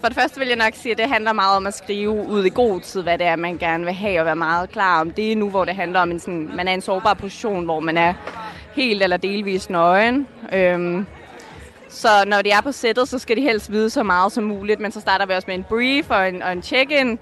for 0.00 0.08
det 0.08 0.16
første 0.16 0.38
vil 0.38 0.48
jeg 0.48 0.56
nok 0.56 0.74
sige, 0.74 0.92
at 0.92 0.98
det 0.98 1.08
handler 1.08 1.32
meget 1.32 1.56
om 1.56 1.66
at 1.66 1.74
skrive 1.74 2.10
ud 2.10 2.44
i 2.44 2.48
god 2.48 2.80
tid, 2.80 3.02
hvad 3.02 3.18
det 3.18 3.26
er, 3.26 3.36
man 3.36 3.58
gerne 3.58 3.84
vil 3.84 3.94
have, 3.94 4.20
og 4.20 4.26
være 4.26 4.36
meget 4.36 4.70
klar 4.70 5.00
om 5.00 5.10
det 5.10 5.38
nu, 5.38 5.50
hvor 5.50 5.64
det 5.64 5.74
handler 5.74 6.00
om, 6.00 6.10
en 6.10 6.20
sådan, 6.20 6.50
man 6.54 6.68
er 6.68 6.72
i 6.72 6.74
en 6.74 6.80
sårbar 6.80 7.14
position, 7.14 7.64
hvor 7.64 7.80
man 7.80 7.96
er 7.96 8.14
helt 8.74 9.02
eller 9.02 9.16
delvis 9.16 9.70
nøgen. 9.70 10.28
Øhm, 10.52 11.06
så 11.88 12.08
når 12.26 12.42
de 12.42 12.50
er 12.50 12.60
på 12.60 12.72
sættet, 12.72 13.08
så 13.08 13.18
skal 13.18 13.36
de 13.36 13.42
helst 13.42 13.72
vide 13.72 13.90
så 13.90 14.02
meget 14.02 14.32
som 14.32 14.44
muligt, 14.44 14.80
men 14.80 14.92
så 14.92 15.00
starter 15.00 15.26
vi 15.26 15.32
også 15.32 15.46
med 15.46 15.54
en 15.54 15.64
brief 15.68 16.10
og 16.10 16.28
en, 16.28 16.42
og 16.42 16.52
en 16.52 16.62
check-in, 16.62 17.18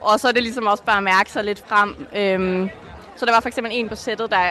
og 0.00 0.20
så 0.20 0.28
er 0.28 0.32
det 0.32 0.42
ligesom 0.42 0.66
også 0.66 0.84
bare 0.84 0.96
at 0.96 1.02
mærke 1.02 1.30
sig 1.30 1.44
lidt 1.44 1.64
frem. 1.66 2.06
Øhm, 2.16 2.70
så 3.16 3.26
der 3.26 3.32
var 3.32 3.40
for 3.40 3.48
eksempel 3.48 3.72
en 3.74 3.88
på 3.88 3.94
sættet, 3.94 4.30
der, 4.30 4.50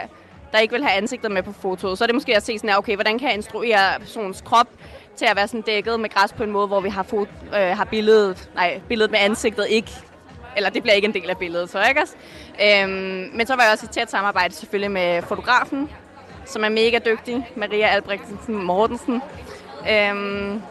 der 0.51 0.59
ikke 0.59 0.73
vil 0.73 0.83
have 0.83 0.97
ansigtet 0.97 1.31
med 1.31 1.43
på 1.43 1.51
fotoet. 1.51 1.97
Så 1.97 2.03
er 2.03 2.05
det 2.05 2.15
måske 2.15 2.35
at 2.35 2.43
se 2.43 2.57
sådan 2.57 2.69
her, 2.69 2.77
okay, 2.77 2.95
hvordan 2.95 3.19
kan 3.19 3.27
jeg 3.27 3.35
instruere 3.35 3.99
personens 3.99 4.41
krop 4.41 4.67
til 5.17 5.25
at 5.25 5.35
være 5.35 5.47
sådan 5.47 5.61
dækket 5.61 5.99
med 5.99 6.09
græs 6.09 6.33
på 6.33 6.43
en 6.43 6.51
måde, 6.51 6.67
hvor 6.67 6.79
vi 6.79 6.89
har, 6.89 7.03
fot, 7.03 7.27
øh, 7.45 7.77
har 7.77 7.85
billedet, 7.85 8.49
nej, 8.55 8.81
billedet 8.87 9.11
med 9.11 9.19
ansigtet 9.19 9.67
ikke 9.69 9.91
eller 10.55 10.69
det 10.69 10.81
bliver 10.81 10.95
ikke 10.95 11.07
en 11.07 11.13
del 11.13 11.29
af 11.29 11.37
billedet, 11.37 11.69
så 11.69 11.83
ikke 11.89 12.01
også? 12.01 12.13
Øhm, 12.63 13.29
men 13.33 13.47
så 13.47 13.55
var 13.55 13.63
jeg 13.63 13.71
også 13.71 13.85
i 13.85 13.93
tæt 13.93 14.11
samarbejde 14.11 14.53
selvfølgelig 14.53 14.91
med 14.91 15.21
fotografen, 15.21 15.89
som 16.45 16.63
er 16.63 16.69
mega 16.69 16.99
dygtig, 17.05 17.49
Maria 17.55 17.87
Albrechtsen 17.87 18.63
Mortensen. 18.63 19.21
Øhm, 19.91 20.61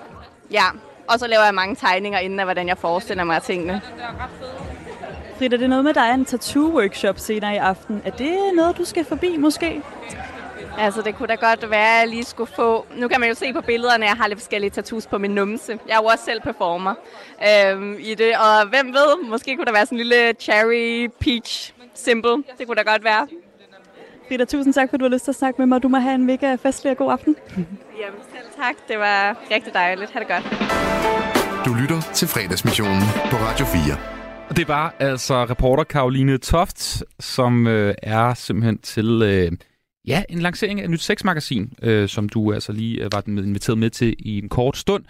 ja, 0.51 0.65
og 1.09 1.19
så 1.19 1.27
laver 1.27 1.45
jeg 1.45 1.55
mange 1.55 1.77
tegninger 1.77 2.19
inden 2.19 2.41
af, 2.41 2.47
hvordan 2.47 2.69
jeg 2.69 2.79
forestiller 2.79 3.25
mig 3.25 3.43
tingene. 3.43 3.81
Frida, 5.39 5.57
det 5.57 5.65
er 5.65 5.69
noget 5.69 5.85
med, 5.85 5.91
at 5.91 5.95
der 5.95 6.03
er 6.03 6.15
en 6.15 6.27
tattoo-workshop 6.27 7.19
senere 7.19 7.55
i 7.55 7.57
aften. 7.57 8.03
Er 8.05 8.11
det 8.11 8.37
noget, 8.57 8.79
du 8.79 8.85
skal 8.85 9.05
forbi 9.05 9.37
måske? 9.37 9.83
Altså, 10.79 11.03
det 11.03 11.15
kunne 11.15 11.29
da 11.29 11.35
godt 11.35 11.71
være, 11.71 11.95
at 11.95 12.01
jeg 12.01 12.09
lige 12.09 12.25
skulle 12.25 12.53
få... 12.57 12.87
Nu 12.97 13.09
kan 13.09 13.21
man 13.21 13.29
jo 13.29 13.35
se 13.35 13.53
på 13.53 13.61
billederne, 13.61 14.05
at 14.05 14.09
jeg 14.09 14.17
har 14.17 14.29
lidt 14.29 14.39
forskellige 14.39 14.71
tattoos 14.71 15.07
på 15.07 15.19
min 15.19 15.31
numse. 15.31 15.79
Jeg 15.89 15.95
er 15.95 15.99
jo 15.99 16.05
også 16.05 16.25
selv 16.25 16.41
performer 16.41 16.95
øhm, 17.49 17.97
i 18.01 18.15
det. 18.15 18.33
Og 18.37 18.69
hvem 18.69 18.87
ved, 18.87 19.29
måske 19.29 19.57
kunne 19.57 19.65
der 19.65 19.73
være 19.73 19.87
sådan 19.87 19.99
en 19.99 20.07
lille 20.07 20.33
cherry 20.41 21.11
peach 21.21 21.73
symbol. 21.95 22.45
Det 22.59 22.67
kunne 22.67 22.77
da 22.77 22.83
godt 22.83 23.05
være. 23.05 23.27
Frida, 24.29 24.45
tusind 24.45 24.75
tak, 24.75 24.91
for 24.91 24.95
at 24.95 25.01
du 25.01 25.05
har 25.05 25.11
lyst 25.11 25.25
til 25.25 25.31
at 25.31 25.37
snakke 25.37 25.59
med 25.59 25.67
mig. 25.67 25.83
Du 25.83 25.89
må 25.89 25.99
have 25.99 26.15
en 26.15 26.27
mega 26.27 26.55
festlig 26.55 26.91
og 26.91 26.97
god 26.97 27.13
aften. 27.13 27.37
Jamen 28.01 28.21
selv 28.33 28.47
tak. 28.57 28.75
Det 28.89 28.99
var 28.99 29.37
rigtig 29.51 29.75
dejligt. 29.75 30.11
Ha' 30.11 30.21
det 30.21 30.29
godt. 30.29 30.45
Du 31.67 31.75
lytter 31.75 32.01
til 32.15 32.29
fredagsmissionen 32.29 33.03
på 33.31 33.37
Radio 33.37 33.67
4. 33.67 33.97
Og 34.49 34.57
det 34.57 34.69
var 34.69 34.95
altså 34.99 35.45
reporter 35.45 35.85
Karoline 35.85 36.39
Toft, 36.39 37.03
som 37.21 37.67
øh, 37.67 37.95
er 38.03 38.35
simpelthen 38.35 38.79
til 38.79 39.23
øh, 39.23 39.53
ja, 40.07 40.23
en 40.29 40.39
lancering 40.39 40.81
af 40.81 40.85
et 40.85 40.91
nyt 40.91 41.01
sexmagasin, 41.01 41.73
øh, 41.83 42.09
som 42.09 42.29
du 42.29 42.53
altså 42.53 42.73
lige 42.73 43.05
øh, 43.05 43.09
var 43.13 43.23
inviteret 43.27 43.79
med 43.79 43.91
til 43.91 44.15
i 44.19 44.39
en 44.39 44.49
kort 44.49 44.77
stund. 44.77 45.05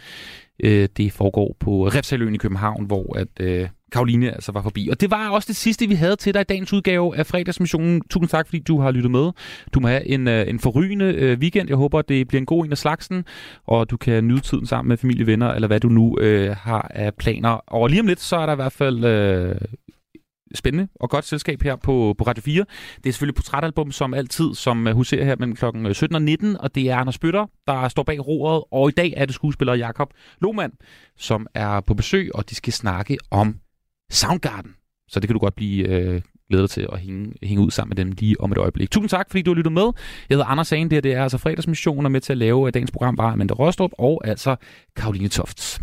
Øh, 0.60 0.88
det 0.96 1.12
foregår 1.12 1.56
på 1.60 1.88
Refsaløen 1.88 2.34
i 2.34 2.38
København, 2.38 2.86
hvor 2.86 3.18
at 3.18 3.28
øh, 3.40 3.68
Karoline 3.92 4.30
altså 4.30 4.52
var 4.52 4.62
forbi. 4.62 4.88
Og 4.90 5.00
det 5.00 5.10
var 5.10 5.28
også 5.28 5.46
det 5.46 5.56
sidste, 5.56 5.88
vi 5.88 5.94
havde 5.94 6.16
til 6.16 6.34
dig 6.34 6.40
i 6.40 6.44
dagens 6.44 6.72
udgave 6.72 7.16
af 7.16 7.26
fredagsmissionen. 7.26 8.00
Tusind 8.10 8.28
tak, 8.28 8.46
fordi 8.46 8.58
du 8.58 8.80
har 8.80 8.90
lyttet 8.90 9.10
med. 9.10 9.30
Du 9.74 9.80
må 9.80 9.88
have 9.88 10.08
en, 10.08 10.28
øh, 10.28 10.48
en 10.48 10.58
forrygende 10.58 11.04
øh, 11.04 11.38
weekend. 11.38 11.68
Jeg 11.68 11.76
håber, 11.76 12.02
det 12.02 12.28
bliver 12.28 12.40
en 12.40 12.46
god 12.46 12.64
en 12.64 12.72
af 12.72 12.78
slagsen, 12.78 13.24
og 13.66 13.90
du 13.90 13.96
kan 13.96 14.26
nyde 14.26 14.40
tiden 14.40 14.66
sammen 14.66 14.88
med 14.88 14.96
familie, 14.96 15.26
venner, 15.26 15.48
eller 15.48 15.68
hvad 15.68 15.80
du 15.80 15.88
nu 15.88 16.18
øh, 16.20 16.56
har 16.56 16.90
af 16.94 17.14
planer. 17.14 17.50
Og 17.50 17.88
lige 17.88 18.00
om 18.00 18.06
lidt, 18.06 18.20
så 18.20 18.36
er 18.36 18.46
der 18.46 18.52
i 18.52 18.56
hvert 18.56 18.72
fald 18.72 19.04
øh, 19.04 19.56
spændende 20.54 20.88
og 20.94 21.10
godt 21.10 21.24
selskab 21.24 21.62
her 21.62 21.76
på, 21.76 22.14
på 22.18 22.24
Radio 22.24 22.42
4. 22.42 22.64
Det 22.96 23.08
er 23.08 23.12
selvfølgelig 23.12 23.34
portrætalbum 23.34 23.92
som 23.92 24.14
altid, 24.14 24.54
som 24.54 24.86
øh, 24.86 24.94
huserer 24.94 25.24
her 25.24 25.36
mellem 25.38 25.56
kl. 25.56 25.92
17 25.92 26.14
øh, 26.14 26.18
og 26.18 26.22
19, 26.22 26.56
og 26.56 26.74
det 26.74 26.90
er 26.90 26.96
Anders 26.96 27.18
Bøtter, 27.18 27.46
der 27.66 27.88
står 27.88 28.02
bag 28.02 28.26
roret, 28.26 28.64
og 28.70 28.88
i 28.88 28.92
dag 28.92 29.14
er 29.16 29.26
det 29.26 29.34
skuespiller 29.34 29.74
Jakob 29.74 30.12
Lohmann, 30.40 30.72
som 31.18 31.46
er 31.54 31.80
på 31.80 31.94
besøg, 31.94 32.30
og 32.34 32.50
de 32.50 32.54
skal 32.54 32.72
snakke 32.72 33.18
om 33.30 33.56
Soundgarden. 34.10 34.74
Så 35.08 35.20
det 35.20 35.28
kan 35.28 35.34
du 35.34 35.38
godt 35.38 35.54
blive 35.54 35.88
øh, 35.88 36.22
glæder 36.50 36.66
til 36.66 36.88
at 36.92 37.00
hænge, 37.00 37.32
hænge 37.42 37.64
ud 37.64 37.70
sammen 37.70 37.90
med 37.90 38.04
dem 38.04 38.12
lige 38.12 38.40
om 38.40 38.52
et 38.52 38.58
øjeblik. 38.58 38.90
Tusind 38.90 39.08
tak, 39.08 39.26
fordi 39.30 39.42
du 39.42 39.50
har 39.50 39.56
lyttet 39.56 39.72
med. 39.72 39.92
Jeg 40.28 40.34
hedder 40.34 40.44
Anders 40.44 40.68
Sagen, 40.68 40.90
det, 40.90 40.96
her, 40.96 41.00
det 41.00 41.12
er 41.12 41.22
altså 41.22 41.38
fredagsmissioner 41.38 42.04
og 42.04 42.12
med 42.12 42.20
til 42.20 42.32
at 42.32 42.38
lave 42.38 42.66
øh, 42.66 42.74
dagens 42.74 42.90
program 42.90 43.18
var 43.18 43.32
Amanda 43.32 43.54
Rostrup 43.54 43.90
og 43.98 44.22
altså 44.24 44.56
Karoline 44.96 45.28
Tofts. 45.28 45.80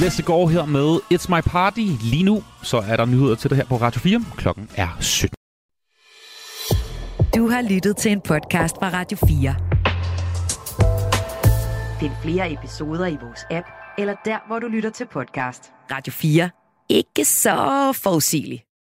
Læste 0.00 0.22
går 0.22 0.48
her 0.48 0.64
med 0.64 1.00
It's 1.12 1.34
My 1.34 1.40
Party. 1.40 1.86
Lige 2.02 2.22
nu 2.22 2.42
så 2.62 2.76
er 2.76 2.96
der 2.96 3.04
nyheder 3.04 3.34
til 3.34 3.50
det 3.50 3.56
her 3.56 3.64
på 3.64 3.76
Radio 3.76 4.00
4. 4.00 4.24
Klokken 4.36 4.70
er 4.76 4.88
17. 5.00 5.34
Du 7.36 7.48
har 7.48 7.62
lyttet 7.62 7.96
til 7.96 8.12
en 8.12 8.20
podcast 8.20 8.76
fra 8.76 8.90
Radio 8.92 9.18
4. 9.26 9.54
Find 12.00 12.12
flere 12.22 12.52
episoder 12.52 13.06
i 13.06 13.16
vores 13.22 13.40
app, 13.50 13.66
eller 13.98 14.14
der, 14.24 14.38
hvor 14.46 14.58
du 14.58 14.66
lytter 14.66 14.90
til 14.90 15.06
podcast. 15.12 15.72
Radio 15.90 16.12
4. 16.12 16.50
Ikke 16.88 17.24
så 17.24 17.92
forudsigeligt. 18.02 18.67